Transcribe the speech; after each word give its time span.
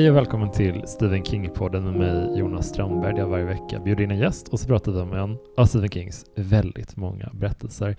Hej 0.00 0.10
och 0.10 0.16
välkommen 0.16 0.50
till 0.50 0.82
Stephen 0.86 1.22
King-podden 1.24 1.80
med 1.80 1.94
mig 1.94 2.38
Jonas 2.38 2.68
Strandberg 2.68 3.12
där 3.12 3.20
jag 3.20 3.28
varje 3.28 3.44
vecka 3.44 3.78
bjuder 3.78 4.04
in 4.04 4.10
en 4.10 4.18
gäst 4.18 4.48
och 4.48 4.60
så 4.60 4.66
pratar 4.66 4.92
vi 4.92 5.00
om 5.00 5.12
en 5.12 5.38
av 5.56 5.66
Stephen 5.66 5.88
Kings 5.88 6.24
väldigt 6.36 6.96
många 6.96 7.30
berättelser. 7.32 7.96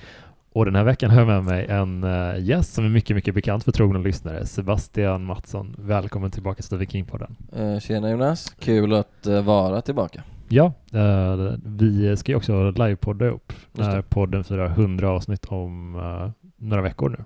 Och 0.54 0.66
den 0.66 0.76
här 0.76 0.84
veckan 0.84 1.12
har 1.12 1.20
jag 1.20 1.28
med 1.28 1.44
mig 1.44 1.66
en 1.70 2.04
uh, 2.04 2.40
gäst 2.40 2.74
som 2.74 2.86
är 2.86 2.90
mycket, 2.90 3.16
mycket 3.16 3.36
bekant 3.36 3.64
för 3.64 3.72
trogna 3.72 4.00
lyssnare. 4.00 4.46
Sebastian 4.46 5.26
Mattsson, 5.26 5.76
välkommen 5.78 6.32
tillbaka 6.32 6.56
till 6.56 6.64
Stephen 6.64 6.88
King-podden. 6.88 7.36
Uh, 7.60 7.80
tjena 7.80 8.10
Jonas, 8.10 8.56
kul 8.60 8.94
att 8.94 9.28
uh, 9.28 9.42
vara 9.42 9.82
tillbaka. 9.82 10.24
Ja, 10.50 10.74
vi 11.64 12.18
ska 12.18 12.32
ju 12.32 12.36
också 12.36 12.72
livepodda 12.72 13.26
upp 13.26 13.54
podden 14.10 14.44
firar 14.44 14.66
100 14.66 15.10
avsnitt 15.10 15.46
om 15.46 15.92
några 16.58 16.82
veckor 16.82 17.10
nu. 17.10 17.24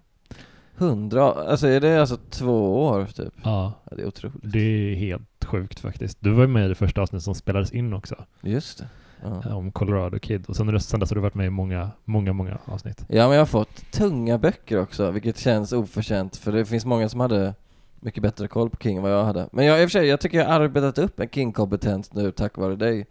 Hundra, 0.78 1.24
alltså 1.24 1.68
är 1.68 1.80
det 1.80 2.02
alltså 2.02 2.18
två 2.30 2.86
år 2.86 3.06
typ? 3.06 3.34
Ja. 3.44 3.74
ja. 3.90 3.96
Det 3.96 4.02
är 4.02 4.08
otroligt. 4.08 4.38
Det 4.44 4.60
är 4.60 4.96
helt 4.96 5.46
sjukt 5.46 5.80
faktiskt. 5.80 6.18
Du 6.22 6.32
var 6.32 6.42
ju 6.42 6.48
med 6.48 6.66
i 6.66 6.68
det 6.68 6.76
första 6.76 7.02
avsnittet 7.02 7.24
som 7.24 7.36
spelades 7.36 7.72
in 7.72 7.94
också. 7.94 8.16
Just 8.42 8.78
det. 8.78 8.88
Ja. 9.24 9.56
Om 9.56 9.72
Colorado 9.72 10.20
Kid. 10.20 10.46
Och 10.48 10.56
sen, 10.56 10.80
sen 10.80 11.00
dess 11.00 11.10
har 11.10 11.16
du 11.16 11.22
varit 11.22 11.36
med 11.36 11.46
i 11.46 11.50
många, 11.50 11.92
många, 12.06 12.34
många 12.34 12.58
avsnitt. 12.66 13.06
Ja, 13.08 13.28
men 13.28 13.32
jag 13.32 13.42
har 13.42 13.46
fått 13.46 13.92
tunga 13.92 14.38
böcker 14.38 14.80
också, 14.80 15.12
vilket 15.12 15.38
känns 15.38 15.74
oförtjänt, 15.74 16.36
för 16.36 16.52
det 16.52 16.66
finns 16.66 16.86
många 16.86 17.10
som 17.10 17.20
hade 17.20 17.54
mycket 18.00 18.24
bättre 18.24 18.48
koll 18.48 18.70
på 18.70 18.78
King 18.78 18.98
än 18.98 19.04
vad 19.04 19.12
jag 19.12 19.24
hade. 19.26 19.50
Men 19.52 19.66
jag, 19.66 19.82
i 19.82 19.86
och 19.86 19.92
för 19.92 20.00
sig, 20.00 20.08
jag 20.08 20.20
tycker 20.20 20.38
jag 20.38 20.46
har 20.46 20.60
arbetat 20.60 20.98
upp 20.98 21.20
en 21.20 21.30
King-kompetens 21.30 22.14
nu 22.14 22.32
tack 22.32 22.58
vare 22.58 22.76
dig. 22.76 23.06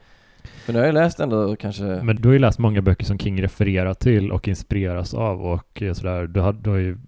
För 0.64 0.72
nu 0.72 0.78
har 0.78 0.86
jag 0.86 0.94
läst 0.94 1.20
ändå 1.20 1.56
kanske... 1.56 1.82
Men 1.84 2.16
du 2.16 2.28
har 2.28 2.32
ju 2.32 2.38
läst 2.38 2.58
många 2.58 2.82
böcker 2.82 3.04
som 3.04 3.18
King 3.18 3.42
refererar 3.42 3.94
till 3.94 4.32
och 4.32 4.48
inspireras 4.48 5.14
av 5.14 5.46
och 5.46 5.82
sådär. 5.94 6.26
Du 6.26 6.40
har, 6.40 6.52
du 6.52 6.70
har 6.70 6.76
ju 6.76 6.98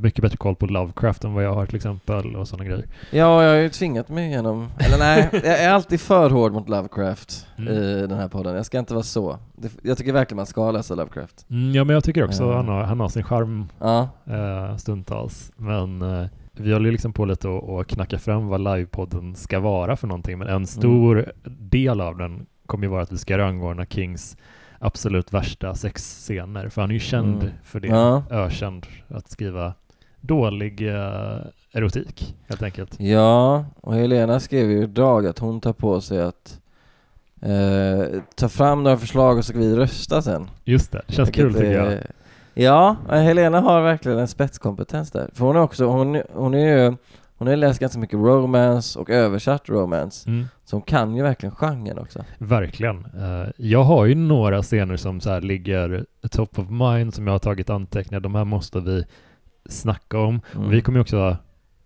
mycket 0.00 0.22
bättre 0.22 0.36
koll 0.36 0.56
på 0.56 0.66
Lovecraft 0.66 1.24
än 1.24 1.34
vad 1.34 1.44
jag 1.44 1.54
har 1.54 1.66
till 1.66 1.76
exempel 1.76 2.36
och 2.36 2.48
sådana 2.48 2.64
grejer. 2.64 2.86
Ja, 3.10 3.42
jag 3.42 3.50
har 3.50 3.56
ju 3.56 3.68
tvingat 3.68 4.08
mig 4.08 4.26
igenom... 4.26 4.68
Eller 4.78 4.98
nej, 4.98 5.28
jag 5.32 5.62
är 5.62 5.70
alltid 5.70 6.00
för 6.00 6.30
hård 6.30 6.52
mot 6.52 6.68
Lovecraft 6.68 7.46
mm. 7.58 7.72
i 7.72 8.06
den 8.06 8.18
här 8.18 8.28
podden. 8.28 8.54
Jag 8.56 8.66
ska 8.66 8.78
inte 8.78 8.94
vara 8.94 9.04
så. 9.04 9.38
Jag 9.82 9.98
tycker 9.98 10.12
verkligen 10.12 10.36
man 10.36 10.46
ska 10.46 10.70
läsa 10.70 10.94
Lovecraft. 10.94 11.46
Mm, 11.50 11.74
ja, 11.74 11.84
men 11.84 11.94
jag 11.94 12.04
tycker 12.04 12.24
också 12.24 12.44
uh. 12.44 12.56
han, 12.56 12.68
har, 12.68 12.82
han 12.82 13.00
har 13.00 13.08
sin 13.08 13.24
charm 13.24 13.68
ja. 13.78 14.08
uh, 14.30 14.76
stundtals. 14.76 15.52
Men 15.56 16.02
vi 16.58 16.72
håller 16.72 16.86
ju 16.86 16.92
liksom 16.92 17.12
på 17.12 17.24
lite 17.24 17.48
och, 17.48 17.86
knacka 17.86 18.18
fram 18.18 18.46
vad 18.46 18.60
livepodden 18.60 19.34
ska 19.34 19.60
vara 19.60 19.96
för 19.96 20.06
någonting, 20.06 20.38
men 20.38 20.48
en 20.48 20.66
stor 20.66 21.18
mm. 21.18 21.56
del 21.58 22.00
av 22.00 22.16
den 22.18 22.46
kommer 22.66 22.84
ju 22.84 22.90
vara 22.90 23.02
att 23.02 23.12
vi 23.12 23.18
ska 23.18 23.38
rangordna 23.38 23.86
Kings 23.86 24.36
absolut 24.78 25.32
värsta 25.32 25.74
sexscener, 25.74 26.68
för 26.68 26.80
han 26.80 26.90
är 26.90 26.94
ju 26.94 27.00
känd 27.00 27.42
mm. 27.42 27.54
för 27.64 27.80
det, 27.80 27.88
ja. 27.88 28.22
ökänd 28.30 28.86
att 29.08 29.30
skriva 29.30 29.74
dålig 30.20 30.82
uh, 30.82 31.38
erotik 31.72 32.36
helt 32.46 32.62
enkelt. 32.62 33.00
Ja, 33.00 33.64
och 33.80 33.94
Helena 33.94 34.40
skrev 34.40 34.70
ju 34.70 34.82
idag 34.82 35.26
att 35.26 35.38
hon 35.38 35.60
tar 35.60 35.72
på 35.72 36.00
sig 36.00 36.22
att 36.22 36.60
uh, 37.46 38.20
ta 38.34 38.48
fram 38.48 38.82
några 38.82 38.96
förslag 38.96 39.38
och 39.38 39.44
så 39.44 39.48
ska 39.48 39.58
vi 39.58 39.76
rösta 39.76 40.22
sen. 40.22 40.50
Just 40.64 40.92
det, 40.92 41.02
det 41.06 41.12
känns 41.12 41.30
kul 41.30 41.54
tycker 41.54 41.72
jag. 41.72 41.98
Ja, 42.54 42.96
Helena 43.08 43.60
har 43.60 43.82
verkligen 43.82 44.18
en 44.18 44.28
spetskompetens 44.28 45.10
där. 45.10 45.30
För 45.34 45.44
hon 45.44 45.56
är 45.56 45.60
också, 45.60 45.84
hon, 45.84 46.22
hon 46.32 46.54
är 46.54 46.78
ju 46.78 46.96
hon 47.38 47.48
har 47.48 47.56
läst 47.56 47.80
ganska 47.80 47.98
mycket 47.98 48.18
romance 48.18 48.98
och 48.98 49.10
översatt 49.10 49.68
romance. 49.68 50.30
Mm. 50.30 50.46
Så 50.64 50.76
hon 50.76 50.82
kan 50.82 51.16
ju 51.16 51.22
verkligen 51.22 51.54
genren 51.54 51.98
också. 51.98 52.24
Verkligen. 52.38 53.06
Uh, 53.06 53.48
jag 53.56 53.82
har 53.82 54.04
ju 54.04 54.14
några 54.14 54.62
scener 54.62 54.96
som 54.96 55.20
så 55.20 55.40
ligger 55.40 56.06
top 56.30 56.58
of 56.58 56.70
mind 56.70 57.14
som 57.14 57.26
jag 57.26 57.34
har 57.34 57.38
tagit 57.38 57.70
anteckningar. 57.70 58.20
De 58.20 58.34
här 58.34 58.44
måste 58.44 58.80
vi 58.80 59.04
snacka 59.68 60.18
om. 60.18 60.40
Mm. 60.54 60.70
Vi 60.70 60.80
kommer 60.80 60.98
ju 60.98 61.02
också 61.02 61.36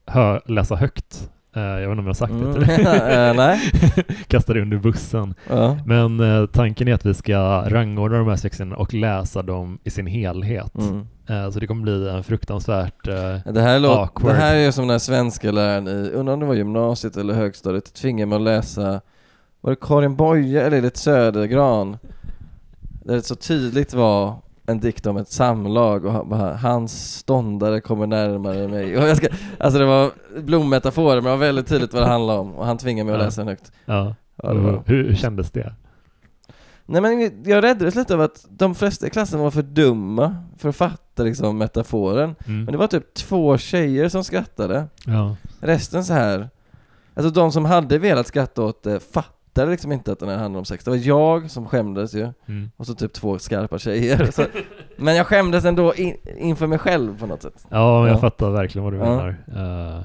hö 0.06 0.41
läsa 0.47 0.76
högt 0.76 1.30
Uh, 1.56 1.62
jag 1.62 1.88
vet 1.88 1.91
inte 1.91 1.98
om 1.98 1.98
jag 1.98 2.04
har 2.04 2.14
sagt 2.14 2.32
mm. 2.32 2.53
det 2.53 2.76
till 2.76 2.84
dig. 2.84 3.30
uh, 3.30 3.36
nej. 3.36 3.60
Kasta 4.26 4.54
det 4.54 4.62
under 4.62 4.78
bussen. 4.78 5.34
Uh. 5.50 5.76
Men 5.86 6.48
tanken 6.48 6.88
är 6.88 6.94
att 6.94 7.06
vi 7.06 7.14
ska 7.14 7.64
rangordna 7.69 8.19
de 8.19 8.28
här 8.28 8.36
sexscenerna 8.36 8.76
och 8.76 8.94
läsa 8.94 9.42
dem 9.42 9.78
i 9.84 9.91
sin 9.91 10.06
helhet. 10.06 10.78
Mm. 10.78 11.06
Så 11.52 11.60
det 11.60 11.66
kommer 11.66 11.82
bli 11.82 12.08
en 12.08 12.24
fruktansvärt 12.24 13.04
det 13.44 13.60
här 13.60 13.78
låt. 13.78 14.22
Det 14.22 14.32
här 14.32 14.56
är 14.56 14.70
som 14.70 14.86
när 14.86 14.98
svenska 14.98 15.52
läraren 15.52 15.88
i, 15.88 16.10
undrar 16.10 16.34
om 16.34 16.41
det 16.41 16.46
var 16.46 16.54
gymnasiet 16.54 17.16
eller 17.16 17.34
högstadiet, 17.34 17.94
tvingade 17.94 18.26
mig 18.26 18.36
att 18.36 18.42
läsa, 18.42 19.00
var 19.60 19.70
det 19.70 19.76
Karin 19.80 20.16
Boye 20.16 20.62
eller 20.62 20.82
det 20.82 20.96
Södergran? 20.96 21.98
Där 23.04 23.14
det 23.14 23.22
så 23.22 23.34
tydligt 23.34 23.94
var 23.94 24.36
en 24.66 24.80
dikt 24.80 25.06
om 25.06 25.16
ett 25.16 25.28
samlag 25.28 26.04
och 26.04 26.38
hans 26.38 27.18
ståndare 27.18 27.80
kommer 27.80 28.06
närmare 28.06 28.68
mig. 28.68 28.98
Och 28.98 29.08
jag 29.08 29.16
ska, 29.16 29.26
alltså 29.58 29.78
det 29.78 29.86
var 29.86 30.10
blommetaforer 30.41 31.14
men 31.14 31.24
det 31.24 31.30
var 31.30 31.36
väldigt 31.36 31.66
tydligt 31.66 31.92
vad 31.92 32.02
det 32.02 32.08
handlade 32.08 32.38
om 32.38 32.54
och 32.54 32.66
han 32.66 32.78
tvingade 32.78 33.10
mig 33.10 33.14
att 33.14 33.24
läsa 33.24 33.41
den 33.41 33.48
högt. 33.48 33.72
Ja. 33.84 34.14
ja 34.42 34.54
var... 34.54 34.82
hur, 34.86 35.08
hur 35.08 35.14
kändes 35.14 35.50
det? 35.50 35.74
Nej 36.86 37.00
men 37.00 37.42
jag 37.44 37.64
räddades 37.64 37.94
lite 37.94 38.14
av 38.14 38.20
att 38.20 38.47
de 38.48 38.74
flesta 38.74 39.06
i 39.06 39.10
klassen 39.10 39.41
var 39.41 39.50
för 39.50 39.62
dumma 39.62 40.36
för 40.58 40.68
att 40.68 40.76
fatta 40.76 41.09
liksom 41.25 41.58
metaforen. 41.58 42.34
Mm. 42.47 42.64
Men 42.64 42.72
det 42.72 42.78
var 42.78 42.86
typ 42.86 43.14
två 43.14 43.58
tjejer 43.58 44.08
som 44.08 44.25
skrattade. 44.25 44.86
Ja. 45.06 45.36
Resten 45.60 46.04
så 46.04 46.12
här 46.12 46.48
Alltså 47.14 47.31
de 47.31 47.53
som 47.53 47.64
hade 47.64 47.98
velat 47.98 48.26
skratta 48.26 48.62
åt 48.62 48.82
det 48.82 49.00
fattade 49.00 49.70
liksom 49.70 49.92
inte 49.92 50.12
att 50.12 50.19
den 50.19 50.28
här 50.28 50.36
handlade 50.36 50.59
om 50.59 50.64
sex. 50.64 50.84
Det 50.84 50.91
var 50.91 50.98
jag 50.98 51.50
som 51.50 51.66
skämdes 51.66 52.14
ju, 52.14 52.28
mm. 52.47 52.70
och 52.76 52.86
så 52.86 52.94
typ 52.94 53.12
två 53.12 53.38
skarpa 53.38 53.78
tjejer. 53.78 54.30
Så, 54.32 54.42
men 54.97 55.16
jag 55.16 55.26
skämdes 55.26 55.64
ändå 55.64 55.94
in, 55.94 56.16
inför 56.38 56.66
mig 56.66 56.78
själv 56.78 57.19
på 57.19 57.26
något 57.26 57.42
sätt. 57.42 57.66
Ja, 57.69 58.09
jag 58.09 58.20
fattar 58.20 58.50
verkligen 58.50 58.84
vad 58.84 58.92
du 58.92 58.98
menar. 58.98 59.28
Uh, 59.28 60.04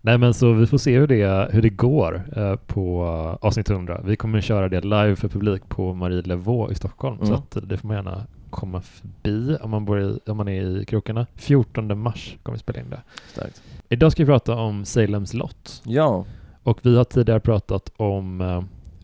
nej 0.00 0.18
men 0.18 0.34
så 0.34 0.52
vi 0.52 0.66
får 0.66 0.78
se 0.78 0.98
hur 0.98 1.06
det, 1.06 1.48
hur 1.52 1.62
det 1.62 1.70
går 1.70 2.22
uh, 2.36 2.56
på 2.56 3.04
uh, 3.04 3.46
avsnitt 3.46 3.70
100. 3.70 4.00
Vi 4.04 4.16
kommer 4.16 4.40
köra 4.40 4.68
det 4.68 4.80
live 4.80 5.16
för 5.16 5.28
publik 5.28 5.68
på 5.68 5.94
Marie 5.94 6.22
Levaux 6.22 6.72
i 6.72 6.74
Stockholm, 6.74 7.16
mm. 7.16 7.26
så 7.26 7.34
att 7.34 7.68
det 7.68 7.76
får 7.76 7.88
man 7.88 7.96
gärna 7.96 8.26
komma 8.56 8.80
förbi 8.80 9.56
om 9.60 9.70
man, 9.70 9.84
bor 9.84 10.00
i, 10.00 10.18
om 10.26 10.36
man 10.36 10.48
är 10.48 10.80
i 10.80 10.84
krokarna. 10.84 11.26
14 11.34 11.98
mars 11.98 12.36
kommer 12.42 12.56
vi 12.56 12.60
spela 12.60 12.80
in 12.80 12.90
det. 12.90 13.02
Starkt. 13.32 13.62
Idag 13.88 14.12
ska 14.12 14.22
vi 14.22 14.26
prata 14.26 14.54
om 14.54 14.84
Salems 14.84 15.34
lott. 15.34 15.82
Ja. 15.84 16.24
Och 16.62 16.78
vi 16.82 16.96
har 16.96 17.04
tidigare 17.04 17.40
pratat 17.40 17.92
om 17.96 18.42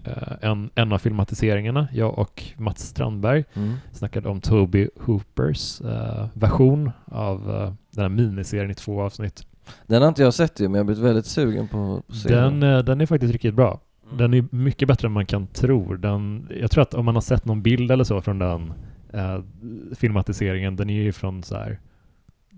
Eh, 0.04 0.50
en, 0.50 0.70
en 0.74 0.92
av 0.92 0.98
filmatiseringarna, 0.98 1.88
jag 1.92 2.18
och 2.18 2.42
Mats 2.56 2.88
Strandberg, 2.88 3.44
mm. 3.54 3.74
snackade 3.92 4.28
om 4.28 4.40
Toby 4.40 4.88
Hoopers 5.00 5.80
uh, 5.80 6.26
version 6.34 6.90
av 7.04 7.50
uh, 7.50 7.72
den 7.90 8.02
här 8.02 8.08
miniserien 8.08 8.70
i 8.70 8.74
två 8.74 9.02
avsnitt. 9.02 9.46
Den 9.86 10.02
har 10.02 10.08
inte 10.08 10.22
jag 10.22 10.34
sett 10.34 10.60
ju, 10.60 10.64
men 10.64 10.74
jag 10.74 10.80
har 10.80 10.84
blivit 10.84 11.04
väldigt 11.04 11.26
sugen 11.26 11.68
på 11.68 12.02
att 12.08 12.16
se 12.16 12.28
den. 12.28 12.62
Uh, 12.62 12.84
den 12.84 13.00
är 13.00 13.06
faktiskt 13.06 13.32
riktigt 13.32 13.54
bra. 13.54 13.80
Mm. 14.04 14.18
Den 14.18 14.34
är 14.34 14.44
mycket 14.50 14.88
bättre 14.88 15.06
än 15.06 15.12
man 15.12 15.26
kan 15.26 15.46
tro. 15.46 15.96
Den, 15.96 16.48
jag 16.60 16.70
tror 16.70 16.82
att 16.82 16.94
om 16.94 17.04
man 17.04 17.14
har 17.14 17.22
sett 17.22 17.44
någon 17.44 17.62
bild 17.62 17.90
eller 17.90 18.04
så 18.04 18.20
från 18.20 18.38
den 18.38 18.72
filmatiseringen, 19.96 20.76
den 20.76 20.90
är 20.90 21.02
ju 21.02 21.12
från 21.12 21.42
så 21.42 21.56
här 21.56 21.78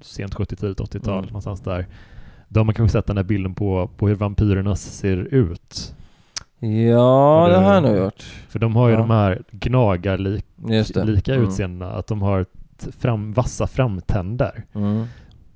sent 0.02 0.34
70-talet, 0.34 0.78
80-tal, 0.78 1.18
mm. 1.18 1.26
någonstans 1.26 1.60
där. 1.60 1.86
Då 2.48 2.60
har 2.60 2.64
man 2.64 2.74
kanske 2.74 2.98
sett 2.98 3.06
den 3.06 3.16
här 3.16 3.24
bilden 3.24 3.54
på, 3.54 3.90
på 3.96 4.08
hur 4.08 4.14
vampyrerna 4.14 4.76
ser 4.76 5.16
ut. 5.16 5.94
Ja, 6.58 7.46
det, 7.48 7.54
det, 7.54 7.60
har 7.60 7.74
jag 7.74 7.82
nog 7.82 7.96
gjort. 7.96 8.22
För 8.48 8.58
de 8.58 8.76
har 8.76 8.88
ju 8.88 8.94
ja. 8.94 9.00
de 9.00 9.10
här 9.10 9.42
gnagarlika 9.50 11.34
mm. 11.34 11.44
utseendena, 11.44 11.92
att 11.92 12.06
de 12.06 12.22
har 12.22 12.46
fram, 12.98 13.32
vassa 13.32 13.66
framtänder. 13.66 14.64
Mm. 14.74 15.04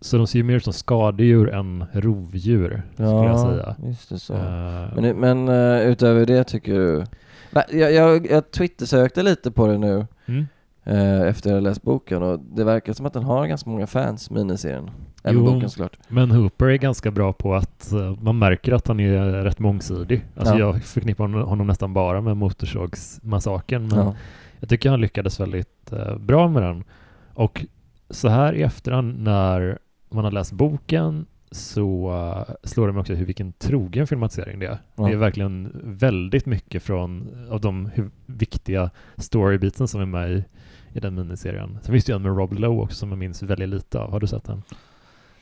Så 0.01 0.17
de 0.17 0.27
ser 0.27 0.39
ju 0.39 0.43
mer 0.43 0.55
ut 0.57 0.65
som 0.65 0.73
skadedjur 0.73 1.51
än 1.55 1.85
rovdjur, 1.93 2.83
ja, 2.97 3.07
skulle 3.07 3.31
jag 3.31 3.41
säga. 3.41 3.77
just 3.89 4.09
det 4.09 4.19
så. 4.19 4.35
Uh, 4.35 5.01
men 5.01 5.17
men 5.17 5.49
uh, 5.49 5.91
utöver 5.91 6.27
det 6.27 6.45
tycker 6.45 6.75
du... 6.75 7.05
Jag, 7.51 7.93
jag, 7.93 8.31
jag 8.31 8.51
twittersökte 8.51 9.23
lite 9.23 9.51
på 9.51 9.67
det 9.67 9.79
nu. 9.79 10.07
Mm. 10.27 10.47
Uh, 10.89 11.29
efter 11.29 11.51
jag 11.51 11.63
läst 11.63 11.83
boken 11.83 12.23
och 12.23 12.41
det 12.41 12.65
verkar 12.65 12.93
som 12.93 13.07
att 13.07 13.13
den 13.13 13.23
har 13.23 13.47
ganska 13.47 13.71
många 13.71 13.87
fans, 13.87 14.31
miniserien. 14.31 14.91
Även 15.23 15.39
jo, 15.39 15.53
boken 15.53 15.71
såklart. 15.71 15.99
Men 16.09 16.31
Hooper 16.31 16.67
är 16.67 16.77
ganska 16.77 17.11
bra 17.11 17.33
på 17.33 17.55
att 17.55 17.91
uh, 17.95 18.23
man 18.23 18.39
märker 18.39 18.73
att 18.73 18.89
han 18.89 19.01
är 19.01 19.45
rätt 19.45 19.59
mångsidig. 19.59 20.25
Alltså 20.37 20.55
ja. 20.55 20.59
jag 20.59 20.83
förknippar 20.83 21.29
honom 21.29 21.67
nästan 21.67 21.95
bara 21.95 22.21
med 22.21 22.37
Motorsågsmassakern 22.37 23.89
men 23.89 23.99
ja. 23.99 24.15
jag 24.61 24.69
tycker 24.69 24.91
han 24.91 25.01
lyckades 25.01 25.41
väldigt 25.41 25.93
bra 26.19 26.49
med 26.49 26.63
den. 26.63 26.85
Och 27.35 27.67
så 28.11 28.29
här 28.29 28.53
i 28.53 28.63
efterhand 28.63 29.23
när 29.23 29.79
man 30.11 30.25
har 30.25 30.31
läst 30.31 30.53
boken 30.53 31.27
så 31.51 32.45
slår 32.63 32.87
det 32.87 32.93
mig 32.93 33.01
också 33.01 33.15
hur 33.15 33.27
vilken 33.27 33.53
trogen 33.53 34.07
filmatisering 34.07 34.59
det 34.59 34.67
är. 34.67 34.79
Ja. 34.97 35.05
Det 35.07 35.13
är 35.13 35.17
verkligen 35.17 35.81
väldigt 35.85 36.47
mycket 36.47 36.83
från 36.83 37.29
av 37.51 37.61
de 37.61 37.91
viktiga 38.27 38.91
storybeatsen 39.17 39.89
som 39.89 40.01
är 40.01 40.07
med 40.07 40.31
i, 40.31 40.45
i 40.93 41.01
den 41.01 41.15
miniserien. 41.15 41.79
Sen 41.83 41.93
finns 41.93 42.05
det 42.05 42.13
ju 42.13 42.17
en 42.17 42.23
med 42.23 42.37
Rob 42.37 42.53
Lowe 42.53 42.83
också 42.83 42.97
som 42.97 43.09
jag 43.09 43.19
minns 43.19 43.43
väldigt 43.43 43.69
lite 43.69 43.99
av. 43.99 44.11
Har 44.11 44.21
du 44.21 44.27
sett 44.27 44.45
den? 44.45 44.63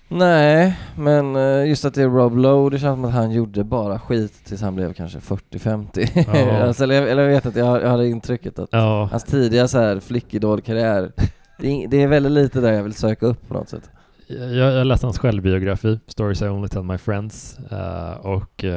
Nej, 0.08 0.78
men 0.96 1.37
eh, 1.37 1.69
just 1.69 1.84
att 1.84 1.94
det 1.94 2.02
är 2.02 2.08
Rob 2.08 2.37
Lowe, 2.37 2.70
det 2.70 2.78
känns 2.78 2.96
som 2.96 3.04
att 3.04 3.12
han 3.12 3.31
gjorde 3.31 3.64
bara 3.64 3.98
skit 3.98 4.44
tills 4.44 4.62
han 4.62 4.75
blev 4.75 4.93
kanske 4.93 5.19
40-50. 5.19 6.25
Ja. 6.34 6.58
alltså, 6.66 6.84
eller, 6.84 7.02
eller 7.02 7.22
jag 7.22 7.31
vet 7.31 7.44
inte, 7.44 7.58
jag, 7.58 7.82
jag 7.82 7.88
hade 7.88 8.08
intrycket 8.08 8.58
att 8.58 8.69
ja. 8.72 9.08
hans 9.10 9.25
tidiga 9.25 9.69
så 9.69 9.78
här 9.78 10.00
flickidol-karriär, 10.00 11.12
det, 11.58 11.87
det 11.87 12.02
är 12.02 12.08
väldigt 12.08 12.32
lite 12.32 12.60
där 12.60 12.72
jag 12.72 12.82
vill 12.82 12.94
söka 12.94 13.26
upp 13.26 13.49
på 13.49 13.54
något 13.54 13.69
sätt. 13.69 13.90
jag, 14.26 14.72
jag 14.72 14.87
läste 14.87 15.06
hans 15.06 15.19
självbiografi, 15.19 16.00
Stories 16.06 16.42
I 16.42 16.49
Only 16.49 16.69
Tell 16.69 16.82
My 16.82 16.99
Friends, 16.99 17.58
uh, 17.72 18.26
och 18.26 18.64
uh, 18.64 18.70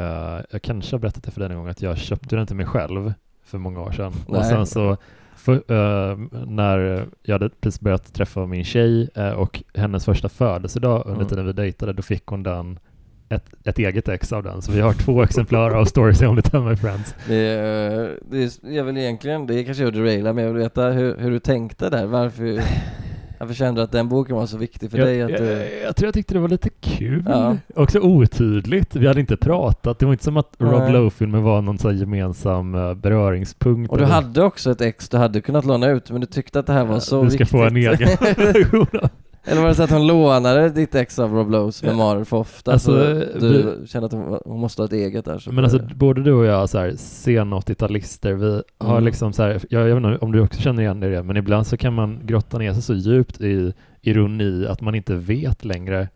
jag 0.51 0.61
kanske 0.61 0.95
har 0.95 0.99
berättat 0.99 1.23
det 1.23 1.31
för 1.31 1.39
dig 1.39 1.49
en 1.49 1.57
gång 1.57 1.67
att 1.67 1.81
jag 1.81 1.97
köpte 1.97 2.35
den 2.35 2.47
till 2.47 2.55
mig 2.55 2.65
själv 2.65 3.13
för 3.45 3.57
många 3.57 3.81
år 3.81 3.91
sedan. 3.91 4.13
Nej. 4.27 4.39
Och 4.39 4.45
sen 4.45 4.65
så 4.67 4.97
för, 5.39 5.53
uh, 5.53 6.17
när 6.47 7.07
jag 7.23 7.35
hade 7.35 7.49
precis 7.49 7.81
börjat 7.81 8.13
träffa 8.13 8.45
min 8.45 8.63
tjej 8.63 9.07
och 9.37 9.63
hennes 9.73 10.05
första 10.05 10.29
födelsedag 10.29 11.01
under 11.05 11.15
mm. 11.15 11.27
tiden 11.27 11.45
vi 11.45 11.53
dejtade, 11.53 11.93
då 11.93 12.01
fick 12.01 12.25
hon 12.25 12.43
den 12.43 12.79
ett, 13.29 13.45
ett 13.63 13.79
eget 13.79 14.09
ex 14.09 14.33
av 14.33 14.43
den, 14.43 14.61
så 14.61 14.71
vi 14.71 14.81
har 14.81 14.93
två 14.93 15.23
exemplar 15.23 15.71
av 15.71 15.85
Stories 15.85 16.21
I 16.21 16.25
Only 16.25 16.41
Tell 16.41 16.61
My 16.61 16.75
Friends. 16.75 17.15
Det 17.27 17.35
är, 17.35 18.19
det 18.31 18.43
är, 18.43 18.75
jag 18.75 18.83
vill 18.83 18.97
egentligen, 18.97 19.47
det 19.47 19.59
är 19.59 19.63
kanske 19.63 19.83
jag 19.83 19.93
derailar, 19.93 20.33
men 20.33 20.43
jag 20.43 20.53
vill 20.53 20.61
veta 20.61 20.89
hur, 20.89 21.17
hur 21.17 21.31
du 21.31 21.39
tänkte 21.39 21.89
där, 21.89 22.05
varför 22.05 22.61
varför 23.39 23.53
kände 23.53 23.81
du 23.81 23.83
att 23.83 23.91
den 23.91 24.09
boken 24.09 24.35
var 24.35 24.45
så 24.45 24.57
viktig 24.57 24.91
för 24.91 24.97
jag, 24.97 25.07
dig? 25.07 25.21
Att 25.21 25.29
jag, 25.29 25.41
du... 25.41 25.79
jag 25.83 25.95
tror 25.95 26.07
jag 26.07 26.13
tyckte 26.13 26.33
det 26.33 26.39
var 26.39 26.47
lite 26.49 26.69
kul. 26.69 27.23
Ja. 27.27 27.57
Också 27.75 27.99
otydligt. 27.99 28.95
Vi 28.95 29.07
hade 29.07 29.19
inte 29.19 29.37
pratat. 29.37 29.99
Det 29.99 30.05
var 30.05 30.13
inte 30.13 30.23
som 30.23 30.37
att 30.37 30.55
Rob 30.57 30.89
Lowe-filmen 30.91 31.43
var 31.43 31.61
någon 31.61 31.77
sån 31.77 31.97
gemensam 31.97 32.75
uh, 32.75 32.93
beröringspunkt. 32.93 33.91
Och 33.91 33.97
du 33.97 34.03
eller... 34.03 34.13
hade 34.13 34.43
också 34.43 34.71
ett 34.71 34.81
ex 34.81 35.09
du 35.09 35.17
hade 35.17 35.41
kunnat 35.41 35.65
låna 35.65 35.89
ut, 35.89 36.11
men 36.11 36.21
du 36.21 36.27
tyckte 36.27 36.59
att 36.59 36.67
det 36.67 36.73
här 36.73 36.85
var 36.85 36.99
så 36.99 37.21
viktigt. 37.21 37.39
Du 37.39 37.45
ska 37.45 37.57
viktigt. 37.57 37.59
få 37.59 37.65
en 37.65 37.77
egen 37.77 38.53
version 38.53 39.09
eller 39.49 39.61
var 39.61 39.69
det 39.69 39.75
så 39.75 39.83
att 39.83 39.91
hon 39.91 40.07
lånade 40.07 40.69
ditt 40.69 40.95
ex 40.95 41.19
av 41.19 41.33
Rob 41.33 41.49
Lowe's 41.49 41.85
memoarer 41.85 42.23
för 42.23 42.37
ofta? 42.37 42.71
Alltså, 42.71 42.91
så 42.91 43.39
du 43.39 43.77
vi, 43.81 43.87
kände 43.87 44.05
att 44.05 44.11
hon, 44.11 44.39
hon, 44.45 44.59
måste 44.59 44.81
ha 44.81 44.87
ett 44.87 44.93
eget 44.93 45.25
där? 45.25 45.39
Så 45.39 45.51
men 45.51 45.63
alltså 45.63 45.79
både 45.95 46.23
du 46.23 46.33
och 46.33 46.45
jag 46.45 46.69
så 46.69 46.77
här, 46.77 46.93
sen 46.97 47.53
80-talister, 47.53 48.33
vi 48.33 48.49
mm. 48.49 48.63
har 48.77 49.01
liksom 49.01 49.33
så 49.33 49.43
här, 49.43 49.61
jag, 49.69 49.89
jag 49.89 49.95
vet 49.95 50.05
inte 50.05 50.25
om 50.25 50.31
du 50.31 50.41
också 50.41 50.61
känner 50.61 50.81
igen 50.81 50.99
det, 50.99 51.23
men 51.23 51.37
ibland 51.37 51.67
så 51.67 51.77
kan 51.77 51.93
man 51.93 52.19
grotta 52.23 52.57
ner 52.57 52.73
sig 52.73 52.81
så 52.81 52.93
djupt 52.93 53.41
i 53.41 53.73
ironi 54.01 54.67
att 54.67 54.81
man 54.81 54.95
inte 54.95 55.15
vet 55.15 55.65
längre 55.65 56.07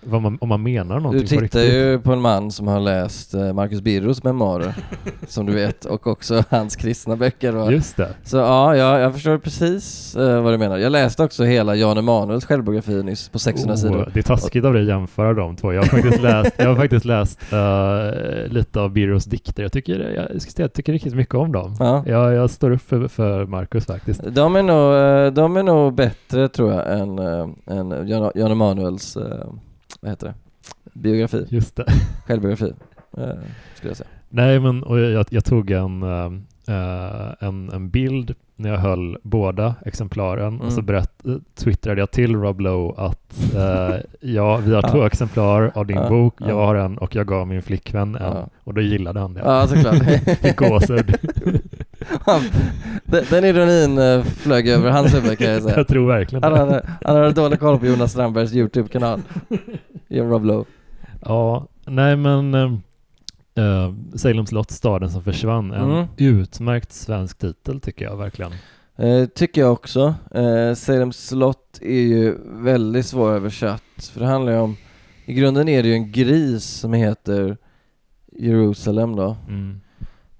man, 0.00 0.38
om 0.40 0.48
man 0.48 0.62
menar 0.62 1.00
någonting 1.00 1.38
Du 1.38 1.48
tittar 1.48 1.60
ju 1.60 1.98
på 1.98 2.12
en 2.12 2.20
man 2.20 2.50
som 2.50 2.66
har 2.66 2.80
läst 2.80 3.34
eh, 3.34 3.52
Marcus 3.52 3.80
Birros 3.80 4.24
memoarer, 4.24 4.74
som 5.28 5.46
du 5.46 5.52
vet, 5.52 5.84
och 5.84 6.06
också 6.06 6.44
hans 6.50 6.76
kristna 6.76 7.16
böcker. 7.16 7.56
Och, 7.56 7.72
Just 7.72 7.96
det. 7.96 8.08
Så 8.24 8.36
ja, 8.36 8.76
jag, 8.76 9.00
jag 9.00 9.14
förstår 9.14 9.38
precis 9.38 10.16
uh, 10.18 10.42
vad 10.42 10.52
du 10.52 10.58
menar. 10.58 10.78
Jag 10.78 10.92
läste 10.92 11.22
också 11.22 11.44
hela 11.44 11.74
Jan 11.74 11.98
Emanuels 11.98 12.44
självbiografi 12.44 13.02
nyss 13.02 13.28
på 13.28 13.38
600 13.38 13.74
oh, 13.74 13.78
sidor. 13.78 14.10
Det 14.14 14.20
är 14.20 14.22
taskigt 14.22 14.64
av 14.64 14.72
dig 14.72 14.82
att 14.82 14.88
jämföra 14.88 15.34
de 15.34 15.56
två. 15.56 15.72
Jag 15.72 15.82
har 15.82 15.88
faktiskt 15.88 16.22
läst, 16.22 16.54
jag 16.56 16.68
har 16.68 16.76
faktiskt 16.76 17.04
läst 17.04 17.40
uh, 17.52 18.52
lite 18.52 18.80
av 18.80 18.90
Birros 18.90 19.24
dikter. 19.24 19.62
Jag 19.62 19.72
tycker, 19.72 20.00
jag, 20.00 20.26
jag, 20.34 20.42
säga, 20.42 20.64
jag 20.64 20.72
tycker 20.72 20.92
riktigt 20.92 21.14
mycket 21.14 21.34
om 21.34 21.52
dem. 21.52 21.76
Ja. 21.78 22.04
Jag, 22.06 22.34
jag 22.34 22.50
står 22.50 22.70
upp 22.70 22.82
för, 22.82 23.08
för 23.08 23.46
Marcus 23.46 23.86
faktiskt. 23.86 24.20
De 24.30 24.56
är 24.56 24.62
nog, 24.62 25.34
de 25.34 25.56
är 25.56 25.62
nog 25.62 25.94
bättre 25.94 26.48
tror 26.48 26.72
jag 26.72 26.98
än, 26.98 27.18
än 27.66 28.08
Jan, 28.08 28.30
Jan 28.34 28.50
Emanuels 28.50 29.16
vad 30.00 30.10
heter 30.10 30.26
det? 30.26 30.34
Biografi. 30.92 31.46
Just 31.48 31.76
det. 31.76 31.84
Självbiografi, 32.26 32.72
eh, 33.16 33.28
skulle 33.74 33.90
jag 33.90 33.96
säga. 33.96 34.08
Nej, 34.28 34.60
men 34.60 34.82
och 34.82 35.00
jag, 35.00 35.26
jag 35.30 35.44
tog 35.44 35.70
en, 35.70 36.02
äh, 36.02 37.32
en, 37.40 37.70
en 37.70 37.90
bild 37.90 38.34
när 38.58 38.70
jag 38.70 38.78
höll 38.78 39.18
båda 39.22 39.74
exemplaren 39.84 40.54
mm. 40.54 40.60
och 40.60 40.72
så 40.72 40.80
mm. 40.80 40.86
berätt, 40.86 41.24
twittrade 41.54 42.00
jag 42.00 42.10
till 42.10 42.36
Rob 42.36 42.60
Lowe 42.60 42.94
att 42.96 43.54
äh, 43.54 43.96
ja, 44.20 44.56
vi 44.56 44.74
har 44.74 44.82
två 44.90 45.04
exemplar 45.04 45.72
av 45.74 45.86
din 45.86 46.08
bok, 46.08 46.34
jag 46.38 46.50
ja. 46.50 46.66
har 46.66 46.74
en 46.74 46.98
och 46.98 47.14
jag 47.14 47.26
gav 47.26 47.46
min 47.46 47.62
flickvän 47.62 48.14
en 48.14 48.36
och 48.64 48.74
då 48.74 48.80
gillade 48.80 49.20
han 49.20 49.34
det. 49.34 49.40
Ja, 49.44 49.66
såklart. 49.66 50.02
Fick 50.40 50.56
gåshud. 50.56 51.16
den, 53.04 53.24
den 53.30 53.44
ironin 53.44 54.24
flög 54.24 54.68
över 54.68 54.90
hans 54.90 55.14
huvud 55.14 55.38
kan 55.38 55.50
jag 55.50 55.62
säga. 55.62 55.76
Jag 55.76 55.88
tror 55.88 56.08
verkligen 56.08 56.42
det. 56.42 56.48
Han 56.48 56.58
hade, 56.58 56.88
han 57.04 57.16
hade 57.16 57.32
dålig 57.32 57.60
koll 57.60 57.78
på 57.78 57.86
Jonas 57.86 58.12
Strandbergs 58.12 58.54
YouTube-kanal. 58.54 59.20
Rob 60.08 60.44
Lowe. 60.44 60.64
Ja, 61.20 61.66
nej 61.86 62.16
men 62.16 62.54
uh, 62.54 63.94
Salem 64.14 64.46
slott, 64.46 64.70
staden 64.70 65.10
som 65.10 65.22
försvann. 65.22 65.72
En 65.72 65.90
mm. 65.90 66.06
utmärkt 66.16 66.92
svensk 66.92 67.38
titel 67.38 67.80
tycker 67.80 68.04
jag 68.04 68.16
verkligen. 68.16 68.52
Uh, 69.02 69.26
tycker 69.26 69.60
jag 69.60 69.72
också. 69.72 70.14
Uh, 70.36 70.74
Salem 70.74 71.12
slott 71.12 71.78
är 71.82 72.00
ju 72.00 72.36
väldigt 72.44 73.06
svåröversatt. 73.06 74.10
För 74.12 74.20
det 74.20 74.26
handlar 74.26 74.52
ju 74.52 74.58
om, 74.58 74.76
i 75.24 75.34
grunden 75.34 75.68
är 75.68 75.82
det 75.82 75.88
ju 75.88 75.94
en 75.94 76.12
gris 76.12 76.64
som 76.64 76.92
heter 76.92 77.56
Jerusalem 78.32 79.16
då. 79.16 79.36
Mm. 79.48 79.80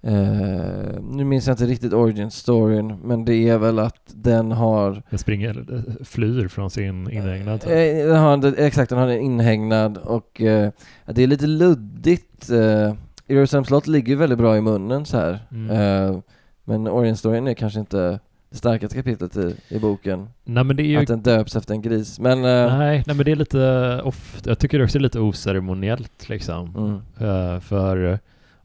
Uh, 0.08 1.00
nu 1.02 1.25
minns 1.25 1.46
jag 1.46 1.55
inte 1.55 1.66
riktigt 1.66 1.93
origin 1.93 2.31
storyn, 2.31 2.96
men 3.05 3.25
det 3.25 3.49
är 3.49 3.58
väl 3.58 3.78
att 3.78 4.12
den 4.14 4.52
har... 4.52 5.02
Den 5.10 5.19
springer, 5.19 5.84
flyr 6.05 6.49
från 6.49 6.70
sin 6.70 7.10
inhägnad? 7.10 7.64
Uh, 7.64 8.08
den 8.08 8.16
har, 8.16 8.55
exakt, 8.58 8.90
den 8.90 8.99
har 8.99 9.08
en 9.08 9.20
inhägnad 9.20 9.99
och 9.99 10.40
uh, 10.40 10.69
det 11.06 11.22
är 11.22 11.26
lite 11.26 11.46
luddigt. 11.46 12.50
Uh, 12.50 12.94
Jerusalem 13.26 13.64
slott 13.64 13.87
ligger 13.87 14.16
väldigt 14.16 14.38
bra 14.38 14.56
i 14.56 14.60
munnen 14.60 15.05
så 15.05 15.16
här. 15.16 15.38
Mm. 15.50 16.22
men 16.64 16.88
origin 16.88 17.16
storyn 17.16 17.49
är 17.49 17.54
kanske 17.54 17.81
inte 17.81 18.20
det 18.50 18.56
starkaste 18.56 18.96
kapitlet 18.96 19.37
i, 19.37 19.54
i 19.69 19.78
boken. 19.78 20.28
Nej, 20.44 20.64
men 20.64 20.76
det 20.76 20.82
är 20.82 20.84
ju... 20.84 20.96
Att 20.96 21.06
den 21.06 21.22
döps 21.22 21.56
efter 21.56 21.75
en 21.75 21.82
gris. 21.82 22.19
Men, 22.19 22.43
nej, 22.43 23.02
nej, 23.06 23.16
men 23.16 23.25
det 23.25 23.31
är 23.31 23.37
lite 23.37 24.00
off... 24.04 24.40
Jag 24.44 24.58
tycker 24.58 24.82
också 24.84 24.99
det 24.99 25.02
är 25.02 25.02
lite 25.02 25.20
oceremoniellt 25.20 26.28
liksom. 26.28 27.02
Mm. 27.19 27.61
för 27.61 28.19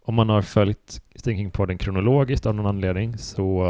om 0.06 0.16
man 0.16 0.30
har 0.30 0.42
följt 0.42 1.03
Stinking-podden 1.24 1.78
kronologiskt 1.78 2.46
av 2.46 2.56
någon 2.56 2.66
anledning 2.66 3.18
så 3.18 3.64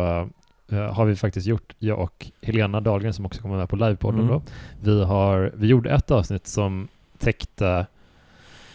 uh, 0.72 0.92
har 0.92 1.06
vi 1.06 1.16
faktiskt 1.16 1.48
gjort, 1.48 1.76
jag 1.80 2.00
och 2.00 2.32
Helena 2.42 2.82
Dahlgren 2.82 3.14
som 3.14 3.26
också 3.26 3.42
kommer 3.42 3.58
med 3.58 3.70
på 3.70 3.76
livepodden 3.76 4.20
mm. 4.20 4.32
då, 4.32 4.42
vi, 4.82 5.04
har, 5.04 5.52
vi 5.56 5.68
gjorde 5.68 5.90
ett 5.90 6.12
avsnitt 6.12 6.48
som 6.48 6.88
täckte 7.18 7.86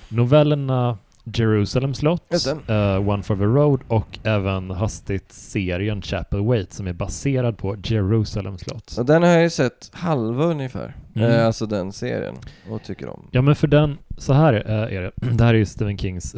novellerna 0.08 0.98
Jerusalem 1.34 1.94
slott, 1.94 2.32
uh, 2.70 3.08
One 3.08 3.22
for 3.22 3.36
the 3.36 3.44
Road 3.44 3.80
och 3.88 4.18
även 4.22 4.70
hastigt 4.70 5.32
serien 5.32 6.02
Chapel 6.02 6.40
Wait 6.40 6.72
som 6.72 6.86
är 6.86 6.92
baserad 6.92 7.58
på 7.58 7.76
Jerusalem 7.84 8.58
slott. 8.58 8.96
Och 8.98 9.06
den 9.06 9.22
har 9.22 9.30
jag 9.30 9.42
ju 9.42 9.50
sett 9.50 9.90
halva 9.92 10.44
ungefär, 10.44 10.96
mm. 11.14 11.30
uh, 11.30 11.46
alltså 11.46 11.66
den 11.66 11.92
serien, 11.92 12.34
och 12.70 12.82
tycker 12.82 13.08
om. 13.08 13.28
Ja 13.30 13.42
men 13.42 13.56
för 13.56 13.66
den, 13.66 13.98
så 14.18 14.32
här 14.32 14.54
uh, 14.54 14.96
är 14.96 15.02
det, 15.02 15.12
det 15.36 15.44
här 15.44 15.54
är 15.54 15.58
ju 15.58 15.66
Stephen 15.66 15.98
Kings 15.98 16.34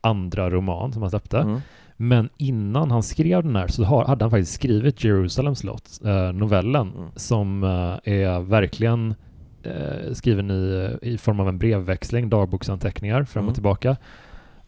andra 0.00 0.50
roman 0.50 0.92
som 0.92 1.02
han 1.02 1.10
släppte. 1.10 1.38
Mm. 1.38 1.60
Men 2.02 2.28
innan 2.36 2.90
han 2.90 3.02
skrev 3.02 3.42
den 3.42 3.56
här 3.56 3.66
så 3.66 3.84
hade 3.84 4.24
han 4.24 4.30
faktiskt 4.30 4.52
skrivit 4.52 5.04
Jerusalem 5.04 5.54
slott, 5.54 6.00
eh, 6.04 6.32
novellen, 6.32 6.92
mm. 6.96 7.08
som 7.16 7.64
eh, 7.64 8.14
är 8.14 8.40
verkligen 8.40 9.14
eh, 9.62 10.12
skriven 10.12 10.50
i, 10.50 10.98
i 11.02 11.18
form 11.18 11.40
av 11.40 11.48
en 11.48 11.58
brevväxling, 11.58 12.28
dagboksanteckningar 12.28 13.24
fram 13.24 13.44
och 13.44 13.48
mm. 13.48 13.54
tillbaka 13.54 13.96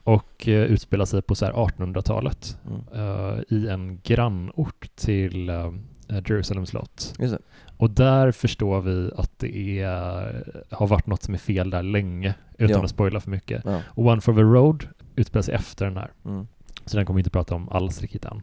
och 0.04 0.44
utspelar 0.46 1.04
sig 1.04 1.22
på 1.22 1.34
så 1.34 1.46
1800-talet 1.46 2.58
mm. 2.66 3.44
i 3.48 3.68
en 3.68 4.00
grannort 4.02 4.96
till 4.96 5.50
Jerusalem 6.08 6.66
slott. 6.66 7.14
Och 7.76 7.90
där 7.90 8.32
förstår 8.32 8.80
vi 8.80 9.10
att 9.16 9.38
det 9.38 9.80
är, 9.80 10.44
har 10.70 10.86
varit 10.86 11.06
något 11.06 11.22
som 11.22 11.34
är 11.34 11.38
fel 11.38 11.70
där 11.70 11.82
länge, 11.82 12.34
utan 12.58 12.76
ja. 12.76 12.84
att 12.84 12.90
spoila 12.90 13.20
för 13.20 13.30
mycket. 13.30 13.62
Ja. 13.64 13.80
Och 13.86 14.06
One 14.06 14.20
for 14.20 14.34
the 14.34 14.42
Road 14.42 14.86
utspelar 15.16 15.42
sig 15.42 15.54
efter 15.54 15.84
den 15.84 15.96
här. 15.96 16.10
Mm. 16.24 16.46
Så 16.86 16.96
den 16.96 17.06
kommer 17.06 17.16
vi 17.16 17.20
inte 17.20 17.30
prata 17.30 17.54
om 17.54 17.68
alls 17.68 18.00
riktigt 18.00 18.24
än. 18.24 18.42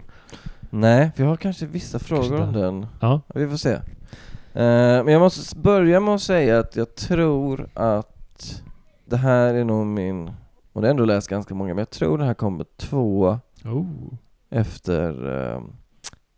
Nej, 0.69 1.11
vi 1.15 1.23
har 1.23 1.35
kanske 1.35 1.65
vissa 1.65 1.99
frågor 1.99 2.37
kanske 2.37 2.43
om 2.43 2.53
den. 2.53 2.87
Ja. 2.99 3.21
Vi 3.35 3.47
får 3.47 3.57
se. 3.57 3.73
Uh, 3.73 5.03
men 5.03 5.07
jag 5.07 5.19
måste 5.19 5.57
börja 5.57 5.99
med 5.99 6.13
att 6.13 6.21
säga 6.21 6.59
att 6.59 6.75
jag 6.75 6.95
tror 6.95 7.69
att 7.73 8.63
det 9.05 9.17
här 9.17 9.53
är 9.53 9.63
nog 9.63 9.85
min, 9.87 10.31
och 10.73 10.81
det 10.81 10.87
har 10.87 10.91
ändå 10.91 11.05
läst 11.05 11.27
ganska 11.27 11.55
många, 11.55 11.73
men 11.73 11.77
jag 11.81 11.89
tror 11.89 12.17
det 12.17 12.25
här 12.25 12.33
kommer 12.33 12.65
två 12.77 13.39
oh. 13.65 14.13
efter 14.49 15.27
uh, 15.27 15.61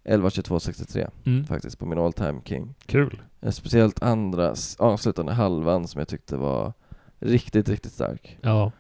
11, 0.04 0.30
22, 0.30 0.60
63 0.60 1.08
mm. 1.26 1.46
faktiskt 1.46 1.80
på 1.80 1.86
min 1.86 2.00
all 2.00 2.14
time 2.14 2.42
king. 2.46 2.76
Kul. 2.86 3.22
Uh, 3.46 3.52
speciellt 3.52 4.04
andra, 4.04 4.56
avslutande 4.78 5.34
halvan 5.34 5.88
som 5.88 6.00
jag 6.00 6.08
tyckte 6.08 6.38
var 6.38 6.74
riktigt, 7.20 7.70
riktigt 7.70 7.92
stark. 7.92 8.38
Ja. 8.42 8.72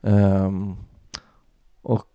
Um, 0.00 0.76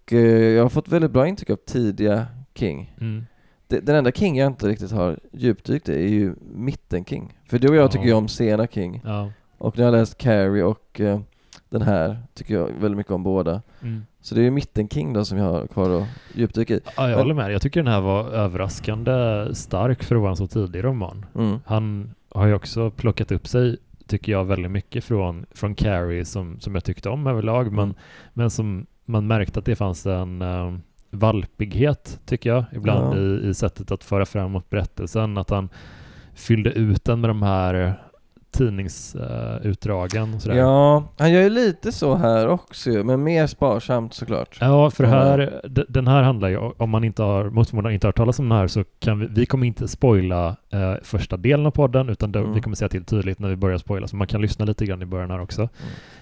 och 0.06 0.14
eh, 0.14 0.54
jag 0.54 0.64
har 0.64 0.70
fått 0.70 0.88
väldigt 0.88 1.12
bra 1.12 1.28
intryck 1.28 1.50
av 1.50 1.56
tidiga 1.56 2.28
King. 2.56 2.96
Mm. 3.02 3.26
Den 3.68 3.96
enda 3.96 4.12
King 4.12 4.38
jag 4.38 4.48
inte 4.48 4.68
riktigt 4.68 4.92
har 4.92 5.20
djupdykt 5.32 5.90
i 5.90 5.94
är 5.94 6.08
ju 6.08 6.36
mitten 6.56 7.06
King. 7.06 7.34
För 7.50 7.60
du 7.60 7.68
och 7.68 7.76
jag 7.76 7.84
ja. 7.84 7.88
tycker 7.88 8.06
ju 8.06 8.14
om 8.14 8.28
sena 8.28 8.68
King. 8.68 9.02
Ja. 9.06 9.32
Och 9.58 9.78
när 9.78 9.86
jag 9.86 9.92
har 9.92 10.00
läst 10.00 10.18
Carrie 10.18 10.64
och 10.64 11.02
eh, 11.02 11.20
den 11.70 11.82
här 11.82 12.18
tycker 12.34 12.54
jag 12.54 12.66
väldigt 12.66 12.98
mycket 12.98 13.12
om 13.12 13.24
båda. 13.24 13.62
Mm. 13.82 14.06
Så 14.22 14.36
det 14.36 14.42
är 14.42 14.44
ju 14.44 14.52
mitten 14.52 14.90
King 14.90 15.14
då 15.14 15.26
som 15.26 15.38
jag 15.38 15.46
har 15.46 15.68
kvar 15.68 16.02
att 16.02 16.08
djupdyka 16.34 16.74
i. 16.74 16.80
Ja, 16.98 17.10
jag 17.10 17.18
håller 17.18 17.34
med. 17.34 17.52
Jag 17.52 17.62
tycker 17.62 17.84
den 17.84 17.94
här 17.94 18.02
var 18.02 18.30
överraskande 18.30 19.12
stark 19.56 20.04
för 20.04 20.16
att 20.16 20.22
vara 20.22 20.32
en 20.32 20.38
så 20.38 20.48
tidig 20.48 20.84
roman. 20.84 21.26
Mm. 21.36 21.60
Han 21.66 22.16
har 22.30 22.48
ju 22.48 22.54
också 22.54 22.92
plockat 22.92 23.32
upp 23.32 23.48
sig 23.48 23.78
tycker 24.08 24.32
jag 24.32 24.46
väldigt 24.46 24.72
mycket 24.72 25.04
från, 25.04 25.46
från 25.52 25.76
Carrie 25.76 26.26
som, 26.26 26.60
som 26.60 26.76
jag 26.76 26.84
tyckte 26.84 27.10
om 27.10 27.28
överlag 27.28 27.72
men, 27.72 27.84
mm. 27.84 27.96
men 28.34 28.50
som 28.50 28.86
man 29.06 29.28
märkte 29.28 29.60
att 29.60 29.66
det 29.66 29.76
fanns 29.76 30.06
en 30.06 30.42
uh, 30.42 30.78
valpighet, 31.10 32.20
tycker 32.26 32.50
jag, 32.50 32.66
ibland 32.72 33.16
ja. 33.16 33.20
i, 33.20 33.50
i 33.50 33.54
sättet 33.54 33.92
att 33.92 34.04
föra 34.04 34.26
framåt 34.26 34.70
berättelsen. 34.70 35.38
Att 35.38 35.50
han 35.50 35.70
fyllde 36.34 36.70
ut 36.70 37.04
den 37.06 37.22
med 37.22 37.30
de 37.30 37.44
här 37.44 38.02
tidningsutdragen 38.58 40.34
och 40.34 40.42
sådär. 40.42 40.56
Ja, 40.56 41.04
han 41.18 41.32
gör 41.32 41.42
ju 41.42 41.50
lite 41.50 41.92
så 41.92 42.16
här 42.16 42.48
också 42.48 42.90
men 42.90 43.24
mer 43.24 43.48
sparsamt 43.48 44.14
såklart. 44.14 44.58
Ja, 44.62 44.92
för 44.92 45.04
här, 45.04 45.62
den 45.90 46.08
här 46.08 46.24
handlar 46.24 46.50
ju, 46.50 46.58
om 46.58 46.90
man 46.90 47.04
inte 47.04 47.24
har, 47.24 47.50
mot 47.50 47.70
förmodan 47.70 47.92
inte 47.92 48.08
har 48.08 48.10
hört 48.10 48.18
talas 48.18 48.40
om 48.40 48.50
den 48.50 48.58
här 48.58 48.68
så 48.68 48.84
kan 49.00 49.20
vi, 49.20 49.28
vi 49.28 49.46
kommer 49.46 49.68
inte 49.68 49.88
spoila 49.88 50.56
eh, 50.70 50.94
första 51.04 51.38
delen 51.38 51.66
av 51.66 51.72
podden 51.72 52.10
utan 52.10 52.32
då, 52.32 52.40
mm. 52.40 52.54
vi 52.54 52.62
kommer 52.62 52.76
säga 52.76 52.90
till 52.90 53.06
tydligt 53.06 53.40
när 53.40 53.50
vi 53.50 53.56
börjar 53.56 53.78
spoila 53.78 54.08
så 54.08 54.16
man 54.16 54.28
kan 54.28 54.42
lyssna 54.42 54.66
lite 54.66 54.86
grann 54.86 55.02
i 55.02 55.06
början 55.06 55.32
här 55.32 55.42
också. 55.42 55.62
Mm. 55.62 55.72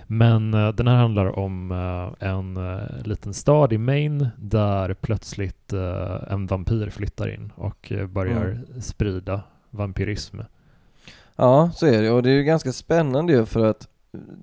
Men 0.08 0.54
uh, 0.54 0.76
den 0.76 0.88
här 0.88 0.96
handlar 0.96 1.40
om 1.40 1.72
uh, 1.72 2.30
en 2.30 2.58
uh, 2.58 2.82
liten 3.04 3.34
stad 3.34 3.74
i 3.74 3.78
Maine 3.78 4.28
där 4.38 4.94
plötsligt 4.94 5.74
en 6.30 6.48
vampyr 6.48 6.90
flyttar 6.90 7.34
in 7.34 7.52
och 7.56 7.94
börjar 8.10 8.46
mm. 8.46 8.82
sprida 8.82 9.42
vampyrism. 9.70 10.40
Ja, 11.36 11.72
så 11.76 11.86
är 11.86 12.02
det 12.02 12.12
och 12.12 12.24
det 12.24 12.30
är 12.30 12.34
ju 12.34 12.44
ganska 12.44 12.74
spännande 12.74 13.34
ju 13.34 13.46
för 13.46 13.66
att 13.66 13.88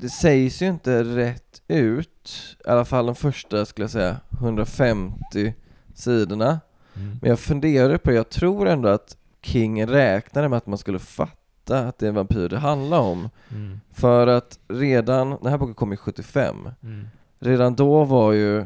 det 0.01 0.09
sägs 0.09 0.63
ju 0.63 0.67
inte 0.67 1.05
rätt 1.05 1.63
ut, 1.69 2.57
i 2.65 2.69
alla 2.69 2.85
fall 2.85 3.07
de 3.07 3.15
första 3.15 3.67
skulle 3.67 3.85
jag 3.85 3.91
säga 3.91 4.17
150 4.41 5.55
sidorna. 5.95 6.61
Mm. 6.97 7.19
Men 7.21 7.31
jag 7.31 7.39
funderar 7.39 7.99
på 7.99 8.13
jag 8.13 8.29
tror 8.29 8.69
ändå 8.69 8.89
att 8.89 9.17
King 9.43 9.87
räknade 9.87 10.49
med 10.49 10.57
att 10.57 10.67
man 10.67 10.79
skulle 10.79 10.99
fatta 10.99 11.79
att 11.79 11.99
det 11.99 12.07
är 12.07 12.09
en 12.09 12.15
vampyr 12.15 12.49
det 12.49 12.59
handlar 12.59 12.99
om. 12.99 13.29
Mm. 13.51 13.81
För 13.93 14.27
att 14.27 14.59
redan, 14.69 15.31
den 15.31 15.47
här 15.47 15.59
boken 15.59 15.75
kom 15.75 15.93
i 15.93 15.97
75, 15.97 16.69
mm. 16.83 17.07
redan 17.39 17.75
då 17.75 18.05
var 18.05 18.33
ju, 18.33 18.65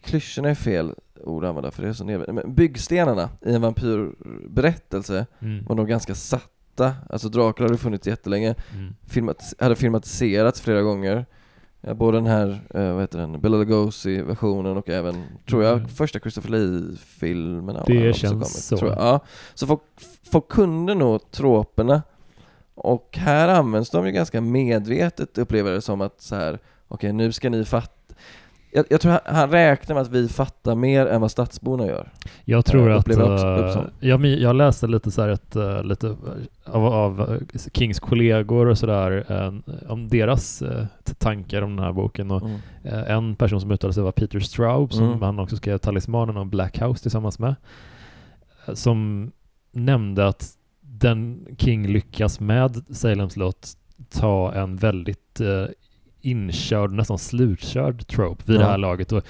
klyschorna 0.00 0.50
är 0.50 0.54
fel 0.54 0.94
ord 1.20 1.44
att 1.44 1.48
använda 1.48 1.70
för 1.70 1.82
det 1.82 1.88
är 1.88 1.92
så 1.92 2.04
nedvärderande, 2.04 2.42
men 2.42 2.54
byggstenarna 2.54 3.28
i 3.40 3.54
en 3.54 3.62
vampyrberättelse 3.62 5.26
mm. 5.38 5.64
var 5.64 5.76
nog 5.76 5.88
ganska 5.88 6.14
satta, 6.74 6.94
alltså 7.10 7.28
Dracula 7.28 7.68
hade 7.68 7.78
funnits 7.78 8.06
jättelänge, 8.06 8.54
mm. 8.74 8.94
filmat, 9.06 9.42
hade 9.58 9.76
filmatiserats 9.76 10.60
flera 10.60 10.82
gånger, 10.82 11.26
både 11.94 12.16
den 12.16 12.26
här, 12.26 12.60
eh, 12.74 12.92
vad 12.92 13.00
heter 13.00 13.18
den, 13.18 13.40
Bela 13.40 13.56
Lugosi-versionen 13.56 14.76
och 14.76 14.88
även, 14.88 15.24
tror 15.48 15.64
jag, 15.64 15.76
mm. 15.76 15.88
första 15.88 16.20
Christopher 16.20 16.50
Lee-filmen 16.50 17.76
Det 17.86 18.16
känns 18.16 18.32
kommit, 18.32 18.46
så. 18.46 18.76
Tror 18.76 18.90
jag. 18.90 19.00
Ja. 19.00 19.20
Så 19.54 19.66
folk, 19.66 19.80
folk 20.32 20.48
kunde 20.48 20.94
nog 20.94 21.30
troperna 21.30 22.02
och 22.74 23.16
här 23.18 23.48
används 23.48 23.90
de 23.90 24.06
ju 24.06 24.12
ganska 24.12 24.40
medvetet 24.40 25.38
upplever 25.38 25.72
det 25.72 25.80
som 25.80 26.00
att 26.00 26.20
så 26.20 26.34
här, 26.34 26.52
okej 26.52 26.62
okay, 26.88 27.12
nu 27.12 27.32
ska 27.32 27.50
ni 27.50 27.64
fatta 27.64 27.94
jag, 28.74 28.86
jag, 28.90 29.00
tror 29.00 29.18
han 29.24 29.50
räknar 29.50 29.94
med 29.94 30.02
att 30.02 30.10
vi 30.10 30.28
fattar 30.28 30.74
mer 30.74 31.06
än 31.06 31.20
vad 31.20 31.30
stadsborna 31.30 31.86
gör. 31.86 32.12
Jag 32.44 32.64
tror 32.64 32.90
att, 32.90 33.08
uh, 33.08 33.84
jag, 34.00 34.26
jag 34.26 34.56
läste 34.56 34.86
lite 34.86 35.10
så 35.10 35.22
ett, 35.22 35.56
uh, 35.56 35.82
lite 35.82 36.16
av, 36.64 36.86
av, 36.86 37.38
Kings 37.72 38.00
kollegor 38.00 38.66
och 38.66 38.78
sådär 38.78 39.26
uh, 39.30 39.74
om 39.90 40.08
deras 40.08 40.62
tankar 41.18 41.62
om 41.62 41.76
den 41.76 41.84
här 41.84 41.92
boken 41.92 42.30
och 42.30 42.42
mm. 42.42 42.60
en 43.06 43.36
person 43.36 43.60
som 43.60 43.70
uttalade 43.70 43.94
sig 43.94 44.02
var 44.02 44.12
Peter 44.12 44.40
Straub 44.40 44.92
som 44.92 45.04
mm. 45.04 45.22
han 45.22 45.38
också 45.38 45.56
skrev 45.56 45.78
Talismanen 45.78 46.36
om 46.36 46.50
Black 46.50 46.82
House 46.82 47.02
tillsammans 47.02 47.38
med 47.38 47.54
som 48.72 49.30
nämnde 49.72 50.28
att 50.28 50.56
den 50.80 51.46
King 51.58 51.86
lyckas 51.86 52.40
med 52.40 52.96
Salems 52.96 53.36
Lot 53.36 53.68
ta 54.10 54.52
en 54.52 54.76
väldigt 54.76 55.40
eh, 55.40 55.64
inkörd, 56.26 56.92
nästan 56.92 57.18
slutkörd 57.18 58.06
trope 58.06 58.42
vid 58.46 58.56
ja. 58.56 58.60
det 58.60 58.66
här 58.66 58.78
laget 58.78 59.12
och, 59.12 59.22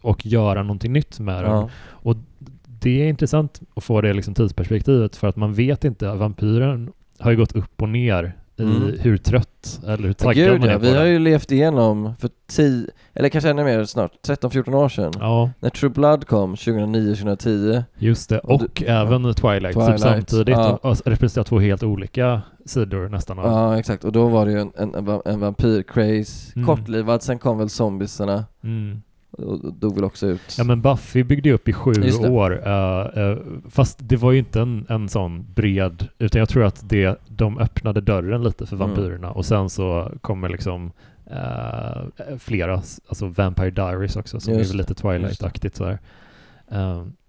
och 0.00 0.26
göra 0.26 0.62
någonting 0.62 0.92
nytt 0.92 1.20
med 1.20 1.44
den. 1.44 1.68
Och 1.84 2.16
det 2.64 3.02
är 3.02 3.08
intressant 3.08 3.60
att 3.74 3.84
få 3.84 4.00
det 4.00 4.12
liksom 4.12 4.34
tidsperspektivet 4.34 5.16
för 5.16 5.28
att 5.28 5.36
man 5.36 5.54
vet 5.54 5.84
inte, 5.84 6.14
vampyren 6.14 6.92
har 7.18 7.30
ju 7.30 7.36
gått 7.36 7.52
upp 7.52 7.82
och 7.82 7.88
ner 7.88 8.36
i 8.62 8.76
mm. 8.76 8.98
hur 9.00 9.16
trött 9.16 9.80
eller 9.86 10.06
hur 10.06 10.12
taggad 10.12 10.34
Gud, 10.34 10.60
man 10.60 10.68
är 10.68 10.72
ja. 10.72 10.78
på 10.78 10.84
Vi 10.84 10.96
har 10.96 11.04
ju 11.04 11.18
levt 11.18 11.52
igenom 11.52 12.14
för 12.18 12.30
10, 12.46 12.86
eller 13.14 13.28
kanske 13.28 13.50
ännu 13.50 13.64
mer 13.64 13.84
snart, 13.84 14.12
13-14 14.26 14.74
år 14.74 14.88
sedan. 14.88 15.12
Ja. 15.18 15.50
När 15.60 15.70
True 15.70 15.90
Blood 15.90 16.26
kom 16.26 16.54
2009-2010. 16.54 17.84
Just 17.98 18.28
det, 18.28 18.38
och, 18.38 18.62
och 18.62 18.68
du, 18.74 18.84
även 18.84 19.24
ja. 19.24 19.32
Twilight, 19.32 19.74
Twilight. 19.74 19.90
Typ 19.90 20.00
samtidigt. 20.00 20.56
Ja. 20.56 20.96
Representerar 21.04 21.44
två 21.44 21.58
helt 21.58 21.82
olika 21.82 22.42
sidor 22.66 23.08
nästan. 23.08 23.36
Ja, 23.36 23.78
exakt. 23.78 24.04
Och 24.04 24.12
då 24.12 24.28
var 24.28 24.46
det 24.46 24.52
ju 24.52 24.60
en, 24.60 24.72
en, 24.76 24.94
en, 24.94 25.20
en 25.24 25.40
vampyr-craze, 25.40 26.56
mm. 26.56 26.66
kortlivad, 26.66 27.22
sen 27.22 27.38
kom 27.38 27.58
väl 27.58 27.68
zombiesarna. 27.68 28.44
Mm 28.64 29.02
och 29.32 29.74
dog 29.74 29.94
väl 29.94 30.04
också 30.04 30.26
ut. 30.26 30.54
Ja 30.58 30.64
men 30.64 30.82
Buffy 30.82 31.22
byggde 31.22 31.52
upp 31.52 31.68
i 31.68 31.72
sju 31.72 31.92
år, 32.28 32.52
uh, 32.66 33.18
uh, 33.18 33.38
fast 33.70 33.98
det 34.00 34.16
var 34.16 34.32
ju 34.32 34.38
inte 34.38 34.60
en, 34.60 34.86
en 34.88 35.08
sån 35.08 35.46
bred, 35.54 36.08
utan 36.18 36.38
jag 36.38 36.48
tror 36.48 36.64
att 36.64 36.88
det, 36.88 37.20
de 37.28 37.58
öppnade 37.58 38.00
dörren 38.00 38.42
lite 38.42 38.66
för 38.66 38.76
mm. 38.76 38.88
vampyrerna 38.88 39.26
mm. 39.26 39.36
och 39.36 39.44
sen 39.44 39.70
så 39.70 40.12
kommer 40.20 40.48
liksom 40.48 40.92
uh, 41.30 42.36
flera, 42.38 42.74
alltså 43.08 43.26
Vampire 43.26 43.70
Diaries 43.70 44.16
också, 44.16 44.40
som 44.40 44.54
Just 44.54 44.74
är 44.74 44.78
lite 44.78 44.94
Twilight-aktigt 44.94 45.76
sådär. 45.76 45.98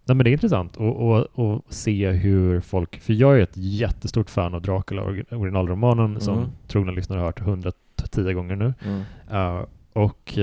Nej 0.06 0.16
men 0.16 0.24
det 0.24 0.30
är 0.30 0.32
intressant 0.32 0.78
att 0.78 1.74
se 1.74 2.10
hur 2.12 2.60
folk, 2.60 3.00
för 3.00 3.14
jag 3.14 3.38
är 3.38 3.42
ett 3.42 3.58
jättestort 3.58 4.30
fan 4.30 4.54
av 4.54 4.62
Dracula, 4.62 5.04
originalromanen, 5.30 6.06
mm. 6.06 6.20
som 6.20 6.46
trogna 6.68 6.92
lyssnare 6.92 7.20
har 7.20 7.26
hört 7.26 7.42
110 7.42 8.34
gånger 8.34 8.56
nu. 8.56 8.74
Mm. 8.86 9.66
och 9.94 10.38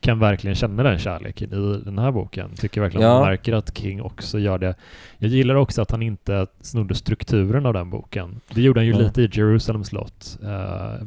kan 0.00 0.18
verkligen 0.18 0.54
känna 0.54 0.82
den 0.82 0.98
kärleken 0.98 1.52
i 1.52 1.84
den 1.84 1.98
här 1.98 2.12
boken. 2.12 2.50
Tycker 2.56 2.80
verkligen 2.80 3.06
ja. 3.06 3.14
man 3.14 3.28
märker 3.28 3.52
att 3.52 3.78
King 3.78 4.02
också 4.02 4.38
gör 4.38 4.58
det. 4.58 4.74
Jag 5.18 5.30
gillar 5.30 5.54
också 5.54 5.82
att 5.82 5.90
han 5.90 6.02
inte 6.02 6.46
snodde 6.60 6.94
strukturen 6.94 7.66
av 7.66 7.72
den 7.72 7.90
boken. 7.90 8.40
Det 8.54 8.62
gjorde 8.62 8.80
han 8.80 8.86
ju 8.86 8.92
ja. 8.92 8.98
lite 8.98 9.22
i 9.22 9.28
Jerusalem 9.32 9.84
slott. 9.84 10.38
Uh, 10.42 10.48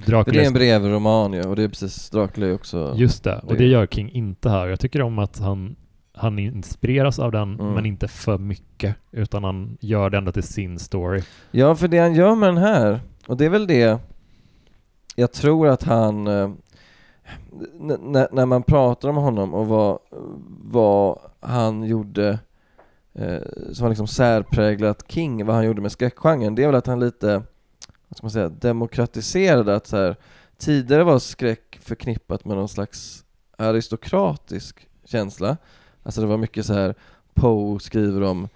det 0.06 0.14
är 0.14 0.46
en 0.46 0.54
brevroman 0.54 1.34
ju, 1.34 1.42
och 1.42 1.56
det 1.56 1.64
är 1.64 1.68
precis, 1.68 2.10
Dracula 2.10 2.54
också 2.54 2.94
Just 2.98 3.24
det, 3.24 3.42
och 3.44 3.56
det 3.56 3.66
gör 3.66 3.88
King 3.88 4.12
inte 4.12 4.50
här. 4.50 4.68
Jag 4.68 4.80
tycker 4.80 5.02
om 5.02 5.20
att 5.20 5.40
han 5.40 5.76
han 6.14 6.40
inspireras 6.40 7.20
av 7.20 7.32
den, 7.32 7.60
mm. 7.60 7.74
men 7.74 7.86
inte 7.86 8.08
för 8.08 8.38
mycket, 8.38 8.96
utan 9.12 9.44
han 9.44 9.78
gör 9.80 10.10
det 10.10 10.18
ändå 10.18 10.32
till 10.32 10.44
sin 10.44 10.80
story. 10.80 11.22
Ja, 11.52 11.76
för 11.76 11.88
det 11.88 11.98
han 11.98 12.16
gör 12.16 12.36
med 12.36 12.50
den 12.50 12.58
här, 12.58 13.00
och 13.28 13.38
det 13.38 13.46
är 13.46 13.50
väl 13.50 13.68
det 13.68 14.00
jag 15.16 15.32
tror 15.32 15.68
att 15.68 15.84
han 15.84 16.28
eh, 16.28 16.50
när 18.32 18.46
man 18.46 18.64
pratar 18.64 19.10
om 19.10 19.16
honom 19.16 19.54
och 19.54 19.68
vad, 19.68 20.00
vad 20.64 21.20
han 21.40 21.84
gjorde 21.84 22.40
eh, 23.14 23.42
som 23.74 23.84
var 23.84 23.90
liksom 23.90 24.08
särpräglat 24.08 25.12
King, 25.12 25.46
vad 25.46 25.56
han 25.56 25.66
gjorde 25.66 25.82
med 25.82 25.92
skräckgenren, 25.92 26.56
det 26.56 26.64
är 26.64 26.68
väl 26.68 26.76
att 26.76 26.88
han 26.88 27.00
lite, 27.00 27.44
vad 28.08 28.18
ska 28.18 28.26
man 28.26 28.32
säga, 28.32 28.50
demokratiserade 28.50 29.76
att 29.76 29.88
så 29.88 29.98
här, 29.98 30.16
tidigare 30.58 31.04
var 31.04 31.20
skräck 31.20 31.80
förknippat 31.82 32.46
med 32.46 32.58
någon 32.58 32.70
slags 32.70 33.24
aristokratisk 33.58 34.88
känsla. 35.06 35.58
Alltså 36.04 36.22
det 36.22 36.28
var 36.28 36.38
mycket 36.38 36.66
så 36.66 36.74
här 36.74 36.96
Poe 37.34 37.80
skriver 37.80 38.22
om 38.24 38.48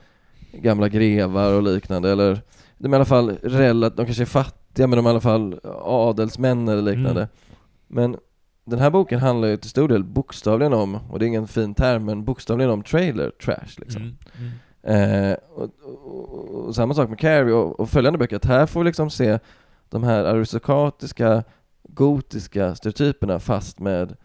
gamla 0.52 0.90
grevar 0.90 1.54
och 1.54 1.64
liknande, 1.64 2.12
eller 2.12 2.42
de 2.78 2.94
är 2.94 2.96
i 2.96 2.96
alla 2.96 3.06
fall 3.06 3.38
relativt, 3.44 3.98
de 3.98 4.06
kanske 4.06 4.24
är 4.24 4.26
fattiga 4.26 4.88
men 4.88 4.98
de 4.98 5.06
är 5.06 5.10
i 5.10 5.12
alla 5.12 5.22
fall 5.22 5.60
adelsmän 5.84 6.68
eller 6.68 6.82
liknande. 6.82 7.22
Mm. 7.22 7.30
Men 7.88 8.18
den 8.66 8.80
här 8.80 8.90
boken 8.90 9.20
handlar 9.20 9.48
ju 9.48 9.58
till 9.58 9.70
stor 9.70 9.88
del 9.88 10.04
bokstavligen 10.04 10.74
om, 10.74 10.96
och 11.10 11.20
det 11.20 11.26
är 11.26 11.28
ingen 11.28 11.48
fin 11.48 11.74
term, 11.74 12.06
men 12.06 12.24
bokstavligen 12.24 12.72
om 12.72 12.84
trailer 12.84 13.30
trash 13.30 13.78
liksom. 13.78 14.02
Mm, 14.02 14.16
mm. 14.38 14.52
Eh, 14.86 15.38
och, 15.56 15.70
och, 15.84 16.50
och, 16.50 16.76
samma 16.76 16.94
sak 16.94 17.10
med 17.10 17.20
Carrie 17.20 17.54
och, 17.54 17.80
och 17.80 17.90
följande 17.90 18.20
böcker, 18.20 18.36
att 18.36 18.46
här 18.46 18.66
får 18.66 18.80
vi 18.80 18.86
liksom 18.86 19.10
se 19.10 19.40
de 19.90 20.04
här 20.04 20.24
aristokratiska, 20.24 21.44
gotiska 21.84 22.76
stereotyperna 22.76 23.40
fast 23.40 23.80
med 23.80 24.16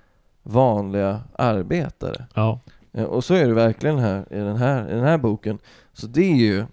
vanliga 0.42 1.20
arbetare. 1.38 2.26
Ja. 2.34 2.60
Eh, 2.92 3.04
och 3.04 3.24
så 3.24 3.34
är 3.34 3.48
det 3.48 3.54
verkligen 3.54 3.98
här, 3.98 4.26
i, 4.30 4.38
den 4.38 4.56
här, 4.56 4.90
i 4.90 4.94
den 4.94 5.04
här 5.04 5.18
boken. 5.18 5.58
Så 5.92 6.06
det 6.06 6.32
är 6.32 6.36
ju 6.36 6.64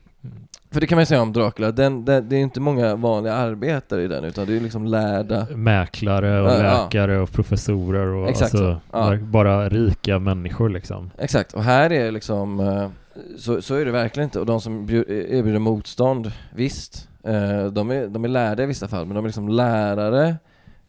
för 0.78 0.82
det 0.82 0.88
kan 0.88 0.96
man 0.96 1.02
ju 1.02 1.06
säga 1.06 1.22
om 1.22 1.34
Dracula, 1.34 1.72
den, 1.72 2.06
den, 2.06 2.30
det 2.30 2.36
är 2.36 2.40
inte 2.40 2.60
många 2.60 2.96
vanliga 2.96 3.34
arbetare 3.34 4.04
i 4.04 4.08
den 4.08 4.24
utan 4.24 4.48
det 4.48 4.56
är 4.56 4.60
liksom 4.60 4.86
lärda 4.86 5.48
Mäklare 5.56 6.42
och 6.42 6.52
ja, 6.52 6.84
läkare 6.84 7.14
ja. 7.14 7.22
och 7.22 7.32
professorer 7.32 8.08
och 8.08 8.30
Exakt 8.30 8.54
alltså, 8.54 8.80
ja. 8.92 9.18
bara 9.22 9.70
rika 9.70 10.20
människor 10.20 10.70
liksom. 10.70 11.12
Exakt, 11.18 11.54
och 11.54 11.64
här 11.64 11.92
är 11.92 12.12
liksom 12.12 12.60
eh, 12.60 12.90
så, 13.38 13.62
så 13.62 13.76
är 13.76 13.86
det 13.86 13.92
verkligen 13.92 14.28
inte 14.28 14.40
och 14.40 14.46
de 14.46 14.62
som 14.62 14.90
erbjuder 14.90 15.60
motstånd, 15.60 16.32
visst, 16.56 17.10
eh, 17.24 17.66
de 17.66 17.92
är, 17.92 18.08
de 18.08 18.24
är 18.24 18.30
lärda 18.30 18.64
i 18.64 18.66
vissa 18.66 18.88
fall 18.88 19.06
men 19.06 19.16
de 19.16 19.26
är 19.26 19.30
liksom 19.30 19.50
lärare 19.50 20.36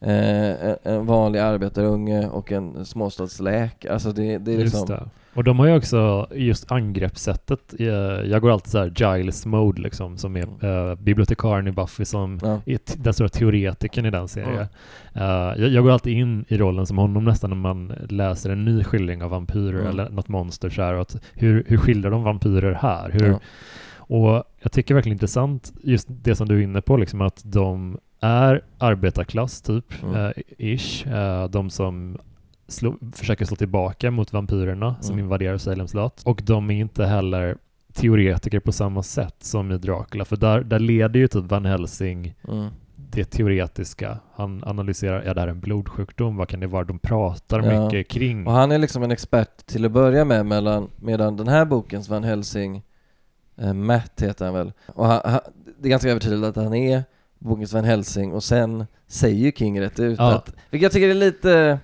Eh, 0.01 0.75
en 0.83 1.05
vanlig 1.05 1.39
arbetarunge 1.39 2.27
och 2.27 2.51
en 2.51 2.85
småstadsläkare. 2.85 3.93
Alltså 3.93 4.11
det, 4.11 4.37
det 4.37 4.53
är 4.53 4.57
liksom... 4.57 4.85
Det. 4.87 5.09
Och 5.39 5.45
de 5.45 5.59
har 5.59 5.65
ju 5.65 5.77
också 5.77 6.27
just 6.31 6.71
angreppssättet. 6.71 7.73
Eh, 7.79 7.87
jag 7.87 8.41
går 8.41 8.51
alltid 8.51 8.71
så 8.71 8.77
här 8.77 9.17
Giles 9.17 9.45
mode 9.45 9.81
liksom, 9.81 10.17
som 10.17 10.35
är 10.35 10.65
uh, 10.65 10.95
bibliotekarien 10.95 11.67
i 11.67 11.71
Buffy 11.71 12.05
som 12.05 12.39
ja. 12.41 12.61
är 12.65 12.79
den 12.97 13.13
stora 13.13 13.29
teoretikern 13.29 14.05
i 14.05 14.11
den 14.11 14.27
serien. 14.27 14.67
Ja. 15.13 15.21
Uh, 15.21 15.61
jag, 15.61 15.69
jag, 15.69 15.83
går 15.83 15.91
alltid 15.91 16.17
in 16.17 16.45
i 16.47 16.57
rollen 16.57 16.85
som 16.85 16.97
honom 16.97 17.25
nästan 17.25 17.49
när 17.49 17.57
man 17.57 17.93
läser 18.09 18.49
en 18.49 18.65
ny 18.65 18.83
skildring 18.83 19.23
av 19.23 19.29
vampyrer 19.29 19.79
mm. 19.79 19.87
eller 19.87 20.09
något 20.09 20.27
monster 20.27 20.69
så 20.69 20.81
här, 20.81 20.93
och 20.93 21.01
att 21.01 21.15
hur, 21.33 21.63
hur 21.67 21.77
skildrar 21.77 22.11
de 22.11 22.23
vampyrer 22.23 22.73
här? 22.73 23.09
Hur, 23.09 23.27
ja. 23.27 23.39
Och 23.97 24.43
jag 24.61 24.71
tycker 24.71 24.93
verkligen 24.95 25.15
intressant 25.15 25.73
just 25.83 26.07
det 26.09 26.35
som 26.35 26.47
du 26.47 26.59
är 26.59 26.63
inne 26.63 26.81
på, 26.81 26.97
liksom 26.97 27.21
att 27.21 27.41
de 27.43 27.97
är 28.19 28.61
arbetarklass 28.77 29.61
typ, 29.61 30.03
Mm. 30.03 30.15
eh, 30.15 30.31
ish. 30.57 31.07
Eh, 31.07 31.49
de 31.49 31.69
som 31.69 32.17
slå, 32.69 32.95
försöker 33.13 33.45
slå 33.45 33.55
tillbaka 33.55 34.11
mot 34.11 34.33
vampyrerna 34.33 34.95
som 35.01 35.13
Mm. 35.13 35.25
invaderar 35.25 35.57
Salem 35.57 35.87
slott. 35.87 36.21
Och 36.25 36.41
de 36.45 36.69
är 36.71 36.75
inte 36.75 37.05
heller 37.05 37.57
teoretiker 37.93 38.59
på 38.59 38.71
samma 38.71 39.03
sätt 39.03 39.35
som 39.39 39.71
i 39.71 39.77
Dracula, 39.77 40.25
för 40.25 40.35
där, 40.37 40.61
där 40.63 40.79
leder 40.79 41.19
ju 41.19 41.27
typ 41.27 41.45
Van 41.45 41.65
Helsing 41.65 42.35
Mm. 42.47 42.67
det 42.95 43.23
teoretiska. 43.25 44.17
Han 44.35 44.63
analyserar, 44.63 45.21
är 45.21 45.33
det 45.35 45.41
här 45.41 45.47
en 45.47 45.59
blodsjukdom? 45.59 46.37
Vad 46.37 46.47
kan 46.47 46.59
det 46.59 46.67
vara? 46.67 46.83
De 46.83 46.99
pratar 46.99 47.63
Ja. 47.63 47.85
mycket 47.85 48.07
kring. 48.07 48.47
Och 48.47 48.53
han 48.53 48.71
är 48.71 48.77
liksom 48.77 49.03
en 49.03 49.11
expert 49.11 49.65
till 49.65 49.85
att 49.85 49.91
börja 49.91 50.25
med 50.25 50.45
mellan, 50.45 50.89
medan 50.95 51.37
den 51.37 51.47
här 51.47 51.65
bokens 51.65 52.09
Van 52.09 52.23
Helsing, 52.23 52.81
eh, 53.57 53.73
Matt 53.73 54.21
heter 54.21 54.45
han 54.45 54.53
väl, 54.53 54.71
och 54.87 55.05
han, 55.05 55.21
han, 55.25 55.39
det 55.79 55.87
är 55.87 55.89
ganska 55.89 56.09
övertydligt 56.09 56.57
att 56.57 56.63
han 56.63 56.73
är 56.73 57.03
bokens 57.39 57.73
Van 57.73 57.83
Helsing 57.83 58.33
och 58.33 58.43
sen 58.43 58.85
säger 59.07 59.37
ju 59.45 59.51
King 59.51 59.81
rätt 59.81 59.99
ut 59.99 60.19
Ja. 60.19 60.35
att, 60.35 60.53
vilket 60.69 60.83
jag 60.83 60.91
tycker 60.91 61.09
är 61.09 61.13
lite, 61.13 61.79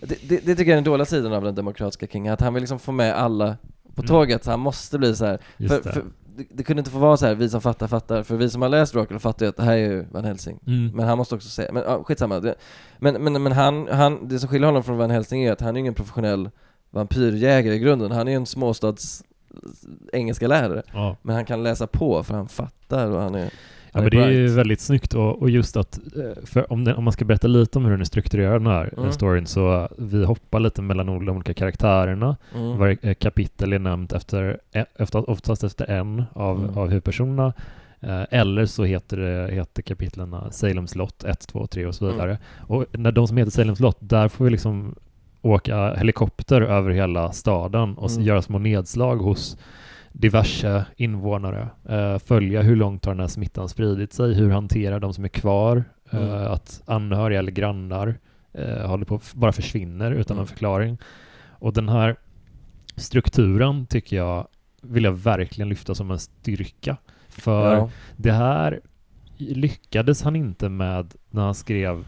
det, 0.00 0.28
det, 0.28 0.46
det 0.46 0.54
tycker 0.56 0.62
jag 0.62 0.68
är 0.70 0.74
den 0.74 0.84
dåliga 0.84 1.04
sidan 1.06 1.32
av 1.32 1.42
den 1.42 1.54
demokratiska 1.54 2.06
King, 2.06 2.28
att 2.28 2.40
han 2.40 2.54
vill 2.54 2.60
liksom 2.60 2.78
få 2.78 2.92
med 2.92 3.14
alla 3.14 3.56
på 3.94 4.02
Mm. 4.02 4.08
tåget, 4.08 4.44
så 4.44 4.50
han 4.50 4.60
måste 4.60 4.98
bli 4.98 5.16
så 5.16 5.24
här. 5.24 5.38
För, 5.58 5.76
det. 5.82 5.92
för 5.92 6.04
det, 6.36 6.44
det 6.50 6.62
kunde 6.62 6.80
inte 6.80 6.90
få 6.90 6.98
vara 6.98 7.16
så 7.16 7.26
här, 7.26 7.34
vi 7.34 7.48
som 7.48 7.60
fattar 7.60 7.86
fattar, 7.86 8.22
för 8.22 8.36
vi 8.36 8.50
som 8.50 8.62
har 8.62 8.68
läst 8.68 8.92
Dracula 8.92 9.20
fattar 9.20 9.46
ju 9.46 9.50
att 9.50 9.56
det 9.56 9.62
här 9.62 9.72
är 9.72 9.90
ju 9.90 10.06
Van 10.10 10.24
Helsing. 10.24 10.60
Mm. 10.66 10.96
Men 10.96 11.08
han 11.08 11.18
måste 11.18 11.34
också 11.34 11.48
säga, 11.48 11.72
men 11.72 11.82
ja, 11.86 12.04
skitsamma. 12.04 12.40
Det, 12.40 12.54
men, 12.98 13.22
men, 13.22 13.42
men 13.42 13.52
han, 13.52 13.88
han, 13.90 14.28
det 14.28 14.38
som 14.38 14.48
skiljer 14.48 14.66
honom 14.66 14.82
från 14.82 14.98
Van 14.98 15.10
Helsing 15.10 15.44
är 15.44 15.52
att 15.52 15.60
han 15.60 15.76
är 15.76 15.80
ingen 15.80 15.94
professionell 15.94 16.50
vampyrjägare 16.90 17.74
i 17.74 17.78
grunden. 17.78 18.10
Han 18.10 18.28
är 18.28 18.32
ju 18.32 18.36
en 18.36 18.46
småstads 18.46 19.24
engelska 20.12 20.46
lärare. 20.48 20.82
Ja. 20.92 21.16
Men 21.22 21.34
han 21.34 21.44
kan 21.44 21.62
läsa 21.62 21.86
på 21.86 22.22
för 22.22 22.34
han 22.34 22.48
fattar 22.48 23.10
och 23.10 23.20
han 23.22 23.34
är, 23.34 23.50
Ja, 23.92 24.00
men 24.00 24.10
det 24.10 24.16
är 24.24 24.30
ju 24.30 24.46
väldigt 24.48 24.80
snyggt 24.80 25.14
och, 25.14 25.42
och 25.42 25.50
just 25.50 25.76
att, 25.76 25.98
eh, 26.56 26.62
om, 26.68 26.84
det, 26.84 26.94
om 26.94 27.04
man 27.04 27.12
ska 27.12 27.24
berätta 27.24 27.48
lite 27.48 27.78
om 27.78 27.84
hur 27.84 27.90
den 27.90 28.00
är 28.00 28.04
strukturerad 28.04 28.60
den 28.60 28.66
här 28.66 28.82
Mm. 28.84 28.98
mm. 28.98 29.12
storyn 29.12 29.46
så 29.46 29.88
vi 29.98 30.24
hoppar 30.24 30.60
lite 30.60 30.82
mellan 30.82 31.06
de 31.06 31.28
olika 31.28 31.54
karaktärerna. 31.54 32.36
Mm. 32.54 32.78
Varje 32.78 32.96
eh, 33.02 33.14
kapitel 33.14 33.72
är 33.72 33.78
nämnt 33.78 34.12
efter, 34.12 34.58
e- 34.72 34.84
efter 34.96 35.30
oftast 35.30 35.64
efter 35.64 35.90
en 35.90 36.24
av, 36.32 36.58
Mm. 36.64 36.78
av 36.78 36.88
huvudpersonerna. 36.88 37.52
Eh, 38.00 38.22
eller 38.30 38.66
så 38.66 38.84
heter, 38.84 39.16
det, 39.16 39.54
heter 39.54 39.82
kapitlen 39.82 40.36
Salem 40.50 40.86
slott 40.86 41.24
1, 41.24 41.40
2, 41.48 41.66
3 41.66 41.86
och 41.86 41.94
så 41.94 42.04
Mm. 42.04 42.16
vidare. 42.16 42.38
Och 42.58 42.84
när 42.92 43.12
de 43.12 43.26
som 43.28 43.36
heter 43.36 43.50
Salem 43.52 43.76
slott, 43.76 43.96
där 44.00 44.28
får 44.28 44.44
vi 44.44 44.50
liksom 44.50 44.94
åka 45.42 45.94
helikopter 45.94 46.60
över 46.60 46.90
hela 46.90 47.32
staden 47.32 47.94
och 47.98 48.10
Mm. 48.10 48.22
göra 48.22 48.42
små 48.42 48.58
nedslag 48.58 49.16
hos 49.16 49.56
diverse 50.18 50.84
invånare. 50.96 51.68
Eh, 51.88 52.18
följa 52.18 52.62
hur 52.62 52.76
långt 52.76 53.04
har 53.04 53.12
den 53.12 53.20
här 53.20 53.26
smittan 53.28 53.68
spridit 53.68 54.12
sig, 54.12 54.34
hur 54.34 54.50
hanterar 54.50 55.00
de 55.00 55.14
som 55.14 55.24
är 55.24 55.28
kvar, 55.28 55.84
eh, 56.10 56.18
Mm. 56.22 56.52
att 56.52 56.82
anhöriga 56.86 57.38
eller 57.38 57.52
grannar 57.52 58.18
eh, 58.52 58.86
håller 58.90 59.04
på 59.04 59.20
bara 59.34 59.52
försvinner 59.52 60.10
utan 60.12 60.36
Mm. 60.36 60.40
en 60.42 60.46
förklaring. 60.46 60.98
Och 61.48 61.72
den 61.72 61.88
här 61.88 62.16
strukturen 62.96 63.86
tycker 63.86 64.16
jag 64.16 64.48
vill 64.82 65.04
jag 65.04 65.12
verkligen 65.12 65.68
lyfta 65.68 65.94
som 65.94 66.10
en 66.10 66.18
styrka. 66.18 66.96
För 67.28 67.74
Ja. 67.76 67.90
det 68.16 68.32
här 68.32 68.80
lyckades 69.38 70.22
han 70.22 70.36
inte 70.36 70.68
med 70.68 71.14
när 71.30 71.42
han 71.42 71.54
skrev 71.54 72.04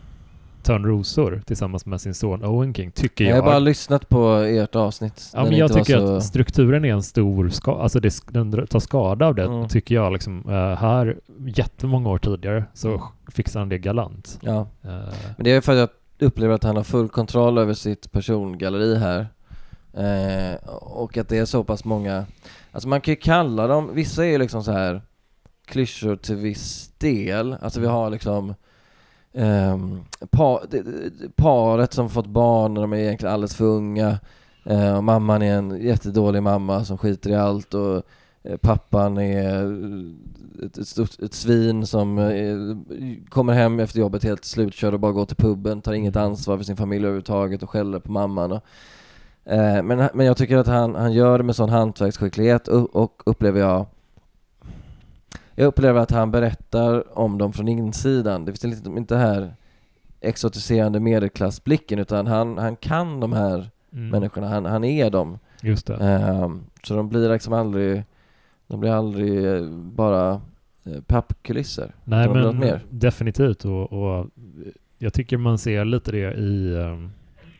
Törnrosor 0.63 1.43
tillsammans 1.47 1.87
med 1.87 2.01
sin 2.01 2.15
son 2.15 2.45
Owen 2.45 2.75
King, 2.75 2.91
tycker 2.91 3.25
Jag 3.25 3.31
jag. 3.37 3.43
har 3.43 3.51
bara 3.51 3.59
lyssnat 3.59 4.09
på 4.09 4.29
ert 4.35 4.77
avsnitt. 4.77 5.31
Ja, 5.35 5.43
men 5.45 5.57
jag 5.57 5.73
tycker 5.73 5.99
så... 5.99 6.17
att 6.17 6.25
strukturen 6.25 6.85
är 6.85 6.93
en 6.93 7.03
stor 7.03 7.49
skada, 7.49 7.83
alltså 7.83 8.01
det, 8.01 8.15
den 8.31 8.67
tar 8.67 8.81
skada 8.81 9.27
av 9.27 9.35
det, 9.35 9.45
Mm. 9.45 9.69
tycker 9.69 9.95
jag 9.95 10.13
liksom. 10.13 10.45
Eh, 10.49 10.55
här, 10.79 11.17
jättemånga 11.47 12.09
år 12.11 12.19
tidigare, 12.19 12.65
så 12.75 12.89
Mm. 12.89 13.01
fixar 13.33 13.61
han 13.61 13.69
det 13.69 13.79
galant. 13.79 14.39
Ja. 14.43 14.61
Eh, 14.61 14.91
Men 15.37 15.45
det 15.45 15.51
är 15.51 15.61
för 15.61 15.73
att 15.73 15.79
jag 16.19 16.27
upplever 16.27 16.55
att 16.55 16.65
han 16.65 16.77
har 16.77 16.85
full 16.85 17.09
kontroll 17.09 17.59
över 17.59 17.75
sitt 17.75 18.13
persongalleri 18.13 18.99
här. 18.99 19.27
Eh, 19.95 20.55
och 20.81 21.17
att 21.19 21.29
det 21.29 21.39
är 21.39 21.45
så 21.45 21.65
pass 21.65 21.85
många, 21.85 22.25
alltså 22.73 22.89
man 22.89 23.01
kan 23.01 23.13
ju 23.13 23.17
kalla 23.17 23.67
dem, 23.67 23.91
vissa 23.95 24.25
är 24.27 24.31
ju 24.31 24.39
liksom 24.39 24.63
så 24.65 24.73
här 24.73 25.03
klyschor 25.67 26.17
till 26.17 26.37
viss 26.37 26.91
del. 26.99 27.57
Alltså 27.61 27.81
vi 27.81 27.87
har 27.87 28.11
liksom 28.11 28.55
pa, 30.31 30.61
det- 30.71 30.83
det- 30.83 31.37
paret 31.37 31.93
som 31.93 32.11
fått 32.11 32.27
barn 32.27 32.75
när 32.75 32.81
de 32.81 32.93
är 32.93 32.97
egentligen 32.97 33.35
alldeles 33.35 33.55
för 33.57 33.65
unga. 33.65 34.19
Eh, 34.65 34.97
och 34.97 35.05
mamman 35.05 35.43
är 35.43 35.55
en 35.57 35.81
jättedålig 35.83 36.43
mamma 36.43 36.85
som 36.85 36.99
skiter 36.99 37.31
i 37.31 37.35
allt 37.35 37.75
och 37.75 38.03
eh, 38.43 38.57
pappan 38.61 39.19
är 39.19 39.65
ett, 40.67 40.79
ett, 40.79 40.89
stort, 40.89 41.19
ett 41.23 41.35
svin 41.35 41.87
som 41.87 42.19
eh, 42.19 42.57
kommer 43.29 43.53
hem 43.53 43.81
efter 43.81 44.01
jobbet 44.01 44.25
helt 44.25 44.45
slutkörd 44.45 44.95
och 44.95 45.01
bara 45.01 45.13
går 45.13 45.25
till 45.27 45.37
puben, 45.37 45.81
tar 45.81 45.93
inget 45.93 46.17
ansvar 46.17 46.57
för 46.57 46.65
sin 46.65 46.77
familj 46.77 47.05
överhuvudtaget 47.05 47.63
och 47.63 47.71
skäller 47.71 47.99
på 47.99 48.13
mamman. 48.13 48.53
Och, 48.53 48.63
eh, 49.53 49.83
men, 49.83 50.09
men 50.15 50.27
jag 50.27 50.37
tycker 50.37 50.57
att 50.57 50.67
han, 50.67 50.95
han 50.95 51.13
gör 51.13 51.39
det 51.39 51.45
med 51.45 51.57
sån 51.57 51.69
hantverksskicklighet 51.71 52.69
och, 52.69 52.97
och 52.97 53.23
upplever 53.27 53.61
jag 53.61 53.87
jag 55.61 55.67
upplever 55.67 56.01
att 56.01 56.11
han 56.11 56.31
berättar 56.31 57.19
om 57.19 57.39
dem 57.39 57.53
från 57.53 57.69
insidan. 57.69 58.45
Det 58.45 58.53
finns 58.53 58.75
liksom 58.75 58.99
inte 58.99 59.17
här 59.17 59.55
exotiserande 60.21 61.01
medelklassblicken 61.01 61.99
utan 61.99 62.27
han, 62.27 62.59
han 62.59 62.77
kan 62.77 63.21
de 63.21 63.33
här 63.33 63.71
mm, 63.93 64.09
människorna, 64.09 64.49
han, 64.49 64.65
han 64.65 64.85
är 64.85 65.11
dem. 65.11 65.39
Just 65.63 65.87
det. 65.87 65.95
Ehm, 65.97 66.61
så 66.83 66.95
de 66.97 67.09
blir 67.09 67.33
liksom 67.33 67.53
aldrig, 67.53 68.05
de 68.67 68.81
blir 68.81 68.91
aldrig 68.91 69.47
eh, 69.47 69.71
bara 69.71 70.41
eh, 70.85 71.01
pappkulisser. 71.07 71.95
Nej 72.05 72.29
men 72.29 72.79
definitivt 72.91 73.65
och, 73.65 73.93
och 73.93 74.27
jag 74.99 75.13
tycker 75.13 75.37
man 75.37 75.59
ser 75.59 75.85
lite 75.85 76.13
det 76.13 76.35
i, 76.35 76.75
um, 76.75 77.11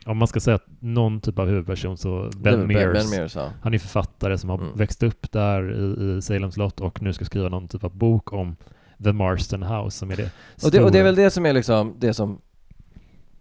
om 0.05 0.17
man 0.17 0.27
ska 0.27 0.39
säga 0.39 0.55
att 0.55 0.65
någon 0.79 1.21
typ 1.21 1.39
av 1.39 1.47
huvudperson 1.47 1.97
så 1.97 2.29
Ben 2.37 2.67
Mears, 2.67 2.93
Ben 2.93 3.09
Mears 3.19 3.35
ja. 3.35 3.49
han 3.61 3.73
är 3.73 3.77
författare 3.79 4.37
som 4.37 4.49
har 4.49 4.57
Mm. 4.57 4.69
växt 4.77 5.03
upp 5.03 5.31
där 5.31 5.71
i, 5.71 6.17
i 6.17 6.21
Salem 6.21 6.51
slott 6.51 6.79
och 6.81 7.01
nu 7.01 7.13
ska 7.13 7.25
skriva 7.25 7.49
någon 7.49 7.67
typ 7.67 7.83
av 7.83 7.95
bok 7.97 8.33
om 8.33 8.55
The 9.03 9.11
Marston 9.13 9.63
House 9.63 9.97
som 9.97 10.11
är 10.11 10.15
det 10.15 10.31
Och 10.63 10.71
det, 10.71 10.79
och 10.83 10.91
det 10.91 10.97
är 10.97 11.01
stora- 11.01 11.03
väl 11.03 11.15
det 11.15 11.29
som 11.29 11.45
är 11.45 11.53
liksom, 11.53 11.95
det 11.99 12.13
som 12.13 12.41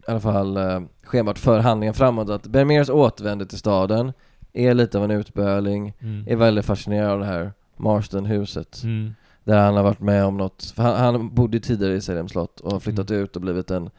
i 0.09 0.11
alla 0.11 0.21
fall 0.21 0.57
eh, 0.57 0.81
schemat 1.05 1.39
för 1.39 1.59
handlingen 1.59 1.95
framåt, 1.95 2.31
att 2.31 2.47
Ben 2.47 2.67
Mears 2.69 2.91
återvänder 2.91 3.45
till 3.47 3.59
staden, 3.59 4.13
är 4.53 4.75
lite 4.75 4.99
av 4.99 5.05
en 5.05 5.11
utböling, 5.11 5.93
Mm. 6.01 6.25
är 6.29 6.37
väldigt 6.37 6.65
fascinerad 6.65 7.11
av 7.11 7.19
det 7.19 7.25
här 7.27 7.53
Marston-huset. 7.77 8.83
Mm. 8.85 9.15
Där 9.45 9.59
han 9.65 9.77
har 9.77 9.83
varit 9.83 10.01
med 10.01 10.25
om 10.25 10.37
något, 10.37 10.73
för 10.77 10.83
han, 10.83 10.97
han 11.15 11.35
bodde 11.35 11.61
tidigare 11.61 11.95
i 11.95 12.01
Salem 12.01 12.29
slott 12.29 12.61
och 12.61 12.73
har 12.73 12.81
flyttat 12.81 13.11
Mm. 13.11 13.23
ut 13.23 13.37
och 13.37 13.43
blivit 13.43 13.71
en 13.71 13.91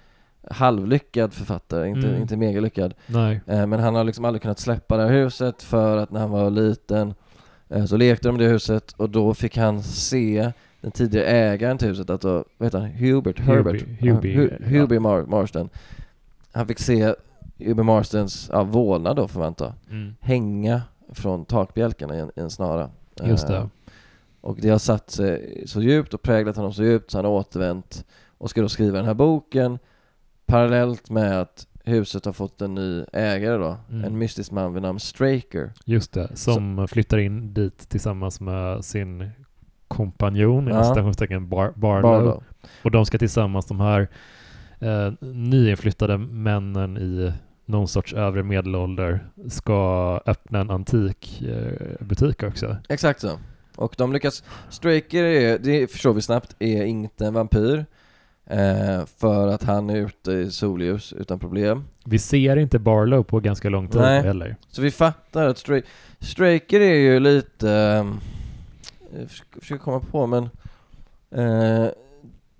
halvlyckad 0.50 1.34
författare, 1.34 1.88
inte, 1.90 2.08
Mm. 2.08 2.22
inte 2.22 2.38
megalyckad. 2.38 2.94
Nej. 3.08 3.42
Eh, 3.48 3.68
men 3.68 3.80
han 3.80 3.96
har 3.96 4.04
liksom 4.04 4.26
aldrig 4.26 4.42
kunnat 4.42 4.60
släppa 4.60 4.98
det 4.98 5.04
här 5.04 5.12
huset 5.12 5.62
för 5.64 5.98
att 5.98 6.12
när 6.12 6.20
han 6.20 6.30
var 6.32 6.50
liten 6.50 7.14
eh, 7.70 7.86
så 7.86 7.98
lekte 7.98 8.28
de 8.28 8.36
i 8.36 8.44
det 8.44 8.50
huset 8.50 8.94
och 8.98 9.10
då 9.10 9.34
fick 9.34 9.58
han 9.58 9.84
se 9.84 10.52
den 10.82 10.92
tidigare 10.92 11.26
ägaren 11.28 11.78
till 11.78 11.88
huset, 11.88 12.10
alltså, 12.10 12.44
vad 12.58 12.66
heter 12.66 12.80
han? 12.80 12.90
Hubert? 12.90 13.40
Herbert? 13.40 13.82
Hubie, 14.00 14.38
Hu- 14.38 14.58
ja. 14.60 14.68
Hubie 14.82 15.00
Mar- 15.00 15.28
Marston. 15.28 15.70
Han 16.52 16.68
fick 16.68 16.80
se 16.80 17.16
Hubie 17.58 17.84
Marstons 17.84 18.50
ja, 18.54 18.64
vålnad 18.64 19.16
då 19.16 19.28
får 19.28 19.40
man 19.40 19.48
anta, 19.48 19.74
Mm. 19.92 20.16
hänga 20.20 20.82
från 21.14 21.46
takbjälkarna 21.46 22.16
i 22.16 22.20
en, 22.20 22.32
i 22.36 22.40
en 22.40 22.50
snara. 22.50 22.90
Just 23.24 23.48
det. 23.48 23.58
Eh, 23.58 23.66
och 24.42 24.58
det 24.62 24.70
har 24.70 24.78
satt 24.78 25.10
sig 25.12 25.64
så 25.68 25.82
djupt 25.82 26.14
och 26.14 26.22
präglat 26.22 26.56
honom 26.56 26.74
så 26.74 26.84
djupt 26.84 27.12
så 27.12 27.18
han 27.18 27.26
har 27.26 27.32
återvänt 27.32 28.06
och 28.38 28.50
ska 28.50 28.62
då 28.62 28.70
skriva 28.70 28.98
den 28.98 29.06
här 29.06 29.14
boken 29.14 29.80
parallellt 30.52 31.10
med 31.10 31.42
att 31.42 31.68
huset 31.84 32.26
har 32.26 32.34
fått 32.34 32.62
en 32.62 32.76
ny 32.76 33.04
ägare 33.14 33.58
då, 33.58 33.78
Mm. 33.90 34.04
en 34.04 34.18
mystisk 34.18 34.52
man 34.52 34.74
vid 34.74 34.82
namn 34.84 35.00
Straker. 35.00 35.72
Just 35.86 36.14
det, 36.14 36.30
som 36.38 36.88
flyttar 36.88 37.18
in 37.18 37.54
dit 37.54 37.90
tillsammans 37.90 38.40
med 38.42 38.86
sin 38.86 39.30
kompanjon, 39.88 40.68
Ja. 40.68 40.76
ja. 40.76 40.84
citationstecken 40.84 41.50
Bar- 41.50 41.74
Barlow. 41.76 42.02
Barlow. 42.02 42.44
Och 42.84 42.92
de 42.92 43.06
ska 43.06 43.18
tillsammans, 43.18 43.66
de 43.66 43.80
här 43.80 44.08
eh, 44.80 45.14
nyinflyttade 45.20 46.18
männen 46.18 46.98
i 46.98 47.34
någon 47.66 47.88
sorts 47.88 48.14
övre 48.14 48.44
medelålder, 48.44 49.26
ska 49.50 50.20
öppna 50.26 50.60
en 50.60 50.70
antik 50.72 51.42
eh, 51.42 52.06
butik 52.06 52.44
också. 52.44 52.78
Exakt 52.90 53.20
så. 53.22 53.40
Och 53.76 53.96
de 53.98 54.14
lyckas, 54.14 54.44
Straker 54.70 55.24
är, 55.24 55.60
det 55.60 55.92
förstår 55.92 56.14
vi 56.14 56.22
snabbt, 56.22 56.56
är 56.60 56.84
inte 56.84 57.26
en 57.26 57.34
vampyr. 57.34 57.86
Eh, 58.52 59.06
för 59.18 59.48
att 59.48 59.64
han 59.64 59.90
är 59.90 59.96
ute 59.96 60.32
i 60.32 60.52
solljus 60.52 61.14
utan 61.14 61.40
problem. 61.40 61.84
Vi 62.06 62.20
ser 62.20 62.58
inte 62.58 62.80
Barlow 62.80 63.24
på 63.24 63.40
ganska 63.40 63.70
lång 63.70 63.88
tid 63.88 64.02
Nej. 64.02 64.22
heller. 64.24 64.56
Så 64.70 64.82
vi 64.82 64.92
fattar 64.92 65.48
att 65.48 65.58
Stra- 65.58 65.84
Straker 66.20 66.80
är 66.80 66.96
ju 66.96 67.20
lite, 67.20 67.72
ehm, 67.72 68.20
jag 69.20 69.30
försöker- 69.62 69.84
komma 69.84 70.00
på 70.00 70.28
men 70.28 70.50
eh, 71.32 71.88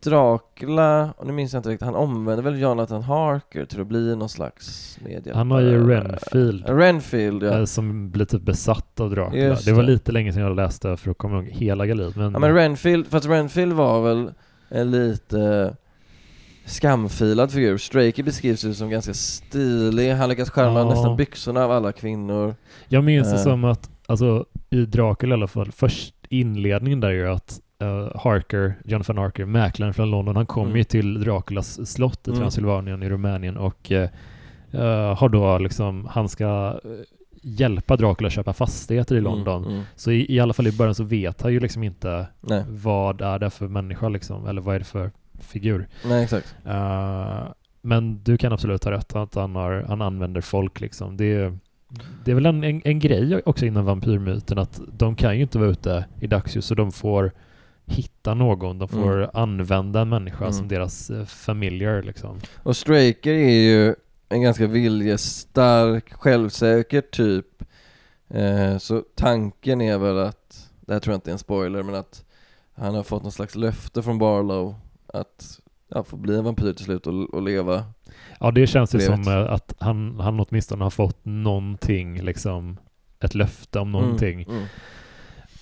Dracula, 0.04 1.14
och 1.18 1.28
nu 1.28 1.34
minns 1.34 1.54
jag 1.54 1.60
inte 1.60 1.70
riktigt, 1.70 1.86
han 1.86 1.96
omvände 1.96 2.44
väl 2.44 2.60
Jonathan 2.60 3.04
Harker 3.04 3.66
till 3.66 3.82
att 3.82 3.88
bli 3.88 4.16
någon 4.16 4.30
slags 4.30 4.98
medhjälpare? 5.04 5.34
Han 5.36 5.52
har 5.52 5.62
ju 5.62 5.88
Renfield. 5.90 6.70
Eh, 6.70 6.76
Renfield 6.76 7.44
ja. 7.44 7.58
eh, 7.60 7.66
Som 7.66 8.12
blir 8.12 8.26
typ 8.26 8.42
besatt 8.42 9.00
av 9.00 9.10
Dracula. 9.10 9.44
Just 9.44 9.66
det 9.66 9.74
var 9.74 9.84
det. 9.84 9.90
lite 9.92 10.12
länge 10.12 10.34
sedan 10.34 10.44
jag 10.44 10.56
läste 10.56 10.98
för 10.98 11.12
att 11.12 11.18
komma 11.18 11.36
ihåg 11.36 11.46
hela 11.48 11.86
galerit. 11.86 12.16
Men, 12.16 12.32
ja 12.34 12.40
men 12.40 12.54
Renfield, 12.54 13.08
fast 13.08 13.26
Renfield 13.26 13.74
var 13.74 14.02
väl 14.02 14.32
en 14.70 14.92
lite 14.92 15.76
skamfilad 16.66 17.52
figur. 17.52 17.78
Straker 17.78 18.24
beskrivs 18.24 18.66
ju 18.66 18.74
som 18.74 18.90
ganska 18.90 19.14
stilig, 19.14 20.12
han 20.12 20.30
lyckas 20.30 20.50
skärma 20.50 20.80
ja. 20.80 20.90
nästan 20.90 21.16
byxorna 21.16 21.64
av 21.66 21.72
alla 21.72 21.92
kvinnor. 21.92 22.56
Jag 22.88 23.04
minns 23.04 23.28
det 23.28 23.38
uh. 23.38 23.44
som 23.44 23.64
att, 23.64 23.90
alltså 24.06 24.46
i 24.70 24.86
Dracula 24.86 25.36
i 25.36 25.38
alla 25.38 25.48
fall, 25.48 25.72
först 25.72 26.16
inledningen 26.30 27.00
där 27.00 27.10
är 27.10 27.26
att 27.26 27.60
uh, 27.84 28.18
Harker, 28.18 28.74
Jonathan 28.86 29.18
Harker, 29.18 29.46
mäklaren 29.46 29.94
från 29.94 30.12
London, 30.12 30.36
han 30.36 30.46
kom 30.46 30.66
mm. 30.66 30.78
ju 30.78 30.84
till 30.84 31.22
Draculas 31.22 31.92
slott 31.92 32.28
i 32.28 32.32
mm. 32.32 32.42
Transylvanien 32.42 33.04
i 33.04 33.10
Rumänien 33.10 33.58
och 33.58 33.92
uh, 33.92 35.16
har 35.16 35.30
då 35.30 35.58
liksom, 35.58 36.08
han 36.12 36.30
ska 36.30 36.80
hjälpa 37.42 37.96
Dracula 37.96 38.28
att 38.28 38.34
köpa 38.34 38.54
fastigheter 38.54 39.16
i 39.16 39.18
mm, 39.18 39.32
London. 39.32 39.64
Mm, 39.64 39.74
mm. 39.74 39.86
Så 39.96 40.12
i, 40.12 40.36
i, 40.36 40.40
alla 40.40 40.54
fall 40.54 40.68
i 40.68 40.72
början 40.72 40.96
så 40.96 41.04
vet 41.04 41.42
han 41.42 41.54
ju 41.54 41.60
liksom 41.60 41.84
inte 41.84 42.28
Nej. 42.42 42.64
vad 42.68 43.22
är 43.22 43.40
det 43.40 43.50
för 43.50 43.68
människa 43.68 44.10
liksom, 44.10 44.48
eller 44.48 44.62
vad 44.62 44.76
är 44.76 44.80
det 44.80 44.86
för 44.86 45.12
figur. 45.42 45.88
Nej, 46.06 46.24
exakt. 46.24 46.56
Uh, 46.66 47.52
men 47.82 48.24
du 48.24 48.38
kan 48.38 48.54
absolut 48.54 48.84
ha 48.84 48.92
rätt 48.92 49.16
att 49.16 49.36
han, 49.36 49.56
har, 49.56 49.86
han 49.88 50.02
använder 50.02 50.42
folk 50.42 50.80
liksom. 50.80 51.18
Det 51.18 51.26
är, 51.26 51.58
det 52.26 52.32
är 52.32 52.36
väl 52.36 52.46
en, 52.46 52.64
en, 52.64 52.82
en 52.86 53.00
grej 53.00 53.42
också 53.46 53.66
inom 53.66 53.86
vampyrmyten 53.86 54.58
att 54.58 54.82
de 54.94 55.16
kan 55.16 55.36
ju 55.36 55.42
inte 55.42 55.60
vara 55.60 55.70
ute 55.70 56.06
i 56.20 56.28
dagsljus 56.28 56.66
så 56.66 56.76
de 56.76 56.92
får 56.92 57.32
hitta 57.86 58.34
någon, 58.34 58.80
de 58.80 58.88
får 58.88 59.18
mm. 59.18 59.30
använda 59.34 60.02
en 60.02 60.10
människa 60.10 60.44
mm. 60.44 60.54
som 60.54 60.68
deras 60.68 61.10
uh, 61.10 61.26
familjer 61.26 62.04
liksom. 62.04 62.40
Och 62.64 62.78
Straker 62.78 63.34
är 63.34 63.60
ju 63.60 63.96
en 64.30 64.42
ganska 64.42 64.68
viljestark, 64.68 66.14
självsäker 66.14 67.02
typ. 67.02 67.64
Eh, 68.30 68.78
så 68.78 69.04
tanken 69.16 69.82
är 69.82 69.98
väl 69.98 70.20
att, 70.20 70.70
det 70.82 70.94
här 70.94 71.00
tror 71.00 71.14
jag 71.14 71.18
inte 71.18 71.30
är 71.30 71.34
en 71.34 71.40
spoiler, 71.40 71.84
men 71.84 71.96
att 71.96 72.26
han 72.74 72.96
har 72.96 73.04
fått 73.04 73.24
någon 73.24 73.32
slags 73.32 73.56
löfte 73.56 74.04
från 74.04 74.18
Barlow 74.18 74.76
att 75.14 75.60
ja, 75.88 76.04
få 76.04 76.18
bli 76.18 76.38
en 76.38 76.44
vampyr 76.44 76.74
till 76.74 76.86
slut 76.86 77.08
och, 77.08 77.34
och 77.34 77.42
leva. 77.42 77.86
Ja, 78.40 78.52
det 78.52 78.68
känns 78.68 78.96
ju 78.96 79.00
som 79.00 79.22
eh, 79.28 79.52
att 79.52 79.76
han, 79.80 80.20
han 80.20 80.40
åtminstone 80.40 80.84
har 80.84 80.90
fått 80.90 81.26
någonting, 81.26 82.22
liksom 82.22 82.78
ett 83.20 83.36
löfte 83.36 83.80
om 83.80 83.90
mm, 83.90 84.02
någonting. 84.02 84.42
Mm, 84.42 84.56
mm. 84.56 84.68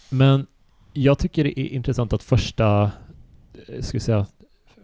Men 0.10 0.48
jag 0.94 1.20
tycker 1.20 1.44
det 1.44 1.60
är 1.60 1.68
intressant 1.68 2.14
att 2.14 2.24
första, 2.24 2.92
eh, 3.68 3.82
ska 3.82 3.96
vi 3.96 4.00
säga, 4.00 4.26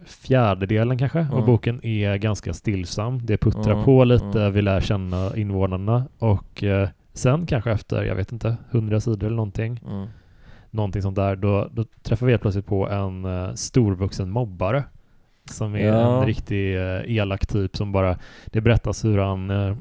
fjärdedelen 0.04 0.98
kanske 0.98 1.18
mm. 1.18 1.32
av 1.32 1.46
boken 1.46 1.84
är 1.84 2.16
ganska 2.16 2.54
stillsam. 2.54 3.26
Det 3.26 3.36
puttrar 3.36 3.72
mm. 3.72 3.84
på 3.84 4.04
lite, 4.04 4.40
mm. 4.40 4.52
vi 4.52 4.62
lär 4.62 4.80
känna 4.80 5.36
invånarna 5.36 6.06
och 6.18 6.64
eh, 6.64 6.88
sen 7.12 7.46
kanske 7.46 7.70
efter, 7.70 8.02
jag 8.02 8.14
vet 8.14 8.32
inte, 8.32 8.56
hundra 8.70 9.00
sidor 9.00 9.26
eller 9.26 9.36
någonting. 9.36 9.80
Någonting 10.76 11.02
sånt 11.02 11.16
där, 11.16 11.36
då, 11.36 11.68
då 11.72 11.84
träffar 12.02 12.26
vi 12.26 12.32
helt 12.32 12.42
plötsligt 12.42 12.66
på 12.66 12.88
en 12.88 13.24
eh, 13.24 13.54
storvuxen 13.54 14.30
mobbare 14.30 14.84
som 15.50 15.74
är 15.74 15.86
ja. 15.86 16.20
en 16.20 16.26
riktig 16.26 16.76
eh, 16.76 17.16
elak 17.16 17.46
typ 17.46 17.76
som 17.76 17.92
bara, 17.92 18.18
det 18.46 18.60
berättas 18.60 19.04
hur 19.04 19.18
han, 19.18 19.50
eh, 19.50 19.76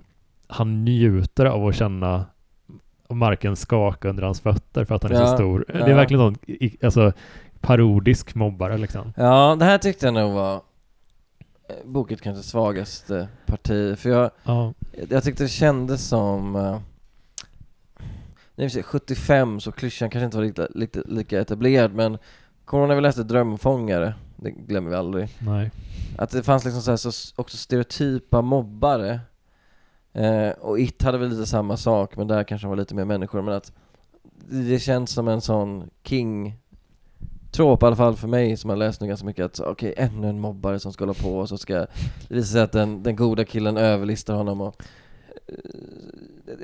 han 0.47 0.85
njuter 0.85 1.45
av 1.45 1.67
att 1.67 1.75
känna 1.75 2.25
marken 3.09 3.55
skaka 3.55 4.09
under 4.09 4.23
hans 4.23 4.41
fötter 4.41 4.85
för 4.85 4.95
att 4.95 5.03
han 5.03 5.11
är 5.11 5.15
ja. 5.15 5.27
så 5.27 5.35
stor. 5.35 5.65
Ja. 5.67 5.73
Det 5.73 5.91
är 5.91 5.95
verkligen 5.95 6.19
sån, 6.19 6.37
alltså 6.83 7.11
parodisk 7.61 8.35
mobbare 8.35 8.77
liksom. 8.77 9.13
Ja, 9.15 9.55
det 9.59 9.65
här 9.65 9.77
tyckte 9.77 10.05
jag 10.05 10.13
nog 10.13 10.33
var 10.33 10.61
bokens 11.85 12.21
kanske 12.21 12.43
svagaste 12.43 13.27
parti, 13.45 13.97
för 13.97 14.09
jag, 14.09 14.31
ja. 14.43 14.73
jag 15.09 15.23
tyckte 15.23 15.43
det 15.43 15.49
kändes 15.49 16.07
som 16.07 16.55
uh, 16.55 16.77
Nej, 18.55 18.83
75 18.83 19.59
så 19.59 19.71
klyschan 19.71 20.09
kanske 20.09 20.25
inte 20.25 20.37
var 20.37 20.43
lika, 20.43 20.67
lika, 20.75 21.01
lika 21.05 21.41
etablerad 21.41 21.93
men 21.93 22.17
Kommer 22.65 22.87
när 22.87 22.95
vi 22.95 23.01
läste 23.01 23.23
Drömfångare? 23.23 24.13
Det 24.35 24.51
glömmer 24.51 24.89
vi 24.89 24.95
aldrig. 24.95 25.29
Nej. 25.39 25.71
Att 26.17 26.29
det 26.29 26.43
fanns 26.43 26.65
liksom 26.65 26.81
så, 26.81 26.91
här, 26.91 26.97
så 26.97 27.11
också 27.35 27.57
stereotypa 27.57 28.41
mobbare. 28.41 29.19
Eh, 30.13 30.49
Och 30.49 30.79
It 30.79 31.01
hade 31.01 31.17
väl 31.17 31.29
lite 31.29 31.45
samma 31.45 31.77
sak 31.77 32.17
men 32.17 32.27
där 32.27 32.43
kanske 32.43 32.67
var 32.67 32.75
lite 32.75 32.95
mer 32.95 33.05
människor 33.05 33.41
men 33.41 33.53
att 33.53 33.71
Det 34.49 34.79
känns 34.79 35.11
som 35.11 35.27
en 35.27 35.41
sån 35.41 35.89
King 36.03 36.53
trop 37.51 37.83
i 37.83 37.85
alla 37.85 37.95
fall 37.95 38.15
för 38.15 38.27
mig 38.27 38.57
som 38.57 38.69
har 38.69 38.77
läst 38.77 39.01
nu 39.01 39.07
ganska 39.07 39.25
mycket 39.25 39.45
att 39.45 39.59
okej, 39.59 39.91
okay, 39.91 40.05
ännu 40.05 40.29
en 40.29 40.39
mobbare 40.39 40.79
som 40.79 40.93
ska 40.93 41.03
hålla 41.03 41.13
på 41.13 41.37
och 41.37 41.49
så 41.49 41.57
ska 41.57 41.73
det 41.73 41.87
visa 42.29 42.53
sig 42.53 42.61
att 42.61 42.71
den, 42.71 43.03
den 43.03 43.15
goda 43.15 43.45
killen 43.45 43.77
överlistar 43.77 44.33
honom 44.33 44.61
och 44.61 44.83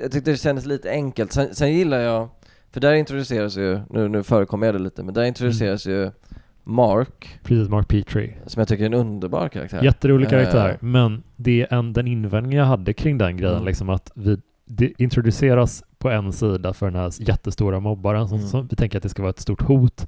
Jag 0.02 0.12
tyckte 0.12 0.30
det 0.30 0.36
kändes 0.36 0.66
lite 0.66 0.90
enkelt. 0.90 1.32
Sen, 1.32 1.54
sen, 1.54 1.72
gillar 1.72 2.00
jag, 2.00 2.28
för 2.70 2.80
där 2.80 2.94
introduceras 2.94 3.56
ju, 3.56 3.80
nu, 3.90 4.08
nu 4.08 4.22
förekommer 4.22 4.66
jag 4.66 4.74
det 4.74 4.78
lite, 4.78 5.02
men 5.02 5.14
där 5.14 5.24
introduceras 5.24 5.86
mm. 5.86 5.98
ju 5.98 6.10
Mark 6.64 7.40
Precis, 7.42 7.68
Mark 7.68 7.88
Petrie 7.88 8.34
Som 8.46 8.60
jag 8.60 8.68
tycker 8.68 8.82
är 8.82 8.86
en 8.86 8.94
underbar 8.94 9.48
karaktär 9.48 9.82
Jätterolig 9.82 10.28
karaktär, 10.28 10.70
uh, 10.70 10.76
men 10.80 11.22
det 11.36 11.62
är 11.62 11.74
en, 11.74 11.92
den 11.92 12.06
invändning 12.06 12.58
jag 12.58 12.64
hade 12.64 12.92
kring 12.92 13.18
den 13.18 13.36
grejen, 13.36 13.54
mm. 13.54 13.66
liksom 13.66 13.90
att 13.90 14.12
vi 14.14 14.36
det 14.64 14.92
introduceras 14.98 15.84
på 15.98 16.10
en 16.10 16.32
sida 16.32 16.72
för 16.72 16.86
den 16.86 16.94
här 16.94 17.12
jättestora 17.18 17.80
mobbaren 17.80 18.28
som, 18.28 18.38
mm. 18.38 18.48
som 18.48 18.66
vi 18.66 18.76
tänker 18.76 18.96
att 18.96 19.02
det 19.02 19.08
ska 19.08 19.22
vara 19.22 19.30
ett 19.30 19.40
stort 19.40 19.62
hot 19.62 20.06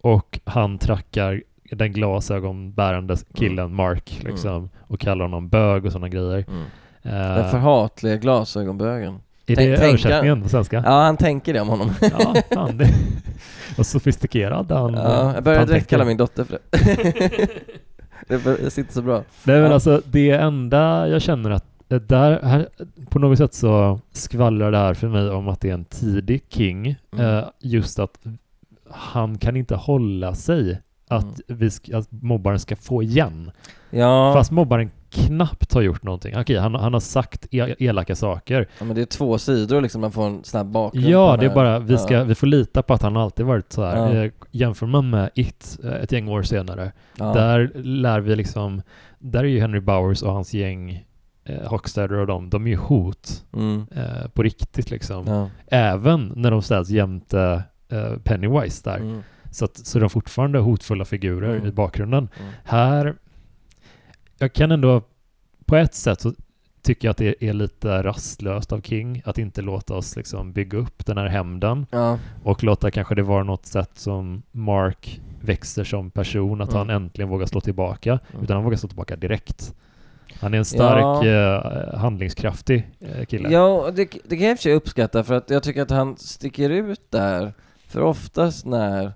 och 0.00 0.40
han 0.44 0.78
trackar 0.78 1.42
den 1.70 1.92
glasögonbärande 1.92 3.16
killen 3.34 3.64
mm. 3.64 3.76
Mark 3.76 4.20
liksom 4.24 4.56
mm. 4.56 4.68
och 4.80 5.00
kallar 5.00 5.24
honom 5.24 5.48
bög 5.48 5.84
och 5.84 5.92
sådana 5.92 6.08
grejer. 6.08 6.44
Mm. 6.48 6.64
Uh, 7.06 7.12
den 7.12 7.50
förhatliga 7.50 8.16
glasögonbögen. 8.16 9.20
Är 9.46 9.56
det 9.56 9.64
översättningen 9.64 10.42
på 10.42 10.48
svenska? 10.48 10.82
Ja, 10.86 11.02
han 11.02 11.16
tänker 11.16 11.52
det 11.52 11.60
om 11.60 11.68
honom. 11.68 11.90
ja, 12.00 12.34
fan 12.50 12.78
det. 12.78 12.88
Vad 13.76 13.86
sofistikerad 13.86 14.72
han 14.72 14.94
Ja, 14.94 15.34
jag 15.34 15.44
började 15.44 15.66
direkt 15.66 15.90
kalla 15.90 16.04
min 16.04 16.16
dotter 16.16 16.44
för 16.44 16.58
det. 18.28 18.56
det 18.62 18.70
sitter 18.70 18.92
så 18.92 19.02
bra. 19.02 19.16
Nej 19.44 19.60
men 19.60 19.64
ja. 19.64 19.74
alltså, 19.74 20.02
det 20.04 20.30
enda 20.30 21.08
jag 21.08 21.22
känner 21.22 21.50
att 21.50 21.64
där, 21.88 22.42
här, 22.42 22.68
på 23.08 23.18
något 23.18 23.38
sätt 23.38 23.54
så 23.54 24.00
skvallrar 24.12 24.70
det 24.70 24.78
här 24.78 24.94
för 24.94 25.08
mig 25.08 25.30
om 25.30 25.48
att 25.48 25.60
det 25.60 25.70
är 25.70 25.74
en 25.74 25.84
tidig 25.84 26.44
King. 26.48 26.96
Mm. 27.12 27.26
Uh, 27.26 27.44
just 27.60 27.98
att 27.98 28.18
han 28.90 29.38
kan 29.38 29.56
inte 29.56 29.74
hålla 29.74 30.34
sig 30.34 30.80
att, 31.08 31.22
mm. 31.22 31.34
vi 31.46 31.70
ska, 31.70 31.98
att 31.98 32.08
mobbaren 32.10 32.60
ska 32.60 32.76
få 32.76 33.02
igen. 33.02 33.50
Ja. 33.90 34.32
Fast 34.34 34.50
mobbaren 34.50 34.90
knappt 35.14 35.74
har 35.74 35.82
gjort 35.82 36.02
någonting. 36.02 36.36
Okej, 36.36 36.56
han, 36.56 36.74
han 36.74 36.92
har 36.92 37.00
sagt 37.00 37.46
e 37.50 37.74
elaka 37.78 38.14
saker. 38.14 38.68
Ja, 38.78 38.84
men 38.84 38.96
det 38.96 39.02
är 39.02 39.06
två 39.06 39.38
sidor 39.38 39.80
liksom, 39.80 40.00
man 40.00 40.12
får 40.12 40.26
en 40.26 40.44
snabb 40.44 40.66
bakgrund. 40.66 41.06
Ja, 41.06 41.36
det 41.40 41.46
är 41.46 41.54
bara, 41.54 41.78
vi, 41.78 41.98
ska, 41.98 42.14
ja. 42.14 42.24
vi 42.24 42.34
får 42.34 42.46
lita 42.46 42.82
på 42.82 42.94
att 42.94 43.02
han 43.02 43.16
alltid 43.16 43.46
varit 43.46 43.72
så 43.72 43.84
här. 43.84 44.14
Ja. 44.14 44.24
Eh, 44.24 44.30
jämför 44.50 44.86
man 44.86 45.10
med 45.10 45.30
It 45.34 45.78
eh, 45.84 45.92
ett 45.92 46.12
gäng 46.12 46.28
år 46.28 46.42
senare, 46.42 46.92
ja. 47.16 47.32
där 47.32 47.72
lär 47.74 48.20
vi 48.20 48.36
liksom, 48.36 48.82
där 49.18 49.40
är 49.40 49.48
ju 49.48 49.60
Henry 49.60 49.80
Bowers 49.80 50.22
och 50.22 50.32
hans 50.32 50.54
gäng 50.54 51.04
eh, 51.44 51.68
Hockstader 51.68 52.18
och 52.18 52.26
dem, 52.26 52.50
de 52.50 52.66
är 52.66 52.70
ju 52.70 52.76
hot 52.76 53.44
mm. 53.52 53.86
eh, 53.96 54.28
på 54.28 54.42
riktigt 54.42 54.90
liksom. 54.90 55.26
Ja. 55.26 55.50
Även 55.66 56.32
när 56.36 56.50
de 56.50 56.62
ställs 56.62 56.90
jämte 56.90 57.62
Eh, 57.94 58.18
Pennywise 58.18 58.90
där. 58.90 58.96
Mm. 58.96 59.22
Så, 59.50 59.64
att, 59.64 59.76
så 59.76 59.98
de 59.98 60.10
fortfarande 60.10 60.58
hotfulla 60.58 61.04
figurer 61.04 61.54
mm. 61.54 61.66
i 61.66 61.72
bakgrunden. 61.72 62.28
Mm. 62.40 62.52
Här, 62.64 63.14
jag 64.44 64.52
kan 64.52 64.72
ändå, 64.72 65.02
på 65.64 65.76
ett 65.76 65.94
sätt 65.94 66.20
så 66.20 66.32
tycker 66.82 67.08
jag 67.08 67.10
att 67.10 67.16
det 67.16 67.44
är 67.44 67.52
lite 67.52 68.02
rastlöst 68.02 68.72
av 68.72 68.80
King 68.80 69.22
att 69.24 69.38
inte 69.38 69.62
låta 69.62 69.94
oss 69.94 70.16
liksom 70.16 70.52
bygga 70.52 70.78
upp 70.78 71.06
den 71.06 71.18
här 71.18 71.26
hämnden 71.26 71.86
ja. 71.90 72.18
och 72.42 72.64
låta 72.64 72.90
kanske 72.90 73.14
det 73.14 73.22
vara 73.22 73.44
något 73.44 73.66
sätt 73.66 73.90
som 73.94 74.42
Mark 74.52 75.20
växer 75.40 75.84
som 75.84 76.10
person, 76.10 76.60
att 76.60 76.68
mm. 76.68 76.78
han 76.78 76.90
äntligen 76.90 77.28
vågar 77.28 77.46
slå 77.46 77.60
tillbaka, 77.60 78.10
mm. 78.10 78.44
utan 78.44 78.56
han 78.56 78.64
vågar 78.64 78.76
slå 78.76 78.88
tillbaka 78.88 79.16
direkt. 79.16 79.74
Han 80.40 80.54
är 80.54 80.58
en 80.58 80.64
stark, 80.64 81.24
ja. 81.24 81.26
eh, 81.26 81.98
handlingskraftig 81.98 82.90
eh, 83.00 83.24
kille. 83.24 83.50
Ja, 83.50 83.90
det, 83.94 84.08
det 84.24 84.36
kan 84.36 84.46
jag 84.48 84.60
för 84.60 84.70
uppskatta 84.70 85.24
för 85.24 85.34
att 85.34 85.50
jag 85.50 85.62
tycker 85.62 85.82
att 85.82 85.90
han 85.90 86.16
sticker 86.16 86.70
ut 86.70 87.10
där 87.10 87.52
för 87.88 88.00
oftast 88.00 88.66
när 88.66 89.12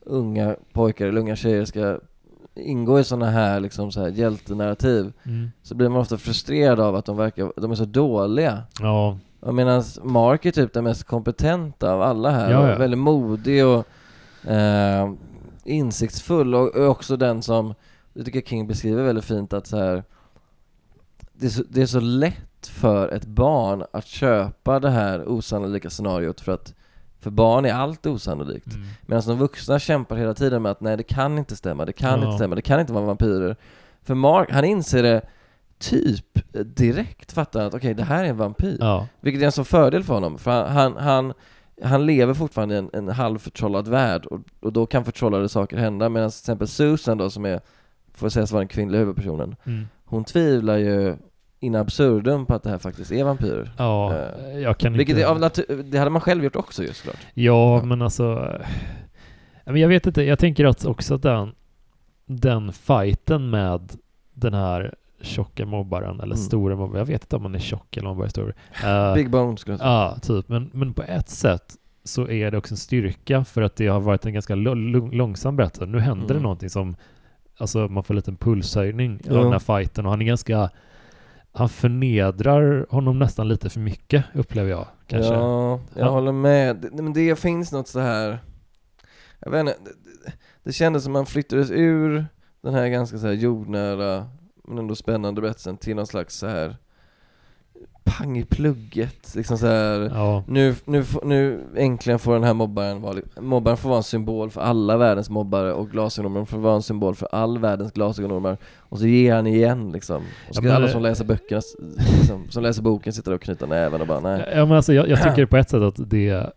unga 0.00 0.56
pojkar 0.72 1.06
eller 1.06 1.20
unga 1.20 1.36
tjejer 1.36 1.64
ska 1.64 1.98
ingå 2.56 3.00
i 3.00 3.04
sådana 3.04 3.30
här, 3.30 3.60
liksom 3.60 3.92
så 3.92 4.00
här 4.00 4.08
hjältenarrativ 4.08 5.12
mm. 5.24 5.50
så 5.62 5.74
blir 5.74 5.88
man 5.88 6.00
ofta 6.00 6.18
frustrerad 6.18 6.80
av 6.80 6.96
att 6.96 7.04
de 7.04 7.16
verkar, 7.16 7.52
de 7.56 7.70
är 7.70 7.74
så 7.74 7.84
dåliga. 7.84 8.62
Ja. 8.80 9.18
Och 9.40 9.54
medan 9.54 9.82
Mark 10.02 10.44
är 10.44 10.50
typ 10.50 10.72
den 10.72 10.84
mest 10.84 11.04
kompetenta 11.04 11.92
av 11.92 12.02
alla 12.02 12.30
här, 12.30 12.50
ja, 12.50 12.70
ja. 12.70 12.78
väldigt 12.78 12.98
modig 12.98 13.66
och 13.66 13.86
eh, 14.50 15.12
insiktsfull 15.64 16.54
och, 16.54 16.76
och 16.76 16.88
också 16.88 17.16
den 17.16 17.42
som, 17.42 17.74
jag 18.12 18.24
tycker 18.24 18.40
King 18.40 18.66
beskriver 18.66 19.02
väldigt 19.02 19.24
fint 19.24 19.52
att 19.52 19.66
så 19.66 19.76
här, 19.76 20.04
det 21.32 21.46
är 21.46 21.50
så, 21.50 21.62
det 21.68 21.82
är 21.82 21.86
så 21.86 22.00
lätt 22.00 22.66
för 22.66 23.08
ett 23.08 23.26
barn 23.26 23.84
att 23.92 24.06
köpa 24.06 24.80
det 24.80 24.90
här 24.90 25.28
osannolika 25.28 25.90
scenariot 25.90 26.40
för 26.40 26.52
att 26.52 26.74
för 27.26 27.30
barn 27.30 27.64
är 27.64 27.72
allt 27.72 28.06
osannolikt. 28.06 28.74
Mm. 28.74 28.86
Medan 29.06 29.22
de 29.26 29.38
vuxna 29.38 29.78
kämpar 29.78 30.16
hela 30.16 30.34
tiden 30.34 30.62
med 30.62 30.72
att 30.72 30.80
nej 30.80 30.96
det 30.96 31.02
kan 31.02 31.38
inte 31.38 31.56
stämma, 31.56 31.84
det 31.84 31.92
kan 31.92 32.20
ja. 32.20 32.26
inte 32.26 32.36
stämma, 32.36 32.54
det 32.54 32.62
kan 32.62 32.80
inte 32.80 32.92
vara 32.92 33.04
vampyrer. 33.04 33.56
För 34.02 34.14
Mark, 34.14 34.50
han 34.52 34.64
inser 34.64 35.02
det 35.02 35.22
typ 35.78 36.38
direkt, 36.76 37.32
fattar 37.32 37.60
att 37.60 37.74
okej 37.74 37.78
okay, 37.78 37.94
det 37.94 38.02
här 38.02 38.24
är 38.24 38.28
en 38.28 38.36
vampyr. 38.36 38.76
Ja. 38.80 39.06
Vilket 39.20 39.42
är 39.42 39.46
en 39.46 39.52
sån 39.52 39.64
fördel 39.64 40.04
för 40.04 40.14
honom, 40.14 40.38
för 40.38 40.66
han, 40.66 40.96
han, 40.96 41.32
han 41.82 42.06
lever 42.06 42.34
fortfarande 42.34 42.74
i 42.74 42.78
en, 42.78 42.90
en 42.92 43.08
halvförtrollad 43.08 43.88
värld 43.88 44.26
och, 44.26 44.40
och 44.60 44.72
då 44.72 44.86
kan 44.86 45.04
förtrollade 45.04 45.48
saker 45.48 45.76
hända. 45.76 46.08
Medan 46.08 46.30
till 46.30 46.38
exempel 46.38 46.68
Susan 46.68 47.18
då 47.18 47.30
som 47.30 47.44
är 47.44 47.60
får 48.14 48.28
sägas 48.28 48.52
vara 48.52 48.60
den 48.60 48.68
kvinnliga 48.68 49.00
huvudpersonen, 49.00 49.56
mm. 49.64 49.88
hon 50.04 50.24
tvivlar 50.24 50.76
ju 50.76 51.16
in 51.66 51.74
absurdum 51.74 52.46
på 52.46 52.54
att 52.54 52.62
det 52.62 52.70
här 52.70 52.78
faktiskt 52.78 53.12
är 53.12 53.24
vampyrer. 53.24 53.70
Ja, 53.76 54.14
uh, 54.52 54.60
jag 54.60 54.78
kan 54.78 54.92
vilket 54.92 55.16
inte... 55.18 55.44
Vilket 55.68 55.92
det 55.92 55.98
hade 55.98 56.10
man 56.10 56.20
själv 56.20 56.44
gjort 56.44 56.56
också 56.56 56.82
just 56.82 57.02
klart. 57.02 57.26
Ja, 57.34 57.78
ja. 57.78 57.84
men 57.84 58.02
alltså... 58.02 58.52
Men 59.64 59.76
jag 59.76 59.88
vet 59.88 60.06
inte, 60.06 60.22
jag 60.22 60.38
tänker 60.38 60.64
att 60.64 60.84
också 60.84 61.18
den, 61.18 61.52
den 62.26 62.72
fighten 62.72 63.50
med 63.50 63.92
den 64.34 64.54
här 64.54 64.94
tjocka 65.20 65.66
mobbaren, 65.66 66.14
eller 66.14 66.34
mm. 66.34 66.36
stora 66.36 66.76
mobbaren, 66.76 66.98
jag 66.98 67.06
vet 67.06 67.24
inte 67.24 67.36
om 67.36 67.42
han 67.42 67.54
är 67.54 67.58
tjock 67.58 67.96
eller 67.96 68.08
om 68.08 68.10
han 68.10 68.16
bara 68.16 68.26
är 68.26 68.30
stor. 68.30 68.54
Uh, 68.84 69.14
Big 69.14 69.30
Bone 69.30 69.56
skulle 69.56 69.72
jag 69.72 69.80
säga. 69.80 69.90
Ja, 69.90 70.18
typ. 70.22 70.48
Men, 70.48 70.70
men 70.72 70.94
på 70.94 71.02
ett 71.02 71.28
sätt 71.28 71.76
så 72.04 72.28
är 72.28 72.50
det 72.50 72.58
också 72.58 72.74
en 72.74 72.78
styrka 72.78 73.44
för 73.44 73.62
att 73.62 73.76
det 73.76 73.86
har 73.86 74.00
varit 74.00 74.26
en 74.26 74.32
ganska 74.32 74.54
långsam 74.54 75.56
berättelse. 75.56 75.86
Nu 75.86 75.98
händer 75.98 76.24
mm. 76.24 76.36
det 76.36 76.42
någonting 76.42 76.70
som, 76.70 76.96
alltså 77.58 77.78
man 77.88 78.02
får 78.02 78.14
en 78.14 78.16
liten 78.16 78.36
pulshöjning 78.36 79.20
ja. 79.24 79.36
av 79.36 79.42
den 79.42 79.52
här 79.52 79.58
fighten 79.58 80.06
och 80.06 80.10
han 80.10 80.20
är 80.20 80.26
ganska 80.26 80.70
han 81.56 81.68
förnedrar 81.68 82.86
honom 82.90 83.18
nästan 83.18 83.48
lite 83.48 83.70
för 83.70 83.80
mycket, 83.80 84.24
upplever 84.34 84.70
jag. 84.70 84.86
Kanske. 85.06 85.34
Ja, 85.34 85.80
jag 85.94 86.06
ja. 86.06 86.10
håller 86.10 86.32
med. 86.32 86.76
Det, 86.76 87.02
men 87.02 87.12
det 87.12 87.38
finns 87.38 87.72
något 87.72 87.88
så 87.88 88.00
här 88.00 88.38
jag 89.40 89.50
vet 89.50 89.60
inte, 89.60 89.76
det, 90.24 90.32
det 90.62 90.72
kändes 90.72 91.04
som 91.04 91.12
man 91.12 91.26
flyttades 91.26 91.70
ur 91.70 92.26
den 92.60 92.74
här 92.74 92.88
ganska 92.88 93.18
så 93.18 93.26
här 93.26 93.34
jordnära, 93.34 94.28
men 94.64 94.78
ändå 94.78 94.94
spännande 94.94 95.40
berättelsen 95.40 95.76
till 95.76 95.96
någon 95.96 96.06
slags 96.06 96.36
så 96.36 96.46
här 96.46 96.76
pang 98.06 98.38
i 98.38 98.44
plugget, 98.44 99.34
liksom 99.34 99.58
så 99.58 99.66
här, 99.66 100.10
ja. 100.14 100.44
nu, 100.46 100.74
nu, 100.84 101.04
nu 101.22 101.60
äntligen 101.76 102.18
får 102.18 102.34
den 102.34 102.44
här 102.44 102.54
mobbaren 102.54 103.00
vara, 103.00 103.16
mobbaren 103.40 103.76
får 103.76 103.88
vara 103.88 103.98
en 103.98 104.02
symbol 104.04 104.50
för 104.50 104.60
alla 104.60 104.96
världens 104.96 105.30
mobbare 105.30 105.72
och 105.72 105.90
glasögonormar 105.90 106.44
får 106.44 106.58
vara 106.58 106.74
en 106.74 106.82
symbol 106.82 107.14
för 107.14 107.28
all 107.32 107.58
världens 107.58 107.92
glasögonormar 107.92 108.56
och 108.78 108.98
så 108.98 109.06
ger 109.06 109.34
han 109.34 109.46
igen 109.46 109.92
liksom. 109.92 110.16
Och 110.48 110.54
så 110.54 110.60
ska 110.60 110.68
ja, 110.68 110.74
alla 110.74 110.88
som 110.88 111.02
läser 111.02 111.24
böckerna, 111.24 111.60
liksom, 112.18 112.50
som 112.50 112.62
läser 112.62 112.82
boken 112.82 113.12
sitta 113.12 113.34
och 113.34 113.42
knyta 113.42 113.66
näven 113.66 114.00
och 114.00 114.06
bara 114.06 114.20
nej. 114.20 114.52
Ja 114.54 114.66
men 114.66 114.76
alltså 114.76 114.92
jag, 114.92 115.08
jag 115.08 115.22
tycker 115.22 115.46
på 115.46 115.56
ett 115.56 115.70
sätt 115.70 115.82
att 115.82 116.10
det, 116.10 116.52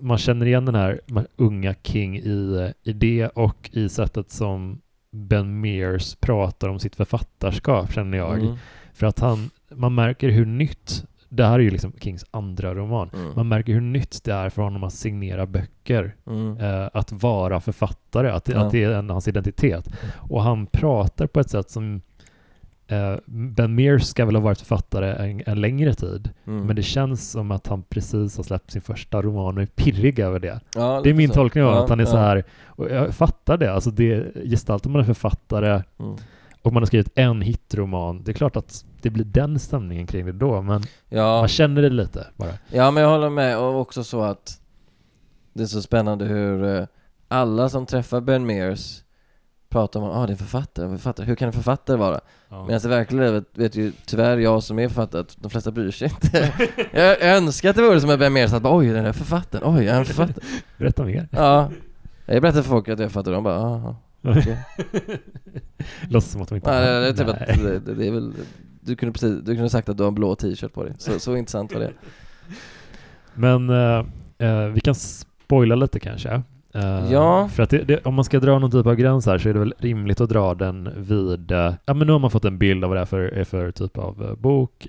man 0.00 0.18
känner 0.18 0.46
igen 0.46 0.64
den 0.64 0.74
här 0.74 1.00
unga 1.36 1.74
King 1.82 2.18
i, 2.18 2.72
i 2.82 2.92
det 2.92 3.28
och 3.28 3.70
i 3.72 3.88
sättet 3.88 4.30
som 4.30 4.80
Ben 5.12 5.60
Mears 5.60 6.14
pratar 6.14 6.68
om 6.68 6.78
sitt 6.78 6.96
författarskap, 6.96 7.92
känner 7.92 8.18
jag. 8.18 8.38
Mm. 8.38 8.56
För 8.92 9.06
att 9.06 9.18
han, 9.18 9.50
man 9.70 9.94
märker 9.94 10.28
hur 10.28 10.46
nytt, 10.46 11.04
det 11.28 11.44
här 11.44 11.54
är 11.54 11.58
ju 11.58 11.70
liksom 11.70 11.92
Kings 12.00 12.24
andra 12.30 12.74
roman, 12.74 13.10
mm. 13.14 13.32
man 13.36 13.48
märker 13.48 13.72
hur 13.72 13.80
nytt 13.80 14.24
det 14.24 14.32
är 14.32 14.48
för 14.48 14.62
honom 14.62 14.84
att 14.84 14.92
signera 14.92 15.46
böcker, 15.46 16.14
mm. 16.26 16.58
eh, 16.58 16.88
att 16.92 17.12
vara 17.12 17.60
författare, 17.60 18.30
att, 18.30 18.48
ja. 18.48 18.60
att 18.60 18.72
det 18.72 18.84
är 18.84 18.90
en, 18.90 19.10
hans 19.10 19.28
identitet. 19.28 19.86
Mm. 19.86 19.98
Och 20.18 20.42
han 20.42 20.66
pratar 20.66 21.26
på 21.26 21.40
ett 21.40 21.50
sätt 21.50 21.70
som 21.70 22.00
Eh, 22.90 23.16
ben 23.26 23.74
Mears 23.74 24.04
ska 24.04 24.24
väl 24.24 24.34
ha 24.34 24.42
varit 24.42 24.58
författare 24.58 25.30
en, 25.30 25.42
en 25.46 25.60
längre 25.60 25.94
tid, 25.94 26.30
mm. 26.46 26.66
men 26.66 26.76
det 26.76 26.82
känns 26.82 27.30
som 27.30 27.50
att 27.50 27.66
han 27.66 27.82
precis 27.82 28.36
har 28.36 28.44
släppt 28.44 28.70
sin 28.70 28.82
första 28.82 29.22
roman 29.22 29.56
och 29.56 29.62
är 29.62 29.66
pirrig 29.66 30.18
över 30.18 30.38
det. 30.38 30.60
Ja, 30.74 31.00
det 31.04 31.10
är 31.10 31.14
min 31.14 31.28
så. 31.28 31.34
tolkning 31.34 31.64
av 31.64 31.74
ja, 31.74 31.82
att 31.82 31.88
han 31.88 32.00
är 32.00 32.04
så 32.04 32.16
här, 32.16 32.44
och 32.66 32.90
jag 32.90 33.14
fattar 33.14 33.56
det, 33.56 33.72
alltså 33.72 33.90
det, 33.90 34.34
gestaltar 34.50 34.90
man 34.90 35.00
en 35.00 35.06
författare 35.06 35.82
och 36.62 36.72
man 36.72 36.82
har 36.82 36.86
skrivit 36.86 37.12
en 37.14 37.42
hitroman, 37.42 38.22
det 38.24 38.30
är 38.30 38.34
klart 38.34 38.56
att 38.56 38.84
det 39.02 39.10
blir 39.10 39.24
den 39.24 39.58
stämningen 39.58 40.06
kring 40.06 40.26
det 40.26 40.32
då, 40.32 40.62
men 40.62 40.82
man 41.10 41.48
känner 41.48 41.82
det 41.82 41.90
lite 41.90 42.26
bara. 42.36 42.52
Ja, 42.72 42.90
men 42.90 43.02
jag 43.02 43.10
håller 43.10 43.30
med, 43.30 43.58
och 43.58 43.80
också 43.80 44.04
så 44.04 44.22
att 44.22 44.60
det 45.52 45.62
är 45.62 45.66
så 45.66 45.82
spännande 45.82 46.24
hur 46.24 46.64
eh, 46.64 46.86
alla 47.28 47.68
som 47.68 47.86
träffar 47.86 48.20
Ben 48.20 48.46
Mears 48.46 49.02
pratar 49.68 50.00
om 50.00 50.10
att 50.10 50.16
ah, 50.16 50.26
det 50.26 50.32
är 50.32 50.36
författare, 50.36 50.88
författare, 50.88 51.26
hur 51.26 51.34
kan 51.34 51.46
en 51.46 51.52
författare 51.52 51.96
vara? 51.96 52.20
Ja. 52.48 52.66
Medan 52.66 52.80
i 52.84 52.88
verkliga 52.88 53.22
livet 53.22 53.44
vet 53.54 53.76
ju 53.76 53.92
tyvärr 54.06 54.38
jag 54.38 54.62
som 54.62 54.78
är 54.78 54.88
författare 54.88 55.20
att 55.20 55.36
de 55.40 55.50
flesta 55.50 55.70
bryr 55.70 55.90
sig 55.90 56.08
inte. 56.08 56.52
jag, 56.92 57.20
jag 57.20 57.36
önskar 57.36 57.70
att 57.70 57.76
det 57.76 57.82
vore 57.82 58.00
som 58.00 58.10
en 58.10 58.32
mer 58.32 58.46
så 58.46 58.56
att 58.56 58.62
bara, 58.62 58.76
oj 58.76 58.88
den 58.88 59.04
där 59.04 59.12
författaren, 59.12 59.64
oj 59.66 59.84
jag 59.84 59.94
är 59.94 59.98
en 59.98 60.04
författare. 60.04 60.44
Berätta 60.78 61.04
mer. 61.04 61.28
Ja. 61.32 61.70
Jag 62.26 62.42
berättar 62.42 62.62
för 62.62 62.70
folk 62.70 62.88
att 62.88 62.98
jag 62.98 63.04
är 63.04 63.08
författare 63.08 63.34
de 63.34 63.44
bara, 63.44 63.56
aha. 63.56 63.96
Låtsas 66.08 66.32
som 66.32 66.42
att 66.42 66.48
de 66.48 66.54
inte 66.54 66.70
Nej, 66.70 67.00
det, 67.00 67.08
är 67.08 67.12
typ 67.12 67.28
att 67.28 67.38
det, 67.38 67.94
det, 67.94 68.06
är 68.06 68.10
väl, 68.10 68.34
du 68.80 68.96
kunde 68.96 69.12
precis, 69.12 69.40
du 69.42 69.54
kunde 69.54 69.70
sagt 69.70 69.88
att 69.88 69.96
du 69.96 70.02
har 70.02 70.08
en 70.08 70.14
blå 70.14 70.34
t-shirt 70.34 70.72
på 70.72 70.84
dig, 70.84 70.94
så, 70.98 71.18
så 71.18 71.36
intressant 71.36 71.72
var 71.72 71.80
det. 71.80 71.92
Men 73.34 73.70
uh, 73.70 74.06
uh, 74.42 74.66
vi 74.66 74.80
kan 74.80 74.94
spoila 74.94 75.74
lite 75.74 76.00
kanske. 76.00 76.42
Uh, 76.76 77.12
ja. 77.12 77.48
För 77.48 77.62
att 77.62 77.70
det, 77.70 77.84
det, 77.84 78.06
om 78.06 78.14
man 78.14 78.24
ska 78.24 78.40
dra 78.40 78.58
någon 78.58 78.70
typ 78.70 78.86
av 78.86 78.94
gräns 78.94 79.26
här 79.26 79.38
så 79.38 79.48
är 79.48 79.52
det 79.52 79.58
väl 79.58 79.74
rimligt 79.78 80.20
att 80.20 80.28
dra 80.28 80.54
den 80.54 80.90
vid, 80.96 81.52
uh, 81.52 81.74
ja 81.84 81.94
men 81.94 82.06
nu 82.06 82.12
har 82.12 82.18
man 82.18 82.30
fått 82.30 82.44
en 82.44 82.58
bild 82.58 82.84
av 82.84 82.90
vad 82.90 82.96
det 82.96 83.00
är 83.00 83.06
för, 83.06 83.20
är 83.20 83.44
för 83.44 83.70
typ 83.70 83.98
av 83.98 84.22
uh, 84.22 84.34
bok, 84.34 84.88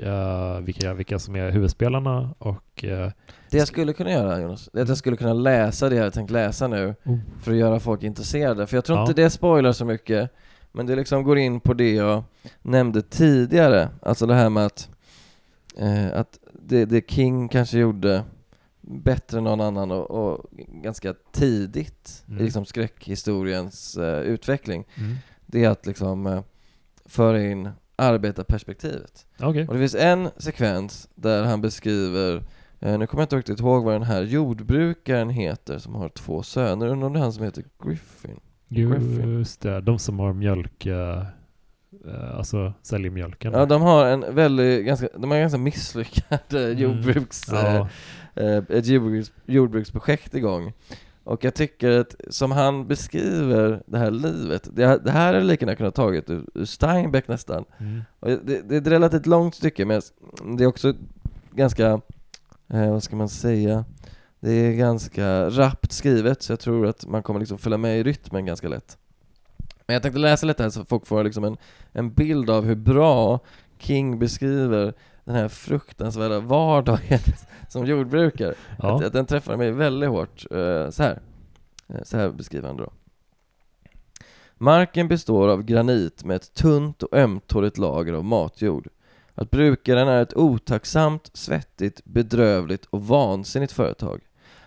vilka, 0.61 0.93
vilka 0.93 1.19
som 1.19 1.35
är 1.35 1.51
huvudspelarna 1.51 2.29
och 2.37 2.85
Det 3.49 3.57
jag 3.57 3.67
skulle 3.67 3.93
kunna 3.93 4.11
göra 4.11 4.41
Jonas, 4.41 4.69
det 4.73 4.79
är 4.79 4.83
att 4.83 4.89
jag 4.89 4.97
skulle 4.97 5.17
kunna 5.17 5.33
läsa 5.33 5.89
det 5.89 5.95
jag 5.95 6.03
hade 6.03 6.15
tänkt 6.15 6.31
läsa 6.31 6.67
nu 6.67 6.95
oh. 7.03 7.17
för 7.41 7.51
att 7.51 7.57
göra 7.57 7.79
folk 7.79 8.03
intresserade, 8.03 8.67
för 8.67 8.77
jag 8.77 8.85
tror 8.85 8.97
ja. 8.97 9.01
inte 9.01 9.21
det 9.21 9.29
spoilar 9.29 9.71
så 9.71 9.85
mycket 9.85 10.31
men 10.71 10.85
det 10.85 10.95
liksom 10.95 11.23
går 11.23 11.37
in 11.37 11.59
på 11.59 11.73
det 11.73 11.93
jag 11.93 12.23
nämnde 12.61 13.01
tidigare, 13.01 13.89
alltså 14.01 14.25
det 14.25 14.35
här 14.35 14.49
med 14.49 14.65
att, 14.65 14.89
att 16.13 16.39
det, 16.53 16.85
det 16.85 17.09
King 17.09 17.47
kanske 17.47 17.77
gjorde 17.77 18.23
bättre 18.81 19.37
än 19.37 19.43
någon 19.43 19.61
annan 19.61 19.91
och, 19.91 20.11
och 20.11 20.45
ganska 20.67 21.15
tidigt 21.31 22.23
mm. 22.27 22.39
i 22.39 22.43
liksom 22.43 22.65
skräckhistoriens 22.65 23.97
uh, 23.97 24.19
utveckling. 24.19 24.85
Mm. 24.95 25.15
Det 25.45 25.63
är 25.63 25.69
att 25.69 25.85
liksom 25.85 26.27
uh, 26.27 26.41
föra 27.05 27.41
in 27.41 27.69
arbetarperspektivet. 27.95 29.25
Okay. 29.39 29.67
Och 29.67 29.73
det 29.73 29.79
finns 29.79 29.95
en 29.95 30.29
sekvens 30.37 31.09
där 31.15 31.43
han 31.43 31.61
beskriver, 31.61 32.35
uh, 32.85 32.97
nu 32.97 33.07
kommer 33.07 33.21
jag 33.21 33.25
inte 33.25 33.37
riktigt 33.37 33.59
ihåg 33.59 33.83
vad 33.83 33.93
den 33.93 34.03
här 34.03 34.21
jordbrukaren 34.21 35.29
heter 35.29 35.77
som 35.77 35.95
har 35.95 36.09
två 36.09 36.43
söner, 36.43 36.87
undrar 36.87 37.07
om 37.07 37.13
det 37.13 37.19
är 37.19 37.23
han 37.23 37.33
som 37.33 37.43
heter 37.43 37.63
Griffin? 37.83 38.39
Just 38.67 39.61
det, 39.61 39.81
de 39.81 39.99
som 39.99 40.19
har 40.19 40.33
mjölk 40.33 40.87
alltså 42.33 42.73
säljer 42.81 43.11
mjölken. 43.11 43.53
Ja, 43.53 43.65
de 43.65 43.81
har 43.81 44.05
en 44.05 44.35
väldigt, 44.35 44.85
ganska, 44.85 45.07
de 45.17 45.31
har 45.31 45.37
ganska 45.37 45.57
misslyckad 45.57 46.53
mm. 46.53 46.77
jordbruks... 46.77 47.41
Ja. 47.51 47.89
Eh, 48.35 48.63
ett 48.69 48.87
jordbruks, 48.87 49.31
jordbruksprojekt 49.45 50.33
igång. 50.33 50.73
Och 51.23 51.43
jag 51.43 51.55
tycker 51.55 51.99
att 51.99 52.15
som 52.29 52.51
han 52.51 52.87
beskriver 52.87 53.83
det 53.85 53.97
här 53.97 54.11
livet, 54.11 54.69
det, 54.73 54.97
det 55.03 55.11
här 55.11 55.33
är 55.33 55.41
lika 55.41 55.65
gärna 55.65 55.75
kunnat 55.75 55.95
tagit 55.95 56.29
ur, 56.29 56.45
ur 56.53 56.65
Steinbeck 56.65 57.27
nästan. 57.27 57.65
Mm. 57.77 58.01
Och 58.19 58.29
det, 58.29 58.69
det, 58.69 58.75
är 58.75 58.81
ett 58.81 58.87
relativt 58.87 59.25
långt 59.25 59.55
stycke 59.55 59.85
men 59.85 60.01
det 60.57 60.63
är 60.63 60.67
också 60.67 60.93
ganska, 61.51 62.01
eh, 62.67 62.91
vad 62.91 63.03
ska 63.03 63.15
man 63.15 63.29
säga, 63.29 63.85
det 64.39 64.51
är 64.51 64.73
ganska 64.73 65.49
rappt 65.49 65.91
skrivet 65.91 66.43
så 66.43 66.51
jag 66.51 66.59
tror 66.59 66.87
att 66.87 67.07
man 67.07 67.23
kommer 67.23 67.39
liksom 67.39 67.57
följa 67.57 67.77
med 67.77 67.99
i 67.99 68.03
rytmen 68.03 68.45
ganska 68.45 68.67
lätt. 68.67 68.97
Men 69.85 69.93
jag 69.93 70.03
tänkte 70.03 70.19
läsa 70.19 70.45
lite 70.45 70.63
här 70.63 70.69
så 70.69 70.85
folk 70.85 71.07
får 71.07 71.23
liksom 71.23 71.43
en, 71.43 71.57
en 71.91 72.13
bild 72.13 72.49
av 72.49 72.65
hur 72.65 72.75
bra 72.75 73.39
King 73.79 74.19
beskriver 74.19 74.93
den 75.31 75.41
här 75.41 75.49
fruktansvärda 75.49 76.39
vardagen 76.39 77.19
som 77.69 77.85
jordbrukare. 77.85 78.53
Ja. 78.81 78.95
Att, 78.95 79.03
att 79.03 79.13
den 79.13 79.25
träffade 79.25 79.57
mig 79.57 79.71
väldigt 79.71 80.09
hårt. 80.09 80.45
Uh, 80.51 80.89
så 80.89 81.03
här. 81.03 81.21
Uh, 81.93 82.03
så 82.03 82.17
här 82.17 82.29
beskriver 82.29 82.67
han 82.67 82.77
då. 82.77 82.91
Marken 84.57 85.07
består 85.07 85.47
av 85.47 85.63
granit 85.63 86.23
med 86.23 86.35
ett 86.35 86.53
tunt 86.53 87.03
och 87.03 87.17
ömtåligt 87.17 87.77
lager 87.77 88.13
av 88.13 88.25
matjord. 88.25 88.87
Att 89.35 89.51
brukaren 89.51 90.07
är 90.07 90.21
ett 90.21 90.37
otacksamt, 90.37 91.29
svettigt, 91.33 92.01
bedrövligt 92.05 92.85
och 92.85 93.07
vansinnigt 93.07 93.73
företag. 93.73 94.21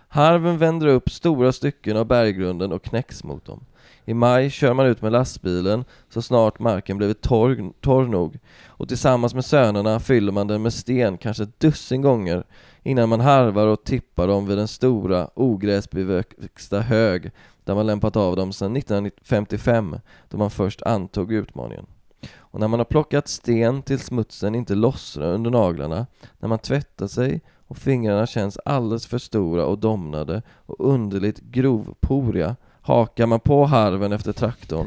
Harven 0.09 0.59
vänder 0.59 0.87
upp 0.87 1.11
stora 1.11 1.53
stycken 1.53 1.97
av 1.97 2.07
berggrunden 2.07 2.73
och 2.73 2.83
knäcks 2.85 3.25
mot 3.25 3.45
dem. 3.45 3.65
I 4.05 4.15
maj 4.15 4.51
kör 4.51 4.75
man 4.75 4.87
ut 4.87 5.03
med 5.03 5.13
lastbilen 5.13 5.85
så 6.09 6.23
snart 6.23 6.59
marken 6.59 6.99
blivit 6.99 7.21
torr, 7.21 7.73
torr 7.81 8.07
nog 8.07 8.39
och 8.67 8.89
tillsammans 8.89 9.35
med 9.35 9.45
sönerna 9.45 10.01
fyller 10.01 10.33
man 10.33 10.47
den 10.47 10.63
med 10.63 10.73
sten 10.73 11.19
kanske 11.19 11.43
ett 11.43 11.61
dussin 11.61 12.03
gånger 12.03 12.45
innan 12.83 13.09
man 13.09 13.21
harvar 13.21 13.67
och 13.67 13.85
tippar 13.85 14.29
dem 14.29 14.47
vid 14.47 14.59
den 14.59 14.69
stora 14.69 15.31
ogräsbeväxta 15.35 16.81
hög 16.81 17.31
där 17.65 17.75
man 17.75 17.87
lämpat 17.87 18.17
av 18.17 18.37
dem 18.37 18.53
sedan 18.53 18.77
1955 18.77 19.97
då 20.29 20.39
man 20.39 20.51
först 20.51 20.83
antog 20.83 21.33
utmaningen. 21.33 21.87
Och 22.37 22.61
när 22.61 22.69
man 22.69 22.81
har 22.81 22.85
plockat 22.85 23.29
sten 23.29 23.83
till 23.83 23.99
smutsen 23.99 24.55
inte 24.55 24.75
lossnar 24.75 25.27
under 25.27 25.51
naglarna, 25.51 26.07
när 26.39 26.49
man 26.49 26.59
tvättar 26.59 27.07
sig 27.07 27.41
och 27.67 27.77
fingrarna 27.77 28.27
känns 28.27 28.59
alldeles 28.65 29.07
för 29.07 29.19
stora 29.19 29.67
och 29.67 29.79
domnade 29.79 30.43
och 30.67 30.91
underligt 30.91 31.41
grovporiga 31.41 32.57
hakar 32.85 33.27
man 33.27 33.41
på 33.41 33.65
harven 33.65 34.13
efter 34.13 34.33
traktorn. 34.33 34.87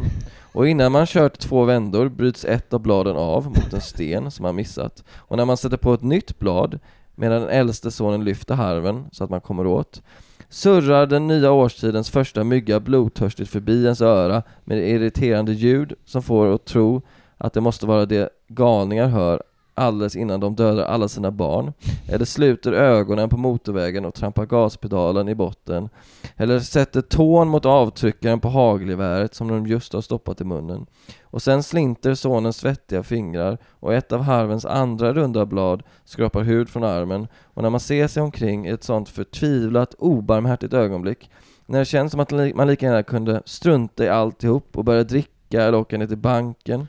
Och 0.53 0.67
innan 0.67 0.91
man 0.91 1.07
kört 1.07 1.39
två 1.39 1.63
vändor 1.63 2.09
bryts 2.09 2.45
ett 2.45 2.73
av 2.73 2.79
bladen 2.79 3.15
av 3.15 3.45
mot 3.45 3.73
en 3.73 3.81
sten 3.81 4.31
som 4.31 4.43
man 4.43 4.55
missat. 4.55 5.03
Och 5.15 5.37
när 5.37 5.45
man 5.45 5.57
sätter 5.57 5.77
på 5.77 5.93
ett 5.93 6.03
nytt 6.03 6.39
blad 6.39 6.79
medan 7.15 7.41
den 7.41 7.49
äldste 7.49 7.91
sonen 7.91 8.23
lyfter 8.23 8.55
harven 8.55 9.05
så 9.11 9.23
att 9.23 9.29
man 9.29 9.41
kommer 9.41 9.67
åt 9.67 10.01
surrar 10.49 11.05
den 11.05 11.27
nya 11.27 11.51
årstidens 11.51 12.09
första 12.09 12.43
mygga 12.43 12.79
blodtörstigt 12.79 13.49
förbi 13.49 13.83
ens 13.83 14.01
öra 14.01 14.43
med 14.63 14.89
irriterande 14.89 15.53
ljud 15.53 15.93
som 16.05 16.23
får 16.23 16.55
att 16.55 16.65
tro 16.65 17.01
att 17.37 17.53
det 17.53 17.61
måste 17.61 17.85
vara 17.85 18.05
det 18.05 18.29
galningar 18.47 19.07
hör 19.07 19.43
alldeles 19.77 20.15
innan 20.15 20.39
de 20.39 20.55
dödar 20.55 20.83
alla 20.85 21.07
sina 21.07 21.31
barn, 21.31 21.73
eller 22.09 22.25
sluter 22.25 22.71
ögonen 22.71 23.29
på 23.29 23.37
motorvägen 23.37 24.05
och 24.05 24.13
trampar 24.13 24.45
gaspedalen 24.45 25.29
i 25.29 25.35
botten, 25.35 25.89
eller 26.35 26.59
sätter 26.59 27.01
tån 27.01 27.47
mot 27.47 27.65
avtryckaren 27.65 28.39
på 28.39 28.49
hagelgeväret 28.49 29.35
som 29.35 29.47
de 29.47 29.67
just 29.67 29.93
har 29.93 30.01
stoppat 30.01 30.41
i 30.41 30.43
munnen. 30.43 30.85
Och 31.23 31.41
sen 31.41 31.63
slinter 31.63 32.15
sonens 32.15 32.57
svettiga 32.57 33.03
fingrar 33.03 33.57
och 33.79 33.93
ett 33.93 34.11
av 34.11 34.21
harvens 34.21 34.65
andra 34.65 35.13
runda 35.13 35.45
blad 35.45 35.83
skrapar 36.05 36.43
hud 36.43 36.69
från 36.69 36.83
armen 36.83 37.27
och 37.43 37.63
när 37.63 37.69
man 37.69 37.79
ser 37.79 38.07
sig 38.07 38.23
omkring 38.23 38.67
i 38.67 38.69
ett 38.69 38.83
sånt 38.83 39.09
förtvivlat, 39.09 39.93
obarmhärtigt 39.93 40.73
ögonblick, 40.73 41.29
när 41.65 41.79
det 41.79 41.85
känns 41.85 42.11
som 42.11 42.19
att 42.19 42.31
man 42.55 42.67
lika 42.67 42.85
gärna 42.85 43.03
kunde 43.03 43.41
strunta 43.45 44.05
i 44.05 44.09
alltihop 44.09 44.77
och 44.77 44.85
börja 44.85 45.03
dricka 45.03 45.63
eller 45.63 45.77
åka 45.77 45.97
ner 45.97 46.07
till 46.07 46.17
banken 46.17 46.87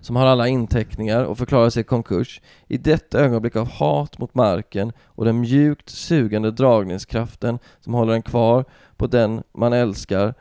som 0.00 0.16
har 0.16 0.26
alla 0.26 0.48
inteckningar 0.48 1.24
och 1.24 1.38
förklarar 1.38 1.70
sig 1.70 1.84
konkurs 1.84 2.40
i 2.68 2.76
detta 2.76 3.20
ögonblick 3.20 3.56
av 3.56 3.68
hat 3.68 4.18
mot 4.18 4.34
marken 4.34 4.92
och 5.04 5.24
den 5.24 5.40
mjukt 5.40 5.90
sugande 5.90 6.50
dragningskraften 6.50 7.58
som 7.80 7.94
håller 7.94 8.12
en 8.12 8.22
kvar 8.22 8.64
på 8.96 9.06
den 9.06 9.42
man 9.52 9.72
älskar 9.72 10.34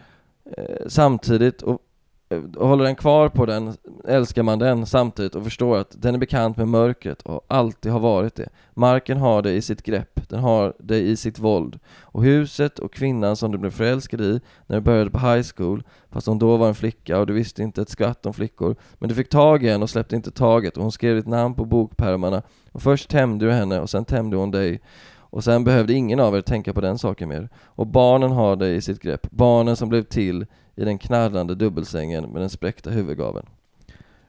eh, 0.57 0.87
samtidigt 0.87 1.61
och 1.61 1.81
Eh, 2.31 2.67
håller 2.67 2.83
den 2.83 2.95
kvar 2.95 3.29
på 3.29 3.45
den 3.45 3.77
älskar 4.07 4.43
man 4.43 4.59
den 4.59 4.85
samtidigt 4.85 5.35
och 5.35 5.43
förstår 5.43 5.77
att 5.77 6.01
den 6.01 6.15
är 6.15 6.19
bekant 6.19 6.57
med 6.57 6.67
mörkret 6.67 7.21
och 7.21 7.45
alltid 7.47 7.91
har 7.91 7.99
varit 7.99 8.35
det. 8.35 8.49
Marken 8.73 9.17
har 9.17 9.41
det 9.41 9.51
i 9.51 9.61
sitt 9.61 9.83
grepp, 9.83 10.29
den 10.29 10.39
har 10.39 10.73
det 10.79 10.99
i 10.99 11.15
sitt 11.15 11.39
våld. 11.39 11.79
Och 12.01 12.23
huset 12.23 12.79
och 12.79 12.93
kvinnan 12.93 13.35
som 13.35 13.51
du 13.51 13.57
blev 13.57 13.71
förälskad 13.71 14.21
i 14.21 14.41
när 14.67 14.75
du 14.75 14.81
började 14.81 15.09
på 15.09 15.19
high 15.19 15.47
school, 15.55 15.83
fast 16.09 16.27
hon 16.27 16.39
då 16.39 16.57
var 16.57 16.67
en 16.67 16.75
flicka 16.75 17.19
och 17.19 17.27
du 17.27 17.33
visste 17.33 17.63
inte 17.63 17.81
ett 17.81 17.89
skvatt 17.89 18.25
om 18.25 18.33
flickor. 18.33 18.75
Men 18.93 19.09
du 19.09 19.15
fick 19.15 19.29
tag 19.29 19.63
i 19.63 19.69
henne 19.69 19.83
och 19.83 19.89
släppte 19.89 20.15
inte 20.15 20.31
taget 20.31 20.77
och 20.77 20.83
hon 20.83 20.91
skrev 20.91 21.15
ditt 21.15 21.27
namn 21.27 21.55
på 21.55 21.65
bokpärmarna 21.65 22.41
och 22.71 22.81
först 22.81 23.09
tämjde 23.09 23.45
du 23.45 23.51
henne 23.51 23.79
och 23.79 23.89
sen 23.89 24.05
tämjde 24.05 24.37
hon 24.37 24.51
dig. 24.51 24.81
Och 25.29 25.43
sen 25.43 25.63
behövde 25.63 25.93
ingen 25.93 26.19
av 26.19 26.35
er 26.35 26.41
tänka 26.41 26.73
på 26.73 26.81
den 26.81 26.97
saken 26.97 27.29
mer. 27.29 27.49
Och 27.65 27.87
barnen 27.87 28.31
har 28.31 28.55
det 28.55 28.69
i 28.69 28.81
sitt 28.81 29.01
grepp, 29.01 29.31
barnen 29.31 29.75
som 29.75 29.89
blev 29.89 30.03
till 30.03 30.45
i 30.75 30.85
den 30.85 30.97
knarrande 30.97 31.55
dubbelsängen 31.55 32.23
med 32.29 32.41
den 32.41 32.49
spräckta 32.49 32.89
huvudgaven. 32.89 33.45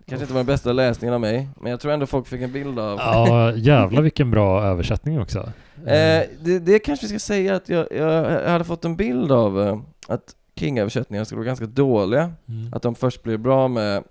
Kanske 0.07 0.25
inte 0.25 0.35
var 0.35 0.39
den 0.39 0.47
bästa 0.47 0.73
läsningen 0.73 1.15
av 1.15 1.21
mig, 1.21 1.49
men 1.61 1.71
jag 1.71 1.81
tror 1.81 1.93
ändå 1.93 2.07
folk 2.07 2.27
fick 2.27 2.43
en 2.43 2.53
bild 2.53 2.79
av... 2.79 2.99
Ja, 2.99 3.53
jävlar 3.57 4.03
vilken 4.03 4.31
bra 4.31 4.63
översättning 4.63 5.21
också. 5.21 5.39
Eh, 5.87 6.23
det, 6.41 6.59
det 6.59 6.79
kanske 6.79 7.07
vi 7.07 7.09
ska 7.09 7.19
säga 7.19 7.57
att 7.57 7.69
jag, 7.69 7.87
jag, 7.91 8.49
hade 8.49 8.65
fått 8.65 8.85
en 8.85 8.97
bild 8.97 9.33
av 9.33 9.61
eh, 9.61 9.79
att 10.09 10.35
King-översättningar 10.57 11.25
skulle 11.25 11.39
vara 11.39 11.47
ganska 11.47 11.67
dåliga. 11.67 12.33
Mm. 12.49 12.73
Att 12.75 12.83
de 12.83 12.95
först 12.95 13.23
blir 13.23 13.37
bra 13.37 13.69
med, 13.69 14.05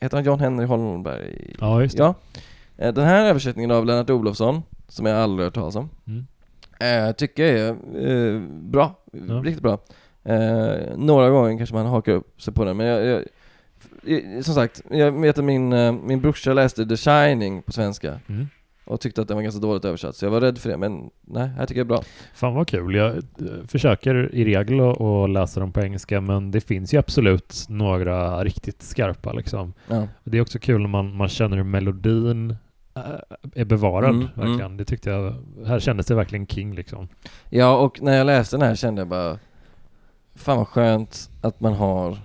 heter 0.00 0.16
han 0.16 0.24
John 0.24 0.40
Henry 0.40 0.66
Holmberg? 0.66 1.54
Ja, 1.60 1.82
just 1.82 1.96
det. 1.96 2.02
Ja. 2.02 2.14
Eh, 2.76 2.94
den 2.94 3.04
här 3.04 3.26
översättningen 3.26 3.70
av 3.70 3.86
Lennart 3.86 4.10
Olofsson, 4.10 4.62
som 4.90 5.06
jag 5.06 5.16
aldrig 5.16 5.46
hört 5.46 5.54
talas 5.54 5.76
om, 5.76 5.90
mm. 6.06 6.26
eh, 6.80 7.12
tycker 7.12 7.44
jag 7.44 7.52
är 7.58 8.34
eh, 8.34 8.40
bra, 8.50 8.94
ja. 9.12 9.34
riktigt 9.34 9.62
bra. 9.62 9.78
Eh, 10.24 10.96
några 10.96 11.30
gånger 11.30 11.56
kanske 11.56 11.74
man 11.74 11.86
hakar 11.86 12.12
upp 12.12 12.42
sig 12.42 12.54
på 12.54 12.64
den, 12.64 12.76
men 12.76 12.86
jag, 12.86 13.24
jag, 14.02 14.44
som 14.44 14.54
sagt, 14.54 14.82
jag 14.90 15.12
vet 15.12 15.38
att 15.38 15.44
min, 15.44 15.72
eh, 15.72 15.92
min 15.92 16.20
brorsa 16.20 16.52
läste 16.52 16.86
The 16.86 16.96
Shining 16.96 17.62
på 17.62 17.72
svenska. 17.72 18.20
Mm. 18.26 18.46
Och 18.84 19.00
tyckte 19.00 19.22
att 19.22 19.28
den 19.28 19.36
var 19.36 19.42
ganska 19.42 19.60
dåligt 19.60 19.84
översatt, 19.84 20.16
så 20.16 20.24
jag 20.24 20.30
var 20.30 20.40
rädd 20.40 20.58
för 20.58 20.70
det, 20.70 20.76
men 20.76 21.10
nej, 21.20 21.48
här 21.48 21.66
tycker 21.66 21.80
jag 21.80 21.84
är 21.84 21.88
bra. 21.88 22.02
Fan 22.34 22.54
vad 22.54 22.68
kul. 22.68 22.94
Jag 22.94 23.16
eh, 23.16 23.22
försöker 23.68 24.34
i 24.34 24.44
regel 24.44 24.80
att 24.80 25.30
läsa 25.30 25.60
dem 25.60 25.72
på 25.72 25.80
engelska, 25.80 26.20
men 26.20 26.50
det 26.50 26.60
finns 26.60 26.94
ju 26.94 26.98
absolut 26.98 27.66
några 27.68 28.44
riktigt 28.44 28.82
skarpa 28.82 29.32
liksom. 29.32 29.72
Ja. 29.88 30.08
Det 30.24 30.38
är 30.38 30.42
också 30.42 30.58
kul 30.58 30.80
när 30.80 30.88
man, 30.88 31.16
man 31.16 31.28
känner 31.28 31.62
melodin 31.62 32.56
är 33.54 33.64
bevarad, 33.64 34.10
mm, 34.10 34.20
mm. 34.20 34.30
verkligen. 34.34 34.60
Mm. 34.60 34.76
Det 34.76 34.84
tyckte 34.84 35.10
jag, 35.10 35.34
här 35.66 35.80
kändes 35.80 36.06
det 36.06 36.14
verkligen 36.14 36.46
King 36.46 36.74
liksom. 36.74 37.08
Ja, 37.48 37.76
och 37.76 38.02
när 38.02 38.18
jag 38.18 38.26
läste 38.26 38.56
den 38.56 38.68
här 38.68 38.74
kände 38.74 39.00
jag 39.00 39.08
bara 39.08 39.38
Fan 40.34 40.56
vad 40.56 40.68
skönt 40.68 41.30
att 41.40 41.60
man 41.60 41.72
har 41.72 42.18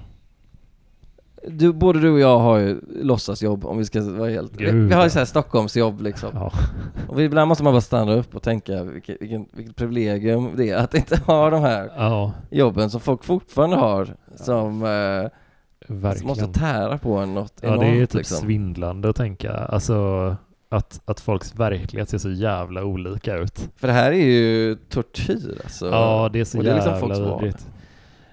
du, 1.47 1.73
både 1.73 1.99
du 1.99 2.11
och 2.11 2.19
jag 2.19 2.39
har 2.39 2.57
ju 2.57 2.81
låtsasjobb 3.01 3.65
om 3.65 3.77
vi 3.77 3.85
ska 3.85 4.01
vara 4.01 4.29
helt... 4.29 4.57
Gud, 4.57 4.87
vi 4.87 4.93
har 4.93 5.03
ju 5.03 5.09
såhär 5.09 5.25
Stockholmsjobb 5.25 6.01
liksom. 6.01 6.29
Ja. 6.33 6.51
Och 7.07 7.21
ibland 7.21 7.47
måste 7.47 7.63
man 7.63 7.73
bara 7.73 7.81
stanna 7.81 8.13
upp 8.13 8.35
och 8.35 8.43
tänka 8.43 8.83
vilket, 8.83 9.21
vilken, 9.21 9.45
vilket 9.51 9.75
privilegium 9.75 10.51
det 10.55 10.69
är 10.69 10.77
att 10.77 10.93
inte 10.93 11.17
ha 11.17 11.49
de 11.49 11.61
här 11.61 11.91
ja. 11.97 12.31
jobben 12.49 12.89
som 12.89 13.01
folk 13.01 13.23
fortfarande 13.23 13.75
har 13.75 14.15
som, 14.35 14.83
eh, 14.83 16.15
som 16.15 16.27
måste 16.27 16.47
tära 16.47 16.97
på 16.97 17.17
en 17.17 17.33
något 17.33 17.53
Ja 17.61 17.67
enormt, 17.67 17.81
det 17.81 18.01
är 18.01 18.05
typ 18.05 18.13
liksom. 18.13 18.37
svindlande 18.37 19.09
att 19.09 19.15
tänka. 19.15 19.53
Alltså 19.53 20.35
att, 20.69 21.01
att 21.05 21.19
folks 21.19 21.55
verklighet 21.55 22.09
ser 22.09 22.17
så 22.17 22.31
jävla 22.31 22.83
olika 22.83 23.37
ut. 23.37 23.69
För 23.75 23.87
det 23.87 23.93
här 23.93 24.11
är 24.11 24.25
ju 24.25 24.75
tortyr 24.75 25.61
alltså. 25.63 25.85
Ja, 25.85 26.29
det 26.33 26.39
är 26.39 26.45
så 26.45 26.57
och 26.57 26.63
jävla 26.63 26.83
det 26.83 27.05
är 27.05 27.07
liksom 27.07 27.39
vidrigt. 27.39 27.67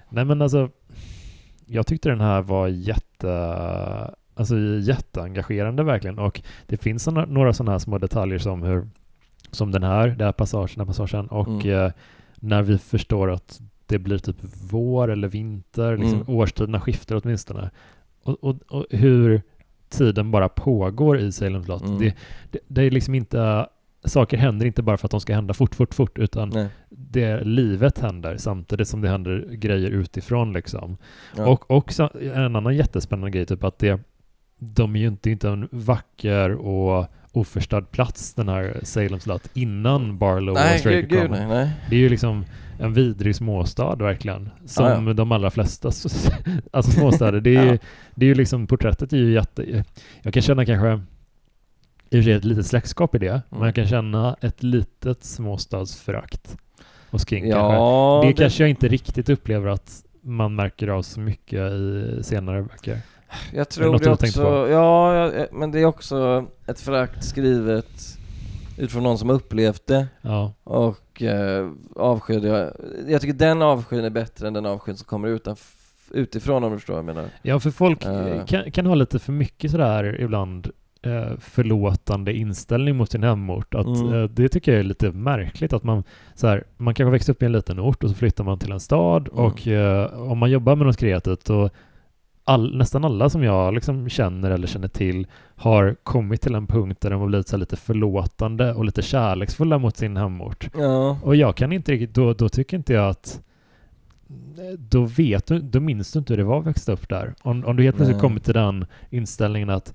Nej 0.09 0.25
men 0.25 0.41
alltså, 0.41 0.69
jag 1.65 1.87
tyckte 1.87 2.09
den 2.09 2.21
här 2.21 2.41
var 2.41 2.67
jätte, 2.67 3.33
alltså 4.35 4.55
jätteengagerande 4.81 5.83
verkligen 5.83 6.19
och 6.19 6.41
det 6.67 6.77
finns 6.77 7.03
såna, 7.03 7.25
några 7.25 7.53
sådana 7.53 7.71
här 7.71 7.79
små 7.79 7.97
detaljer 7.97 8.39
som 8.39 8.63
hur, 8.63 8.89
som 9.51 9.71
den 9.71 9.83
här, 9.83 10.07
den 10.07 10.25
här 10.25 10.31
passagen, 10.31 10.69
den 10.75 10.79
här 10.79 10.85
passagen 10.85 11.27
och 11.27 11.47
mm. 11.47 11.85
eh, 11.85 11.91
när 12.35 12.61
vi 12.61 12.77
förstår 12.77 13.31
att 13.31 13.61
det 13.85 13.99
blir 13.99 14.17
typ 14.17 14.37
vår 14.71 15.11
eller 15.11 15.27
vinter, 15.27 15.97
liksom 15.97 16.21
mm. 16.21 16.35
årstiderna 16.35 16.81
skiftar 16.81 17.21
åtminstone. 17.23 17.69
Och, 18.23 18.43
och, 18.43 18.55
och 18.67 18.85
hur 18.89 19.41
tiden 19.97 20.31
bara 20.31 20.49
pågår 20.49 21.19
i 21.19 21.31
Salem 21.31 21.63
slott. 21.63 21.85
Mm. 21.85 21.99
Det, 21.99 22.15
det, 22.51 22.59
det, 22.67 22.81
är 22.81 22.91
liksom 22.91 23.15
inte 23.15 23.67
saker 24.05 24.37
händer 24.37 24.65
inte 24.65 24.81
bara 24.81 24.97
för 24.97 25.07
att 25.07 25.11
de 25.11 25.19
ska 25.19 25.35
hända 25.35 25.53
fort, 25.53 25.75
fort, 25.75 25.93
fort, 25.93 26.19
utan 26.19 26.69
det 26.89 27.43
livet 27.43 27.99
händer 27.99 28.37
samtidigt 28.37 28.87
som 28.87 29.01
det 29.01 29.09
händer 29.09 29.47
grejer 29.51 29.89
utifrån 29.89 30.53
liksom. 30.53 30.97
Ja. 31.37 31.47
Och 31.47 31.71
också 31.71 32.09
en 32.35 32.55
annan 32.55 32.75
jättespännande 32.75 33.31
grej, 33.31 33.45
typ 33.45 33.63
att 33.63 33.79
det, 33.79 33.99
de 34.57 34.95
är 34.95 34.99
ju 34.99 35.07
inte, 35.07 35.29
inte 35.29 35.49
en 35.49 35.67
vacker 35.71 36.51
och 36.51 37.07
oförstörd 37.33 37.91
plats, 37.91 38.33
den 38.33 38.49
här 38.49 38.79
Salem 38.83 39.19
slott, 39.19 39.49
innan 39.53 40.17
Barlow 40.17 40.53
nej, 40.53 40.73
och 40.73 40.79
Straker 40.79 41.01
gud. 41.01 41.31
Nej, 41.31 41.47
nej. 41.47 41.71
Det 41.89 41.95
är 41.95 41.99
ju 41.99 42.09
liksom 42.09 42.45
en 42.79 42.93
vidrig 42.93 43.35
småstad 43.35 43.95
verkligen, 43.95 44.49
som 44.65 44.85
ah, 44.85 45.09
ja. 45.09 45.13
de 45.13 45.31
allra 45.31 45.51
flesta 45.51 45.87
alltså 46.71 46.91
småstäder. 46.91 47.41
Det 47.41 47.55
är, 47.55 47.65
ja. 47.65 47.71
ju, 47.71 47.79
det 48.15 48.25
är 48.25 48.27
ju 48.27 48.35
liksom, 48.35 48.67
porträttet 48.67 49.13
är 49.13 49.17
ju 49.17 49.33
jätte... 49.33 49.83
Jag 50.21 50.33
kan 50.33 50.43
känna 50.43 50.65
kanske 50.65 51.01
i 52.09 52.19
och 52.19 52.23
för 52.23 52.23
sig 52.23 52.33
ett 52.33 52.45
litet 52.45 52.65
släktskap 52.65 53.15
i 53.15 53.17
det, 53.17 53.29
mm. 53.29 53.41
men 53.49 53.61
jag 53.61 53.75
kan 53.75 53.87
känna 53.87 54.35
ett 54.41 54.63
litet 54.63 55.23
småstadsförakt 55.23 56.57
hos 57.11 57.29
King 57.29 57.47
ja, 57.47 57.55
kanske. 57.55 58.27
Det, 58.27 58.33
det 58.33 58.37
kanske 58.43 58.63
jag 58.63 58.69
inte 58.69 58.87
riktigt 58.87 59.29
upplever 59.29 59.69
att 59.69 60.03
man 60.21 60.55
märker 60.55 60.87
av 60.87 61.01
så 61.01 61.19
mycket 61.19 61.71
i 61.71 62.19
senare 62.23 62.61
böcker. 62.61 62.97
Jag 63.53 63.69
tror 63.69 63.99
det 63.99 64.11
också, 64.11 64.69
ja, 64.69 65.31
men 65.51 65.71
det 65.71 65.79
är 65.79 65.85
också 65.85 66.45
ett 66.67 66.79
förakt 66.79 67.23
skrivet 67.23 68.17
utifrån 68.77 69.03
någon 69.03 69.17
som 69.17 69.29
upplevt 69.29 69.87
det. 69.87 70.07
Ja. 70.21 70.53
Och 70.63 71.21
eh, 71.21 71.69
avskyd, 71.95 72.45
jag, 72.45 72.71
jag 73.07 73.21
tycker 73.21 73.33
den 73.33 73.61
avskyn 73.61 74.05
är 74.05 74.09
bättre 74.09 74.47
än 74.47 74.53
den 74.53 74.65
avskyn 74.65 74.97
som 74.97 75.05
kommer 75.05 75.27
utan, 75.27 75.55
utifrån 76.11 76.63
om 76.63 76.71
du 76.71 76.77
förstår 76.77 76.93
vad 76.93 76.99
jag 76.99 77.15
menar. 77.15 77.29
Ja, 77.41 77.59
för 77.59 77.71
folk 77.71 78.05
uh. 78.05 78.45
kan, 78.45 78.71
kan 78.71 78.85
ha 78.85 78.95
lite 78.95 79.19
för 79.19 79.31
mycket 79.31 79.71
sådär 79.71 80.21
ibland 80.21 80.71
eh, 81.01 81.37
förlåtande 81.39 82.33
inställning 82.33 82.95
mot 82.95 83.11
sin 83.11 83.23
hemort. 83.23 83.75
Att, 83.75 83.85
mm. 83.85 84.13
eh, 84.13 84.23
det 84.23 84.49
tycker 84.49 84.71
jag 84.71 84.79
är 84.79 84.83
lite 84.83 85.11
märkligt 85.11 85.73
att 85.73 85.83
man, 85.83 86.03
så 86.35 86.47
här, 86.47 86.63
man 86.77 86.93
kanske 86.93 87.11
växer 87.11 87.33
upp 87.33 87.43
i 87.43 87.45
en 87.45 87.51
liten 87.51 87.79
ort 87.79 88.03
och 88.03 88.09
så 88.09 88.15
flyttar 88.15 88.43
man 88.43 88.59
till 88.59 88.71
en 88.71 88.79
stad 88.79 89.29
mm. 89.33 89.45
och 89.45 89.67
eh, 89.67 90.31
om 90.31 90.37
man 90.37 90.51
jobbar 90.51 90.75
med 90.75 90.87
något 90.87 90.97
kreativt 90.97 91.49
och 91.49 91.69
all, 92.43 92.77
nästan 92.77 93.05
alla 93.05 93.29
som 93.29 93.43
jag 93.43 93.73
liksom 93.73 94.09
känner 94.09 94.51
eller 94.51 94.67
känner 94.67 94.87
till 94.87 95.27
har 95.55 95.95
kommit 96.03 96.41
till 96.41 96.55
en 96.55 96.67
punkt 96.67 97.01
där 97.01 97.09
de 97.09 97.19
har 97.21 97.27
blivit 97.27 97.47
så 97.47 97.57
lite 97.57 97.75
förlåtande 97.75 98.73
och 98.73 98.85
lite 98.85 99.01
kärleksfulla 99.01 99.77
mot 99.77 99.97
sin 99.97 100.17
hemort. 100.17 100.69
Ja. 100.77 101.19
Och 101.23 101.35
jag 101.35 101.55
kan 101.55 101.71
inte 101.71 101.91
riktigt, 101.91 102.15
då, 102.15 102.33
då 102.33 102.49
tycker 102.49 102.77
inte 102.77 102.93
jag 102.93 103.09
att 103.09 103.41
då 104.77 105.05
vet 105.05 105.45
du, 105.45 105.59
då 105.59 105.79
minns 105.79 106.11
du 106.11 106.19
inte 106.19 106.33
hur 106.33 106.37
det 106.37 106.43
var 106.43 106.59
att 106.59 106.65
växa 106.65 106.91
upp 106.91 107.09
där. 107.09 107.33
Om, 107.41 107.65
om 107.65 107.75
du 107.75 107.83
helt 107.83 107.95
plötsligt 107.95 108.21
kommer 108.21 108.39
till 108.39 108.53
den 108.53 108.85
inställningen 109.09 109.69
att 109.69 109.93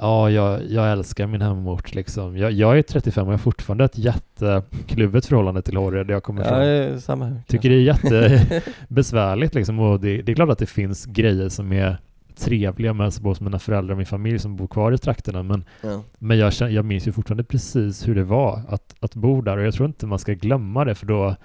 Ja, 0.00 0.30
jag, 0.30 0.60
jag 0.70 0.92
älskar 0.92 1.26
min 1.26 1.42
hemort 1.42 1.94
liksom. 1.94 2.36
Jag, 2.36 2.52
jag 2.52 2.78
är 2.78 2.82
35 2.82 3.26
och 3.26 3.32
jag 3.32 3.38
har 3.38 3.42
fortfarande 3.42 3.84
ett 3.84 3.98
jättekluvet 3.98 5.26
förhållande 5.26 5.62
till 5.62 5.74
där 5.74 6.10
jag 6.10 6.22
kommer 6.22 6.42
ifrån. 6.42 6.66
Ja, 6.66 7.00
samma 7.00 7.24
här. 7.24 7.42
Tycker 7.46 7.68
det 7.68 7.74
är 7.74 7.80
jättebesvärligt 7.80 9.54
liksom 9.54 9.78
och 9.78 10.00
det, 10.00 10.22
det, 10.22 10.32
är 10.32 10.36
klart 10.36 10.50
att 10.50 10.58
det 10.58 10.66
finns 10.66 11.04
grejer 11.04 11.48
som 11.48 11.72
är 11.72 11.98
trevliga 12.36 12.92
med 12.92 13.12
både 13.20 13.30
hos 13.30 13.40
mina 13.40 13.58
föräldrar 13.58 13.92
och 13.92 13.96
min 13.96 14.06
familj 14.06 14.38
som 14.38 14.56
bor 14.56 14.66
kvar 14.66 14.92
i 14.92 14.98
trakterna 14.98 15.42
men, 15.42 15.64
ja. 15.82 16.02
men 16.18 16.38
jag, 16.38 16.52
jag 16.52 16.84
minns 16.84 17.08
ju 17.08 17.12
fortfarande 17.12 17.44
precis 17.44 18.08
hur 18.08 18.14
det 18.14 18.24
var 18.24 18.62
att, 18.68 18.94
att 19.00 19.14
bo 19.14 19.42
där 19.42 19.56
och 19.56 19.64
jag 19.64 19.74
tror 19.74 19.86
inte 19.86 20.06
man 20.06 20.18
ska 20.18 20.32
glömma 20.32 20.84
det 20.84 20.94
för 20.94 21.06
då 21.06 21.36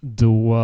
då, 0.00 0.58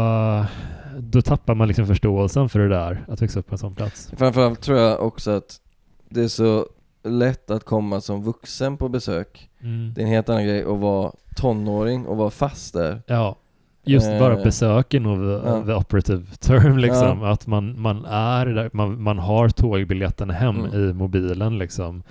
då 0.98 1.22
tappar 1.22 1.54
man 1.54 1.68
liksom 1.68 1.86
förståelsen 1.86 2.48
för 2.48 2.58
det 2.58 2.68
där, 2.68 3.04
att 3.08 3.22
växa 3.22 3.40
upp 3.40 3.46
på 3.46 3.54
en 3.54 3.58
sån 3.58 3.74
plats. 3.74 4.12
Framförallt 4.16 4.60
tror 4.60 4.78
jag 4.78 5.02
också 5.02 5.30
att 5.30 5.60
det 6.08 6.22
är 6.22 6.28
så 6.28 6.66
lätt 7.04 7.50
att 7.50 7.64
komma 7.64 8.00
som 8.00 8.22
vuxen 8.22 8.76
på 8.76 8.88
besök. 8.88 9.50
Mm. 9.60 9.92
Det 9.94 10.00
är 10.00 10.04
en 10.04 10.10
helt 10.10 10.28
annan 10.28 10.44
grej 10.44 10.62
att 10.62 10.78
vara 10.78 11.12
tonåring 11.36 12.06
och 12.06 12.16
vara 12.16 12.30
fast 12.30 12.74
där. 12.74 13.02
Ja, 13.06 13.36
just 13.84 14.06
eh, 14.06 14.18
bara 14.18 14.36
besöken 14.36 15.02
nog 15.02 15.24
ja. 15.24 15.64
the 15.64 15.72
operative 15.72 16.26
term 16.40 16.78
liksom. 16.78 17.20
Ja. 17.22 17.32
Att 17.32 17.46
man, 17.46 17.80
man 17.80 18.04
är 18.04 18.46
där, 18.46 18.70
man, 18.72 19.02
man 19.02 19.18
har 19.18 19.48
tågbiljetten 19.48 20.30
hem 20.30 20.64
mm. 20.64 20.74
i 20.74 20.92
mobilen 20.92 21.58
liksom. 21.58 22.02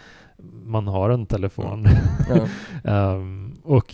Man 0.66 0.88
har 0.88 1.10
en 1.10 1.26
telefon. 1.26 1.88
Mm. 2.30 2.48
Ja. 2.84 3.14
um, 3.14 3.56
och 3.64 3.94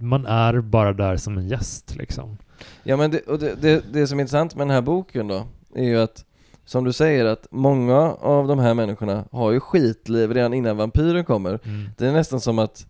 man 0.00 0.26
är 0.26 0.60
bara 0.60 0.92
där 0.92 1.16
som 1.16 1.38
en 1.38 1.48
gäst 1.48 1.96
liksom. 1.96 2.36
Ja 2.82 2.96
men 2.96 3.10
det, 3.10 3.20
och 3.20 3.38
det, 3.38 3.62
det, 3.62 3.84
det 3.92 4.06
som 4.06 4.18
är 4.18 4.20
intressant 4.20 4.56
med 4.56 4.66
den 4.66 4.74
här 4.74 4.82
boken 4.82 5.28
då, 5.28 5.42
är 5.74 5.84
ju 5.84 6.00
att 6.00 6.24
som 6.70 6.84
du 6.84 6.92
säger 6.92 7.24
att 7.24 7.46
många 7.50 7.98
av 8.14 8.48
de 8.48 8.58
här 8.58 8.74
människorna 8.74 9.24
har 9.32 9.52
ju 9.52 9.60
skitliv 9.60 10.34
redan 10.34 10.54
innan 10.54 10.76
vampyren 10.76 11.24
kommer. 11.24 11.50
Mm. 11.64 11.90
Det 11.98 12.06
är 12.06 12.12
nästan 12.12 12.40
som 12.40 12.58
att 12.58 12.86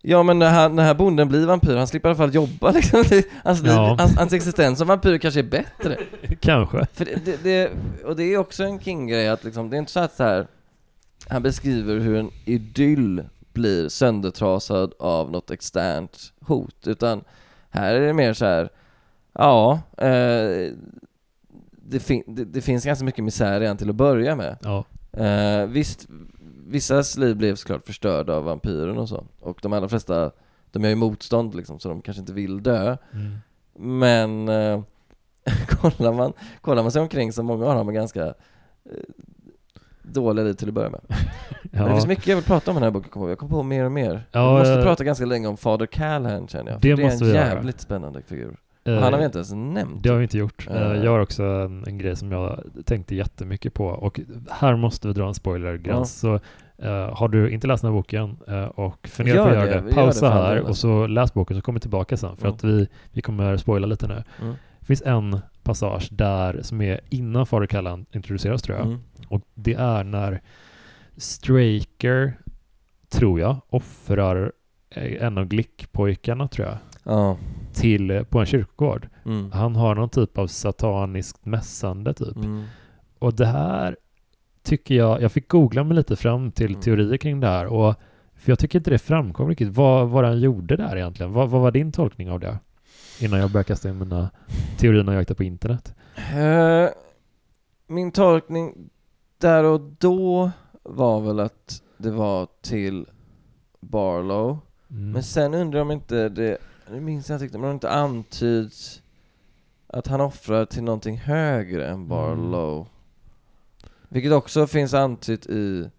Ja 0.00 0.22
men 0.22 0.38
när 0.38 0.50
här, 0.50 0.68
den 0.68 0.78
här 0.78 0.94
bonden 0.94 1.28
blir 1.28 1.46
vampyr, 1.46 1.76
han 1.76 1.86
slipper 1.86 2.08
i 2.08 2.10
alla 2.10 2.16
fall 2.16 2.34
jobba 2.34 2.70
liksom. 2.72 3.04
Hans, 3.44 3.62
ja. 3.62 3.96
hans, 3.98 4.16
hans 4.16 4.32
existens 4.32 4.78
som 4.78 4.88
vampyr 4.88 5.18
kanske 5.18 5.40
är 5.40 5.44
bättre. 5.44 5.98
kanske. 6.40 6.86
För 6.92 7.04
det, 7.04 7.24
det, 7.24 7.42
det, 7.42 7.70
och 8.04 8.16
det 8.16 8.22
är 8.22 8.38
också 8.38 8.64
en 8.64 8.80
King-grej 8.80 9.28
att 9.28 9.44
liksom, 9.44 9.70
det 9.70 9.76
är 9.76 9.78
inte 9.78 9.92
så 9.92 10.00
att 10.00 10.16
så 10.16 10.22
här, 10.22 10.46
han 11.28 11.42
beskriver 11.42 11.98
hur 11.98 12.16
en 12.16 12.30
idyll 12.44 13.24
blir 13.52 13.88
söndertrasad 13.88 14.94
av 14.98 15.30
något 15.30 15.50
externt 15.50 16.32
hot, 16.40 16.86
utan 16.86 17.24
här 17.70 17.94
är 17.94 18.06
det 18.06 18.12
mer 18.12 18.34
så 18.34 18.44
här, 18.44 18.68
ja, 19.32 19.80
eh, 19.98 20.72
det, 21.92 22.00
fin 22.00 22.22
det, 22.26 22.44
det, 22.44 22.60
finns 22.60 22.84
ganska 22.84 23.04
mycket 23.04 23.24
misär 23.24 23.60
redan 23.60 23.76
till 23.76 23.90
att 23.90 23.96
börja 23.96 24.36
med. 24.36 24.58
Ja. 24.62 24.84
Eh, 25.12 25.66
visst, 25.66 26.06
vissas 26.66 27.16
liv 27.16 27.36
blev 27.36 27.54
såklart 27.54 27.86
förstörda 27.86 28.34
av 28.34 28.44
vampyren 28.44 28.98
och 28.98 29.08
så, 29.08 29.24
och 29.40 29.58
de 29.62 29.72
allra 29.72 29.88
flesta, 29.88 30.30
de 30.70 30.82
gör 30.82 30.90
ju 30.90 30.96
motstånd 30.96 31.54
liksom, 31.54 31.78
så 31.78 31.88
de 31.88 32.02
kanske 32.02 32.20
inte 32.20 32.32
vill 32.32 32.62
dö. 32.62 32.96
Mm. 33.12 33.38
Men 33.74 34.48
eh, 34.48 34.82
kollar, 35.68 36.12
man, 36.12 36.32
kollar 36.60 36.82
man 36.82 36.92
sig 36.92 37.02
omkring 37.02 37.32
så 37.32 37.42
många 37.42 37.66
av 37.66 37.74
dem 37.74 37.88
är 37.88 37.92
ganska 37.92 38.24
eh, 38.24 38.32
dåliga 40.02 40.44
liv 40.44 40.54
till 40.54 40.68
att 40.68 40.74
börja 40.74 40.90
med. 40.90 41.00
ja. 41.08 41.18
Men 41.70 41.84
det 41.84 41.90
finns 41.90 42.06
mycket 42.06 42.26
jag 42.26 42.36
vill 42.36 42.44
prata 42.44 42.70
om 42.70 42.76
i 42.76 42.80
den 42.80 42.84
här 42.84 42.90
boken, 42.90 43.28
jag 43.28 43.38
kommer 43.38 43.50
på 43.50 43.62
mer 43.62 43.84
och 43.84 43.92
mer. 43.92 44.26
Ja, 44.32 44.52
vi 44.52 44.58
måste 44.58 44.82
prata 44.82 45.04
ganska 45.04 45.24
länge 45.24 45.48
om 45.48 45.56
Fader 45.56 45.86
Callahan 45.86 46.48
känner 46.48 46.72
jag, 46.72 46.80
det, 46.80 46.94
det 46.94 47.02
är 47.02 47.22
en 47.22 47.34
jävligt 47.34 47.74
göra. 47.74 47.78
spännande 47.78 48.22
figur. 48.22 48.56
Uh, 48.88 48.98
han 48.98 49.12
har 49.12 49.18
vi 49.18 49.24
inte 49.24 49.38
ens 49.38 49.52
nämnt. 49.52 50.02
Det 50.02 50.08
har 50.08 50.16
vi 50.16 50.22
inte 50.22 50.38
gjort. 50.38 50.68
Uh, 50.70 50.76
jag 50.76 51.10
har 51.10 51.18
också 51.18 51.42
en, 51.42 51.84
en, 51.86 51.98
grej 51.98 52.16
som 52.16 52.32
jag 52.32 52.64
tänkte 52.84 53.14
jättemycket 53.14 53.74
på 53.74 53.86
och 53.86 54.20
här 54.50 54.76
måste 54.76 55.08
vi 55.08 55.14
dra 55.14 55.28
en 55.28 55.34
spoilergräns. 55.34 56.24
Uh. 56.24 56.30
Så 56.30 56.34
uh, 56.86 57.14
har 57.14 57.28
du 57.28 57.50
inte 57.50 57.66
läst 57.66 57.82
den 57.82 57.92
här 57.92 57.98
boken 57.98 58.36
och 58.74 59.08
funderar 59.08 59.44
på 59.44 59.48
att 59.48 59.54
göra 59.54 59.80
det, 59.80 59.88
det 59.88 59.94
pausa 59.94 60.28
det 60.28 60.34
här 60.34 60.60
och 60.60 60.76
så 60.76 61.06
läs 61.06 61.34
boken 61.34 61.56
så 61.56 61.62
kommer 61.62 61.80
tillbaka 61.80 62.16
sen 62.16 62.36
för 62.36 62.44
mm. 62.44 62.54
att 62.54 62.64
vi, 62.64 62.88
vi 63.12 63.22
kommer 63.22 63.56
spoila 63.56 63.86
lite 63.86 64.06
nu. 64.06 64.22
Mm. 64.42 64.54
Det 64.80 64.86
finns 64.86 65.02
en 65.02 65.40
passage 65.62 66.08
där 66.12 66.60
som 66.62 66.80
är 66.80 67.00
innan 67.08 67.46
Fader 67.46 67.66
Callan 67.66 68.06
introduceras 68.12 68.62
tror 68.62 68.78
jag. 68.78 68.86
Mm. 68.86 68.98
Och 69.28 69.42
det 69.54 69.74
är 69.74 70.04
när 70.04 70.40
Straker, 71.16 72.38
tror 73.08 73.40
jag, 73.40 73.60
offrar 73.68 74.52
en 74.94 75.38
av 75.38 75.44
Glick-pojkarna 75.44 76.48
tror 76.48 76.68
jag. 76.68 76.78
Ja 77.02 77.36
till, 77.72 78.24
på 78.30 78.38
en 78.38 78.46
kyrkogård. 78.46 79.08
Mm. 79.24 79.52
Han 79.52 79.76
har 79.76 79.94
någon 79.94 80.08
typ 80.08 80.38
av 80.38 80.46
sataniskt 80.46 81.46
mässande 81.46 82.14
typ. 82.14 82.36
Mm. 82.36 82.64
Och 83.18 83.34
det 83.34 83.46
här 83.46 83.96
tycker 84.62 84.94
jag, 84.94 85.22
jag 85.22 85.32
fick 85.32 85.48
googla 85.48 85.84
mig 85.84 85.96
lite 85.96 86.16
fram 86.16 86.52
till 86.52 86.70
mm. 86.70 86.80
teorier 86.80 87.16
kring 87.16 87.40
det 87.40 87.46
här 87.46 87.66
och 87.66 87.94
för 88.34 88.52
jag 88.52 88.58
tycker 88.58 88.78
inte 88.78 88.90
det 88.90 88.98
framkom 88.98 89.48
riktigt 89.48 89.76
vad, 89.76 90.08
vad 90.08 90.24
han 90.24 90.40
gjorde 90.40 90.76
där 90.76 90.96
egentligen. 90.96 91.32
Vad, 91.32 91.50
vad 91.50 91.60
var 91.60 91.70
din 91.70 91.92
tolkning 91.92 92.30
av 92.30 92.40
det? 92.40 92.58
Innan 93.20 93.40
jag 93.40 93.50
börjar 93.50 93.64
kasta 93.64 93.88
in 93.88 93.98
mina 93.98 94.30
teorier 94.78 95.02
när 95.02 95.12
jag 95.12 95.20
hittade 95.20 95.36
på 95.36 95.44
internet. 95.44 95.94
Uh, 96.34 96.88
min 97.86 98.12
tolkning 98.12 98.90
där 99.38 99.64
och 99.64 99.80
då 99.80 100.50
var 100.82 101.20
väl 101.20 101.40
att 101.40 101.82
det 101.96 102.10
var 102.10 102.48
till 102.62 103.06
Barlow. 103.80 104.58
Mm. 104.90 105.10
Men 105.10 105.22
sen 105.22 105.54
undrar 105.54 105.78
jag 105.78 105.84
om 105.84 105.90
inte 105.90 106.28
det 106.28 106.58
nu 106.92 107.00
minns 107.00 107.30
jag 107.30 107.42
inte 107.42 107.58
men 107.58 107.68
det 107.68 107.74
inte 107.74 107.90
antyds 107.90 109.02
att 109.86 110.06
han 110.06 110.20
offrar 110.20 110.64
till 110.64 110.82
någonting 110.82 111.16
högre 111.16 111.88
än 111.88 112.08
Barlow. 112.08 112.74
Mm. 112.76 112.88
Vilket 114.08 114.32
också 114.32 114.66
finns 114.66 114.94
antytt 114.94 115.46
i 115.46 115.90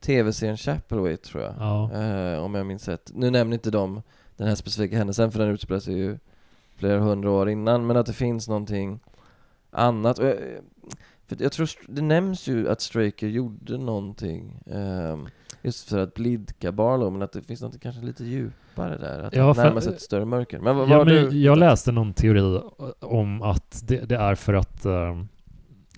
tv-serien 0.00 0.56
Chapelway 0.56 1.16
tror 1.16 1.42
jag. 1.42 1.54
Ja. 1.58 1.92
Eh, 1.92 2.44
om 2.44 2.54
jag 2.54 2.66
minns 2.66 2.88
rätt. 2.88 3.10
Nu 3.14 3.30
nämner 3.30 3.54
inte 3.54 3.70
de 3.70 4.02
den 4.36 4.48
här 4.48 4.54
specifika 4.54 4.96
händelsen 4.96 5.32
för 5.32 5.38
den 5.38 5.48
utspelar 5.48 5.80
sig 5.80 5.94
ju 5.94 6.18
flera 6.76 7.00
hundra 7.00 7.30
år 7.30 7.48
innan, 7.50 7.86
men 7.86 7.96
att 7.96 8.06
det 8.06 8.12
finns 8.12 8.48
någonting 8.48 9.00
annat. 9.70 10.18
Och 10.18 10.26
jag, 10.26 10.36
för 11.26 11.36
jag 11.42 11.52
tror, 11.52 11.70
det 11.88 12.02
nämns 12.02 12.46
ju 12.46 12.68
att 12.68 12.80
Straker 12.80 13.26
gjorde 13.26 13.78
någonting 13.78 14.62
eh, 14.66 15.18
just 15.62 15.88
för 15.88 15.98
att 15.98 16.14
blidka 16.14 16.72
Barlow, 16.72 17.12
men 17.12 17.22
att 17.22 17.32
det 17.32 17.42
finns 17.42 17.62
något 17.62 17.80
kanske 17.80 18.02
lite 18.02 18.24
djupare 18.24 18.98
där, 18.98 19.22
att 19.22 19.36
ja, 19.36 19.52
närma 19.52 19.80
sig 19.80 19.92
ett 19.92 20.00
större 20.00 20.24
mörker. 20.24 20.58
Men 20.58 20.76
vad, 20.76 20.88
ja, 20.88 20.98
vad 20.98 21.06
men 21.06 21.42
Jag 21.42 21.58
läste 21.58 21.92
någon 21.92 22.14
teori 22.14 22.60
om 23.00 23.42
att 23.42 23.82
det, 23.86 24.08
det 24.08 24.16
är 24.16 24.34
för 24.34 24.54
att 24.54 24.86
um, 24.86 25.28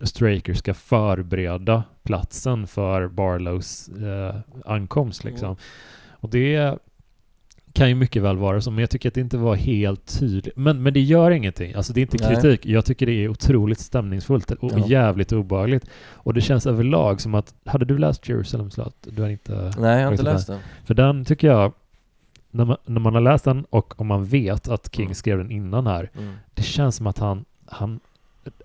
Straker 0.03 0.55
ska 0.55 0.75
förbereda 0.75 1.85
platsen 2.03 2.67
för 2.67 3.09
Barlows 3.09 3.91
uh, 4.01 4.41
ankomst 4.65 5.25
liksom. 5.25 5.49
Mm. 5.49 5.59
Och 6.11 6.31
det 6.31 6.79
kan 7.73 7.89
ju 7.89 7.95
mycket 7.95 8.23
väl 8.23 8.37
vara 8.37 8.61
så, 8.61 8.71
men 8.71 8.79
jag 8.79 8.91
tycker 8.91 9.09
att 9.09 9.15
det 9.15 9.21
inte 9.21 9.37
var 9.37 9.55
helt 9.55 10.19
tydligt. 10.19 10.57
Men, 10.57 10.83
men 10.83 10.93
det 10.95 11.01
gör 11.01 11.31
ingenting. 11.31 11.75
Alltså 11.75 11.93
det 11.93 12.01
är 12.01 12.03
inte 12.03 12.17
Nej. 12.21 12.35
kritik. 12.35 12.67
Jag 12.67 12.85
tycker 12.85 13.07
det 13.07 13.13
är 13.13 13.29
otroligt 13.29 13.79
stämningsfullt 13.79 14.51
och 14.51 14.73
ja. 14.73 14.87
jävligt 14.87 15.33
obehagligt. 15.33 15.87
Och 16.13 16.35
det 16.35 16.41
känns 16.41 16.67
överlag 16.67 17.21
som 17.21 17.35
att, 17.35 17.55
hade 17.65 17.85
du 17.85 17.99
läst 17.99 18.29
Jerusalem 18.29 18.71
slott? 18.71 18.97
Du 19.11 19.23
har 19.23 19.29
inte... 19.29 19.73
Nej, 19.79 19.99
jag 19.99 20.07
har 20.07 20.13
inte 20.13 20.23
läst 20.25 20.47
den. 20.47 20.59
För 20.85 20.95
den 20.95 21.25
tycker 21.25 21.49
jag, 21.49 21.73
när 22.51 22.65
man, 22.65 22.77
när 22.85 23.01
man 23.01 23.15
har 23.15 23.21
läst 23.21 23.45
den 23.45 23.65
och 23.71 24.01
om 24.01 24.07
man 24.07 24.25
vet 24.25 24.69
att 24.69 24.95
King 24.95 25.05
mm. 25.05 25.15
skrev 25.15 25.39
den 25.39 25.51
innan 25.51 25.87
här, 25.87 26.11
mm. 26.19 26.35
det 26.55 26.63
känns 26.63 26.97
som 26.97 27.07
att 27.07 27.19
han, 27.19 27.45
han, 27.67 28.01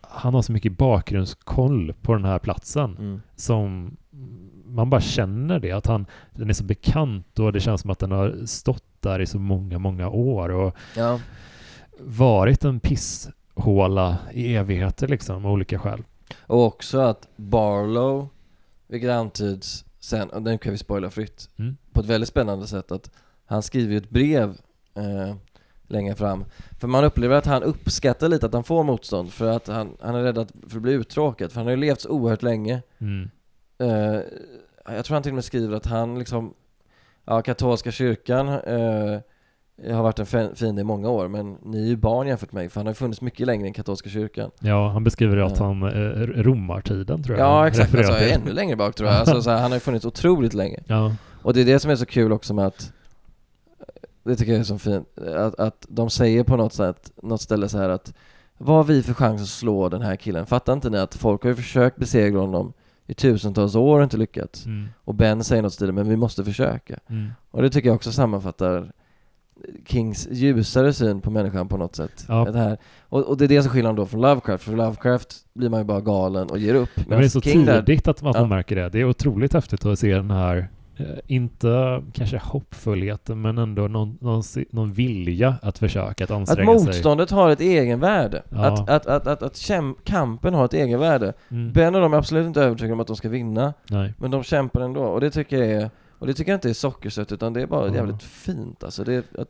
han 0.02 0.34
har 0.34 0.42
så 0.42 0.52
mycket 0.52 0.78
bakgrundskoll 0.78 1.94
på 2.02 2.14
den 2.14 2.26
här 2.26 2.40
platsen 2.40 2.98
mm. 2.98 3.22
som 3.36 3.98
man 4.68 4.90
bara 4.90 5.02
känner 5.02 5.60
det, 5.60 5.72
att 5.72 5.86
han, 5.86 6.06
den 6.36 6.50
är 6.50 6.54
så 6.54 6.64
bekant 6.64 7.40
och 7.40 7.54
det 7.54 7.60
känns 7.60 7.82
som 7.82 7.92
att 7.92 8.00
den 8.00 8.12
har 8.12 8.46
stått 8.46 8.84
där 9.00 9.20
i 9.20 9.26
så 9.26 9.40
många, 9.40 9.80
många 9.80 10.10
år 10.10 10.50
och 10.50 10.76
ja. 10.96 11.20
varit 12.00 12.64
en 12.64 12.80
pisshåla 12.80 14.18
i 14.34 14.56
evigheter 14.56 15.08
liksom, 15.08 15.46
av 15.46 15.52
olika 15.52 15.80
skäl. 15.80 16.04
Och 16.40 16.66
också 16.66 17.00
att 17.00 17.28
Barlow, 17.36 18.28
vilket 18.88 19.12
antyds 19.12 19.86
sen, 20.00 20.30
och 20.30 20.42
den 20.42 20.58
kan 20.58 20.72
vi 20.72 20.78
spoila 20.78 21.10
fritt, 21.10 21.50
mm. 21.58 21.78
på 21.92 22.02
ett 22.02 22.06
väldigt 22.06 22.30
spännande 22.30 22.68
sätt 22.68 22.92
att 22.92 23.12
han 23.46 23.64
skriver 23.64 23.98
ett 23.98 24.10
brev 24.10 24.58
eh, 24.96 25.36
längre 25.88 26.16
fram. 26.16 26.46
För 26.80 26.88
man 26.88 27.04
upplever 27.04 27.36
att 27.36 27.46
han 27.46 27.64
uppskattar 27.64 28.30
lite 28.30 28.46
att 28.46 28.54
han 28.54 28.64
får 28.64 28.84
motstånd 28.84 29.34
för 29.34 29.52
att 29.52 29.68
han, 29.68 29.98
han 30.02 30.16
är 30.16 30.24
rädd 30.24 30.52
för 30.68 30.76
att 30.76 30.82
bli 30.82 30.94
uttråkad, 30.94 31.52
för 31.52 31.60
han 31.60 31.66
har 31.66 31.72
ju 31.72 31.78
levt 31.78 32.02
så 32.02 32.10
oerhört 32.10 32.44
länge. 32.44 32.82
Mm. 32.98 33.30
Eh, 33.80 34.20
jag 34.96 35.06
tror 35.06 35.14
han 35.14 35.24
till 35.24 35.32
och 35.32 35.36
med 35.36 35.44
skriver 35.44 35.76
att 35.76 35.86
han 35.86 36.20
liksom 36.20 36.54
Ja, 37.30 37.42
katolska 37.42 37.92
kyrkan 37.92 38.48
eh, 38.48 39.20
har 39.96 40.04
varit 40.04 40.20
en 40.20 40.56
fiende 40.56 40.82
i 40.82 40.84
många 40.84 41.10
år, 41.10 41.28
men 41.28 41.58
ni 41.64 41.82
är 41.82 41.86
ju 41.86 41.96
barn 41.96 42.28
jämfört 42.28 42.52
med 42.52 42.62
mig, 42.62 42.70
för 42.70 42.80
han 42.80 42.88
har 42.88 42.94
funnits 42.94 43.22
mycket 43.22 43.48
längre 43.48 43.68
än 43.68 43.74
katolska 43.74 44.10
kyrkan. 44.10 44.52
Ja, 44.60 44.90
han 44.90 45.04
beskriver 45.04 45.38
att 45.38 45.58
han, 45.58 45.84
eh, 45.84 46.28
romartiden 46.44 47.24
tror 47.24 47.38
jag. 47.38 47.48
Ja, 47.48 47.68
exakt, 47.68 47.96
alltså 47.96 48.14
ännu 48.14 48.52
längre 48.52 48.76
bak 48.76 48.96
tror 48.96 49.10
jag. 49.10 49.20
Alltså, 49.20 49.42
så 49.42 49.50
här, 49.50 49.62
han 49.62 49.72
har 49.72 49.76
ju 49.76 49.80
funnits 49.80 50.06
otroligt 50.06 50.54
länge. 50.54 50.80
Ja. 50.86 51.16
Och 51.42 51.54
det 51.54 51.62
är 51.62 51.66
det 51.66 51.80
som 51.80 51.92
är 51.92 51.96
så 51.96 52.06
kul 52.06 52.32
också 52.32 52.54
med 52.54 52.66
att, 52.66 52.92
det 54.24 54.36
tycker 54.36 54.52
jag 54.52 54.60
är 54.60 54.64
så 54.64 54.78
fint, 54.78 55.20
att, 55.20 55.60
att 55.60 55.86
de 55.90 56.10
säger 56.10 56.44
på 56.44 56.58
något 56.58 56.74
sätt, 56.74 57.12
något 57.24 57.42
ställe 57.42 57.70
så 57.70 57.78
här 57.78 57.90
att 57.90 58.14
vad 58.58 58.78
har 58.78 58.84
vi 58.84 59.04
för 59.04 59.14
chans 59.14 59.42
att 59.42 59.48
slå 59.48 59.90
den 59.90 60.02
här 60.02 60.16
killen? 60.16 60.46
Fattar 60.46 60.74
inte 60.74 60.90
ni 60.90 60.98
att 60.98 61.16
folk 61.16 61.44
har 61.44 61.50
ju 61.50 61.56
försökt 61.56 61.98
besegra 61.98 62.40
honom 62.40 62.74
i 63.08 63.14
tusentals 63.14 63.76
år 63.76 63.98
och 63.98 64.04
inte 64.04 64.18
lyckats. 64.18 64.66
Mm. 64.66 64.88
Och 65.04 65.16
Ben 65.16 65.44
säger 65.44 65.62
något 65.62 65.74
stil, 65.74 65.92
men 65.92 66.10
vi 66.10 66.16
måste 66.16 66.44
försöka. 66.44 67.00
Mm. 67.10 67.32
Och 67.52 67.62
det 67.62 67.70
tycker 67.70 67.90
jag 67.90 67.96
också 67.96 68.12
sammanfattar 68.12 68.92
Kings 69.86 70.28
ljusare 70.32 70.94
syn 70.94 71.22
på 71.22 71.32
människan 71.32 71.68
på 71.68 71.78
något 71.78 71.96
sätt. 71.96 72.26
Ja. 72.28 72.46
Det 72.52 72.60
här. 72.60 72.78
Och, 73.02 73.24
och, 73.24 73.38
det 73.38 73.46
är 73.46 73.50
det 73.50 73.64
som 73.64 73.72
skiljer 73.72 73.88
honom 73.88 73.96
då 73.96 74.06
från 74.06 74.22
Lovecraft, 74.22 74.64
för 74.64 74.76
Lovecraft 74.76 75.36
blir 75.54 75.70
man 75.70 75.80
ju 75.80 75.84
bara 75.84 76.02
galen 76.02 76.50
och 76.50 76.58
ger 76.58 76.76
upp. 76.76 76.90
Men 76.96 77.20
det 77.20 77.26
är 77.26 77.30
så 77.30 77.42
King 77.42 77.66
tidigt 77.66 78.04
där, 78.04 78.12
att 78.12 78.22
man 78.22 78.34
ja. 78.36 78.46
märker 78.46 78.76
det. 78.76 78.90
Det 78.90 79.00
är 79.00 79.06
otroligt 79.06 79.54
häftigt 79.54 79.86
att 79.86 80.00
se 80.00 80.14
den 80.14 80.32
här 80.32 80.70
inte 81.28 82.04
kanske 82.14 82.38
hoppfullheten, 82.38 83.42
men 83.42 83.58
ändå 83.58 83.88
någon, 83.88 84.18
någon, 84.22 84.44
någon 84.70 84.94
vilja 84.94 85.56
att 85.62 85.78
försöka, 85.78 86.24
att 86.24 86.32
anstränga 86.32 86.66
sig. 86.66 86.76
Att 86.76 86.86
motståndet 86.86 87.30
sig. 87.30 87.38
har 87.38 87.50
ett 87.50 87.62
egenvärde. 87.62 88.44
Ja. 88.50 88.66
Att, 88.66 88.90
att, 88.90 89.06
att, 89.06 89.28
att, 89.28 89.44
att 89.44 90.04
kampen 90.04 90.54
har 90.54 90.66
ett 90.66 90.74
egenvärde. 90.74 91.34
Mm. 91.50 91.74
Ben 91.74 91.96
och 91.96 92.02
de 92.02 92.14
är 92.14 92.18
absolut 92.18 92.48
inte 92.48 92.62
övertygade 92.62 92.94
om 92.94 93.00
att 93.00 93.08
de 93.08 93.16
ska 93.16 93.30
vinna. 93.30 93.74
Nej. 93.90 94.14
Men 94.18 94.32
de 94.32 94.44
kämpar 94.44 94.82
ändå, 94.82 95.04
och 95.04 95.22
det 95.22 95.32
tycker 95.32 95.58
jag 95.58 95.68
är 95.68 95.90
och 96.20 96.28
det 96.28 96.34
tycker 96.34 96.52
jag 96.52 96.58
inte 96.58 96.70
är 96.70 96.74
sockersött 96.74 97.32
utan 97.32 97.54
det 97.54 97.62
är 97.62 97.68
bara 97.68 97.84
mm. 97.84 97.96
jävligt 97.96 98.24
fint 98.24 98.84
alltså. 98.84 99.04
Det 99.04 99.14
är, 99.14 99.24
att, 99.42 99.50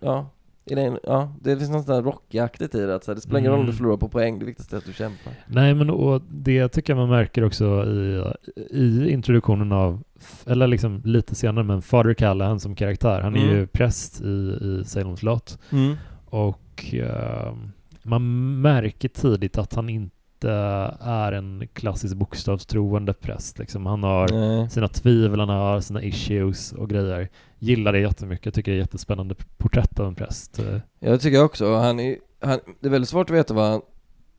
ja, 0.00 0.26
det, 0.64 0.98
ja, 1.02 1.32
det 1.40 1.56
finns 1.56 1.70
något 1.70 1.86
sånt 1.86 2.04
rockaktigt 2.04 2.74
i 2.74 2.80
det. 2.80 2.94
Att, 2.94 3.04
så 3.04 3.10
här, 3.10 3.14
det 3.14 3.20
spelar 3.20 3.40
ingen 3.40 3.50
roll 3.50 3.60
om 3.60 3.66
du 3.66 3.70
mm. 3.70 3.76
förlorar 3.76 3.96
på 3.96 4.08
poäng, 4.08 4.38
det 4.38 4.44
viktigaste 4.44 4.76
är 4.76 4.78
att 4.78 4.86
du 4.86 4.92
kämpar. 4.92 5.32
Nej, 5.46 5.74
men 5.74 5.90
och 5.90 6.22
det 6.28 6.68
tycker 6.68 6.92
jag 6.92 6.98
man 6.98 7.08
märker 7.08 7.44
också 7.44 7.84
i, 7.86 8.24
i 8.70 9.10
introduktionen 9.10 9.72
av, 9.72 10.02
eller 10.46 10.66
liksom 10.66 11.02
lite 11.04 11.34
senare, 11.34 11.64
men 11.64 11.82
Father 11.82 12.14
Callahan 12.14 12.60
som 12.60 12.74
karaktär. 12.74 13.20
Han 13.20 13.36
är 13.36 13.44
mm. 13.44 13.56
ju 13.56 13.66
präst 13.66 14.20
i, 14.20 14.58
i 14.62 14.82
Salems 14.86 15.22
lot. 15.22 15.58
Mm. 15.72 15.96
Och 16.24 16.94
uh, 16.94 17.54
man 18.02 18.60
märker 18.60 19.08
tidigt 19.08 19.58
att 19.58 19.74
han 19.74 19.88
inte 19.88 20.16
är 20.44 21.32
en 21.32 21.68
klassisk 21.72 22.16
bokstavstroende 22.16 23.12
präst. 23.12 23.58
Liksom. 23.58 23.86
Han 23.86 24.02
har 24.02 24.28
Nej. 24.28 24.70
sina 24.70 24.88
tvivel, 24.88 25.40
han 25.40 25.48
har 25.48 25.80
sina 25.80 26.02
issues 26.02 26.72
och 26.72 26.90
grejer. 26.90 27.28
Gillar 27.58 27.92
det 27.92 28.00
jättemycket, 28.00 28.46
jag 28.46 28.54
tycker 28.54 28.72
det 28.72 28.76
är 28.76 28.80
jättespännande 28.80 29.34
porträtt 29.56 30.00
av 30.00 30.06
en 30.06 30.14
präst. 30.14 30.60
Jag 30.98 31.20
tycker 31.20 31.44
också, 31.44 31.74
han 31.74 32.00
är, 32.00 32.16
han, 32.40 32.60
det 32.80 32.86
är 32.86 32.90
väldigt 32.90 33.08
svårt 33.08 33.30
att 33.30 33.36
veta 33.36 33.54
vad 33.54 33.70
han, 33.70 33.80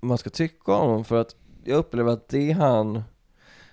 man 0.02 0.18
ska 0.18 0.30
tycka 0.30 0.72
om 0.72 0.88
honom 0.88 1.06
för 1.06 1.22
att 1.22 1.36
jag 1.64 1.78
upplever 1.78 2.12
att 2.12 2.30
det 2.30 2.52
är 2.52 2.56
han 2.56 3.04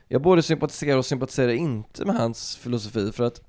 jag 0.09 0.23
både 0.23 0.43
sympatiserar 0.43 0.99
och 0.99 1.07
sympatiserar 1.07 1.53
inte 1.53 2.05
med 2.05 2.17
hans 2.17 2.57
filosofi 2.57 3.13
för 3.13 3.25
att 3.25 3.41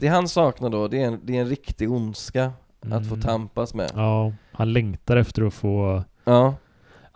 det 0.00 0.06
han 0.06 0.28
saknar 0.28 0.70
då, 0.70 0.88
det 0.88 1.02
är 1.02 1.06
en, 1.06 1.20
det 1.22 1.36
är 1.36 1.40
en 1.40 1.48
riktig 1.48 1.92
ondska 1.92 2.52
mm. 2.84 2.98
att 2.98 3.08
få 3.08 3.14
mm. 3.14 3.26
tampas 3.26 3.74
med. 3.74 3.90
Ja, 3.94 4.32
han 4.52 4.72
längtar 4.72 5.16
efter 5.16 5.42
att 5.42 5.54
få 5.54 6.04
Ja 6.24 6.54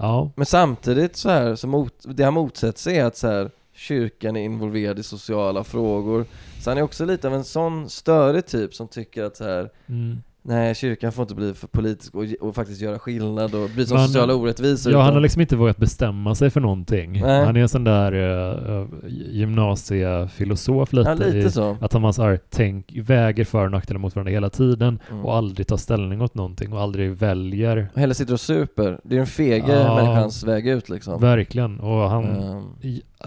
Ja. 0.02 0.30
Men 0.36 0.46
samtidigt 0.46 1.16
så 1.16 1.30
här, 1.30 1.54
så 1.54 1.66
mot, 1.66 1.94
det 2.04 2.24
han 2.24 2.34
motsätter 2.34 2.78
sig 2.78 2.98
är 2.98 3.04
att 3.04 3.16
så 3.16 3.26
här, 3.26 3.50
kyrkan 3.74 4.36
är 4.36 4.44
involverad 4.44 4.98
i 4.98 5.02
sociala 5.02 5.64
frågor. 5.64 6.26
Så 6.60 6.70
han 6.70 6.78
är 6.78 6.82
också 6.82 7.04
lite 7.04 7.28
av 7.28 7.34
en 7.34 7.44
sån 7.44 7.90
störig 7.90 8.46
typ 8.46 8.74
som 8.74 8.88
tycker 8.88 9.24
att 9.24 9.36
så 9.36 9.44
här, 9.44 9.70
mm. 9.86 10.22
Nej, 10.44 10.74
kyrkan 10.74 11.12
får 11.12 11.22
inte 11.22 11.34
bli 11.34 11.54
för 11.54 11.66
politisk 11.66 12.14
och, 12.14 12.24
och 12.40 12.54
faktiskt 12.54 12.80
göra 12.80 12.98
skillnad 12.98 13.54
och 13.54 13.70
bryta 13.70 13.94
mot 13.94 14.06
sociala 14.06 14.34
orättvisor. 14.34 14.92
Ja, 14.92 14.98
utan... 14.98 15.04
han 15.04 15.14
har 15.14 15.20
liksom 15.20 15.40
inte 15.40 15.56
vågat 15.56 15.76
bestämma 15.76 16.34
sig 16.34 16.50
för 16.50 16.60
någonting. 16.60 17.20
Nej. 17.20 17.44
Han 17.44 17.56
är 17.56 17.60
en 17.60 17.68
sån 17.68 17.84
där 17.84 18.14
uh, 18.14 18.86
gymnasiefilosof 19.08 20.92
lite. 20.92 21.10
Ja, 21.10 21.26
lite 21.26 21.50
så. 21.50 21.76
Att 21.80 21.92
han 21.92 22.14
så 22.14 22.22
här, 22.22 22.40
tänk, 22.50 22.92
väger 22.96 23.44
för 23.44 23.64
och 23.64 23.70
nackdelar 23.70 24.00
mot 24.00 24.16
varandra 24.16 24.32
hela 24.32 24.50
tiden 24.50 24.98
mm. 25.10 25.24
och 25.24 25.36
aldrig 25.36 25.66
tar 25.66 25.76
ställning 25.76 26.22
åt 26.22 26.34
någonting 26.34 26.72
och 26.72 26.80
aldrig 26.80 27.10
väljer. 27.10 27.88
Och 27.94 28.00
hela 28.00 28.14
sitter 28.14 28.32
och 28.32 28.40
super. 28.40 29.00
Det 29.04 29.14
är 29.14 29.18
den 29.18 29.26
fege 29.26 29.82
ja, 29.82 29.94
människans 29.94 30.44
väg 30.44 30.68
ut 30.68 30.88
liksom. 30.88 31.20
Verkligen. 31.20 31.80
Och 31.80 32.10
han, 32.10 32.24
um. 32.24 32.74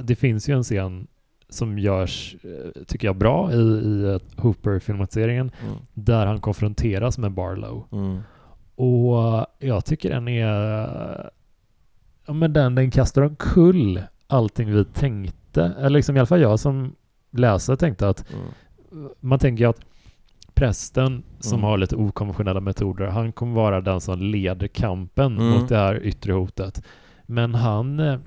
det 0.01 0.15
finns 0.15 0.49
ju 0.49 0.53
en 0.53 0.63
scen 0.63 1.07
som 1.49 1.79
görs, 1.79 2.35
eh, 2.43 2.83
tycker 2.83 3.07
jag, 3.07 3.15
bra 3.15 3.53
i, 3.53 3.55
i 3.55 4.19
Hooper-filmatiseringen, 4.37 5.51
mm. 5.61 5.75
där 5.93 6.25
han 6.25 6.41
konfronteras 6.41 7.17
med 7.17 7.31
Barlow. 7.31 7.87
Mm. 7.91 8.19
Och 8.75 9.45
jag 9.59 9.85
tycker 9.85 10.09
den 10.09 10.27
är, 10.27 11.31
ja 12.25 12.33
men 12.33 12.53
den, 12.53 12.75
den 12.75 12.91
kastar 12.91 13.21
omkull 13.21 14.01
allting 14.27 14.71
vi 14.71 14.85
tänkte, 14.85 15.63
eller 15.63 15.89
liksom 15.89 16.15
i 16.15 16.19
alla 16.19 16.25
fall 16.25 16.41
jag 16.41 16.59
som 16.59 16.95
läsare 17.31 17.77
tänkte 17.77 18.09
att 18.09 18.25
mm. 18.33 19.09
man 19.19 19.39
tänker 19.39 19.67
att 19.67 19.79
prästen 20.53 21.23
som 21.39 21.53
mm. 21.53 21.63
har 21.63 21.77
lite 21.77 21.95
okonventionella 21.95 22.59
metoder, 22.59 23.07
han 23.07 23.31
kommer 23.31 23.55
vara 23.55 23.81
den 23.81 24.01
som 24.01 24.19
leder 24.19 24.67
kampen 24.67 25.37
mm. 25.37 25.49
mot 25.49 25.69
det 25.69 25.77
här 25.77 26.03
yttre 26.03 26.33
hotet. 26.33 26.83
Men 27.25 27.55
han 27.55 27.99
eh, 27.99 28.19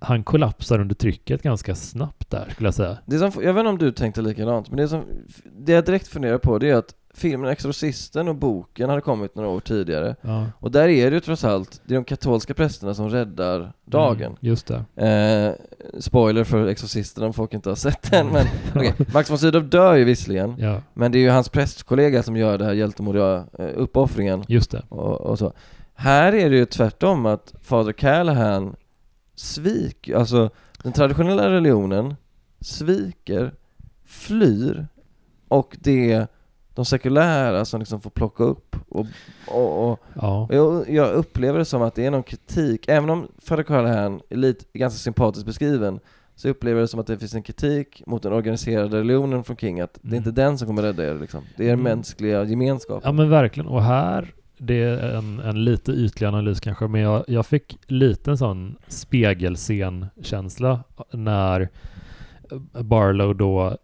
han 0.00 0.24
kollapsar 0.24 0.80
under 0.80 0.94
trycket 0.94 1.42
ganska 1.42 1.74
snabbt 1.74 2.30
där, 2.30 2.48
skulle 2.52 2.66
jag 2.66 2.74
säga. 2.74 2.98
Det 3.06 3.18
som, 3.18 3.32
jag 3.42 3.54
vet 3.54 3.60
inte 3.60 3.68
om 3.70 3.78
du 3.78 3.92
tänkte 3.92 4.22
likadant, 4.22 4.68
men 4.68 4.76
det 4.76 4.88
som 4.88 5.04
det 5.58 5.72
jag 5.72 5.84
direkt 5.84 6.08
funderar 6.08 6.38
på 6.38 6.58
det 6.58 6.70
är 6.70 6.74
att 6.74 6.94
filmen 7.14 7.50
Exorcisten 7.50 8.28
och 8.28 8.34
boken 8.34 8.88
hade 8.88 9.00
kommit 9.00 9.34
några 9.34 9.48
år 9.48 9.60
tidigare. 9.60 10.16
Ja. 10.20 10.46
Och 10.58 10.70
där 10.70 10.88
är 10.88 11.10
det 11.10 11.14
ju 11.14 11.20
trots 11.20 11.44
allt, 11.44 11.80
det 11.84 11.94
är 11.94 11.96
de 11.96 12.04
katolska 12.04 12.54
prästerna 12.54 12.94
som 12.94 13.08
räddar 13.08 13.72
dagen. 13.84 14.26
Mm, 14.26 14.36
just 14.40 14.72
det. 14.96 15.06
Eh, 15.06 16.00
spoiler 16.00 16.44
för 16.44 16.66
Exorcisten 16.66 17.24
om 17.24 17.32
folk 17.32 17.54
inte 17.54 17.68
har 17.68 17.76
sett 17.76 18.10
den, 18.10 18.26
men 18.26 18.46
okay. 18.74 19.06
Max 19.14 19.30
von 19.30 19.38
Sydow 19.38 19.64
dör 19.64 19.94
ju 19.94 20.04
visserligen, 20.04 20.54
ja. 20.58 20.82
men 20.94 21.12
det 21.12 21.18
är 21.18 21.20
ju 21.20 21.30
hans 21.30 21.48
prästkollega 21.48 22.22
som 22.22 22.36
gör 22.36 22.58
det 22.58 22.64
här 22.64 22.72
hjältemodiga 22.72 23.44
eh, 23.58 23.68
uppoffringen. 23.74 24.44
Just 24.48 24.70
det. 24.70 24.82
Och, 24.88 25.20
och 25.20 25.38
så. 25.38 25.52
Här 25.94 26.32
är 26.32 26.50
det 26.50 26.56
ju 26.56 26.64
tvärtom 26.64 27.26
att 27.26 27.54
Fader 27.62 27.92
Callahan 27.92 28.76
svik, 29.40 30.08
alltså 30.08 30.50
den 30.82 30.92
traditionella 30.92 31.50
religionen 31.50 32.14
sviker, 32.60 33.54
flyr 34.04 34.86
och 35.48 35.76
det 35.80 36.26
de 36.74 36.84
sekulära 36.84 37.64
som 37.64 37.80
liksom 37.80 38.00
får 38.00 38.10
plocka 38.10 38.44
upp 38.44 38.76
och, 38.88 39.06
och, 39.46 39.90
och, 39.90 40.00
ja. 40.14 40.46
och 40.50 40.54
jag, 40.54 40.90
jag, 40.90 41.12
upplever 41.12 41.58
det 41.58 41.64
som 41.64 41.82
att 41.82 41.94
det 41.94 42.06
är 42.06 42.10
någon 42.10 42.22
kritik, 42.22 42.88
även 42.88 43.10
om 43.10 43.28
Fader 43.38 43.62
Callahan 43.62 44.20
är 44.28 44.36
lite, 44.36 44.64
ganska 44.72 44.98
sympatiskt 44.98 45.46
beskriven 45.46 46.00
så 46.34 46.48
upplever 46.48 46.80
jag 46.80 46.84
det 46.84 46.88
som 46.88 47.00
att 47.00 47.06
det 47.06 47.18
finns 47.18 47.34
en 47.34 47.42
kritik 47.42 48.02
mot 48.06 48.22
den 48.22 48.32
organiserade 48.32 48.98
religionen 48.98 49.44
från 49.44 49.56
King, 49.56 49.80
att 49.80 50.04
mm. 50.04 50.10
det 50.10 50.16
är 50.16 50.18
inte 50.18 50.42
den 50.42 50.58
som 50.58 50.66
kommer 50.66 50.82
rädda 50.82 51.10
er 51.10 51.14
liksom. 51.14 51.44
Det 51.56 51.64
är 51.64 51.68
den 51.68 51.80
mm. 51.80 51.96
mänskliga 51.96 52.44
gemenskapen. 52.44 53.02
Ja 53.04 53.12
men 53.12 53.30
verkligen, 53.30 53.68
och 53.68 53.82
här 53.82 54.34
det 54.62 54.82
är 54.82 55.16
en, 55.16 55.40
en 55.40 55.64
lite 55.64 55.92
ytlig 55.92 56.26
analys 56.26 56.60
kanske, 56.60 56.88
men 56.88 57.00
jag, 57.00 57.24
jag 57.28 57.46
fick 57.46 57.78
lite 57.86 58.30
en 58.30 58.38
sån 58.38 58.76
spegelscen-känsla 58.88 60.80
när 61.10 61.68
Barlow 62.72 63.36
då 63.36 63.76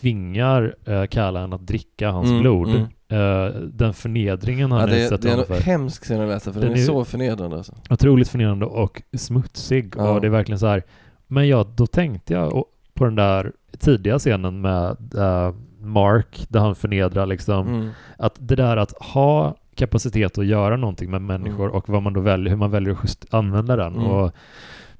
tvingar 0.00 0.74
uh, 0.88 1.06
Callahan 1.06 1.52
att 1.52 1.66
dricka 1.66 2.10
hans 2.10 2.30
mm, 2.30 2.40
blod. 2.40 2.68
Mm. 2.68 2.82
Uh, 3.12 3.60
den 3.60 3.94
förnedringen 3.94 4.72
han 4.72 4.90
ja, 4.90 4.96
utsatt 4.96 5.22
Det 5.22 5.30
är 5.30 5.56
en 5.56 5.62
hemsk 5.62 6.02
scen 6.04 6.20
att 6.20 6.28
läsa, 6.28 6.52
för 6.52 6.60
den, 6.60 6.68
den 6.68 6.78
är, 6.78 6.82
är, 6.82 6.86
så 6.86 7.04
förnedrande 7.04 7.56
alltså. 7.56 7.74
Otroligt 7.90 8.28
förnedrande 8.28 8.66
och 8.66 9.02
smutsig, 9.16 9.94
ja. 9.96 10.10
och 10.10 10.20
det 10.20 10.26
är 10.26 10.30
verkligen 10.30 10.58
så 10.58 10.66
här. 10.66 10.82
Men 11.26 11.48
ja, 11.48 11.66
då 11.74 11.86
tänkte 11.86 12.32
jag 12.34 12.64
på 12.94 13.04
den 13.04 13.14
där 13.14 13.52
tidiga 13.78 14.18
scenen 14.18 14.60
med 14.60 14.96
uh, 15.14 15.54
Mark, 15.80 16.46
där 16.48 16.60
han 16.60 16.74
förnedrar 16.74 17.26
liksom, 17.26 17.68
mm. 17.68 17.90
att 18.18 18.34
det 18.38 18.56
där 18.56 18.76
att 18.76 18.92
ha 18.92 19.56
kapacitet 19.74 20.38
att 20.38 20.46
göra 20.46 20.76
någonting 20.76 21.10
med 21.10 21.22
människor 21.22 21.64
mm. 21.64 21.76
och 21.76 21.88
vad 21.88 22.02
man 22.02 22.12
då 22.12 22.20
väljer, 22.20 22.50
hur 22.50 22.56
man 22.56 22.70
väljer 22.70 22.92
att 22.92 23.02
just 23.02 23.34
använda 23.34 23.76
den 23.76 23.94
mm. 23.94 24.06
och 24.06 24.32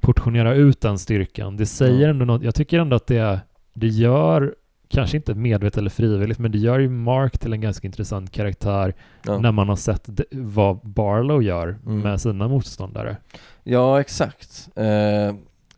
portionera 0.01 0.55
ut 0.55 0.81
den 0.81 0.99
styrkan. 0.99 1.57
Det 1.57 1.67
säger 1.67 2.09
ändå 2.09 2.25
något, 2.25 2.43
jag 2.43 2.55
tycker 2.55 2.79
ändå 2.79 2.97
att 2.97 3.07
det, 3.07 3.41
det 3.75 3.87
gör, 3.87 4.55
kanske 4.89 5.17
inte 5.17 5.35
medvetet 5.35 5.79
eller 5.79 5.91
frivilligt, 5.91 6.39
men 6.39 6.53
det 6.53 6.59
gör 6.59 6.79
ju 6.79 6.89
Mark 6.89 7.39
till 7.39 7.53
en 7.53 7.61
ganska 7.61 7.87
intressant 7.87 8.31
karaktär 8.31 8.95
ja. 9.23 9.39
när 9.39 9.53
man 9.53 9.69
har 9.69 9.77
sett 9.77 10.09
vad 10.31 10.81
Barlow 10.83 11.43
gör 11.43 11.79
mm. 11.87 12.01
med 12.01 12.21
sina 12.21 12.49
motståndare. 12.49 13.17
Ja, 13.63 14.01
exakt. 14.01 14.69
Eh, 14.77 15.35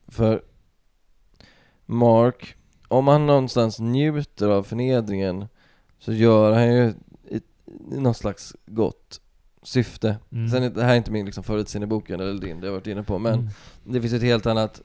för 0.08 0.42
Mark, 1.86 2.54
om 2.88 3.08
han 3.08 3.26
någonstans 3.26 3.78
njuter 3.78 4.48
av 4.48 4.62
förnedringen 4.62 5.46
så 5.98 6.12
gör 6.12 6.52
han 6.52 6.74
ju 6.74 6.92
någon 7.86 8.14
slags 8.14 8.56
gott 8.66 9.20
syfte. 9.62 10.16
Mm. 10.32 10.48
Sen, 10.48 10.74
det 10.74 10.82
här 10.82 10.92
är 10.92 10.96
inte 10.96 11.10
min 11.10 11.26
liksom 11.26 11.44
förutseende 11.44 11.86
boken 11.86 12.20
eller 12.20 12.40
din, 12.40 12.60
det 12.60 12.66
har 12.66 12.66
jag 12.66 12.72
varit 12.72 12.86
inne 12.86 13.02
på, 13.02 13.18
men 13.18 13.34
mm. 13.34 13.48
det 13.84 14.00
finns 14.00 14.12
ett 14.12 14.22
helt 14.22 14.46
annat, 14.46 14.82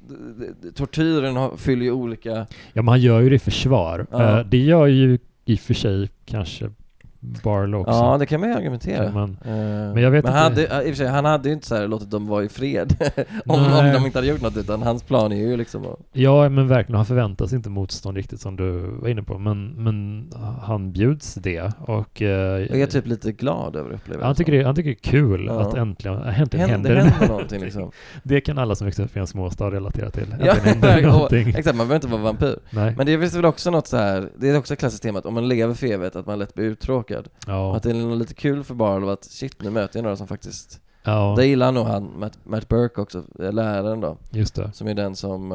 tortyren 0.75 1.35
har, 1.35 1.57
fyller 1.57 1.83
ju 1.83 1.91
olika... 1.91 2.47
Ja 2.73 2.81
men 2.81 2.87
han 2.87 3.01
gör 3.01 3.21
ju 3.21 3.29
det 3.29 3.35
i 3.35 3.39
försvar. 3.39 4.07
Ja. 4.11 4.39
Uh, 4.39 4.45
det 4.45 4.57
gör 4.57 4.87
ju 4.87 5.19
i 5.45 5.55
och 5.55 5.59
för 5.59 5.73
sig 5.73 6.09
kanske 6.25 6.71
Barlow 7.21 7.81
också. 7.81 7.91
Ja, 7.91 8.17
det 8.17 8.25
kan 8.25 8.39
man 8.39 8.49
ju 8.49 8.55
argumentera. 8.55 9.11
Man, 9.11 9.29
uh, 9.29 9.51
men 9.93 10.03
jag 10.03 10.11
vet 10.11 10.23
men 10.23 10.33
inte. 10.33 10.71
Hade, 10.71 10.87
i 10.87 10.91
och 10.91 10.95
för 10.95 11.03
sig, 11.03 11.07
han 11.07 11.25
hade 11.25 11.49
ju 11.49 11.53
inte 11.53 11.67
så 11.67 11.87
låtit 11.87 12.11
dem 12.11 12.27
vara 12.27 12.43
i 12.43 12.49
fred 12.49 12.95
om, 13.45 13.55
om 13.55 13.91
de 13.93 14.05
inte 14.05 14.17
hade 14.17 14.27
gjort 14.27 14.41
något, 14.41 14.57
utan 14.57 14.81
hans 14.81 15.03
plan 15.03 15.31
är 15.31 15.35
ju 15.35 15.57
liksom 15.57 15.85
att... 15.85 15.99
Ja, 16.11 16.49
men 16.49 16.67
verkligen, 16.67 16.95
han 16.95 17.05
förväntar 17.05 17.45
sig 17.47 17.55
inte 17.55 17.69
motstånd 17.69 18.17
riktigt 18.17 18.41
som 18.41 18.55
du 18.55 18.79
var 18.79 19.09
inne 19.09 19.23
på, 19.23 19.37
men, 19.37 19.83
men 19.83 20.29
han 20.61 20.91
bjuds 20.91 21.33
det 21.33 21.71
och... 21.79 22.21
Uh, 22.21 22.27
jag 22.27 22.79
är 22.79 22.87
typ 22.87 23.07
lite 23.07 23.31
glad 23.31 23.75
över 23.75 23.89
upplevelsen. 23.89 24.27
Han 24.27 24.35
tycker 24.35 24.51
det, 24.51 24.63
han 24.63 24.75
tycker 24.75 24.89
det 24.89 25.07
är 25.07 25.11
kul 25.11 25.45
ja. 25.45 25.61
att 25.61 25.73
äntligen, 25.73 26.17
äntligen 26.17 26.69
händer, 26.69 26.95
det 26.95 27.01
händer 27.01 27.27
någonting 27.27 27.61
liksom. 27.61 27.91
det 28.23 28.41
kan 28.41 28.57
alla 28.57 28.75
som 28.75 28.85
växer 28.85 29.03
upp 29.03 29.17
i 29.17 29.19
en 29.19 29.27
småstad 29.27 29.71
relatera 29.71 30.09
till. 30.09 30.35
Ja, 30.39 30.55
exakt, 31.31 31.77
man 31.77 31.87
behöver 31.87 31.95
inte 31.95 32.07
vara 32.07 32.21
vampyr. 32.21 32.59
Nej. 32.69 32.93
Men 32.97 33.05
det 33.05 33.19
finns 33.19 33.35
väl 33.35 33.45
också 33.45 33.71
något 33.71 33.87
så 33.87 33.97
här, 33.97 34.29
det 34.37 34.49
är 34.49 34.57
också 34.57 34.73
ett 34.73 34.79
klassiskt 34.79 35.03
tema 35.03 35.19
att 35.19 35.25
om 35.25 35.33
man 35.33 35.47
lever 35.47 35.73
för 35.73 35.87
evigt, 35.87 36.15
att 36.15 36.25
man 36.25 36.39
lätt 36.39 36.53
blir 36.53 36.65
uttråkad. 36.65 37.10
Ja. 37.47 37.75
Att 37.75 37.83
det 37.83 37.89
är 37.89 38.15
lite 38.15 38.33
kul 38.33 38.63
för 38.63 38.73
Barlow 38.73 39.09
att 39.09 39.23
shit, 39.23 39.61
nu 39.61 39.69
möter 39.69 39.99
jag 39.99 40.03
några 40.03 40.17
som 40.17 40.27
faktiskt 40.27 40.81
Ja. 41.03 41.33
Det 41.37 41.45
gillar 41.45 41.71
nog 41.71 41.85
han, 41.85 42.19
Matt, 42.19 42.39
Matt 42.43 42.67
Burke 42.67 43.01
också, 43.01 43.23
läraren 43.35 44.01
då. 44.01 44.17
Just 44.31 44.55
det. 44.55 44.71
Som 44.73 44.87
är 44.87 44.93
den 44.93 45.15
som, 45.15 45.51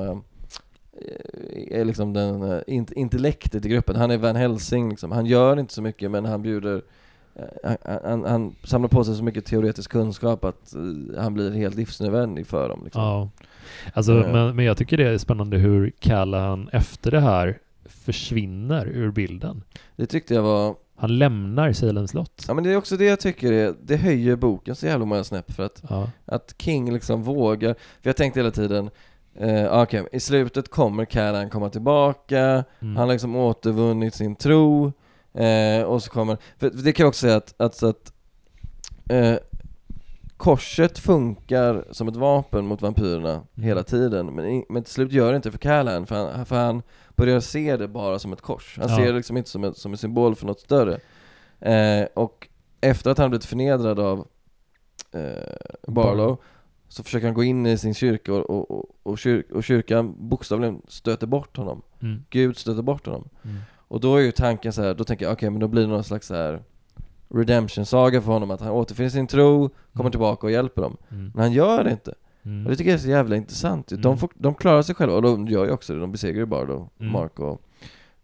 är 1.71 1.85
liksom 1.85 2.13
den 2.13 2.43
uh, 2.43 2.61
intellektet 2.67 3.67
i 3.67 3.69
gruppen. 3.69 3.97
Han 3.97 4.11
är 4.11 4.19
Van 4.19 4.37
Helsing 4.37 4.91
liksom. 4.91 5.13
Han 5.13 5.27
gör 5.27 5.59
inte 5.59 5.75
så 5.75 5.83
mycket 5.83 6.11
men 6.11 6.25
han 6.25 6.43
bjuder 6.43 6.83
han, 7.65 7.77
han, 8.05 8.25
han, 8.25 8.55
samlar 8.65 8.89
på 8.89 9.05
sig 9.05 9.17
så 9.17 9.23
mycket 9.23 9.45
teoretisk 9.45 9.91
kunskap 9.91 10.45
att 10.45 10.75
han 11.19 11.35
blir 11.35 11.51
helt 11.51 11.75
livsnödvändig 11.75 12.47
för 12.47 12.69
dem. 12.69 12.81
Liksom. 12.85 13.03
Ja. 13.03 13.31
Alltså, 13.95 14.13
uh. 14.13 14.33
men, 14.33 14.57
men 14.57 14.65
jag 14.65 14.77
tycker 14.77 14.97
det 14.97 15.09
är 15.09 15.19
spännande 15.19 15.57
hur 15.57 15.93
Callahan 15.99 16.69
efter 16.69 17.11
det 17.11 17.21
här 17.21 17.59
försvinner 17.85 18.87
ur 18.87 19.11
bilden. 19.11 19.63
Det 19.97 20.07
tyckte 20.07 20.35
jag 20.35 20.43
var... 20.43 20.75
Han 20.99 21.19
lämnar 21.19 21.73
Salem 21.73 22.09
slott. 22.09 22.45
Ja 22.49 22.55
men 22.55 22.65
det 22.65 22.73
är 22.73 22.77
också 22.77 22.97
det 22.97 23.05
jag 23.05 23.21
tycker 23.21 23.53
är, 23.53 23.75
det 23.83 23.97
höjer 23.97 24.37
boken 24.37 24.77
så 24.77 24.87
jävla 24.87 25.05
många 25.07 25.25
snäpp 25.25 25.53
för 25.53 25.63
att, 25.63 25.83
ja. 25.89 26.11
att 26.25 26.55
King 26.59 26.93
liksom 26.93 27.23
vågar, 27.23 27.75
för 27.75 28.09
jag 28.09 28.17
tänkte 28.17 28.41
hela 28.41 28.51
tiden 28.51 28.91
eh, 29.35 29.67
okej, 29.67 30.01
okay, 30.01 30.05
i 30.13 30.21
slutet 30.21 30.71
kommer 30.71 31.05
Callahan 31.05 31.51
komma 31.51 31.71
tillbaka, 31.71 32.41
mm. 32.41 32.65
han 32.81 32.97
har 32.97 33.07
liksom 33.07 33.37
återvunnit 33.37 34.15
sin 34.15 34.37
tro, 34.37 34.93
eh, 35.35 35.83
och 35.83 36.03
så 36.03 36.11
kommer, 36.11 36.37
för 36.59 36.71
det 36.71 36.93
kan 36.93 37.05
jag 37.05 37.09
också 37.09 37.21
säga 37.21 37.37
att, 37.37 37.55
att, 37.61 37.83
att 37.83 38.13
eh, 39.11 39.37
korset 40.37 40.99
funkar 40.99 41.85
som 41.91 42.09
ett 42.09 42.17
vapen 42.17 42.67
mot 42.67 42.83
vampyrerna 42.83 43.33
mm. 43.33 43.45
hela 43.57 43.83
tiden, 43.83 44.27
men, 44.27 44.65
men 44.69 44.83
till 44.83 44.93
slut 44.93 45.13
gör 45.13 45.31
det 45.31 45.37
inte 45.37 45.51
för 45.51 45.59
Callahan, 45.59 46.07
för 46.07 46.15
han, 46.15 46.47
för 46.47 46.57
han 46.57 46.83
börjar 47.17 47.41
se 47.41 47.77
det 47.77 47.89
bara 47.89 48.19
som 48.19 48.33
ett 48.33 48.41
kors. 48.41 48.79
Han 48.79 48.89
ja. 48.91 48.97
ser 48.97 49.07
det 49.07 49.13
liksom 49.13 49.37
inte 49.37 49.51
som, 49.51 49.65
ett, 49.65 49.77
som 49.77 49.93
en 49.93 49.99
symbol 49.99 50.35
för 50.35 50.47
något 50.47 50.61
större. 50.61 50.99
Eh, 51.61 52.07
och 52.15 52.49
efter 52.81 53.11
att 53.11 53.19
han 53.19 53.31
blivit 53.31 53.45
förnedrad 53.45 54.01
av 54.01 54.27
eh, 55.13 55.93
Barlow 55.93 56.37
så 56.89 57.03
försöker 57.03 57.27
han 57.27 57.35
gå 57.35 57.45
in 57.45 57.67
i 57.67 57.79
sin 57.79 57.95
kyrka 57.95 58.35
och, 58.35 58.51
och, 58.51 58.71
och, 58.71 58.85
och, 59.03 59.19
kyr, 59.19 59.47
och 59.53 59.65
kyrkan 59.65 60.29
bokstavligen 60.29 60.83
stöter 60.89 61.27
bort 61.27 61.57
honom. 61.57 61.83
Mm. 62.03 62.25
Gud 62.31 62.59
stöter 62.59 62.83
bort 62.83 63.07
honom. 63.07 63.29
Mm. 63.43 63.57
Och 63.89 64.01
då 64.01 64.17
är 64.17 64.21
ju 64.21 64.33
tanken 64.33 64.73
så 64.73 64.83
här, 64.83 64.95
då 64.95 65.05
tänker 65.05 65.25
jag 65.25 65.33
okej 65.33 65.47
okay, 65.47 65.51
men 65.51 65.61
då 65.61 65.69
blir 65.69 65.83
det 65.83 65.89
någon 65.89 66.05
slags 66.05 66.27
så 66.27 66.35
här 66.35 66.63
redemption-saga 67.29 68.23
för 68.23 68.33
honom, 68.33 68.51
att 68.51 68.61
han 68.61 68.71
återfinner 68.71 69.11
sin 69.11 69.27
tro, 69.27 69.69
kommer 69.69 70.05
mm. 70.05 70.11
tillbaka 70.11 70.47
och 70.47 70.51
hjälper 70.51 70.83
dem. 70.83 70.97
Mm. 71.11 71.33
Men 71.35 71.43
han 71.43 71.53
gör 71.53 71.85
det 71.85 71.91
inte. 71.91 72.15
Mm. 72.47 72.65
Och 72.65 72.71
det 72.71 72.77
tycker 72.77 72.91
jag 72.91 72.99
är 72.99 73.03
så 73.03 73.09
jävla 73.09 73.37
intressant. 73.37 73.93
Mm. 73.93 74.03
De, 74.03 74.19
får, 74.19 74.31
de 74.35 74.55
klarar 74.55 74.83
sig 74.83 74.95
själva, 74.95 75.15
och 75.17 75.23
de 75.23 75.49
gör 75.49 75.65
ju 75.65 75.71
också 75.71 75.95
det. 75.95 76.01
De 76.01 76.13
besegrar 76.13 76.39
ju 76.39 76.47
bara 76.47 76.65
då 76.65 76.89
mm. 77.01 77.13
Mark 77.13 77.41
och 77.41 77.63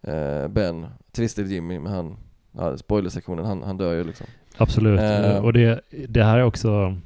eh, 0.08 0.48
Ben. 0.48 0.86
Twisted 1.12 1.46
Jimmy, 1.46 1.78
men 1.78 1.92
han, 1.92 2.16
ja, 2.52 2.76
spoilersektionen, 2.76 3.44
han, 3.44 3.62
han 3.62 3.76
dör 3.76 3.94
ju 3.94 4.04
liksom. 4.04 4.26
Absolut, 4.56 5.00
eh. 5.00 5.44
och 5.44 5.52
det, 5.52 5.80
det 6.08 6.24
här 6.24 6.38
är 6.38 6.44
också 6.44 6.96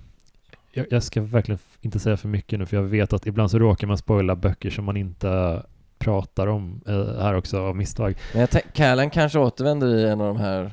jag, 0.72 0.86
jag, 0.90 1.02
ska 1.02 1.22
verkligen 1.22 1.58
inte 1.80 1.98
säga 1.98 2.16
för 2.16 2.28
mycket 2.28 2.58
nu, 2.58 2.66
för 2.66 2.76
jag 2.76 2.82
vet 2.82 3.12
att 3.12 3.26
ibland 3.26 3.50
så 3.50 3.58
råkar 3.58 3.86
man 3.86 3.98
spoila 3.98 4.36
böcker 4.36 4.70
som 4.70 4.84
man 4.84 4.96
inte 4.96 5.62
pratar 5.98 6.46
om 6.46 6.80
eh, 6.86 7.22
här 7.22 7.34
också 7.34 7.60
av 7.60 7.76
misstag. 7.76 8.14
Men 8.32 8.40
jag 8.40 8.62
Callan 8.72 9.10
kanske 9.10 9.38
återvänder 9.38 9.94
i 9.94 10.08
en 10.08 10.20
av 10.20 10.26
de 10.26 10.36
här 10.36 10.72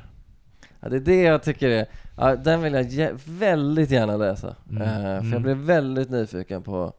Ja, 0.84 0.90
det 0.90 0.96
är 0.96 1.00
det 1.00 1.22
jag 1.22 1.44
tycker 1.44 1.70
är, 1.70 1.86
ja, 2.18 2.36
den 2.36 2.62
vill 2.62 2.74
jag 2.74 3.10
väldigt 3.26 3.92
gärna 3.92 4.18
läsa. 4.18 4.56
Mm. 4.70 4.82
Uh, 4.82 4.88
för 4.90 5.18
mm. 5.18 5.32
jag 5.32 5.42
blev 5.42 5.58
väldigt 5.58 6.10
nyfiken 6.10 6.64
på 6.64 6.94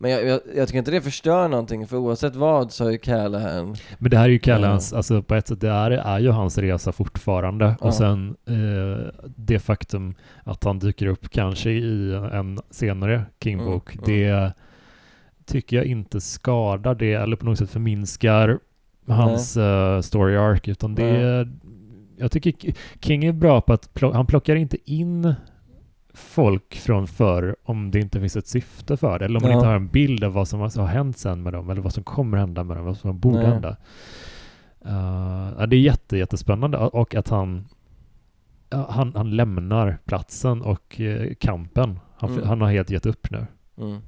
men 0.00 0.10
jag, 0.10 0.26
jag, 0.26 0.40
jag, 0.54 0.68
tycker 0.68 0.78
inte 0.78 0.90
det 0.90 1.00
förstör 1.00 1.48
någonting, 1.48 1.86
för 1.86 1.96
oavsett 1.96 2.36
vad 2.36 2.72
så 2.72 2.86
är 2.86 2.90
ju 2.90 2.98
Callahan 2.98 3.76
Men 3.98 4.10
det 4.10 4.16
här 4.16 4.24
är 4.24 4.28
ju 4.28 4.38
Callahans, 4.38 4.92
uh. 4.92 4.96
alltså 4.96 5.22
på 5.22 5.34
ett 5.34 5.48
sätt, 5.48 5.60
det 5.60 5.72
här 5.72 5.90
är 5.90 6.18
ju 6.18 6.30
hans 6.30 6.58
resa 6.58 6.92
fortfarande. 6.92 7.64
Uh. 7.64 7.76
Och 7.80 7.94
sen 7.94 8.36
uh, 8.50 8.98
det 9.36 9.58
faktum 9.58 10.14
att 10.44 10.64
han 10.64 10.78
dyker 10.78 11.06
upp 11.06 11.30
kanske 11.30 11.70
i 11.70 12.14
en 12.32 12.60
senare 12.70 13.24
King-bok, 13.40 13.94
mm, 13.94 14.04
det 14.06 14.28
mm. 14.28 14.50
tycker 15.46 15.76
jag 15.76 15.86
inte 15.86 16.20
skadar 16.20 16.94
det, 16.94 17.12
eller 17.12 17.36
på 17.36 17.44
något 17.44 17.58
sätt 17.58 17.70
förminskar 17.70 18.58
hans 19.06 19.56
uh, 19.56 20.00
story 20.00 20.36
arc, 20.36 20.68
utan 20.68 20.94
det, 20.94 21.48
jag 22.18 22.32
tycker 22.32 22.74
King 23.00 23.24
är 23.24 23.32
bra 23.32 23.60
på 23.60 23.72
att 23.72 23.94
pl 23.94 24.04
han 24.04 24.26
plockar 24.26 24.56
inte 24.56 24.90
in 24.90 25.34
folk 26.14 26.74
från 26.74 27.06
förr 27.06 27.56
om 27.64 27.90
det 27.90 28.00
inte 28.00 28.20
finns 28.20 28.36
ett 28.36 28.46
syfte 28.46 28.96
för 28.96 29.18
det, 29.18 29.24
eller 29.24 29.36
om 29.36 29.42
man 29.42 29.52
inte 29.52 29.66
har 29.66 29.74
en 29.74 29.88
bild 29.88 30.24
av 30.24 30.32
vad 30.32 30.48
som 30.48 30.60
har 30.60 30.86
hänt 30.86 31.18
sen 31.18 31.42
med 31.42 31.52
dem, 31.52 31.70
eller 31.70 31.82
vad 31.82 31.94
som 31.94 32.04
kommer 32.04 32.38
hända 32.38 32.64
med 32.64 32.76
dem, 32.76 32.86
vad 32.86 32.96
som 32.96 33.18
borde 33.18 33.38
Nej. 33.38 33.46
hända. 33.46 33.76
Uh, 34.86 35.66
det 35.66 35.76
är 35.76 35.80
jätte, 35.80 36.16
jättespännande 36.16 36.78
och 36.78 37.14
att 37.14 37.28
han, 37.28 37.68
han, 38.70 39.12
han 39.16 39.36
lämnar 39.36 39.98
platsen 40.04 40.62
och 40.62 41.00
uh, 41.00 41.34
kampen. 41.34 42.00
Han, 42.16 42.30
mm. 42.30 42.48
han 42.48 42.60
har 42.60 42.70
helt 42.70 42.90
gett 42.90 43.06
upp 43.06 43.30
nu. 43.30 43.46
Mm. 43.78 44.00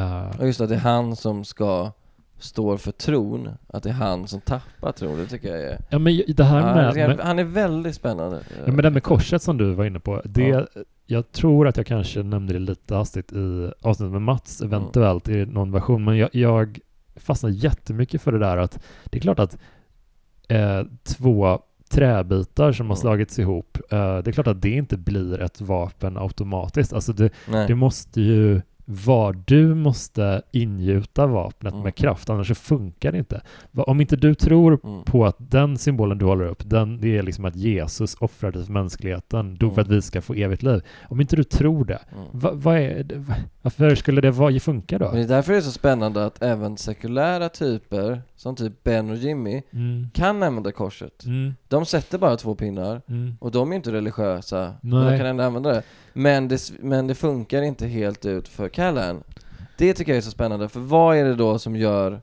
Uh, 0.00 0.46
just 0.46 0.58
det, 0.58 0.66
det 0.66 0.74
är 0.74 0.78
han 0.78 1.16
som 1.16 1.44
ska 1.44 1.92
står 2.40 2.76
för 2.76 2.92
tron, 2.92 3.48
att 3.68 3.82
det 3.82 3.88
är 3.88 3.94
han 3.94 4.28
som 4.28 4.40
tappar 4.40 4.92
tron, 4.92 5.18
det 5.18 5.26
tycker 5.26 5.48
jag 5.48 5.60
är... 5.60 5.78
Ja 5.88 5.98
men 5.98 6.22
det 6.28 6.44
här 6.44 6.74
med... 6.74 6.84
Han, 6.86 6.96
är, 6.96 7.18
han 7.18 7.38
är 7.38 7.44
väldigt 7.44 7.94
spännande. 7.94 8.40
Ja 8.66 8.72
men 8.72 8.82
det 8.82 8.90
med 8.90 9.02
korset 9.02 9.42
som 9.42 9.56
du 9.56 9.72
var 9.72 9.84
inne 9.84 10.00
på, 10.00 10.22
det... 10.24 10.48
Ja. 10.48 10.66
Jag 11.06 11.32
tror 11.32 11.68
att 11.68 11.76
jag 11.76 11.86
kanske 11.86 12.22
nämnde 12.22 12.52
det 12.52 12.58
lite 12.58 12.94
hastigt 12.94 13.32
i 13.32 13.72
avsnittet 13.82 14.12
med 14.12 14.22
Mats, 14.22 14.62
eventuellt 14.62 15.28
mm. 15.28 15.40
i 15.40 15.52
någon 15.52 15.72
version, 15.72 16.04
men 16.04 16.16
jag, 16.16 16.28
jag 16.32 16.78
fastnar 17.16 17.50
jättemycket 17.50 18.22
för 18.22 18.32
det 18.32 18.38
där 18.38 18.56
att 18.56 18.82
det 19.04 19.18
är 19.18 19.20
klart 19.20 19.38
att 19.38 19.58
eh, 20.48 20.82
två 21.04 21.60
träbitar 21.88 22.72
som 22.72 22.88
har 22.88 22.96
slagits 22.96 23.38
ihop, 23.38 23.78
eh, 23.90 24.18
det 24.18 24.30
är 24.30 24.32
klart 24.32 24.46
att 24.46 24.62
det 24.62 24.70
inte 24.70 24.96
blir 24.96 25.40
ett 25.40 25.60
vapen 25.60 26.16
automatiskt. 26.16 26.92
Alltså 26.92 27.12
det, 27.12 27.30
det 27.66 27.74
måste 27.74 28.20
ju 28.20 28.60
var 28.92 29.42
du 29.46 29.74
måste 29.74 30.42
ingjuta 30.52 31.26
vapnet 31.26 31.72
mm. 31.72 31.84
med 31.84 31.94
kraft, 31.94 32.30
annars 32.30 32.58
funkar 32.58 33.12
det 33.12 33.18
inte. 33.18 33.40
Om 33.72 34.00
inte 34.00 34.16
du 34.16 34.34
tror 34.34 34.80
mm. 34.84 35.04
på 35.04 35.26
att 35.26 35.36
den 35.38 35.78
symbolen 35.78 36.18
du 36.18 36.24
håller 36.24 36.44
upp, 36.44 36.62
den, 36.64 37.00
det 37.00 37.18
är 37.18 37.22
liksom 37.22 37.44
att 37.44 37.56
Jesus 37.56 38.16
offrade 38.20 38.64
för 38.64 38.72
mänskligheten, 38.72 39.54
dog 39.54 39.66
mm. 39.68 39.74
för 39.74 39.82
att 39.82 39.88
vi 39.88 40.02
ska 40.02 40.22
få 40.22 40.34
evigt 40.34 40.62
liv. 40.62 40.82
Om 41.08 41.20
inte 41.20 41.36
du 41.36 41.44
tror 41.44 41.84
det, 41.84 42.00
mm. 42.12 42.24
vad, 42.32 42.56
vad 42.56 42.76
är 42.76 43.04
det, 43.04 43.24
varför 43.62 43.94
skulle 43.94 44.20
det 44.20 44.30
vara, 44.30 44.60
funka 44.60 44.98
då? 44.98 45.06
Men 45.06 45.16
det 45.16 45.22
är 45.22 45.28
därför 45.28 45.52
det 45.52 45.58
är 45.58 45.62
så 45.62 45.70
spännande 45.70 46.24
att 46.24 46.42
även 46.42 46.76
sekulära 46.76 47.48
typer, 47.48 48.22
som 48.40 48.56
typ 48.56 48.84
Ben 48.84 49.10
och 49.10 49.16
Jimmy, 49.16 49.62
mm. 49.72 50.10
kan 50.14 50.42
använda 50.42 50.72
korset. 50.72 51.24
Mm. 51.24 51.54
De 51.68 51.86
sätter 51.86 52.18
bara 52.18 52.36
två 52.36 52.54
pinnar, 52.54 53.02
och 53.40 53.50
de 53.50 53.72
är 53.72 53.76
inte 53.76 53.92
religiösa, 53.92 54.74
men 54.80 55.06
de 55.06 55.18
kan 55.18 55.26
ändå 55.26 55.44
använda 55.44 55.72
det. 55.72 55.82
Men 56.12 56.48
det, 56.48 56.72
men 56.80 57.06
det 57.06 57.14
funkar 57.14 57.62
inte 57.62 57.86
helt 57.86 58.26
ut 58.26 58.48
för 58.48 58.68
Callan. 58.68 59.22
Det 59.78 59.94
tycker 59.94 60.12
jag 60.12 60.16
är 60.16 60.22
så 60.22 60.30
spännande, 60.30 60.68
för 60.68 60.80
vad 60.80 61.16
är 61.16 61.24
det 61.24 61.34
då 61.34 61.58
som 61.58 61.76
gör 61.76 62.20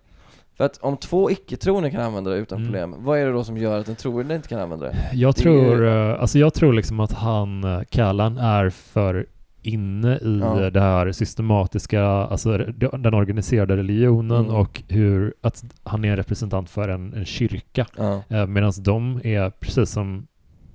för 0.58 0.64
att 0.64 0.78
om 0.78 0.98
två 0.98 1.32
icke-troende 1.32 1.92
kan 1.92 2.02
använda 2.02 2.32
det 2.32 2.38
utan 2.38 2.58
mm. 2.58 2.68
problem, 2.68 2.96
vad 2.98 3.20
är 3.20 3.26
det 3.26 3.32
då 3.32 3.44
som 3.44 3.58
gör 3.58 3.80
att 3.80 3.88
en 3.88 3.96
troende 3.96 4.36
inte 4.36 4.48
kan 4.48 4.60
använda 4.60 4.86
det? 4.86 4.96
Jag 5.14 5.36
det 5.36 5.42
tror, 5.42 5.84
är... 5.84 6.14
Eh, 6.14 6.22
alltså 6.22 6.40
jag 6.40 6.54
tror 6.54 6.74
liksom 6.74 7.00
att 7.00 7.12
han, 7.12 7.86
Callan, 7.90 8.38
är 8.38 8.70
för 8.70 9.26
inne 9.68 10.18
i 10.18 10.40
ja. 10.42 10.70
det 10.70 10.82
här 10.82 11.12
systematiska, 11.12 12.04
alltså 12.04 12.58
den 12.78 13.14
organiserade 13.14 13.78
religionen 13.78 14.46
mm. 14.46 14.56
och 14.56 14.84
hur 14.88 15.34
att 15.42 15.64
han 15.84 16.06
är 16.06 16.10
en 16.10 16.18
representant 16.18 16.70
för 16.70 16.90
en, 16.90 17.14
en 17.14 17.26
kyrka. 17.26 17.86
Ja. 17.98 18.24
Eh, 18.30 18.48
Medan 18.48 18.74
de 18.84 19.22
är, 19.24 19.50
precis 19.50 19.90
som 19.90 20.28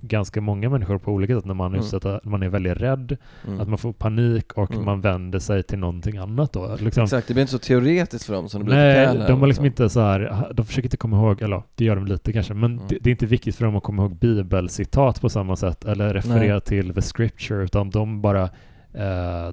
ganska 0.07 0.41
många 0.41 0.69
människor 0.69 0.97
på 0.97 1.11
olika 1.11 1.35
sätt 1.35 1.45
när 1.45 1.53
man, 1.53 1.67
mm. 1.67 1.79
utsätta, 1.79 2.19
man 2.23 2.43
är 2.43 2.49
väldigt 2.49 2.77
rädd, 2.77 3.17
mm. 3.47 3.61
att 3.61 3.67
man 3.67 3.77
får 3.77 3.93
panik 3.93 4.53
och 4.53 4.71
mm. 4.71 4.85
man 4.85 5.01
vänder 5.01 5.39
sig 5.39 5.63
till 5.63 5.79
någonting 5.79 6.17
annat 6.17 6.53
då. 6.53 6.77
Liksom. 6.79 7.03
Exakt, 7.03 7.27
det 7.27 7.33
blir 7.33 7.41
inte 7.41 7.51
så 7.51 7.59
teoretiskt 7.59 8.25
för 8.25 8.33
dem 8.33 8.49
som 8.49 8.61
det 8.61 8.65
blir 8.65 8.75
Nej, 8.75 9.07
för 9.07 9.27
de 9.27 9.39
har 9.39 9.47
liksom 9.47 9.65
inte 9.65 9.89
så 9.89 9.99
här, 9.99 10.51
de 10.53 10.65
försöker 10.65 10.87
inte 10.87 10.97
komma 10.97 11.17
ihåg, 11.17 11.41
eller 11.41 11.63
det 11.75 11.85
gör 11.85 11.95
de 11.95 12.05
lite 12.05 12.33
kanske, 12.33 12.53
men 12.53 12.73
mm. 12.73 12.85
det, 12.89 12.97
det, 13.01 13.09
är 13.09 13.11
inte 13.11 13.25
viktigt 13.25 13.55
för 13.55 13.65
dem 13.65 13.75
att 13.75 13.83
komma 13.83 14.01
ihåg 14.01 14.15
bibelcitat 14.15 15.21
på 15.21 15.29
samma 15.29 15.55
sätt 15.55 15.85
eller 15.85 16.13
referera 16.13 16.53
Nej. 16.53 16.61
till 16.61 16.93
the 16.93 17.01
scripture, 17.01 17.63
utan 17.63 17.89
de 17.89 18.21
bara 18.21 18.49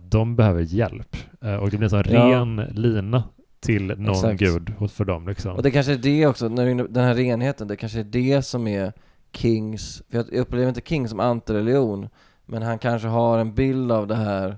de 0.03 0.37
behöver 0.37 0.61
hjälp. 0.63 1.17
Eh, 1.41 1.55
och 1.55 1.71
det 1.71 1.77
blir 1.77 1.85
en 1.85 1.91
sån 1.91 2.15
ja. 2.15 2.27
ren 2.27 2.57
lina 2.57 3.23
till 3.61 3.87
någon 3.87 4.11
Exakt. 4.11 4.41
gud 4.41 4.91
för 4.91 5.05
dem 5.05 5.29
liksom. 5.29 5.53
Och 5.57 5.63
det 5.63 5.71
kanske 5.71 5.93
är 5.93 5.97
det 5.97 6.27
också, 6.27 6.49
när 6.49 6.89
den 6.89 7.05
här 7.05 7.15
renheten, 7.15 7.69
det 7.69 7.77
kanske 7.77 8.01
är 8.01 8.05
det 8.05 8.43
som 8.43 8.67
är 8.67 8.93
Kings, 9.33 10.03
för 10.11 10.17
jag 10.17 10.33
upplever 10.33 10.69
inte 10.69 10.81
King 10.81 11.09
som 11.09 11.21
antireligion, 11.21 12.09
men 12.47 12.63
han 12.63 12.79
kanske 12.79 13.09
har 13.09 13.39
en 13.39 13.55
bild 13.55 13.93
av 13.93 14.07
det 14.07 14.17
här, 14.17 14.57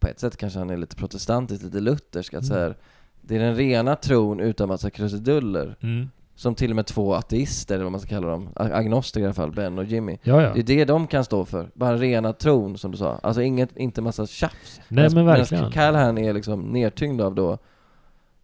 på 0.00 0.08
ett 0.08 0.20
sätt 0.20 0.36
kanske 0.36 0.58
han 0.58 0.70
är 0.70 0.76
lite 0.76 0.96
protestantisk, 0.96 1.62
lite 1.62 1.80
luthersk, 1.80 2.34
att 2.34 2.42
mm. 2.42 2.48
så 2.48 2.54
här, 2.54 2.76
det 3.20 3.36
är 3.36 3.40
den 3.40 3.56
rena 3.56 3.96
tron 3.96 4.40
utan 4.40 4.68
massa 4.68 4.90
krusiduller. 4.90 5.76
Mm. 5.80 6.08
Som 6.34 6.54
till 6.54 6.70
och 6.70 6.76
med 6.76 6.86
två 6.86 7.14
ateister, 7.14 7.74
eller 7.74 7.84
vad 7.84 7.92
man 7.92 8.00
ska 8.00 8.08
kalla 8.08 8.26
dem, 8.26 8.48
agnostiker 8.56 9.20
i 9.20 9.24
alla 9.24 9.34
fall, 9.34 9.52
Ben 9.52 9.78
och 9.78 9.84
Jimmy. 9.84 10.18
Ja, 10.22 10.42
ja. 10.42 10.52
Det 10.54 10.60
är 10.60 10.62
det 10.62 10.84
de 10.84 11.06
kan 11.06 11.24
stå 11.24 11.44
för. 11.44 11.68
Bara 11.74 11.96
rena 11.96 12.32
tron, 12.32 12.78
som 12.78 12.90
du 12.90 12.96
sa. 12.96 13.20
Alltså 13.22 13.42
inget, 13.42 13.76
inte 13.76 14.02
massa 14.02 14.26
tjafs. 14.26 14.80
Nej 14.88 15.10
men 15.14 15.26
verkligen. 15.26 15.60
Medan 15.60 15.72
Callahan 15.72 16.18
är 16.18 16.32
liksom 16.32 16.60
nedtyngd 16.60 17.20
av 17.20 17.34
då 17.34 17.58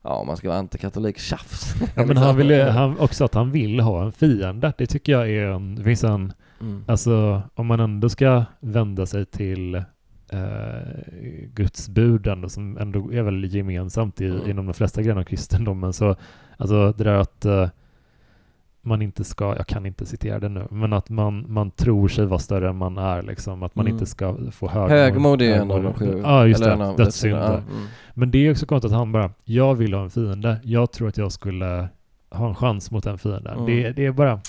ja, 0.02 0.14
om 0.14 0.26
man 0.26 0.36
ska 0.36 0.48
vara 0.48 0.58
antikatolik, 0.58 1.18
tjafs. 1.18 1.74
Ja, 1.94 2.06
men 2.06 2.16
han 2.16 2.36
vill 2.36 2.62
han, 2.62 2.98
också 2.98 3.24
att 3.24 3.34
han 3.34 3.50
vill 3.50 3.80
ha 3.80 4.04
en 4.04 4.12
fiende. 4.12 4.72
Det 4.78 4.86
tycker 4.86 5.12
jag 5.12 5.30
är 5.30 5.46
en, 5.46 5.74
det 5.74 5.84
finns 5.84 6.04
en, 6.04 6.32
mm. 6.60 6.84
alltså 6.86 7.42
om 7.54 7.66
man 7.66 7.80
ändå 7.80 8.08
ska 8.08 8.44
vända 8.60 9.06
sig 9.06 9.26
till 9.26 9.82
eh, 10.32 11.48
Guds 11.54 11.88
bud 11.88 12.26
ändå, 12.26 12.48
som 12.48 12.78
ändå 12.78 13.12
är 13.12 13.22
väl 13.22 13.54
gemensamt 13.54 14.20
i, 14.20 14.26
mm. 14.26 14.50
inom 14.50 14.66
de 14.66 14.74
flesta 14.74 15.02
grenar 15.02 15.20
av 15.20 15.24
kristendomen. 15.24 15.92
Så 15.92 16.16
alltså 16.56 16.92
det 16.92 17.04
där 17.04 17.14
att 17.14 17.44
eh, 17.44 17.68
man 18.88 19.02
inte 19.02 19.24
ska, 19.24 19.56
jag 19.56 19.66
kan 19.66 19.86
inte 19.86 20.06
citera 20.06 20.38
det 20.38 20.48
nu, 20.48 20.66
men 20.70 20.92
att 20.92 21.08
man, 21.08 21.44
man 21.48 21.70
tror 21.70 22.08
sig 22.08 22.26
vara 22.26 22.38
större 22.38 22.68
än 22.68 22.76
man 22.76 22.98
är 22.98 23.22
liksom, 23.22 23.62
att 23.62 23.74
man 23.74 23.86
mm. 23.86 23.94
inte 23.94 24.06
ska 24.06 24.36
få 24.52 24.68
högmod. 24.68 24.90
Högmod 24.90 25.42
är 25.42 25.60
en 25.60 25.70
av 25.70 25.82
de 25.82 25.94
sju. 25.94 26.20
Ja, 26.22 26.46
just 26.46 26.64
det. 26.64 26.94
Dödssynder. 26.96 27.54
Mm. 27.54 27.86
Men 28.14 28.30
det 28.30 28.46
är 28.46 28.50
också 28.50 28.66
konstigt 28.66 28.92
att 28.92 28.98
han 28.98 29.12
bara, 29.12 29.30
jag 29.44 29.74
vill 29.74 29.94
ha 29.94 30.02
en 30.02 30.10
fiende, 30.10 30.60
jag 30.62 30.92
tror 30.92 31.08
att 31.08 31.16
jag 31.16 31.32
skulle 31.32 31.88
ha 32.30 32.48
en 32.48 32.54
chans 32.54 32.90
mot 32.90 33.06
en 33.06 33.18
fiende. 33.18 33.50
Mm. 33.50 33.66
Det, 33.66 33.92
det 33.92 34.06
är 34.06 34.12
bara, 34.12 34.40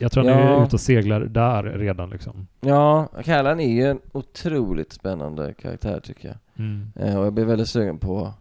jag 0.00 0.12
tror 0.12 0.24
han 0.24 0.32
ja. 0.32 0.60
är 0.60 0.64
ute 0.64 0.76
och 0.76 0.80
seglar 0.80 1.20
där 1.20 1.62
redan 1.62 2.10
liksom. 2.10 2.46
Ja, 2.60 3.08
Callan 3.24 3.60
är 3.60 3.68
ju 3.68 3.86
en 3.86 4.00
otroligt 4.12 4.92
spännande 4.92 5.54
karaktär 5.54 6.00
tycker 6.00 6.28
jag. 6.28 6.36
Mm. 6.58 6.92
Eh, 6.96 7.18
och 7.18 7.26
jag 7.26 7.32
blir 7.32 7.44
väldigt 7.44 7.68
sugen 7.68 7.98
på 7.98 8.32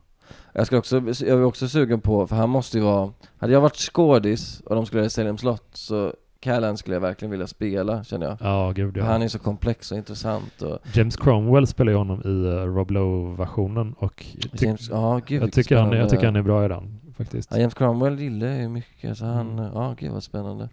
jag, 0.54 0.68
ska 0.68 0.78
också, 0.78 0.96
jag 1.06 1.40
är 1.40 1.44
också 1.44 1.68
sugen 1.68 2.02
på, 2.02 2.28
för 2.28 2.36
han 2.36 2.50
måste 2.50 2.78
ju 2.78 2.84
vara, 2.84 3.12
hade 3.38 3.54
jag 3.54 3.62
varit 3.62 3.76
skådis 3.76 4.62
och 4.66 4.76
de 4.76 4.86
skulle 4.86 5.02
göra 5.02 5.10
Salem 5.10 5.38
slott 5.38 5.70
så 5.74 6.14
Callan 6.40 6.78
skulle 6.78 6.96
jag 6.96 7.02
verkligen 7.02 7.32
vilja 7.32 7.48
spela 7.48 8.04
känner 8.04 8.26
jag. 8.26 8.38
Ja, 8.40 8.72
gud 8.76 8.98
ja. 8.98 9.04
Han 9.04 9.22
är 9.22 9.28
så 9.28 9.40
komplex 9.40 9.92
och 9.92 9.98
intressant 9.98 10.62
och 10.62 10.80
James 10.94 11.18
Cromwell 11.18 11.68
spelar 11.68 11.92
ju 11.92 11.98
honom 11.98 12.22
i 12.26 12.48
uh, 12.48 12.76
Rob 12.76 12.92
Lowe-versionen 12.92 13.94
och 13.94 14.26
James, 14.54 14.90
ja, 14.90 15.22
gud, 15.26 15.44
jag, 15.44 15.54
tycker 15.54 15.78
han, 15.78 15.92
jag 15.92 16.10
tycker 16.10 16.26
han 16.26 16.36
är 16.36 16.42
bra 16.42 16.66
i 16.66 16.68
den 16.68 17.00
faktiskt. 17.18 17.52
Ja, 17.52 17.58
James 17.58 17.74
Cromwell 17.74 18.20
gillar 18.20 18.48
jag 18.48 18.58
ju 18.58 18.70
mycket 18.70 19.18
så 19.18 19.26
han, 19.26 19.60
mm. 19.60 19.72
ja 19.74 19.96
gud 20.00 20.12
vad 20.12 20.24
spännande. 20.24 20.70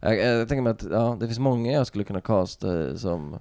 Jag, 0.00 0.18
jag, 0.18 0.40
jag 0.40 0.48
tänker 0.48 0.62
mig 0.62 0.70
att, 0.70 0.82
ja, 0.90 1.16
det 1.20 1.26
finns 1.26 1.38
många 1.38 1.72
jag 1.72 1.86
skulle 1.86 2.04
kunna 2.04 2.20
casta 2.20 2.96
som, 2.98 3.36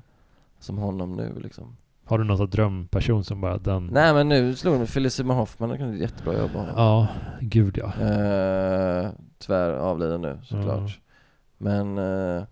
som 0.59 0.77
honom 0.77 1.15
nu 1.15 1.39
liksom. 1.39 1.77
Har 2.05 2.17
du 2.17 2.23
någon 2.23 2.49
drömperson 2.49 3.23
som 3.23 3.41
bara 3.41 3.57
den... 3.57 3.85
Nej 3.85 4.13
men 4.13 4.29
nu 4.29 4.55
slog 4.55 4.79
de 4.79 4.87
Philip 4.87 5.11
Seymour 5.11 5.35
Hoffman, 5.35 5.77
kan 5.77 5.93
ett 5.93 6.01
jättebra 6.01 6.37
jobb 6.37 6.51
honom. 6.51 6.73
Ja, 6.75 7.07
gud 7.41 7.77
ja. 7.77 7.85
Uh, 7.85 9.11
tyvärr 9.37 9.73
avliden 9.73 10.21
nu 10.21 10.39
såklart. 10.43 10.89
Ja. 10.89 11.13
Men... 11.57 11.97
Uh, 11.97 12.43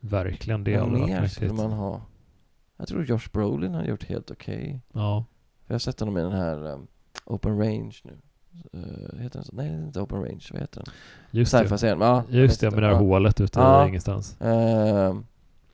Verkligen, 0.00 0.64
det 0.64 0.80
Vad 0.80 0.90
mer 0.90 1.26
skulle 1.26 1.52
man 1.52 1.72
ha? 1.72 2.00
Jag 2.76 2.88
tror 2.88 3.04
Josh 3.04 3.30
Brolin 3.32 3.74
har 3.74 3.84
gjort 3.84 4.04
helt 4.04 4.30
okej. 4.30 4.54
Okay. 4.54 4.80
Ja. 4.92 5.24
Jag 5.66 5.74
har 5.74 5.78
sett 5.78 6.00
honom 6.00 6.18
i 6.18 6.22
den 6.22 6.32
här 6.32 6.66
um, 6.66 6.86
Open 7.24 7.58
Range 7.58 7.94
nu. 8.02 8.18
Uh, 8.74 9.18
heter 9.20 9.38
den 9.38 9.44
så? 9.44 9.52
Nej, 9.54 9.72
inte 9.72 10.00
Open 10.00 10.18
Range, 10.18 10.44
vad 10.52 10.60
heter 10.60 10.82
den? 10.84 10.94
Just 11.30 11.52
det. 11.52 11.96
Ja, 12.00 12.24
Just 12.28 12.60
det, 12.60 12.70
med 12.70 12.82
det 12.82 12.86
här 12.86 12.94
ja. 12.94 12.98
hålet 12.98 13.40
ute 13.40 13.60
ja. 13.60 13.88
ingenstans. 13.88 14.36
Uh, 14.42 15.20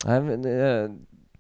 nej, 0.06 0.20
men, 0.20 0.44
uh, 0.44 0.90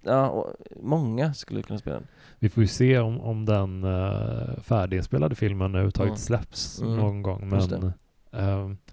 ja, 0.02 0.52
många 0.82 1.34
skulle 1.34 1.62
kunna 1.62 1.78
spela 1.78 1.96
den. 1.96 2.06
Vi 2.38 2.48
får 2.48 2.62
ju 2.62 2.66
se 2.66 2.98
om, 2.98 3.20
om 3.20 3.44
den 3.44 3.84
uh, 3.84 4.60
färdiginspelade 4.60 5.34
filmen 5.34 5.70
överhuvudtaget 5.70 6.08
mm. 6.08 6.16
släpps 6.16 6.80
mm. 6.80 6.96
någon 6.96 7.22
gång. 7.22 7.48
Men, 7.48 7.92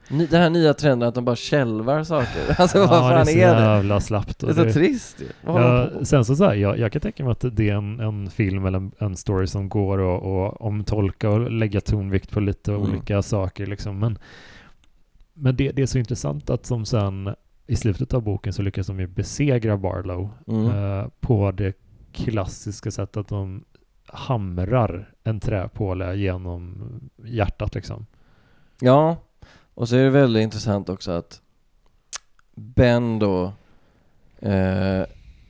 um, 0.09 0.17
den 0.17 0.41
här 0.41 0.49
nya 0.49 0.73
trenden 0.73 1.09
att 1.09 1.15
de 1.15 1.25
bara 1.25 1.35
kälvar 1.35 2.03
saker. 2.03 2.55
Alltså 2.57 2.79
vad 2.79 2.87
ja, 2.87 3.01
fan 3.01 3.11
är 3.11 3.25
det? 3.25 3.41
är 3.41 3.55
det? 3.55 3.61
jävla 3.61 3.99
slappt. 3.99 4.39
Det 4.39 4.49
är 4.49 4.53
så 4.53 4.63
det, 4.63 4.73
trist 4.73 5.21
ja, 5.45 5.89
Sen 6.03 6.25
så, 6.25 6.35
så 6.35 6.45
här, 6.45 6.53
jag, 6.53 6.79
jag 6.79 6.91
kan 6.91 7.01
tänka 7.01 7.23
mig 7.23 7.31
att 7.31 7.45
det 7.51 7.69
är 7.69 7.75
en, 7.75 7.99
en 7.99 8.29
film 8.29 8.65
eller 8.65 8.77
en, 8.77 8.91
en 8.99 9.15
story 9.15 9.47
som 9.47 9.69
går 9.69 10.15
att 10.15 10.21
och 10.23 10.61
omtolka 10.61 11.29
och 11.29 11.51
lägga 11.51 11.81
tonvikt 11.81 12.31
på 12.31 12.39
lite 12.39 12.71
mm. 12.71 12.83
olika 12.83 13.21
saker 13.21 13.65
liksom. 13.65 13.99
Men, 13.99 14.17
men 15.33 15.55
det, 15.55 15.71
det 15.71 15.81
är 15.81 15.85
så 15.85 15.97
intressant 15.97 16.49
att 16.49 16.65
som 16.65 16.85
sen 16.85 17.35
i 17.67 17.75
slutet 17.75 18.13
av 18.13 18.21
boken 18.21 18.53
så 18.53 18.61
lyckas 18.61 18.87
de 18.87 18.99
ju 18.99 19.07
besegra 19.07 19.77
Barlow 19.77 20.29
mm. 20.47 20.65
eh, 20.65 21.07
på 21.19 21.51
det 21.51 21.77
klassiska 22.11 22.91
sättet 22.91 23.17
att 23.17 23.27
de 23.27 23.63
hamrar 24.05 25.13
en 25.23 25.39
träpåle 25.39 26.15
genom 26.15 26.83
hjärtat 27.25 27.75
liksom. 27.75 28.05
Ja, 28.79 29.17
och 29.81 29.89
så 29.89 29.95
är 29.95 30.03
det 30.03 30.09
väldigt 30.09 30.43
intressant 30.43 30.89
också 30.89 31.11
att 31.11 31.41
Ben 32.55 33.19
då 33.19 33.53
eh, 34.39 35.03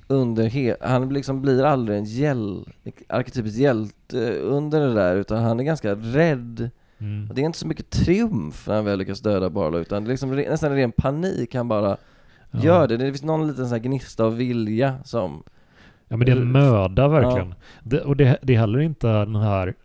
under 0.07 0.49
he- 0.49 0.75
han 0.81 1.13
liksom 1.13 1.41
blir 1.41 1.63
aldrig 1.63 1.97
en 1.97 2.05
hjäl 2.05 2.65
arketypisk 3.09 3.57
hjälte 3.57 4.31
under 4.37 4.79
det 4.79 4.93
där 4.93 5.15
utan 5.15 5.43
han 5.43 5.59
är 5.59 5.63
ganska 5.63 5.95
rädd 5.95 6.69
mm. 6.97 7.29
och 7.29 7.35
det 7.35 7.41
är 7.41 7.45
inte 7.45 7.59
så 7.59 7.67
mycket 7.67 7.89
triumf 7.89 8.67
när 8.67 8.75
han 8.75 8.85
väl 8.85 8.99
lyckas 8.99 9.19
döda 9.19 9.49
Barlow 9.49 9.81
utan 9.81 10.03
det 10.03 10.07
är 10.07 10.11
liksom 10.11 10.35
nästan 10.35 10.71
en 10.71 10.77
ren 10.77 10.91
panik 10.91 11.55
han 11.55 11.67
bara 11.67 11.97
ja. 12.51 12.59
gör 12.63 12.87
det. 12.87 12.97
Det 12.97 13.05
finns 13.05 13.23
någon 13.23 13.47
liten 13.47 13.65
sån 13.65 13.71
här 13.71 13.83
gnista 13.83 14.23
av 14.23 14.35
vilja 14.35 14.99
som 15.03 15.43
Ja 16.07 16.17
men 16.17 16.25
det 16.25 16.31
är 16.31 16.35
möda 16.35 17.07
verkligen. 17.07 17.49
Ja. 17.49 17.55
Det, 17.83 18.01
och 18.01 18.15
det, 18.15 18.37
det 18.41 18.55
är 18.55 18.59
heller 18.59 18.79
inte 18.79 19.07
den 19.07 19.35
här 19.35 19.75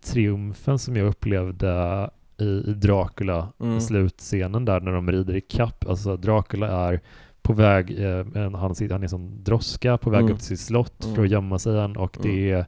triumfen 0.00 0.78
som 0.78 0.96
jag 0.96 1.06
upplevde 1.06 2.10
i, 2.38 2.60
Dracula, 2.72 3.52
mm. 3.60 3.80
slutscenen 3.80 4.64
där 4.64 4.80
när 4.80 4.92
de 4.92 5.12
rider 5.12 5.36
i 5.36 5.40
kapp. 5.40 5.84
Alltså 5.88 6.16
Dracula 6.16 6.88
är 6.88 7.00
på 7.42 7.52
väg, 7.52 8.00
eh, 8.00 8.26
han, 8.34 8.54
han 8.54 9.02
är 9.02 9.06
som 9.08 9.44
droska 9.44 9.98
på 9.98 10.10
väg 10.10 10.20
mm. 10.20 10.32
upp 10.32 10.38
till 10.38 10.46
sitt 10.46 10.60
slott 10.60 11.04
mm. 11.04 11.16
för 11.16 11.24
att 11.24 11.30
gömma 11.30 11.58
sig 11.58 11.74
igen 11.74 11.96
och 11.96 12.16
det 12.22 12.50
mm. 12.50 12.58
är 12.58 12.66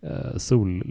eh, 0.00 0.36
sol, 0.36 0.84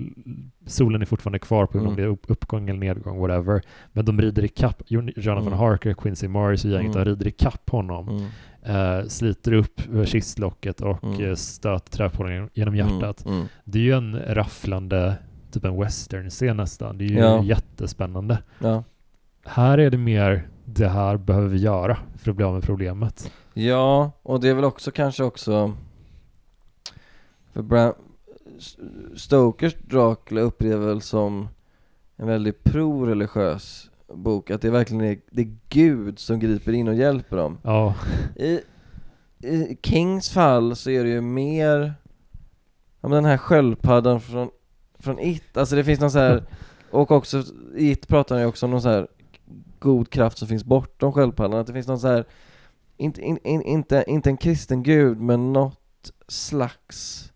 solen 0.65 1.01
är 1.01 1.05
fortfarande 1.05 1.39
kvar 1.39 1.65
på 1.65 1.77
grund 1.77 1.87
av 1.87 1.99
mm. 1.99 2.17
det 2.25 2.33
uppgång 2.33 2.69
eller 2.69 2.79
nedgång, 2.79 3.19
whatever. 3.19 3.61
Men 3.91 4.05
de 4.05 4.21
rider 4.21 4.45
i 4.45 4.47
kapp, 4.47 4.83
Jonathan 4.87 5.47
mm. 5.47 5.53
Harker, 5.53 5.93
Quincy 5.93 6.27
Morris 6.27 6.65
och 6.65 6.71
gänget, 6.71 6.95
mm. 6.95 7.05
de 7.05 7.09
rider 7.09 7.27
i 7.27 7.31
kapp 7.31 7.69
honom. 7.69 8.09
Mm. 8.09 8.29
Eh, 8.63 9.07
sliter 9.07 9.53
upp 9.53 9.81
kistlocket 10.05 10.81
och 10.81 11.03
mm. 11.03 11.25
Eh, 11.25 11.35
stöter 11.35 11.91
träpålen 11.91 12.49
genom 12.53 12.75
hjärtat. 12.75 13.25
Det 13.63 13.79
är 13.79 13.83
ju 13.83 13.93
en 13.93 14.19
rafflande 14.27 15.15
typ 15.51 15.65
en 15.65 15.79
western-scen 15.81 16.57
nästan. 16.57 16.97
Det 16.97 17.03
är 17.03 17.09
ju 17.09 17.19
ja. 17.19 17.43
jättespännande. 17.43 18.43
Ja. 18.59 18.83
Här 19.45 19.77
är 19.77 19.89
det 19.89 19.97
mer, 19.97 20.47
det 20.65 20.87
här 20.87 21.17
behöver 21.17 21.47
vi 21.47 21.57
göra 21.57 21.97
för 22.17 22.31
att 22.31 22.37
bli 22.37 22.45
av 22.45 22.53
med 22.53 22.63
problemet. 22.63 23.31
Ja, 23.53 24.11
och 24.23 24.39
det 24.39 24.49
är 24.49 24.53
väl 24.53 24.65
också 24.65 24.91
kanske 24.91 25.23
också 25.23 25.73
för 27.53 27.61
Bram 27.61 27.93
Stokers 29.15 29.75
Dracula 29.75 30.41
upplever 30.41 30.87
väl 30.87 31.01
som 31.01 31.47
en 32.15 32.27
väldigt 32.27 32.63
pro-religiös 32.63 33.89
bok, 34.13 34.51
att 34.51 34.61
det 34.61 34.69
verkligen 34.69 35.03
är, 35.03 35.17
det 35.31 35.41
är 35.41 35.57
Gud 35.69 36.19
som 36.19 36.39
griper 36.39 36.71
in 36.71 36.87
och 36.87 36.95
hjälper 36.95 37.37
dem. 37.37 37.57
Ja. 37.63 37.95
I, 38.35 38.59
I 39.47 39.77
Kings 39.81 40.29
fall 40.29 40.75
så 40.75 40.89
är 40.89 41.03
det 41.03 41.09
ju 41.09 41.21
mer, 41.21 41.93
ja, 43.01 43.09
den 43.09 43.25
här 43.25 43.37
sköldpaddan 43.37 44.21
från 44.21 44.49
från 44.99 45.19
It, 45.19 45.57
alltså 45.57 45.75
det 45.75 45.83
finns 45.83 45.99
någon 45.99 46.11
så 46.11 46.19
här, 46.19 46.43
och 46.91 47.11
också, 47.11 47.43
i 47.75 47.91
It 47.91 48.07
pratar 48.07 48.35
han 48.35 48.41
ju 48.41 48.47
också 48.47 48.65
om 48.65 48.71
någon 48.71 48.81
så 48.81 48.89
här 48.89 49.07
god 49.79 50.09
kraft 50.09 50.37
som 50.37 50.47
finns 50.47 50.63
bortom 50.63 51.13
sköldpaddan, 51.13 51.59
att 51.59 51.67
det 51.67 51.73
finns 51.73 51.87
någon 51.87 51.99
så 51.99 52.07
här 52.07 52.25
inte, 52.97 53.21
in, 53.21 53.37
in, 53.43 53.61
inte, 53.61 54.03
inte 54.07 54.29
en 54.29 54.37
kristen 54.37 54.83
gud, 54.83 55.19
men 55.19 55.53
något 55.53 56.11
slags 56.27 57.31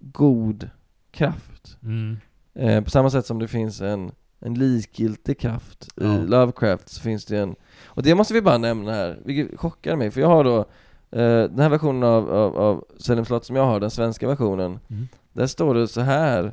god 0.00 0.70
kraft. 1.10 1.78
Mm. 1.82 2.16
Eh, 2.54 2.84
på 2.84 2.90
samma 2.90 3.10
sätt 3.10 3.26
som 3.26 3.38
det 3.38 3.48
finns 3.48 3.80
en, 3.80 4.12
en 4.40 4.54
likgiltig 4.54 5.38
kraft 5.38 5.88
ja. 5.94 6.14
i 6.14 6.26
Lovecraft 6.26 6.88
så 6.88 7.00
finns 7.00 7.24
det 7.24 7.38
en, 7.38 7.54
och 7.84 8.02
det 8.02 8.14
måste 8.14 8.34
vi 8.34 8.42
bara 8.42 8.58
nämna 8.58 8.92
här, 8.92 9.20
vilket 9.24 9.60
chockar 9.60 9.96
mig, 9.96 10.10
för 10.10 10.20
jag 10.20 10.28
har 10.28 10.44
då 10.44 10.58
eh, 11.10 11.42
den 11.42 11.58
här 11.58 11.68
versionen 11.68 12.02
av, 12.02 12.30
av, 12.30 12.56
av 12.56 12.84
Salem 12.98 13.24
slott 13.24 13.44
som 13.44 13.56
jag 13.56 13.64
har, 13.64 13.80
den 13.80 13.90
svenska 13.90 14.28
versionen, 14.28 14.78
mm. 14.88 15.08
där 15.32 15.46
står 15.46 15.74
det 15.74 15.88
så 15.88 16.00
här 16.00 16.52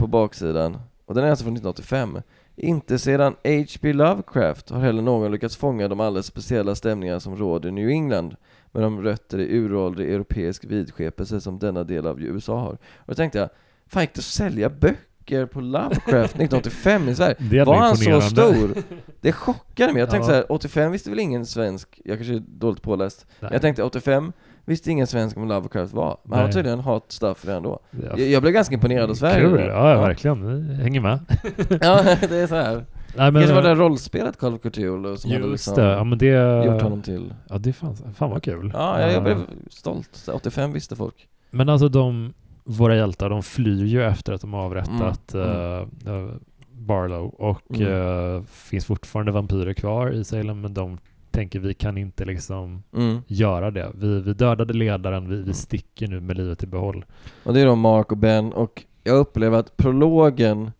på 0.00 0.06
baksidan, 0.06 0.78
och 1.06 1.14
den 1.14 1.24
är 1.24 1.30
alltså 1.30 1.44
från 1.44 1.56
1985. 1.56 2.22
Inte 2.56 2.98
sedan 2.98 3.36
H.P. 3.44 3.92
Lovecraft 3.92 4.70
har 4.70 4.80
heller 4.80 5.02
någon 5.02 5.32
lyckats 5.32 5.56
fånga 5.56 5.88
de 5.88 6.00
alldeles 6.00 6.26
speciella 6.26 6.74
stämningar 6.74 7.18
som 7.18 7.36
råder 7.36 7.68
i 7.68 7.72
New 7.72 7.88
England 7.88 8.36
med 8.72 8.82
de 8.82 9.02
rötter 9.02 9.38
i 9.38 9.56
uråldrig 9.56 10.14
europeisk 10.14 10.64
vidskepelse 10.64 11.40
som 11.40 11.58
denna 11.58 11.84
del 11.84 12.06
av 12.06 12.22
USA 12.22 12.60
har. 12.60 12.72
Och 12.72 13.06
då 13.06 13.14
tänkte 13.14 13.38
jag, 13.38 13.48
fan 13.86 14.02
gick 14.02 14.14
det 14.14 14.18
att 14.18 14.24
sälja 14.24 14.70
böcker 14.70 15.46
på 15.46 15.60
Lovecraft 15.60 16.34
1985 16.34 17.08
i 17.08 17.14
Sverige? 17.14 17.64
Var 17.64 17.76
han 17.76 17.96
så 17.96 18.20
stor? 18.20 18.82
Det 19.20 19.32
chockade 19.32 19.92
mig. 19.92 20.00
Jag 20.00 20.10
tänkte 20.10 20.32
ja. 20.32 20.34
så 20.34 20.46
här, 20.48 20.52
85 20.52 20.92
visste 20.92 21.10
väl 21.10 21.18
ingen 21.18 21.46
svensk, 21.46 22.00
jag 22.04 22.18
kanske 22.18 22.34
är 22.34 22.42
dåligt 22.46 22.82
påläst, 22.82 23.26
Nej. 23.40 23.50
jag 23.52 23.62
tänkte 23.62 23.82
85 23.82 24.32
visste 24.70 24.90
ingen 24.90 25.06
svensk 25.06 25.36
om 25.36 25.48
Lovecraft 25.48 25.94
var. 25.94 26.18
Men 26.24 26.38
han 26.38 26.46
var 26.46 26.52
tydligen 26.52 26.80
hot 26.80 27.12
stuff 27.12 27.44
redan 27.44 27.62
då. 27.62 27.78
Ja. 27.90 27.98
Jag, 28.08 28.20
jag, 28.20 28.42
blev 28.42 28.54
ganska 28.54 28.74
imponerad 28.74 29.10
av 29.10 29.14
Sverige. 29.14 29.40
Kul, 29.40 29.60
ja, 29.60 29.90
ja, 29.90 30.00
verkligen. 30.00 30.70
Hänger 30.70 31.00
med. 31.00 31.18
ja, 31.80 32.16
det 32.28 32.36
är 32.36 32.46
så 32.46 32.54
här. 32.54 32.84
Nej, 33.16 33.32
men, 33.32 33.42
kanske 33.42 33.54
var 33.54 33.62
det 33.62 33.74
rollspelet 33.74 34.38
Call 34.38 34.54
of 34.54 34.60
Cthulhu 34.60 35.16
som 35.16 35.30
hade 35.30 35.46
liksom 35.46 35.74
det, 35.74 35.82
ja, 35.82 36.04
men 36.04 36.18
det, 36.18 36.64
gjort 36.66 36.82
honom 36.82 37.02
till... 37.02 37.34
Ja, 37.48 37.58
det 37.58 37.72
fan, 37.72 37.96
fan 38.14 38.30
vad 38.30 38.42
kul. 38.42 38.70
Ja, 38.74 39.00
jag, 39.00 39.12
jag 39.12 39.22
blev 39.22 39.46
stolt. 39.70 40.28
85 40.32 40.72
visste 40.72 40.96
folk. 40.96 41.28
Men 41.50 41.68
alltså 41.68 41.88
de, 41.88 42.32
våra 42.64 42.96
hjältar, 42.96 43.30
de 43.30 43.42
flyr 43.42 43.84
ju 43.84 44.04
efter 44.04 44.32
att 44.32 44.40
de 44.40 44.54
avrättat 44.54 45.34
mm. 45.34 45.88
Uh, 46.06 46.30
Barlow 46.72 47.34
och 47.34 47.70
mm. 47.74 47.92
uh, 47.92 48.42
finns 48.42 48.86
fortfarande 48.86 49.32
vampyrer 49.32 49.72
kvar 49.72 50.10
i 50.10 50.24
Salem, 50.24 50.60
men 50.60 50.74
de 50.74 50.98
tänker 51.30 51.58
vi 51.60 51.74
kan 51.74 51.98
inte 51.98 52.24
liksom 52.24 52.82
mm. 52.92 53.22
göra 53.26 53.70
det. 53.70 53.90
Vi, 53.94 54.20
vi 54.20 54.32
dödade 54.32 54.74
ledaren, 54.74 55.28
vi, 55.28 55.36
vi 55.36 55.42
mm. 55.42 55.54
sticker 55.54 56.08
nu 56.08 56.20
med 56.20 56.36
livet 56.36 56.62
i 56.62 56.66
behåll. 56.66 57.04
Och 57.44 57.54
det 57.54 57.60
är 57.60 57.66
då 57.66 57.74
Mark 57.74 58.12
och 58.12 58.18
Ben 58.18 58.52
och 58.52 58.84
jag 59.04 59.16
upplever 59.16 59.58
att 59.58 59.76
prologen 59.76 60.70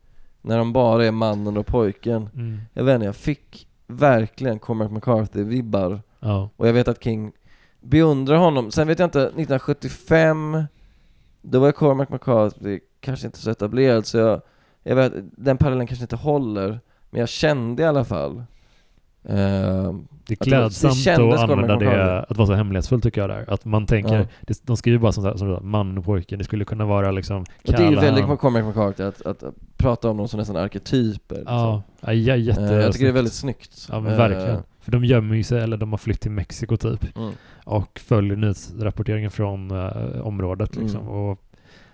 när 0.42 0.58
de 0.58 0.72
bara 0.72 1.06
är 1.06 1.10
mannen 1.10 1.56
och 1.56 1.66
pojken, 1.66 2.28
mm. 2.34 2.60
jag 2.72 2.84
vet 2.84 2.94
inte, 2.94 3.06
jag 3.06 3.16
fick 3.16 3.68
verkligen 3.86 4.58
Cormac 4.58 4.90
McCarthy-vibbar. 4.90 6.00
Ja. 6.20 6.50
Och 6.56 6.68
jag 6.68 6.72
vet 6.72 6.88
att 6.88 7.04
King 7.04 7.32
beundrar 7.80 8.36
honom. 8.36 8.70
Sen 8.70 8.88
vet 8.88 8.98
jag 8.98 9.06
inte, 9.06 9.20
1975, 9.20 10.64
då 11.42 11.60
var 11.60 11.72
Cormac 11.72 12.08
McCarthy 12.08 12.80
kanske 13.00 13.26
inte 13.26 13.38
så 13.38 13.50
etablerad, 13.50 14.06
så 14.06 14.18
jag, 14.18 14.40
jag 14.82 14.96
vet, 14.96 15.12
den 15.16 15.56
parallellen 15.56 15.86
kanske 15.86 16.04
inte 16.04 16.16
håller, 16.16 16.80
men 17.10 17.20
jag 17.20 17.28
kände 17.28 17.82
i 17.82 17.86
alla 17.86 18.04
fall 18.04 18.44
det 19.22 20.34
är 20.34 20.44
klädsamt 20.44 21.04
det 21.04 21.34
att 21.34 21.50
använda 21.50 21.76
det, 21.76 22.20
att 22.20 22.36
vara 22.36 22.46
så 22.46 22.54
hemlighetsfull 22.54 23.00
tycker 23.00 23.20
jag 23.20 23.30
där. 23.30 23.44
Att 23.48 23.64
man 23.64 23.86
tänker, 23.86 24.14
ja. 24.14 24.26
det, 24.40 24.66
de 24.66 24.76
skriver 24.76 24.98
bara 24.98 25.12
som, 25.12 25.38
som 25.38 25.70
man 25.70 25.98
och 25.98 26.04
pojke, 26.04 26.36
det 26.36 26.44
skulle 26.44 26.64
kunna 26.64 26.84
vara 26.84 27.10
liksom 27.10 27.40
och 27.40 27.46
Det 27.62 27.74
är 27.74 27.90
ju 27.90 27.96
väldigt 27.96 28.38
Cormac 28.38 28.64
McCarthy 28.64 29.04
att, 29.04 29.22
att, 29.22 29.42
att, 29.42 29.54
prata 29.76 30.10
om 30.10 30.16
dem 30.16 30.28
som 30.28 30.38
nästan 30.38 30.56
arketyper. 30.56 31.36
Liksom. 31.36 31.54
Ja, 31.54 31.82
ja, 32.12 32.36
jätte, 32.36 32.60
uh, 32.60 32.72
jag 32.72 32.92
tycker 32.92 33.04
det 33.04 33.10
är 33.10 33.14
väldigt 33.14 33.34
snyggt. 33.34 33.88
Ja 33.90 34.00
men 34.00 34.16
verkligen. 34.16 34.56
Uh, 34.56 34.62
För 34.80 34.92
de 34.92 35.04
gömmer 35.04 35.36
ju 35.36 35.42
sig, 35.42 35.62
eller 35.62 35.76
de 35.76 35.90
har 35.90 35.98
flytt 35.98 36.20
till 36.20 36.30
Mexiko 36.30 36.76
typ. 36.76 37.16
Mm. 37.16 37.32
Och 37.64 38.00
följer 38.00 38.36
nyhetsrapporteringen 38.36 39.30
från 39.30 39.70
området 40.22 40.76
liksom. 40.76 41.00
Mm. 41.00 41.12
Och 41.12 41.38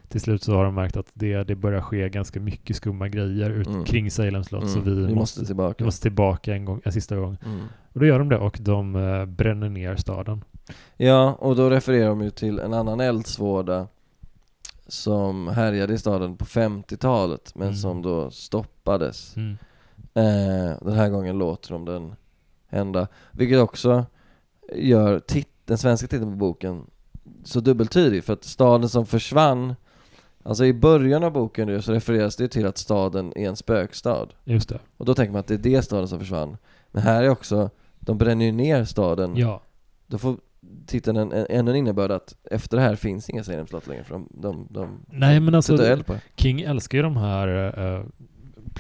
till 0.08 0.20
slut 0.20 0.42
så 0.42 0.54
har 0.54 0.64
de 0.64 0.74
märkt 0.74 0.96
att 0.96 1.10
det, 1.14 1.44
det 1.44 1.54
börjar 1.54 1.80
ske 1.80 2.08
ganska 2.08 2.40
mycket 2.40 2.76
skumma 2.76 3.08
grejer 3.08 3.50
ut 3.50 3.66
mm. 3.66 3.84
kring 3.84 4.10
Salem 4.10 4.44
slott 4.44 4.62
mm. 4.62 4.74
så 4.74 4.80
vi, 4.80 4.90
vi 4.90 5.00
måste, 5.00 5.14
måste, 5.14 5.46
tillbaka. 5.46 5.74
Vi 5.78 5.84
måste 5.84 6.02
tillbaka 6.02 6.54
en, 6.54 6.64
gång, 6.64 6.80
en 6.84 6.92
sista 6.92 7.16
gång. 7.16 7.36
Mm. 7.44 7.60
Och 7.92 8.00
då 8.00 8.06
gör 8.06 8.18
de 8.18 8.28
det 8.28 8.38
och 8.38 8.58
de 8.60 8.96
uh, 8.96 9.24
bränner 9.24 9.68
ner 9.68 9.96
staden. 9.96 10.44
Ja, 10.96 11.32
och 11.32 11.56
då 11.56 11.70
refererar 11.70 12.08
de 12.08 12.22
ju 12.22 12.30
till 12.30 12.58
en 12.58 12.74
annan 12.74 13.00
eldsvåda 13.00 13.88
som 14.86 15.48
härjade 15.48 15.94
i 15.94 15.98
staden 15.98 16.36
på 16.36 16.44
50-talet 16.44 17.52
men 17.54 17.68
mm. 17.68 17.76
som 17.76 18.02
då 18.02 18.30
stoppades. 18.30 19.36
Mm. 19.36 19.58
Eh, 20.14 20.78
den 20.82 20.92
här 20.92 21.08
gången 21.08 21.38
låter 21.38 21.72
de 21.72 21.84
den 21.84 22.14
hända. 22.68 23.08
Vilket 23.32 23.58
också 23.58 24.06
gör 24.74 25.22
den 25.64 25.78
svenska 25.78 26.06
titeln 26.06 26.30
på 26.30 26.36
boken 26.36 26.86
så 27.44 27.60
dubbeltydig 27.60 28.24
för 28.24 28.32
att 28.32 28.44
staden 28.44 28.88
som 28.88 29.06
försvann 29.06 29.74
Alltså 30.46 30.64
i 30.64 30.72
början 30.72 31.24
av 31.24 31.32
boken 31.32 31.82
så 31.82 31.92
refereras 31.92 32.36
det 32.36 32.48
till 32.48 32.66
att 32.66 32.78
staden 32.78 33.32
är 33.36 33.48
en 33.48 33.56
spökstad. 33.56 34.28
Just 34.44 34.68
det. 34.68 34.78
Och 34.96 35.04
då 35.06 35.14
tänker 35.14 35.32
man 35.32 35.40
att 35.40 35.46
det 35.46 35.54
är 35.54 35.58
det 35.58 35.82
staden 35.82 36.08
som 36.08 36.18
försvann. 36.18 36.56
Men 36.92 37.02
här 37.02 37.22
är 37.22 37.28
också, 37.28 37.70
de 37.98 38.18
bränner 38.18 38.44
ju 38.44 38.52
ner 38.52 38.84
staden. 38.84 39.36
Ja. 39.36 39.62
Då 40.06 40.18
får 40.18 40.36
titeln 40.86 41.16
en, 41.16 41.32
en, 41.32 41.46
ännu 41.50 41.70
en 41.70 41.76
innebörd 41.76 42.10
att 42.10 42.36
efter 42.50 42.76
det 42.76 42.82
här 42.82 42.96
finns 42.96 43.30
inga 43.30 43.44
Salem 43.44 43.66
slott 43.66 43.86
längre 43.86 44.04
för 44.04 44.14
de, 44.14 44.28
de, 44.30 44.66
de 44.70 45.00
Nej 45.06 45.40
men 45.40 45.54
alltså. 45.54 45.98
King 46.36 46.60
älskar 46.60 46.98
ju 46.98 47.02
de 47.02 47.16
här 47.16 47.78
uh, 47.78 48.04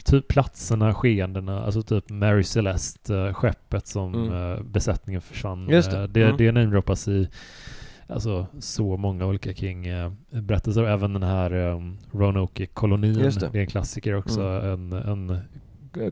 typ 0.04 0.28
platserna, 0.28 0.94
skeendena, 0.94 1.64
alltså 1.64 1.82
typ 1.82 2.10
Mary 2.10 2.42
Celeste, 2.42 3.14
uh, 3.14 3.32
skeppet 3.32 3.86
som 3.86 4.14
mm. 4.14 4.32
uh, 4.32 4.62
besättningen 4.62 5.22
försvann. 5.22 5.68
Just 5.68 5.90
det. 5.90 6.06
det, 6.06 6.22
mm. 6.22 6.36
det 6.36 6.52
namedroppas 6.52 7.08
i 7.08 7.28
alltså 8.08 8.46
så 8.58 8.96
många 8.96 9.26
olika 9.26 9.54
King-berättelser. 9.54 10.84
Eh, 10.84 10.92
Även 10.92 11.12
den 11.12 11.22
här 11.22 11.52
um, 11.52 11.98
Roanoke-kolonin, 12.12 13.14
det. 13.14 13.52
det. 13.52 13.58
är 13.58 13.62
en 13.62 13.66
klassiker 13.66 14.14
också. 14.14 14.40
Mm. 14.40 14.92
En, 14.92 15.30
en 15.30 15.40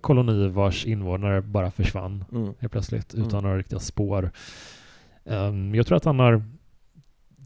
koloni 0.01 0.49
vars 0.49 0.87
invånare 0.87 1.43
bara 1.43 1.71
försvann 1.71 2.25
mm. 2.33 2.55
helt 2.59 2.73
plötsligt 2.73 3.15
utan 3.15 3.31
mm. 3.31 3.43
några 3.43 3.59
riktiga 3.59 3.79
spår. 3.79 4.31
Um, 5.25 5.75
jag 5.75 5.87
tror 5.87 5.97
att 5.97 6.05
han 6.05 6.19
har 6.19 6.43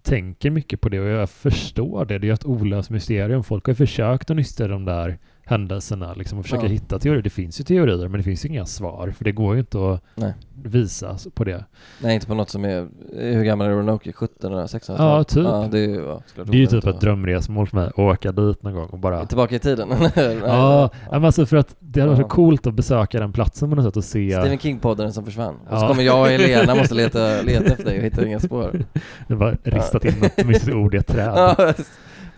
tänker 0.02 0.50
mycket 0.50 0.80
på 0.80 0.88
det 0.88 1.00
och 1.00 1.08
jag 1.08 1.30
förstår 1.30 2.04
det. 2.04 2.18
Det 2.18 2.28
är 2.28 2.32
ett 2.32 2.44
olöst 2.44 2.90
mysterium. 2.90 3.42
Folk 3.42 3.66
har 3.66 3.74
försökt 3.74 4.30
att 4.30 4.36
nysta 4.36 4.68
de 4.68 4.84
där 4.84 5.18
händelserna 5.48 6.14
liksom 6.14 6.38
och 6.38 6.44
försöka 6.44 6.62
ja. 6.62 6.68
hitta 6.68 6.98
teorier. 6.98 7.22
Det 7.22 7.30
finns 7.30 7.60
ju 7.60 7.64
teorier 7.64 8.08
men 8.08 8.20
det 8.20 8.24
finns 8.24 8.44
inga 8.44 8.66
svar 8.66 9.14
för 9.16 9.24
det 9.24 9.32
går 9.32 9.54
ju 9.54 9.60
inte 9.60 9.92
att 9.92 10.02
Nej. 10.14 10.34
visa 10.62 11.18
på 11.34 11.44
det. 11.44 11.64
Nej, 12.02 12.14
inte 12.14 12.26
på 12.26 12.34
något 12.34 12.50
som 12.50 12.64
är, 12.64 12.88
hur 13.12 13.44
gammal 13.44 13.66
är 13.66 13.70
Roanoke? 13.70 14.10
1700 14.10 14.64
1600 14.64 15.04
Ja, 15.04 15.24
typ. 15.24 15.44
Ja, 15.44 15.68
det 15.70 15.78
är, 15.78 16.00
ja, 16.00 16.22
det 16.34 16.56
är 16.56 16.60
ju 16.60 16.66
typ 16.66 16.86
ett 16.86 17.00
drömresmål 17.00 17.66
för 17.66 17.76
mig 17.76 17.86
att 17.86 17.98
åka 17.98 18.32
dit 18.32 18.62
någon 18.62 18.74
gång 18.74 18.86
och 18.86 18.98
bara... 18.98 19.26
Tillbaka 19.26 19.54
i 19.54 19.58
tiden? 19.58 19.88
ja, 20.44 20.90
men 21.10 21.24
alltså 21.24 21.46
för 21.46 21.56
att 21.56 21.76
det 21.78 22.00
hade 22.00 22.12
varit 22.12 22.22
så 22.22 22.28
coolt 22.28 22.66
att 22.66 22.74
besöka 22.74 23.20
den 23.20 23.32
platsen 23.32 23.70
på 23.70 23.76
något 23.76 23.84
sätt 23.84 23.96
och 23.96 24.04
se... 24.04 24.32
Stephen 24.32 24.58
King-podden 24.58 25.10
som 25.10 25.24
försvann. 25.24 25.54
Och 25.70 25.80
så 25.80 25.86
kommer 25.86 26.02
jag 26.02 26.20
och 26.20 26.26
Helena 26.26 26.74
måste 26.74 26.94
leta, 26.94 27.42
leta 27.42 27.64
efter 27.64 27.84
dig 27.84 27.98
och 27.98 28.04
hittar 28.04 28.26
inga 28.26 28.40
spår. 28.40 28.84
Det 29.28 29.34
var 29.34 29.58
ristat 29.62 30.04
in 30.04 30.14
något 30.20 30.46
mystiskt 30.46 30.74
ord 30.74 30.94
i 30.94 30.98
ett 30.98 31.06
träd 31.06 31.74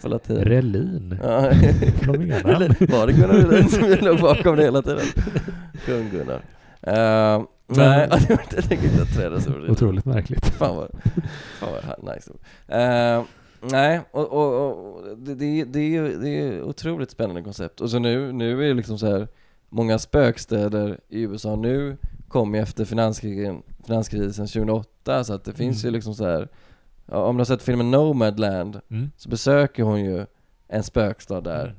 på 0.03 0.09
latin. 0.09 0.37
Relin? 0.37 1.19
Ja. 1.23 1.41
Var 2.89 3.07
det 3.07 3.13
Gunnar 3.13 3.35
Relin 3.35 3.69
som 3.69 3.89
låg 4.01 4.21
bakom 4.21 4.57
det 4.57 4.63
hela 4.63 4.83
tiden? 4.83 5.07
Kung 5.87 6.11
Gunnar. 6.11 6.43
Uh, 6.87 7.45
nej, 7.67 8.09
jag 8.29 8.65
tänker 8.69 8.85
inte 8.85 9.03
att 9.03 9.15
träda 9.17 9.41
så. 9.41 9.51
Otroligt 9.69 10.05
märkligt. 10.05 10.47
Fan 10.47 10.77
vad, 10.77 10.91
fan 11.59 11.69
vad 11.73 12.15
nice. 12.15 12.31
Uh, 12.31 13.25
nej, 13.71 14.01
och, 14.11 14.33
och, 14.33 14.65
och 14.65 15.19
det, 15.19 15.35
det, 15.35 15.65
det, 15.65 15.81
är 15.81 15.89
ju, 15.89 16.19
det 16.19 16.29
är 16.29 16.63
otroligt 16.63 17.11
spännande 17.11 17.43
koncept. 17.43 17.81
Och 17.81 17.91
så 17.91 17.99
nu, 17.99 18.33
nu 18.33 18.65
är 18.65 18.69
det 18.69 18.75
liksom 18.75 18.99
så 18.99 19.07
här 19.07 19.29
många 19.69 19.99
spökstäder 19.99 21.01
i 21.09 21.23
USA 21.23 21.57
nu 21.57 21.97
kom 22.29 22.55
ju 22.55 22.61
efter 22.61 22.85
finanskrisen, 22.85 23.63
finanskrisen 23.87 24.47
2008 24.47 25.25
så 25.25 25.35
att 25.35 25.45
det 25.45 25.53
finns 25.53 25.85
mm. 25.85 25.89
ju 25.89 25.97
liksom 25.97 26.15
så 26.15 26.25
här 26.25 26.49
om 27.11 27.37
du 27.37 27.41
har 27.41 27.45
sett 27.45 27.63
filmen 27.63 27.91
Nomadland 27.91 28.81
mm. 28.91 29.11
så 29.17 29.29
besöker 29.29 29.83
hon 29.83 30.05
ju 30.05 30.27
en 30.69 30.83
spökstad 30.83 31.41
där. 31.41 31.65
Mm. 31.65 31.77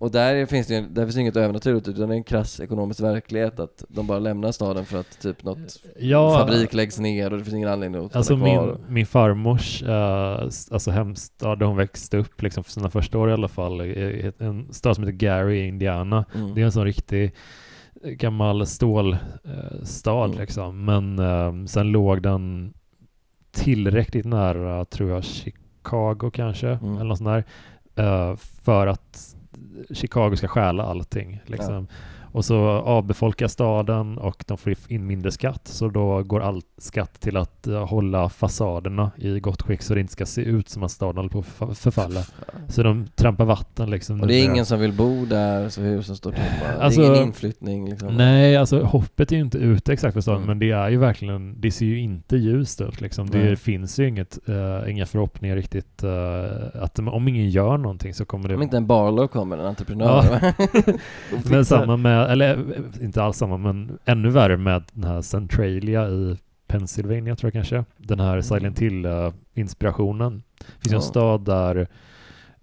Och 0.00 0.10
där 0.10 0.46
finns 0.46 0.66
det 0.66 0.80
där 0.80 1.04
finns 1.04 1.16
inget 1.16 1.36
övernaturligt 1.36 1.88
utan 1.88 2.08
det 2.08 2.14
är 2.14 2.16
en 2.16 2.24
krass 2.24 2.60
ekonomisk 2.60 3.00
verklighet 3.00 3.60
att 3.60 3.84
de 3.88 4.06
bara 4.06 4.18
lämnar 4.18 4.52
staden 4.52 4.84
för 4.84 5.00
att 5.00 5.20
typ 5.20 5.44
något 5.44 5.76
ja, 5.98 6.38
fabrik 6.38 6.74
läggs 6.74 6.98
ner 6.98 7.32
och 7.32 7.38
det 7.38 7.44
finns 7.44 7.56
ingen 7.56 7.68
anledning 7.68 8.04
att 8.04 8.16
Alltså 8.16 8.36
min, 8.36 8.76
min 8.88 9.06
farmors 9.06 9.82
uh, 9.82 9.90
alltså 10.70 10.90
hemstad 10.90 11.58
där 11.58 11.66
hon 11.66 11.76
växte 11.76 12.16
upp 12.16 12.42
liksom 12.42 12.64
för 12.64 12.72
sina 12.72 12.90
första 12.90 13.18
år 13.18 13.30
i 13.30 13.32
alla 13.32 13.48
fall, 13.48 13.80
en 14.38 14.72
stad 14.72 14.94
som 14.94 15.04
heter 15.04 15.18
Gary 15.18 15.58
i 15.58 15.68
Indiana. 15.68 16.24
Mm. 16.34 16.54
Det 16.54 16.60
är 16.60 16.64
en 16.64 16.72
sån 16.72 16.84
riktig 16.84 17.34
gammal 18.02 18.66
stålstad 18.66 20.24
uh, 20.24 20.24
mm. 20.24 20.38
liksom. 20.38 20.84
Men 20.84 21.18
uh, 21.18 21.66
sen 21.66 21.92
låg 21.92 22.22
den 22.22 22.74
tillräckligt 23.50 24.26
nära, 24.26 24.84
tror 24.84 25.10
jag, 25.10 25.24
Chicago 25.24 26.30
kanske, 26.32 26.68
mm. 26.68 26.94
eller 26.94 27.04
något 27.04 27.18
sånt 27.18 27.44
där, 27.94 28.30
uh, 28.30 28.36
för 28.36 28.86
att 28.86 29.36
Chicago 29.90 30.36
ska 30.36 30.48
stjäla 30.48 30.82
allting. 30.82 31.40
Liksom. 31.46 31.86
Ja. 31.90 31.96
Och 32.32 32.44
så 32.44 32.68
avbefolkas 32.68 33.52
staden 33.52 34.18
och 34.18 34.44
de 34.46 34.58
får 34.58 34.74
in 34.88 35.06
mindre 35.06 35.32
skatt. 35.32 35.68
Så 35.68 35.88
då 35.88 36.22
går 36.22 36.40
all 36.40 36.62
skatt 36.78 37.20
till 37.20 37.36
att 37.36 37.66
uh, 37.68 37.84
hålla 37.84 38.28
fasaderna 38.28 39.10
i 39.16 39.40
gott 39.40 39.62
skick 39.62 39.82
så 39.82 39.94
det 39.94 40.00
inte 40.00 40.12
ska 40.12 40.26
se 40.26 40.42
ut 40.42 40.68
som 40.68 40.82
att 40.82 40.90
staden 40.90 41.16
håller 41.16 41.30
på 41.30 41.44
att 41.64 41.78
förfalla. 41.78 42.20
Så 42.68 42.82
de 42.82 43.06
trampar 43.14 43.44
vatten 43.44 43.90
liksom. 43.90 44.20
Och 44.20 44.26
det 44.26 44.34
är 44.34 44.44
ingen 44.44 44.66
som 44.66 44.80
vill 44.80 44.92
bo 44.92 45.24
där, 45.24 45.68
så 45.68 45.80
husen 45.80 46.16
står 46.16 46.32
tomma. 46.32 46.80
Alltså, 46.80 47.00
det 47.00 47.06
är 47.06 47.10
ingen 47.10 47.26
inflyttning 47.26 47.90
liksom. 47.90 48.16
Nej, 48.16 48.56
alltså 48.56 48.82
hoppet 48.82 49.32
är 49.32 49.36
ju 49.36 49.42
inte 49.42 49.58
ute 49.58 49.92
exakt 49.92 50.14
för 50.14 50.20
staden, 50.20 50.42
mm. 50.42 50.48
men 50.48 50.58
det 50.58 50.70
är 50.70 50.88
ju 50.88 50.96
verkligen, 50.96 51.60
det 51.60 51.70
ser 51.70 51.86
ju 51.86 51.98
inte 51.98 52.36
ljust 52.36 52.80
ut 52.80 53.00
liksom. 53.00 53.30
Det 53.30 53.42
mm. 53.42 53.56
finns 53.56 53.98
ju 53.98 54.08
inget, 54.08 54.38
uh, 54.48 54.90
inga 54.90 55.06
förhoppningar 55.06 55.56
riktigt 55.56 56.04
uh, 56.04 56.82
att 56.82 56.98
om 56.98 57.28
ingen 57.28 57.50
gör 57.50 57.78
någonting 57.78 58.14
så 58.14 58.24
kommer 58.24 58.48
det... 58.48 58.54
Om 58.54 58.62
inte 58.62 58.76
en 58.76 58.86
Barlow 58.86 59.26
kommer, 59.26 59.58
en 59.58 59.66
entreprenör. 59.66 60.54
Ja. 60.58 60.92
men 61.50 61.64
samma 61.64 61.96
med 61.96 62.19
eller 62.28 62.82
inte 63.02 63.22
alls 63.22 63.36
samma, 63.36 63.56
men 63.56 63.98
ännu 64.04 64.30
värre 64.30 64.56
med 64.56 64.82
den 64.92 65.04
här 65.04 65.22
Centralia 65.22 66.08
i 66.08 66.36
Pennsylvania 66.66 67.36
tror 67.36 67.48
jag 67.48 67.52
kanske. 67.52 67.84
Den 67.96 68.20
här 68.20 68.32
mm. 68.32 68.42
Silent 68.42 68.78
Hill-inspirationen. 68.78 70.42
Det 70.58 70.64
finns 70.64 70.92
ja. 70.92 70.96
en 70.96 71.02
stad 71.02 71.44
där 71.44 71.88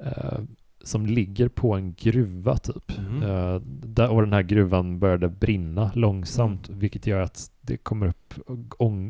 uh, 0.05 0.39
som 0.83 1.05
ligger 1.05 1.49
på 1.49 1.73
en 1.73 1.93
gruva 1.93 2.57
typ. 2.57 2.97
Mm. 2.97 3.23
Uh, 3.23 3.61
där, 3.65 4.09
och 4.09 4.21
den 4.21 4.33
här 4.33 4.41
gruvan 4.41 4.99
började 4.99 5.29
brinna 5.29 5.91
långsamt, 5.95 6.67
mm. 6.69 6.79
vilket 6.79 7.07
gör 7.07 7.21
att 7.21 7.51
det 7.61 7.77
kommer 7.77 8.07
upp 8.07 8.33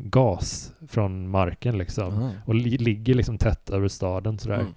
gas 0.02 0.72
från 0.88 1.28
marken 1.28 1.78
liksom. 1.78 2.14
Mm. 2.14 2.30
Och 2.44 2.54
li 2.54 2.78
ligger 2.78 3.14
liksom 3.14 3.38
tätt 3.38 3.70
över 3.70 3.88
staden 3.88 4.38
sådär. 4.38 4.60
Mm 4.60 4.74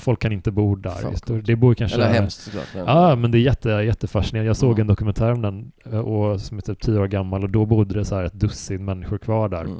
folk 0.00 0.22
kan 0.22 0.32
inte 0.32 0.50
bo 0.50 0.74
där. 0.74 1.10
Just, 1.10 1.46
det 1.46 1.56
bor 1.56 1.74
kanske... 1.74 1.96
Eller 1.96 2.12
hemskt 2.12 2.40
såklart. 2.40 2.66
Ja, 2.74 2.84
ah, 2.86 3.16
men 3.16 3.30
det 3.30 3.38
är 3.38 3.40
jätte, 3.40 3.68
jättefascinerande. 3.68 4.46
Jag 4.46 4.56
såg 4.56 4.70
mm. 4.70 4.80
en 4.80 4.86
dokumentär 4.86 5.32
om 5.32 5.42
den 5.42 5.72
eh, 5.84 5.98
och, 5.98 6.40
som 6.40 6.58
är 6.58 6.62
typ 6.62 6.80
tio 6.80 6.98
år 6.98 7.06
gammal 7.06 7.42
och 7.42 7.50
då 7.50 7.66
bodde 7.66 7.94
det 7.94 8.04
så 8.04 8.14
här 8.14 8.24
ett 8.24 8.32
dussin 8.32 8.84
människor 8.84 9.18
kvar 9.18 9.48
där. 9.48 9.64
Mm. 9.64 9.78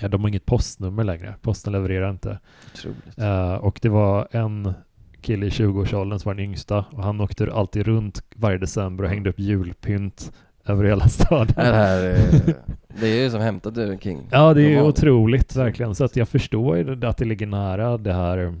Ja, 0.00 0.08
de 0.08 0.20
har 0.20 0.28
inget 0.28 0.46
postnummer 0.46 1.04
längre. 1.04 1.34
Posten 1.42 1.72
levererar 1.72 2.10
inte. 2.10 2.38
Uh, 3.18 3.54
och 3.54 3.78
det 3.82 3.88
var 3.88 4.28
en 4.30 4.74
kille 5.20 5.46
i 5.46 5.48
20-årsåldern 5.48 6.18
som 6.18 6.28
var 6.28 6.34
den 6.34 6.44
yngsta 6.44 6.84
och 6.90 7.02
han 7.02 7.20
åkte 7.20 7.52
alltid 7.52 7.86
runt 7.86 8.22
varje 8.36 8.58
december 8.58 9.04
och 9.04 9.10
hängde 9.10 9.30
upp 9.30 9.38
julpynt 9.38 10.32
över 10.66 10.84
hela 10.84 11.08
staden. 11.08 11.54
Det 11.56 11.62
här 11.62 12.02
är, 12.02 12.16
det 13.00 13.06
är 13.06 13.22
ju 13.22 13.30
som 13.30 13.40
hämtat 13.40 13.78
ur 13.78 13.98
King. 13.98 14.28
Ja, 14.30 14.54
det 14.54 14.62
är 14.62 14.68
ju 14.68 14.82
otroligt 14.82 15.56
verkligen. 15.56 15.94
Så 15.94 16.04
att 16.04 16.16
jag 16.16 16.28
förstår 16.28 16.76
ju 16.76 17.06
att 17.06 17.16
det 17.16 17.24
ligger 17.24 17.46
nära 17.46 17.98
det 17.98 18.12
här 18.12 18.54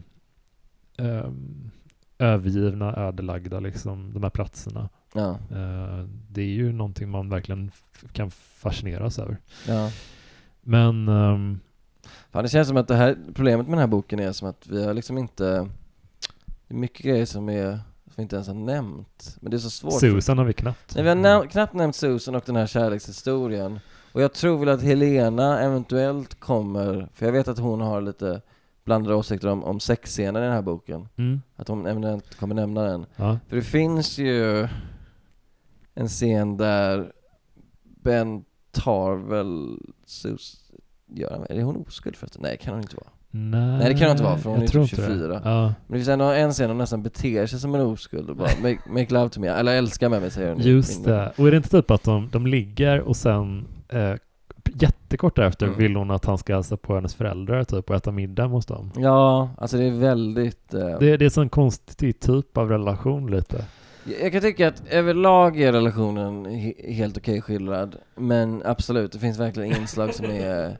um, 0.98 1.70
övergivna, 2.18 2.96
ödelagda 2.96 3.60
liksom, 3.60 4.12
de 4.14 4.22
här 4.22 4.30
platserna. 4.30 4.88
Ja. 5.12 5.38
Uh, 5.52 6.08
det 6.28 6.40
är 6.40 6.46
ju 6.46 6.72
någonting 6.72 7.10
man 7.10 7.28
verkligen 7.28 7.70
kan 8.12 8.30
fascineras 8.30 9.18
över. 9.18 9.36
Ja. 9.68 9.90
Men 10.60 11.08
um, 11.08 11.60
Fan, 12.30 12.42
det 12.42 12.48
känns 12.48 12.68
som 12.68 12.76
att 12.76 12.88
det 12.88 12.96
här 12.96 13.16
problemet 13.34 13.66
med 13.66 13.72
den 13.72 13.80
här 13.80 13.86
boken 13.86 14.20
är 14.20 14.32
som 14.32 14.48
att 14.48 14.66
vi 14.66 14.84
har 14.84 14.94
liksom 14.94 15.18
inte 15.18 15.44
Det 16.66 16.74
är 16.74 16.78
mycket 16.78 17.06
grejer 17.06 17.26
som 17.26 17.48
är 17.48 17.70
som 18.04 18.12
vi 18.16 18.22
inte 18.22 18.36
ens 18.36 18.48
har 18.48 18.54
nämnt 18.54 19.36
Men 19.40 19.50
det 19.50 19.56
är 19.56 19.58
så 19.58 19.70
svårt 19.70 20.00
Susan 20.00 20.38
har 20.38 20.44
vi 20.44 20.52
knappt 20.52 20.94
Nej 20.94 21.02
vi 21.02 21.08
har 21.08 21.16
näm 21.16 21.48
knappt 21.48 21.74
nämnt 21.74 21.96
Susan 21.96 22.34
och 22.34 22.42
den 22.46 22.56
här 22.56 22.66
kärlekshistorien 22.66 23.80
Och 24.12 24.22
jag 24.22 24.32
tror 24.32 24.58
väl 24.58 24.68
att 24.68 24.82
Helena 24.82 25.60
eventuellt 25.60 26.40
kommer 26.40 27.08
För 27.14 27.26
jag 27.26 27.32
vet 27.32 27.48
att 27.48 27.58
hon 27.58 27.80
har 27.80 28.00
lite 28.00 28.40
blandade 28.86 29.14
åsikter 29.14 29.48
om, 29.48 29.64
om 29.64 29.80
sexscenen 29.80 30.42
i 30.42 30.46
den 30.46 30.54
här 30.54 30.62
boken 30.62 31.08
mm. 31.16 31.42
Att 31.56 31.68
hon 31.68 31.86
eventuellt 31.86 32.34
kommer 32.34 32.54
nämna 32.54 32.82
den 32.82 33.06
ja. 33.16 33.38
För 33.48 33.56
det 33.56 33.62
finns 33.62 34.18
ju 34.18 34.68
En 35.94 36.08
scen 36.08 36.56
där 36.56 37.12
Ben 38.02 38.44
tar 38.72 39.16
väl 39.16 39.78
Susan 40.06 40.66
gör 41.06 41.46
är 41.50 41.62
hon 41.62 41.76
oskuld 41.76 42.16
förresten? 42.16 42.42
Nej, 42.42 42.58
kan 42.58 42.74
hon 42.74 42.82
inte 42.82 42.96
vara. 42.96 43.10
Nej, 43.30 43.78
Nej 43.78 43.92
det 43.92 43.98
kan 43.98 44.08
hon 44.08 44.10
inte 44.10 44.24
vara 44.24 44.38
för 44.38 44.50
hon 44.50 44.62
är 44.62 44.66
typ 44.66 44.88
24 44.88 45.40
ja. 45.44 45.64
Men 45.64 45.74
det 45.86 45.94
finns 45.94 46.08
ändå 46.08 46.24
en 46.24 46.52
scen 46.52 46.68
hon 46.68 46.78
nästan 46.78 47.02
beter 47.02 47.46
sig 47.46 47.60
som 47.60 47.74
en 47.74 47.80
oskuld 47.80 48.30
och 48.30 48.36
bara 48.36 48.48
make, 48.62 48.78
make 48.86 49.14
love 49.14 49.28
to 49.28 49.40
me, 49.40 49.48
eller 49.48 49.76
älska 49.76 50.08
med 50.08 50.20
mig 50.20 50.30
säger 50.30 50.52
hon 50.52 50.62
Just 50.62 51.04
det, 51.04 51.32
och 51.36 51.46
är 51.46 51.50
det 51.50 51.56
inte 51.56 51.68
typ 51.68 51.90
att 51.90 52.02
de, 52.02 52.28
de 52.32 52.46
ligger 52.46 53.00
och 53.00 53.16
sen 53.16 53.66
eh, 53.88 54.14
jättekort 54.74 55.36
därefter 55.36 55.66
mm. 55.66 55.78
vill 55.78 55.96
hon 55.96 56.10
att 56.10 56.24
han 56.24 56.38
ska 56.38 56.54
hälsa 56.54 56.76
på 56.76 56.94
hennes 56.94 57.14
föräldrar 57.14 57.64
typ 57.64 57.90
och 57.90 57.96
äta 57.96 58.12
middag 58.12 58.46
hos 58.46 58.66
dem 58.66 58.90
Ja, 58.96 59.50
alltså 59.58 59.76
det 59.76 59.84
är 59.84 59.90
väldigt 59.90 60.74
eh... 60.74 60.80
det, 60.80 61.16
det 61.16 61.22
är 61.22 61.22
en 61.22 61.30
sån 61.30 61.48
konstig 61.48 62.20
typ 62.20 62.56
av 62.58 62.68
relation 62.68 63.30
lite 63.30 63.64
jag 64.20 64.32
kan 64.32 64.40
tycka 64.40 64.68
att 64.68 64.82
överlag 64.90 65.60
är 65.60 65.72
relationen 65.72 66.44
helt 66.88 67.16
okej 67.16 67.32
okay 67.32 67.40
skildrad 67.40 67.96
Men 68.14 68.62
absolut, 68.64 69.12
det 69.12 69.18
finns 69.18 69.38
verkligen 69.38 69.80
inslag 69.80 70.14
som 70.14 70.26
är 70.26 70.76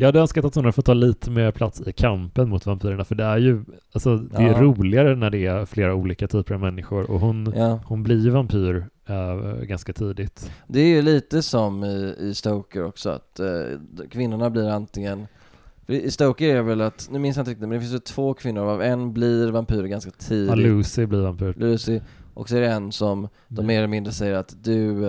jag 0.00 0.08
hade 0.08 0.20
önskat 0.20 0.44
att 0.44 0.54
hon 0.54 0.64
hade 0.64 0.72
fått 0.72 0.84
ta 0.84 0.94
lite 0.94 1.30
mer 1.30 1.50
plats 1.50 1.82
i 1.86 1.92
kampen 1.92 2.48
mot 2.48 2.66
vampyrerna 2.66 3.04
för 3.04 3.14
det 3.14 3.24
är 3.24 3.38
ju, 3.38 3.64
alltså 3.92 4.16
det 4.16 4.42
är 4.42 4.46
ja. 4.46 4.60
roligare 4.60 5.16
när 5.16 5.30
det 5.30 5.46
är 5.46 5.66
flera 5.66 5.94
olika 5.94 6.28
typer 6.28 6.54
av 6.54 6.60
människor 6.60 7.10
och 7.10 7.20
hon, 7.20 7.52
ja. 7.56 7.80
hon 7.84 8.02
blir 8.02 8.18
ju 8.18 8.30
vampyr 8.30 8.86
äh, 9.08 9.62
ganska 9.62 9.92
tidigt. 9.92 10.50
Det 10.66 10.80
är 10.80 10.86
ju 10.86 11.02
lite 11.02 11.42
som 11.42 11.84
i, 11.84 12.16
i 12.18 12.34
Stoker 12.34 12.84
också 12.84 13.10
att 13.10 13.40
äh, 13.40 13.46
kvinnorna 14.10 14.50
blir 14.50 14.68
antingen 14.68 15.26
i 15.86 16.10
Stoker 16.10 16.48
är 16.48 16.54
det 16.54 16.62
väl 16.62 16.80
att, 16.80 17.08
nu 17.12 17.18
minns 17.18 17.36
jag 17.36 17.42
inte 17.42 17.50
riktigt, 17.50 17.68
men 17.68 17.70
det 17.70 17.80
finns 17.80 17.94
ju 17.94 17.98
två 17.98 18.34
kvinnor 18.34 18.62
av 18.62 18.82
en 18.82 19.12
blir 19.12 19.50
vampyr 19.50 19.82
ganska 19.82 20.10
tidigt. 20.10 20.48
Ja, 20.48 20.54
Lucy 20.54 21.06
blir 21.06 21.20
vampyr. 21.20 21.54
Lucy. 21.56 22.00
Och 22.34 22.48
så 22.48 22.56
är 22.56 22.60
det 22.60 22.68
en 22.68 22.92
som 22.92 23.28
de 23.48 23.66
mer 23.66 23.78
eller 23.78 23.88
mindre 23.88 24.12
säger 24.12 24.34
att 24.34 24.64
du 24.64 25.04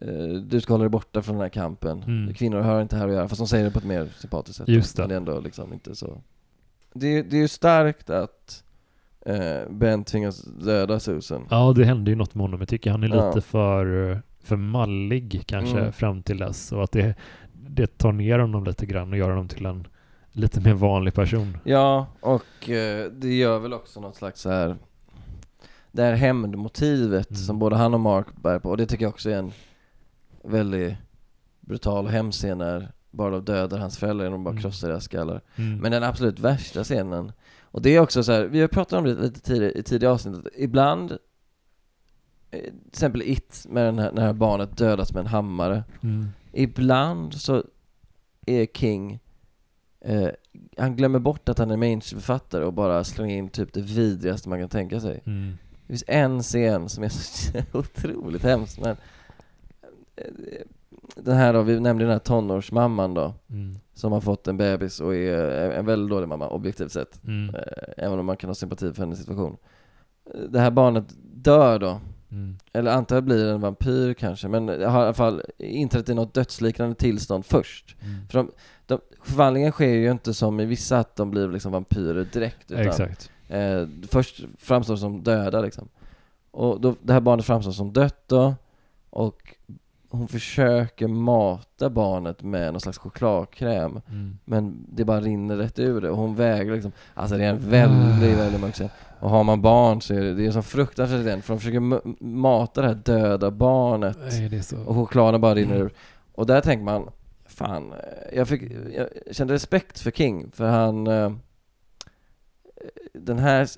Eh, 0.00 0.40
du 0.40 0.60
ska 0.60 0.72
hålla 0.72 0.82
dig 0.82 0.90
borta 0.90 1.22
från 1.22 1.34
den 1.34 1.42
här 1.42 1.48
kampen. 1.48 2.02
Mm. 2.02 2.34
Kvinnor 2.34 2.58
har 2.58 2.82
inte 2.82 2.96
här 2.96 3.08
att 3.08 3.14
göra, 3.14 3.28
fast 3.28 3.38
de 3.38 3.48
säger 3.48 3.64
det 3.64 3.70
på 3.70 3.78
ett 3.78 3.84
mer 3.84 4.08
sympatiskt 4.18 4.58
sätt. 4.58 4.68
Just 4.68 4.96
det. 4.96 5.02
Men 5.02 5.08
det 5.08 5.14
är 5.14 5.16
ändå 5.16 5.40
liksom 5.40 5.72
inte 5.72 5.94
så. 5.94 6.20
Det, 6.92 7.22
det 7.22 7.36
är 7.36 7.40
ju 7.40 7.48
starkt 7.48 8.10
att 8.10 8.64
eh, 9.26 9.70
Ben 9.70 10.04
tvingas 10.04 10.42
döda 10.42 11.00
Susan. 11.00 11.46
Ja, 11.50 11.72
det 11.76 11.84
händer 11.84 12.12
ju 12.12 12.16
något 12.16 12.34
med 12.34 12.42
honom. 12.42 12.60
Jag 12.60 12.68
tycker 12.68 12.90
han 12.90 13.02
är 13.02 13.08
ja. 13.08 13.28
lite 13.28 13.40
för, 13.40 14.22
för 14.42 14.56
mallig 14.56 15.42
kanske 15.46 15.78
mm. 15.78 15.92
fram 15.92 16.22
till 16.22 16.38
dess. 16.38 16.72
Och 16.72 16.84
att 16.84 16.92
det, 16.92 17.14
det 17.52 17.98
tar 17.98 18.12
ner 18.12 18.38
honom 18.38 18.64
lite 18.64 18.86
grann 18.86 19.12
och 19.12 19.18
gör 19.18 19.30
honom 19.30 19.48
till 19.48 19.66
en 19.66 19.88
lite 20.32 20.60
mer 20.60 20.74
vanlig 20.74 21.14
person. 21.14 21.58
Ja, 21.64 22.06
och 22.20 22.70
eh, 22.70 23.10
det 23.10 23.34
gör 23.34 23.58
väl 23.58 23.72
också 23.72 24.00
något 24.00 24.16
slags 24.16 24.40
så 24.40 24.50
här 24.50 24.76
det 25.92 26.02
här 26.02 26.14
hämndmotivet 26.14 27.30
mm. 27.30 27.42
som 27.42 27.58
både 27.58 27.76
han 27.76 27.94
och 27.94 28.00
Mark 28.00 28.26
bär 28.36 28.58
på. 28.58 28.70
Och 28.70 28.76
det 28.76 28.86
tycker 28.86 29.04
jag 29.04 29.12
också 29.12 29.30
är 29.30 29.38
en 29.38 29.52
väldigt 30.44 30.94
brutal 31.60 32.04
och 32.04 32.10
hemsk 32.10 32.38
scen 32.38 32.58
när 32.58 32.92
Barlow 33.10 33.44
dödar 33.44 33.78
hans 33.78 33.98
föräldrar 33.98 34.24
genom 34.24 34.40
att 34.40 34.44
bara 34.44 34.50
mm. 34.50 34.62
krossa 34.62 34.88
deras 34.88 35.04
skallar. 35.04 35.40
Mm. 35.56 35.78
Men 35.78 35.92
den 35.92 36.02
absolut 36.02 36.38
värsta 36.38 36.84
scenen, 36.84 37.32
och 37.76 37.82
det 37.82 37.90
är 37.90 38.00
också 38.00 38.22
så 38.24 38.32
här, 38.32 38.44
vi 38.44 38.60
har 38.60 38.68
pratat 38.68 38.98
om 38.98 39.04
det 39.04 39.14
lite 39.14 39.40
tidigare, 39.40 39.72
i 39.72 39.82
tidigare 39.82 40.14
avsnitt, 40.14 40.46
ibland 40.56 41.12
eh, 42.50 42.60
till 42.60 42.72
exempel 42.88 43.22
It, 43.22 43.66
med 43.68 43.86
den 43.86 43.98
här, 43.98 44.12
när 44.12 44.32
barnet 44.32 44.76
dödas 44.76 45.12
med 45.12 45.20
en 45.20 45.26
hammare. 45.26 45.84
Mm. 46.02 46.26
Ibland 46.52 47.34
så 47.34 47.64
är 48.46 48.66
King 48.66 49.18
eh, 50.00 50.28
han 50.76 50.96
glömmer 50.96 51.18
bort 51.18 51.48
att 51.48 51.58
han 51.58 51.70
är 51.70 51.76
mainstream-författare 51.76 52.64
och 52.64 52.72
bara 52.72 53.04
slänger 53.04 53.36
in 53.36 53.48
typ 53.48 53.72
det 53.72 53.80
vidrigaste 53.80 54.48
man 54.48 54.60
kan 54.60 54.68
tänka 54.68 55.00
sig. 55.00 55.22
Mm. 55.24 55.58
Det 55.80 55.86
finns 55.86 56.04
en 56.06 56.42
scen 56.42 56.88
som 56.88 57.04
är 57.04 57.08
så 57.08 57.52
otroligt 57.78 58.42
hemsk, 58.42 58.80
men 58.80 58.96
den 61.16 61.36
här 61.36 61.52
då, 61.52 61.62
vi 61.62 61.80
nämnde 61.80 62.04
den 62.04 62.12
här 62.12 62.18
tonårsmamman 62.18 63.14
då, 63.14 63.34
mm. 63.50 63.78
Som 63.96 64.12
har 64.12 64.20
fått 64.20 64.48
en 64.48 64.56
bebis 64.56 65.00
och 65.00 65.14
är 65.14 65.70
en 65.70 65.86
väldigt 65.86 66.10
dålig 66.10 66.28
mamma, 66.28 66.48
objektivt 66.48 66.92
sett. 66.92 67.24
Mm. 67.24 67.54
Eh, 67.54 67.62
även 67.96 68.18
om 68.18 68.26
man 68.26 68.36
kan 68.36 68.50
ha 68.50 68.54
sympati 68.54 68.92
för 68.92 69.02
hennes 69.02 69.18
situation. 69.18 69.56
Det 70.48 70.60
här 70.60 70.70
barnet 70.70 71.04
dör 71.34 71.78
då. 71.78 72.00
Mm. 72.30 72.56
Eller 72.72 72.90
antar 72.90 73.16
jag 73.16 73.24
blir 73.24 73.48
en 73.48 73.60
vampyr 73.60 74.14
kanske, 74.14 74.48
men 74.48 74.68
har 74.68 74.76
i 74.78 74.84
alla 74.84 75.14
fall 75.14 75.42
inträtt 75.58 76.08
i 76.08 76.14
något 76.14 76.34
dödsliknande 76.34 76.94
tillstånd 76.94 77.46
först. 77.46 77.96
Mm. 78.00 78.28
För 78.28 78.38
de, 78.38 78.50
de, 78.86 79.00
förvandlingen 79.22 79.72
sker 79.72 79.94
ju 79.94 80.10
inte 80.10 80.34
som 80.34 80.60
i 80.60 80.64
vissa, 80.64 80.98
att 80.98 81.16
de 81.16 81.30
blir 81.30 81.48
liksom 81.48 81.72
vampyrer 81.72 82.26
direkt. 82.32 82.70
Utan, 82.70 82.86
Exakt. 82.86 83.30
Eh, 83.48 83.86
först 84.08 84.44
framstår 84.58 84.96
som 84.96 85.22
döda 85.22 85.60
liksom. 85.60 85.88
Och 86.50 86.80
då, 86.80 86.94
det 87.02 87.12
här 87.12 87.20
barnet 87.20 87.46
framstår 87.46 87.72
som 87.72 87.92
dött 87.92 88.24
då, 88.26 88.54
och 89.10 89.54
hon 90.08 90.28
försöker 90.28 91.08
mata 91.08 91.90
barnet 91.90 92.42
med 92.42 92.72
någon 92.72 92.80
slags 92.80 92.98
chokladkräm 92.98 94.00
mm. 94.08 94.38
Men 94.44 94.86
det 94.88 95.04
bara 95.04 95.20
rinner 95.20 95.56
rätt 95.56 95.78
ur 95.78 96.00
det. 96.00 96.10
Och 96.10 96.16
hon 96.16 96.34
vägrar 96.34 96.74
liksom. 96.74 96.92
Alltså 97.14 97.36
det 97.36 97.44
är 97.44 97.50
en 97.50 97.70
väldigt, 97.70 98.34
ah. 98.34 98.42
väldigt 98.42 98.60
mörk 98.60 98.74
scen. 98.74 98.88
Och 99.20 99.30
har 99.30 99.44
man 99.44 99.62
barn 99.62 100.00
så 100.00 100.14
är 100.14 100.20
det, 100.20 100.34
det 100.34 100.42
är 100.42 100.46
en 100.46 100.52
sån 100.52 100.62
fruktansvärd 100.62 101.20
scen 101.20 101.42
för 101.42 101.54
de 101.54 101.60
försöker 101.60 102.24
mata 102.24 102.80
det 102.82 102.88
här 102.88 102.94
döda 102.94 103.50
barnet. 103.50 104.18
Nej, 104.20 104.62
Och 104.86 104.94
chokladen 104.94 105.40
bara 105.40 105.54
rinner 105.54 105.76
ur. 105.76 105.92
Och 106.34 106.46
där 106.46 106.60
tänker 106.60 106.84
man 106.84 107.10
Fan, 107.48 107.94
jag, 108.32 108.48
fick, 108.48 108.62
jag 108.94 109.08
kände 109.30 109.54
respekt 109.54 110.00
för 110.00 110.10
King 110.10 110.50
för 110.52 110.66
han 110.66 111.06
eh, 111.06 111.32
Den 113.12 113.38
här 113.38 113.68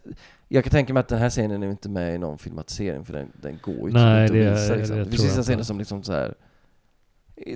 jag 0.49 0.64
kan 0.64 0.70
tänka 0.70 0.92
mig 0.92 1.01
att 1.01 1.09
den 1.09 1.18
här 1.18 1.30
scenen 1.30 1.62
är 1.62 1.70
inte 1.70 1.88
med 1.88 2.14
i 2.14 2.18
någon 2.18 2.38
filmatisering 2.38 3.05
för 3.05 3.12
den, 3.12 3.32
den 3.42 3.59
går 3.62 3.88
ju 3.88 3.94
Nej, 3.94 4.26
inte 4.26 4.53
att 4.53 4.59
visa 4.59 4.74
liksom. 4.74 4.96
Det, 4.96 5.05
det 5.05 5.11
finns 5.11 5.24
vissa 5.24 5.42
scener 5.42 5.62
som 5.62 5.78
liksom 5.78 6.03
så 6.03 6.12
här. 6.12 6.34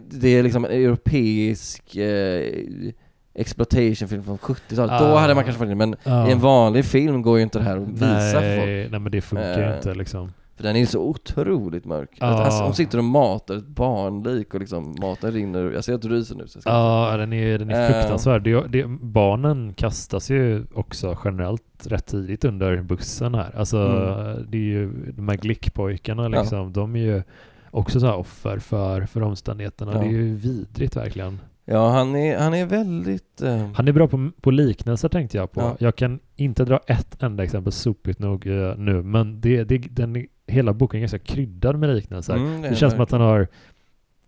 Det 0.00 0.28
är 0.28 0.42
liksom 0.42 0.64
en 0.64 0.70
europeisk 0.70 1.96
eh, 1.96 2.92
exploitation-film 3.34 4.24
från 4.24 4.38
70-talet. 4.38 4.92
Ah. 4.92 5.08
Då 5.08 5.16
hade 5.16 5.34
man 5.34 5.44
kanske 5.44 5.58
fått 5.58 5.68
det, 5.68 5.74
men 5.74 5.96
ah. 6.04 6.28
i 6.28 6.32
en 6.32 6.40
vanlig 6.40 6.84
film 6.84 7.22
går 7.22 7.36
ju 7.36 7.42
inte 7.42 7.58
det 7.58 7.64
här 7.64 7.76
att 7.76 7.88
visa 7.88 8.40
nej, 8.40 8.58
folk. 8.58 8.90
Nej 8.90 9.00
men 9.00 9.12
det 9.12 9.20
funkar 9.20 9.68
ju 9.68 9.76
inte 9.76 9.94
liksom. 9.94 10.32
För 10.56 10.62
den 10.62 10.76
är 10.76 10.86
så 10.86 11.00
otroligt 11.00 11.84
mörk. 11.84 12.18
Ah. 12.20 12.26
Alltså, 12.26 12.64
hon 12.64 12.74
sitter 12.74 12.98
och 12.98 13.04
matar 13.04 13.56
ett 13.56 13.66
barnlik 13.66 14.54
och 14.54 14.60
liksom 14.60 14.96
maten 15.00 15.32
rinner 15.32 15.70
Jag 15.70 15.84
ser 15.84 15.94
att 15.94 16.02
du 16.02 16.08
ryser 16.08 16.36
nu. 16.36 16.46
Ja, 16.54 16.60
ah, 16.64 17.16
den 17.16 17.32
är, 17.32 17.58
den 17.58 17.70
är 17.70 17.92
fruktansvärd. 17.92 18.42
Det, 18.42 18.68
det, 18.68 18.86
barnen 19.00 19.74
kastas 19.74 20.30
ju 20.30 20.64
också 20.74 21.18
generellt 21.24 21.86
rätt 21.86 22.06
tidigt 22.06 22.44
under 22.44 22.82
bussen 22.82 23.34
här. 23.34 23.56
Alltså 23.56 23.78
mm. 23.78 24.46
det 24.50 24.58
är 24.58 24.62
ju 24.62 25.12
de 25.12 25.28
här 25.28 25.36
glickpojkarna 25.36 26.28
liksom. 26.28 26.58
Ja. 26.58 26.70
De 26.74 26.96
är 26.96 27.00
ju 27.00 27.22
också 27.70 28.00
så 28.00 28.12
offer 28.12 28.58
för, 28.58 29.06
för 29.06 29.22
omständigheterna. 29.22 29.92
Ja. 29.92 29.98
Det 29.98 30.06
är 30.06 30.10
ju 30.10 30.34
vidrigt 30.34 30.96
verkligen. 30.96 31.38
Ja, 31.64 31.90
han 31.90 32.16
är, 32.16 32.38
han 32.38 32.54
är 32.54 32.66
väldigt... 32.66 33.42
Uh... 33.42 33.72
Han 33.74 33.88
är 33.88 33.92
bra 33.92 34.08
på, 34.08 34.30
på 34.40 34.50
liknelser 34.50 35.08
tänkte 35.08 35.36
jag 35.36 35.52
på. 35.52 35.60
Ja. 35.60 35.76
Jag 35.78 35.96
kan 35.96 36.20
inte 36.36 36.64
dra 36.64 36.80
ett 36.86 37.22
enda 37.22 37.44
exempel 37.44 37.72
sopigt 37.72 38.18
nog 38.18 38.46
uh, 38.46 38.76
nu, 38.76 39.02
men 39.02 39.40
det, 39.40 39.64
det, 39.64 39.78
den, 39.78 40.26
hela 40.52 40.72
boken 40.72 40.98
är 40.98 41.00
ganska 41.00 41.18
kryddad 41.18 41.78
med 41.78 41.94
liknelser. 41.94 42.34
Mm, 42.34 42.62
det, 42.62 42.68
det 42.68 42.76
känns 42.76 42.92
som 42.92 43.02
att 43.02 43.10
han 43.10 43.20
har 43.20 43.48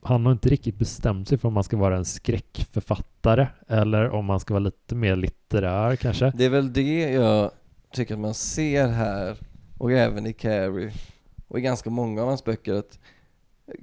han 0.06 0.26
har 0.26 0.32
inte 0.32 0.48
riktigt 0.48 0.78
bestämt 0.78 1.28
sig 1.28 1.38
för 1.38 1.48
om 1.48 1.54
man 1.54 1.64
ska 1.64 1.76
vara 1.76 1.96
en 1.96 2.04
skräckförfattare 2.04 3.48
eller 3.68 4.10
om 4.10 4.24
man 4.24 4.40
ska 4.40 4.54
vara 4.54 4.64
lite 4.64 4.94
mer 4.94 5.16
litterär 5.16 5.96
kanske. 5.96 6.32
Det 6.36 6.44
är 6.44 6.50
väl 6.50 6.72
det 6.72 7.12
jag 7.12 7.50
tycker 7.92 8.14
att 8.14 8.20
man 8.20 8.34
ser 8.34 8.88
här 8.88 9.36
och 9.78 9.92
även 9.92 10.26
i 10.26 10.32
Carrie 10.32 10.92
och 11.48 11.58
i 11.58 11.62
ganska 11.62 11.90
många 11.90 12.22
av 12.22 12.28
hans 12.28 12.44
böcker 12.44 12.74
att 12.74 12.98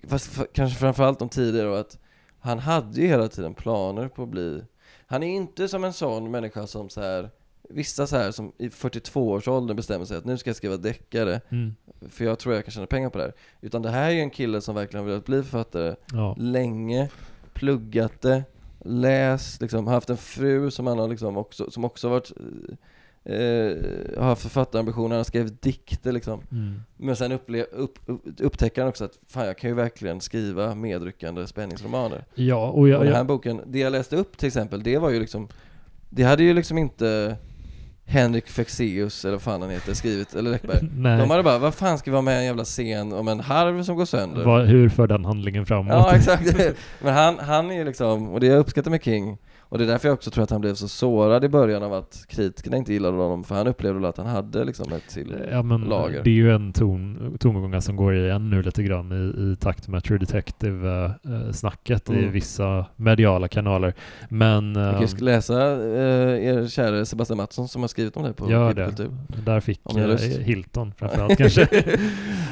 fast 0.08 0.40
kanske 0.54 0.80
framförallt 0.80 1.22
om 1.22 1.30
tidigare 1.30 1.68
då 1.68 1.76
att 1.76 1.98
han 2.40 2.60
hade 2.60 3.02
ju 3.02 3.08
hela 3.08 3.28
tiden 3.28 3.54
planer 3.54 4.08
på 4.08 4.24
att 4.24 4.30
bli 4.30 4.64
Han 5.06 5.24
är 5.24 5.36
inte 5.36 5.68
som 5.68 5.84
en 5.84 5.94
sån 5.94 6.32
människa 6.32 6.68
som 6.68 6.90
så 6.90 7.02
här 7.02 7.30
vissa 7.70 8.08
så 8.08 8.18
här 8.18 8.32
som 8.32 8.52
i 8.58 8.68
42-årsåldern 8.68 9.78
bestämmer 9.78 10.06
sig 10.06 10.18
att 10.18 10.26
nu 10.26 10.38
ska 10.38 10.50
jag 10.50 10.58
skriva 10.58 10.78
deckare, 10.78 11.42
mm. 11.50 11.76
för 12.10 12.26
jag 12.26 12.40
tror 12.40 12.56
jag 12.56 12.66
kan 12.66 12.72
tjäna 12.72 12.86
pengar 12.88 13.10
på 13.10 13.18
det 13.18 13.24
här. 13.24 13.34
Utan 13.62 13.82
det 13.82 13.90
här 13.90 14.10
är 14.10 14.14
ju 14.14 14.20
en 14.20 14.30
kille 14.30 14.62
som 14.62 14.76
verkligen 14.76 15.04
har 15.06 15.10
velat 15.10 15.26
bli 15.26 15.44
författare 15.44 15.96
ja. 16.14 16.36
länge, 16.40 17.10
pluggat 17.54 18.22
det, 18.22 18.44
läst, 18.80 19.62
liksom, 19.62 19.88
haft 19.88 20.10
en 20.10 20.18
fru 20.18 20.72
som 20.72 20.88
han 20.88 21.00
har 21.00 21.08
liksom 21.08 21.38
också, 21.38 21.72
som 21.72 21.86
också 21.86 22.10
varit 22.10 22.32
eh, 23.24 24.24
har 24.24 24.36
författarambitioner, 24.36 25.16
han 25.16 25.26
skrev 25.26 25.56
dikter 25.56 26.12
liksom. 26.12 26.42
Mm. 26.52 26.82
Men 26.98 27.16
sen 27.16 27.32
upple- 27.32 27.72
upp, 27.72 28.00
upp, 28.06 28.22
upptäcker 28.38 28.82
han 28.82 28.90
också 28.90 29.06
att 29.06 29.20
fan 29.28 29.46
jag 29.46 29.58
kan 29.58 29.70
ju 29.70 29.76
verkligen 29.76 30.22
skriva 30.22 30.76
medryckande 30.76 31.48
spänningsromaner. 31.48 32.26
Ja, 32.36 32.70
och, 32.70 32.90
jag, 32.90 32.98
och 32.98 33.04
den 33.04 33.14
här 33.14 33.20
jag... 33.20 33.28
boken, 33.28 33.62
det 33.66 33.80
jag 33.80 33.92
läste 33.92 34.16
upp 34.16 34.38
till 34.38 34.48
exempel, 34.48 34.84
det 34.84 34.98
var 34.98 35.10
ju 35.10 35.20
liksom, 35.20 35.48
det 36.10 36.24
hade 36.24 36.44
ju 36.44 36.54
liksom 36.54 36.78
inte 36.78 37.38
Henrik 38.06 38.48
Fexeus, 38.50 39.26
eller 39.26 39.36
vad 39.36 39.42
fan 39.42 39.62
han 39.62 39.72
heter, 39.72 39.94
skrivit, 39.94 40.34
eller 40.36 40.52
Läckberg. 40.52 40.80
Nej. 40.98 41.18
De 41.18 41.30
hade 41.30 41.44
bara, 41.44 41.58
vad 41.58 41.76
fan 41.76 41.98
ska 41.98 42.12
vi 42.12 42.18
ha 42.18 42.22
med 42.22 42.38
en 42.38 42.46
jävla 42.46 42.64
scen 42.64 43.14
om 43.14 43.28
en 43.28 43.40
harv 43.40 43.84
som 43.84 43.96
går 43.96 44.06
sönder? 44.06 44.46
Var, 44.46 44.66
hur 44.66 44.90
för 44.90 45.08
den 45.08 45.26
handlingen 45.26 45.66
framåt? 45.66 45.94
Ja, 45.94 46.16
exakt. 46.16 46.58
Men 47.02 47.14
han, 47.14 47.40
han 47.40 47.72
är 47.72 47.76
ju 47.76 47.86
liksom, 47.86 48.30
och 48.30 48.40
det 48.40 48.48
jag 48.48 48.60
uppskattar 48.60 48.92
med 48.92 49.04
King, 49.04 49.38
och 49.72 49.78
det 49.78 49.84
är 49.84 49.88
därför 49.88 50.08
jag 50.08 50.14
också 50.14 50.32
tror 50.32 50.44
att 50.44 50.50
han 50.50 50.62
blev 50.62 50.74
så 50.74 50.88
sårad 50.88 51.44
i 51.44 51.50
början 51.50 51.84
av 51.84 51.94
att 51.94 52.26
kritikerna 52.28 52.78
inte 52.78 52.94
gillade 52.94 53.18
honom, 53.18 53.44
för 53.44 53.56
han 53.56 53.68
upplevde 53.68 54.00
väl 54.00 54.10
att 54.10 54.18
han 54.18 54.28
hade 54.28 54.66
liksom 54.66 54.94
ett 54.94 55.10
till 55.10 55.36
ja, 55.52 55.64
men 55.64 55.82
lager. 55.82 56.24
Det 56.24 56.30
är 56.30 56.34
ju 56.34 56.56
en 56.56 56.74
ton, 56.74 57.38
tongångar 57.40 57.80
som 57.80 57.96
går 57.96 58.16
igen 58.16 58.50
nu 58.50 58.62
lite 58.62 58.84
grann 58.84 59.12
i, 59.12 59.52
i 59.52 59.56
takt 59.56 59.88
med 59.88 60.04
True 60.04 60.20
Detective-snacket 60.20 62.10
mm. 62.10 62.24
i 62.24 62.28
vissa 62.28 62.86
mediala 62.96 63.48
kanaler. 63.48 63.94
Men... 64.30 64.72
Man 64.72 64.94
kan 64.94 65.02
ju 65.02 65.08
äh, 65.08 65.24
läsa 65.24 65.72
äh, 65.72 66.46
er 66.46 66.68
kära 66.68 67.06
Sebastian 67.06 67.38
Mattsson 67.38 67.68
som 67.68 67.82
har 67.82 67.88
skrivit 67.88 68.18
om 68.18 68.24
det 68.24 68.34
på 68.34 68.52
Gör 68.52 68.74
det. 68.74 68.86
Kultur. 68.86 69.12
Där 69.46 69.60
fick 69.60 69.82
äh, 69.96 70.18
Hilton 70.46 70.94
framförallt 70.98 71.38
kanske. 71.38 71.68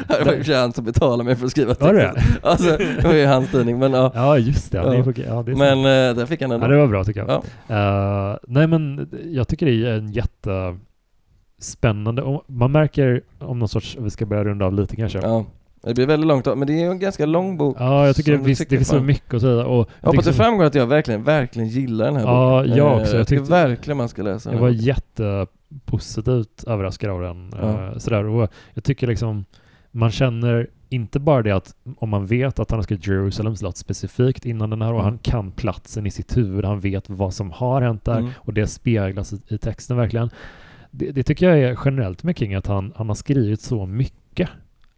det 0.08 0.26
var 0.26 0.34
ju 0.34 0.54
han 0.54 0.74
som 0.74 0.86
betalade 0.86 1.24
mig 1.24 1.36
för 1.36 1.46
att 1.46 1.52
skriva 1.52 1.70
texten. 1.70 1.88
Var 1.88 1.94
det? 1.94 2.24
alltså, 2.44 2.78
det 2.78 3.04
var 3.04 3.14
ju 3.14 3.26
hans 3.26 3.52
tidning, 3.52 3.80
men 3.80 3.94
ja. 3.94 4.12
Ja, 4.16 4.38
just 4.38 4.72
det. 4.72 4.78
Ja. 4.78 4.96
Ja. 4.96 5.14
ja 5.16 5.44
det 5.44 5.56
men 5.56 5.78
äh, 5.78 6.16
där 6.16 6.26
fick 6.26 6.42
han 6.42 6.52
ändå. 6.52 6.66
Ja, 6.66 6.72
det 6.72 6.78
var 6.78 6.88
bra 6.88 7.04
tycker 7.10 7.26
jag. 7.28 7.44
Ja. 7.68 8.32
Uh, 8.32 8.38
nej 8.48 8.68
men 8.68 9.10
jag 9.32 9.48
tycker 9.48 9.66
det 9.66 9.72
är 9.72 9.98
en 9.98 10.12
jättespännande, 10.12 12.40
man 12.48 12.72
märker 12.72 13.22
om 13.40 13.60
någon 13.60 13.70
sorts, 13.70 13.98
vi 14.00 14.10
ska 14.10 14.26
börja 14.26 14.44
runda 14.44 14.66
av 14.66 14.74
lite 14.74 14.96
kanske. 14.96 15.20
Ja. 15.20 15.46
Det 15.82 15.94
blir 15.94 16.08
väldigt 16.08 16.28
långt 16.28 16.46
men 16.46 16.68
det 16.68 16.84
är 16.84 16.92
en 16.92 17.00
ganska 17.00 17.26
lång 17.26 17.58
bok. 17.58 17.78
Ja, 17.80 18.08
jag 18.08 18.16
tycker 18.16 18.32
det, 18.32 18.38
visst, 18.38 18.70
det 18.70 18.78
finns 18.78 18.88
så 18.88 19.00
mycket 19.00 19.34
att 19.34 19.42
säga. 19.42 19.66
Och 19.66 19.90
jag 20.02 20.08
hoppas 20.08 20.26
det 20.26 20.34
framgår 20.34 20.66
att 20.66 20.76
jag 20.76 20.88
verkligen, 20.88 21.24
verkligen 21.24 21.68
gillar 21.68 22.06
den 22.06 22.16
här 22.16 22.24
ja, 22.24 22.62
boken. 22.62 22.78
Ja, 22.78 22.78
jag 22.78 23.02
också. 23.02 23.18
Jag, 23.18 23.28
tycker 23.28 23.44
verkligen 23.44 23.98
man 23.98 24.10
ska 24.10 24.24
läsa 24.24 24.50
den. 24.50 24.58
Jag 24.58 24.62
var 24.62 24.70
jättepositivt 24.70 26.64
överraskad 26.68 27.10
av 27.10 27.22
den. 27.22 27.54
Ja. 27.62 27.68
Uh, 27.68 27.98
sådär. 27.98 28.26
Och 28.26 28.52
jag 28.74 28.84
tycker 28.84 29.08
liksom, 29.08 29.46
man 29.92 30.12
känner 30.12 30.70
inte 30.90 31.20
bara 31.20 31.44
det 31.44 31.52
att 31.52 31.76
om 31.98 32.10
man 32.10 32.26
vet 32.26 32.60
att 32.60 32.72
han 32.72 32.78
har 32.78 32.84
skrivit 32.84 33.08
Jerusalems 33.08 33.62
låt 33.62 33.78
specifikt 33.78 34.46
innan 34.46 34.70
den 34.70 34.82
här 34.82 34.94
och 34.94 35.00
mm. 35.00 35.06
han 35.06 35.18
kan 35.18 35.52
platsen 35.52 36.06
i 36.06 36.12
sitt 36.12 36.38
huvud, 36.38 36.66
han 36.66 36.80
vet 36.80 37.10
vad 37.10 37.34
som 37.34 37.52
har 37.52 37.82
hänt 37.82 38.06
där 38.06 38.20
mm. 38.20 38.32
och 38.38 38.54
det 38.54 38.68
speglas 38.68 39.34
i, 39.34 39.42
i 39.48 39.58
texten 39.58 39.98
verkligen. 39.98 40.30
Det, 40.92 41.12
det, 41.12 41.24
tycker 41.24 41.50
jag 41.50 41.60
är 41.60 41.80
generellt 41.86 42.24
med 42.24 42.38
King, 42.38 42.54
att 42.54 42.68
han, 42.68 42.94
han 42.96 43.08
har 43.08 43.16
skrivit 43.16 43.62
så 43.62 43.86
mycket. 43.86 44.50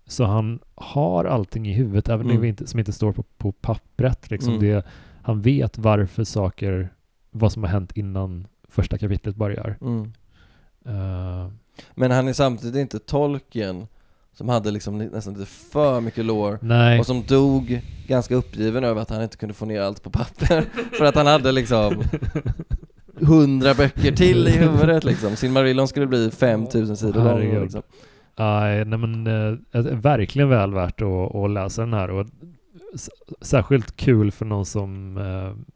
Så 0.05 0.23
han 0.23 0.59
har 0.75 1.25
allting 1.25 1.67
i 1.67 1.73
huvudet, 1.73 2.09
även 2.09 2.25
mm. 2.29 2.41
det 2.41 2.47
inte, 2.47 2.67
som 2.67 2.79
inte 2.79 2.93
står 2.93 3.11
på, 3.11 3.23
på 3.37 3.51
pappret. 3.51 4.31
Liksom 4.31 4.53
mm. 4.53 4.65
det, 4.65 4.85
han 5.21 5.41
vet 5.41 5.77
varför 5.77 6.23
saker, 6.23 6.93
vad 7.31 7.51
som 7.51 7.63
har 7.63 7.69
hänt 7.69 7.91
innan 7.97 8.47
första 8.67 8.97
kapitlet 8.97 9.35
börjar. 9.35 9.77
Uh, 9.81 11.47
Men 11.95 12.11
han 12.11 12.27
är 12.27 12.33
samtidigt 12.33 12.75
inte 12.75 12.99
tolken 12.99 13.87
som 14.33 14.49
hade 14.49 14.71
liksom 14.71 14.97
nästan 14.97 15.33
lite 15.33 15.45
för 15.45 16.01
mycket 16.01 16.25
lore 16.25 16.57
Nej. 16.61 16.99
och 16.99 17.05
som 17.05 17.23
dog 17.23 17.81
ganska 18.07 18.35
uppgiven 18.35 18.83
över 18.83 19.01
att 19.01 19.09
han 19.09 19.23
inte 19.23 19.37
kunde 19.37 19.53
få 19.53 19.65
ner 19.65 19.81
allt 19.81 20.03
på 20.03 20.09
papper 20.09 20.65
för 20.97 21.05
att 21.05 21.15
han 21.15 21.27
hade 21.27 21.51
liksom 21.51 22.03
hundra 23.15 23.73
böcker 23.73 24.11
till 24.11 24.47
i 24.47 24.51
huvudet 24.51 25.03
liksom. 25.03 25.35
Sin 25.35 25.51
Marillon 25.51 25.87
skulle 25.87 26.07
bli 26.07 26.31
5000 26.31 26.97
sidor 26.97 27.23
lång 27.23 27.61
liksom. 27.61 27.81
Nej, 28.37 28.85
nej 28.85 28.99
men 28.99 29.27
äh, 29.27 29.81
verkligen 29.81 30.49
väl 30.49 30.73
värt 30.73 31.01
att, 31.01 31.35
att 31.35 31.51
läsa 31.51 31.81
den 31.81 31.93
här 31.93 32.09
och 32.09 32.27
särskilt 33.41 33.95
kul 33.95 34.31
för 34.31 34.45
någon 34.45 34.65
som 34.65 35.17
äh, 35.17 35.73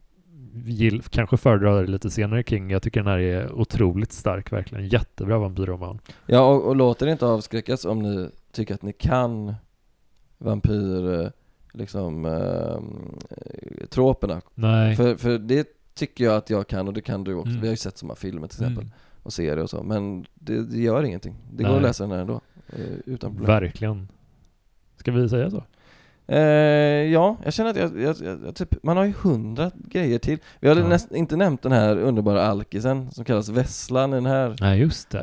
gill, 0.66 1.02
kanske 1.02 1.38
föredrar 1.38 1.82
det 1.82 1.92
lite 1.92 2.10
senare 2.10 2.44
King. 2.44 2.70
Jag 2.70 2.82
tycker 2.82 3.00
den 3.00 3.12
här 3.12 3.20
är 3.20 3.52
otroligt 3.52 4.12
stark, 4.12 4.52
verkligen. 4.52 4.88
Jättebra 4.88 5.38
vampyrroman. 5.38 6.00
Ja, 6.26 6.40
och, 6.40 6.68
och 6.68 6.76
låter 6.76 7.08
inte 7.08 7.26
avskräckas 7.26 7.86
om 7.86 8.00
ni 8.00 8.30
tycker 8.56 8.74
att 8.74 8.82
ni 8.82 8.94
kan 8.94 9.56
vampyr, 10.38 11.22
eh, 11.22 11.30
liksom, 11.72 12.26
äh, 12.26 13.88
troperna. 13.90 14.42
Nej. 14.54 14.96
För, 14.96 15.16
för 15.16 15.38
det 15.38 15.68
tycker 15.94 16.24
jag 16.24 16.36
att 16.36 16.50
jag 16.50 16.68
kan 16.68 16.88
och 16.88 16.94
det 16.94 17.02
kan 17.02 17.24
du 17.24 17.34
också. 17.34 17.50
Mm. 17.50 17.62
Vi 17.62 17.68
har 17.68 17.74
ju 17.74 17.78
sett 17.78 17.98
sådana 17.98 18.16
filmer 18.16 18.48
till 18.48 18.64
exempel. 18.64 18.84
Mm. 18.84 18.94
Och 19.24 19.34
serier 19.34 19.58
och 19.58 19.70
så. 19.70 19.84
Men 19.84 20.26
det, 20.34 20.66
det 20.66 20.80
gör 20.80 21.04
ingenting. 21.04 21.36
Det 21.52 21.64
Nej. 21.64 21.72
går 21.72 21.78
att 21.78 21.84
läsa 21.84 22.04
den 22.04 22.12
här 22.12 22.20
ändå. 22.20 22.42
Utan 23.06 23.32
problem. 23.32 23.48
Verkligen. 23.48 24.08
Ska 24.98 25.12
vi 25.12 25.30
säga 25.30 25.52
så? 25.52 25.64
Eh, 26.28 26.40
ja, 27.12 27.38
jag 27.44 27.54
känner 27.54 27.70
att 27.70 27.76
jag, 27.76 28.02
jag, 28.02 28.16
jag, 28.46 28.56
typ, 28.56 28.84
man 28.84 28.98
har 28.98 29.06
ju 29.06 29.14
hundra 29.22 29.72
grejer 29.76 30.20
till. 30.20 30.40
Vi 30.60 30.68
har 30.68 30.76
ja. 30.76 30.88
näst, 30.88 31.12
inte 31.12 31.36
nämnt 31.36 31.62
den 31.62 31.72
här 31.72 31.98
underbara 31.98 32.46
alkisen 32.46 33.12
som 33.12 33.26
kallas 33.26 33.50
Vesslan 33.50 34.14
i 34.14 34.16
den 34.16 34.26
här. 34.26 34.56
Nej, 34.60 34.80
just 34.80 35.10
det. 35.10 35.20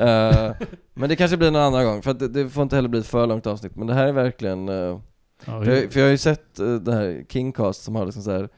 Eh, 0.61 0.66
men 0.94 1.09
det 1.09 1.16
kanske 1.16 1.36
blir 1.36 1.50
någon 1.50 1.62
annan 1.62 1.84
gång, 1.84 2.03
för 2.03 2.11
att 2.11 2.18
det, 2.18 2.28
det, 2.28 2.48
får 2.48 2.62
inte 2.62 2.76
heller 2.76 2.88
bli 2.88 3.00
ett 3.00 3.07
för 3.07 3.26
långt 3.26 3.46
avsnitt. 3.46 3.76
Men 3.76 3.86
det 3.86 3.94
här 3.94 4.07
är 4.07 4.12
verkligen... 4.12 4.68
Eh, 4.68 4.74
ja, 4.74 5.00
för, 5.44 5.70
jag, 5.70 5.92
för, 5.92 6.00
jag, 6.00 6.07
har 6.07 6.11
ju 6.11 6.18
sett 6.18 6.61
uh, 6.61 6.80
det 6.80 6.92
här 6.92 7.24
Kingcast 7.28 7.82
som 7.82 7.96
har 7.96 8.07
liksom 8.07 8.22
så 8.22 8.30
här 8.30 8.48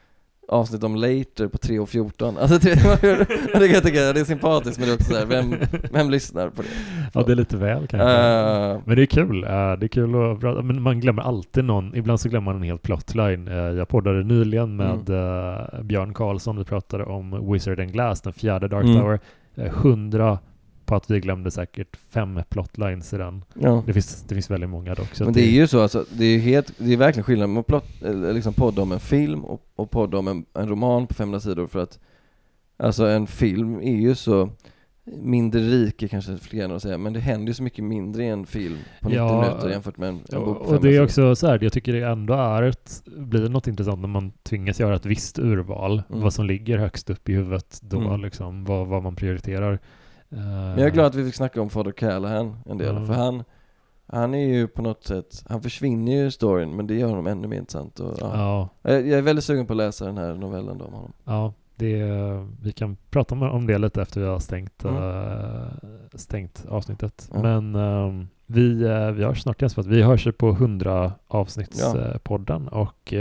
avsnitt 0.49 0.85
om 0.85 0.97
later 0.97 1.49
på 1.49 1.59
3 1.59 1.79
och 1.79 1.89
14. 1.89 2.39
Alltså, 2.39 2.59
det, 2.63 2.77
kan 3.53 3.71
jag 3.71 3.83
tycka, 3.83 4.13
det 4.13 4.21
är 4.21 4.25
sympatiskt 4.25 4.79
men 4.79 4.89
det 4.89 4.93
är 4.93 4.97
också 4.97 5.13
såhär, 5.13 5.27
vem, 5.27 5.57
vem 5.93 6.11
lyssnar 6.11 6.49
på 6.49 6.63
det? 6.63 6.69
Ja 7.13 7.23
det 7.23 7.33
är 7.33 7.37
lite 7.37 7.57
väl 7.57 7.87
kanske. 7.87 8.09
Uh, 8.09 8.81
men 8.85 8.97
det 8.97 9.03
är 9.03 9.07
kul, 9.07 9.45
uh, 9.45 9.51
det 9.51 9.87
är 9.87 9.89
kul 9.89 10.33
att 10.33 10.41
prata, 10.41 10.63
men 10.63 10.83
man 10.83 11.01
glömmer 11.01 11.23
alltid 11.23 11.65
någon, 11.65 11.97
ibland 11.97 12.21
så 12.21 12.29
glömmer 12.29 12.45
man 12.45 12.57
en 12.57 12.63
helt 12.63 12.83
plotline. 12.83 13.49
Uh, 13.49 13.55
jag 13.57 13.89
poddade 13.89 14.25
nyligen 14.25 14.77
med 14.77 15.11
mm. 15.11 15.87
Björn 15.87 16.15
Karlsson, 16.15 16.59
vi 16.59 16.65
pratade 16.65 17.05
om 17.05 17.53
Wizard 17.53 17.81
and 17.81 17.93
Glass, 17.93 18.21
den 18.21 18.33
fjärde 18.33 18.69
Dark 18.69 18.85
mm. 18.85 19.01
Tower. 19.01 19.21
Mm. 19.57 19.69
100 19.69 20.39
på 20.85 20.95
att 20.95 21.11
vi 21.11 21.21
glömde 21.21 21.51
säkert 21.51 21.97
fem 21.97 22.41
plotlines 22.49 23.13
i 23.13 23.17
den. 23.17 23.45
Ja. 23.55 23.83
Det, 23.87 23.93
finns, 23.93 24.23
det 24.29 24.35
finns 24.35 24.51
väldigt 24.51 24.71
många 24.71 24.95
dock. 24.95 25.21
Men 25.21 25.33
det, 25.33 25.41
det 25.41 25.47
är 25.47 25.53
ju 25.53 25.67
så 25.67 25.81
alltså, 25.81 26.05
det 26.13 26.25
är, 26.25 26.39
helt, 26.39 26.73
det 26.79 26.93
är 26.93 26.97
verkligen 26.97 27.25
skillnad 27.25 27.49
med 27.49 27.67
plot, 27.67 27.85
liksom 28.33 28.55
podd 28.55 28.79
om 28.79 28.93
en 28.93 29.01
film 29.01 29.45
och, 29.45 29.63
och 29.77 29.91
podd 29.91 30.15
om 30.15 30.29
en, 30.29 30.45
en 30.55 30.69
roman 30.69 31.07
på 31.07 31.15
500 31.15 31.41
sidor 31.41 31.67
för 31.67 31.83
att 31.83 31.99
Alltså 32.77 33.07
en 33.07 33.27
film 33.27 33.81
är 33.81 33.97
ju 33.97 34.15
så 34.15 34.51
mindre 35.05 35.61
rike 35.61 36.09
kanske 36.09 36.39
fler 36.39 36.69
att 36.69 36.83
säga, 36.83 36.99
men 36.99 37.13
det 37.13 37.21
händer 37.21 37.47
ju 37.47 37.55
så 37.55 37.63
mycket 37.63 37.85
mindre 37.85 38.25
i 38.25 38.29
en 38.29 38.47
film 38.47 38.79
på 39.01 39.09
90 39.09 39.17
ja, 39.17 39.41
minuter 39.41 39.69
jämfört 39.69 39.97
med 39.97 40.09
en, 40.09 40.21
en 40.33 40.45
bok 40.45 40.59
på 40.59 40.65
Och 40.65 40.83
det 40.83 40.97
är 40.97 41.03
också 41.03 41.37
så 41.37 41.47
här, 41.47 41.59
jag 41.63 41.73
tycker 41.73 41.93
det 41.93 42.07
ändå 42.07 42.35
är 42.35 42.63
ett, 42.63 43.03
blir 43.17 43.49
något 43.49 43.67
intressant 43.67 44.01
när 44.01 44.09
man 44.09 44.33
tvingas 44.43 44.81
göra 44.81 44.97
ett 44.97 45.07
visst 45.07 45.39
urval, 45.39 46.03
mm. 46.09 46.23
vad 46.23 46.35
som 46.35 46.47
ligger 46.47 46.79
högst 46.79 47.11
upp 47.11 47.29
i 47.29 47.33
huvudet 47.33 47.81
då, 47.83 48.01
mm. 48.01 48.21
liksom, 48.21 48.65
vad, 48.65 48.87
vad 48.87 49.03
man 49.03 49.17
prioriterar. 49.17 49.79
Men 50.37 50.79
jag 50.79 50.87
är 50.87 50.91
glad 50.91 51.07
att 51.07 51.15
vi 51.15 51.25
fick 51.25 51.35
snacka 51.35 51.63
om 51.63 51.71
Fader 51.71 51.93
Callahan 51.93 52.57
en 52.67 52.79
del, 52.79 52.97
mm. 52.97 53.07
för 53.07 53.15
han 53.15 53.45
han 54.07 54.35
är 54.35 54.47
ju 54.47 54.69
på 54.69 54.83
något 54.83 55.05
sätt, 55.05 55.45
han 55.49 55.63
försvinner 55.63 56.13
ju 56.13 56.27
i 56.27 56.31
storyn 56.31 56.77
men 56.77 56.87
det 56.87 56.95
gör 56.95 57.09
honom 57.09 57.27
ännu 57.27 57.49
mer 57.49 57.57
intressant 57.57 58.01
och, 58.01 58.15
ja. 58.21 58.31
ja. 58.83 58.91
Jag, 58.93 59.07
jag 59.07 59.19
är 59.19 59.23
väldigt 59.23 59.45
sugen 59.45 59.67
på 59.67 59.73
att 59.73 59.77
läsa 59.77 60.07
den 60.07 60.19
här 60.19 60.35
novellen 60.35 60.81
om 60.81 60.93
honom. 60.93 61.13
Ja, 61.25 61.53
det, 61.77 62.03
vi 62.63 62.73
kan 62.73 62.97
prata 63.11 63.35
om 63.35 63.67
det 63.67 63.79
lite 63.79 64.03
efter 64.03 64.21
vi 64.21 64.27
har 64.27 64.39
stängt, 64.39 64.85
mm. 64.85 64.97
uh, 64.97 65.69
stängt 66.15 66.67
avsnittet. 66.69 67.31
Mm. 67.35 67.43
Men 67.73 67.83
uh, 67.83 68.25
vi, 68.47 68.85
uh, 68.85 69.11
vi 69.11 69.25
hörs 69.25 69.43
snart 69.43 69.63
igen 69.63 69.71
för 69.71 69.81
att 69.81 69.87
vi 69.87 70.03
hörs 70.03 70.29
på 70.39 70.51
100 70.51 71.13
avsnittspodden 71.29 72.69
ja. 72.73 72.79
och 72.79 73.15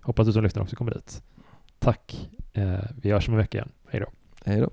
hoppas 0.00 0.26
du 0.26 0.32
som 0.32 0.42
lyssnar 0.42 0.62
också 0.62 0.76
kommer 0.76 0.94
dit. 0.94 1.22
Tack. 1.78 2.28
vi 3.02 3.10
hörs 3.10 3.28
om 3.28 3.34
en 3.34 3.38
vecka 3.38 3.58
igen. 3.58 3.70
Hej 3.88 4.00
då. 4.00 4.06
Hej 4.44 4.60
då. 4.60 4.70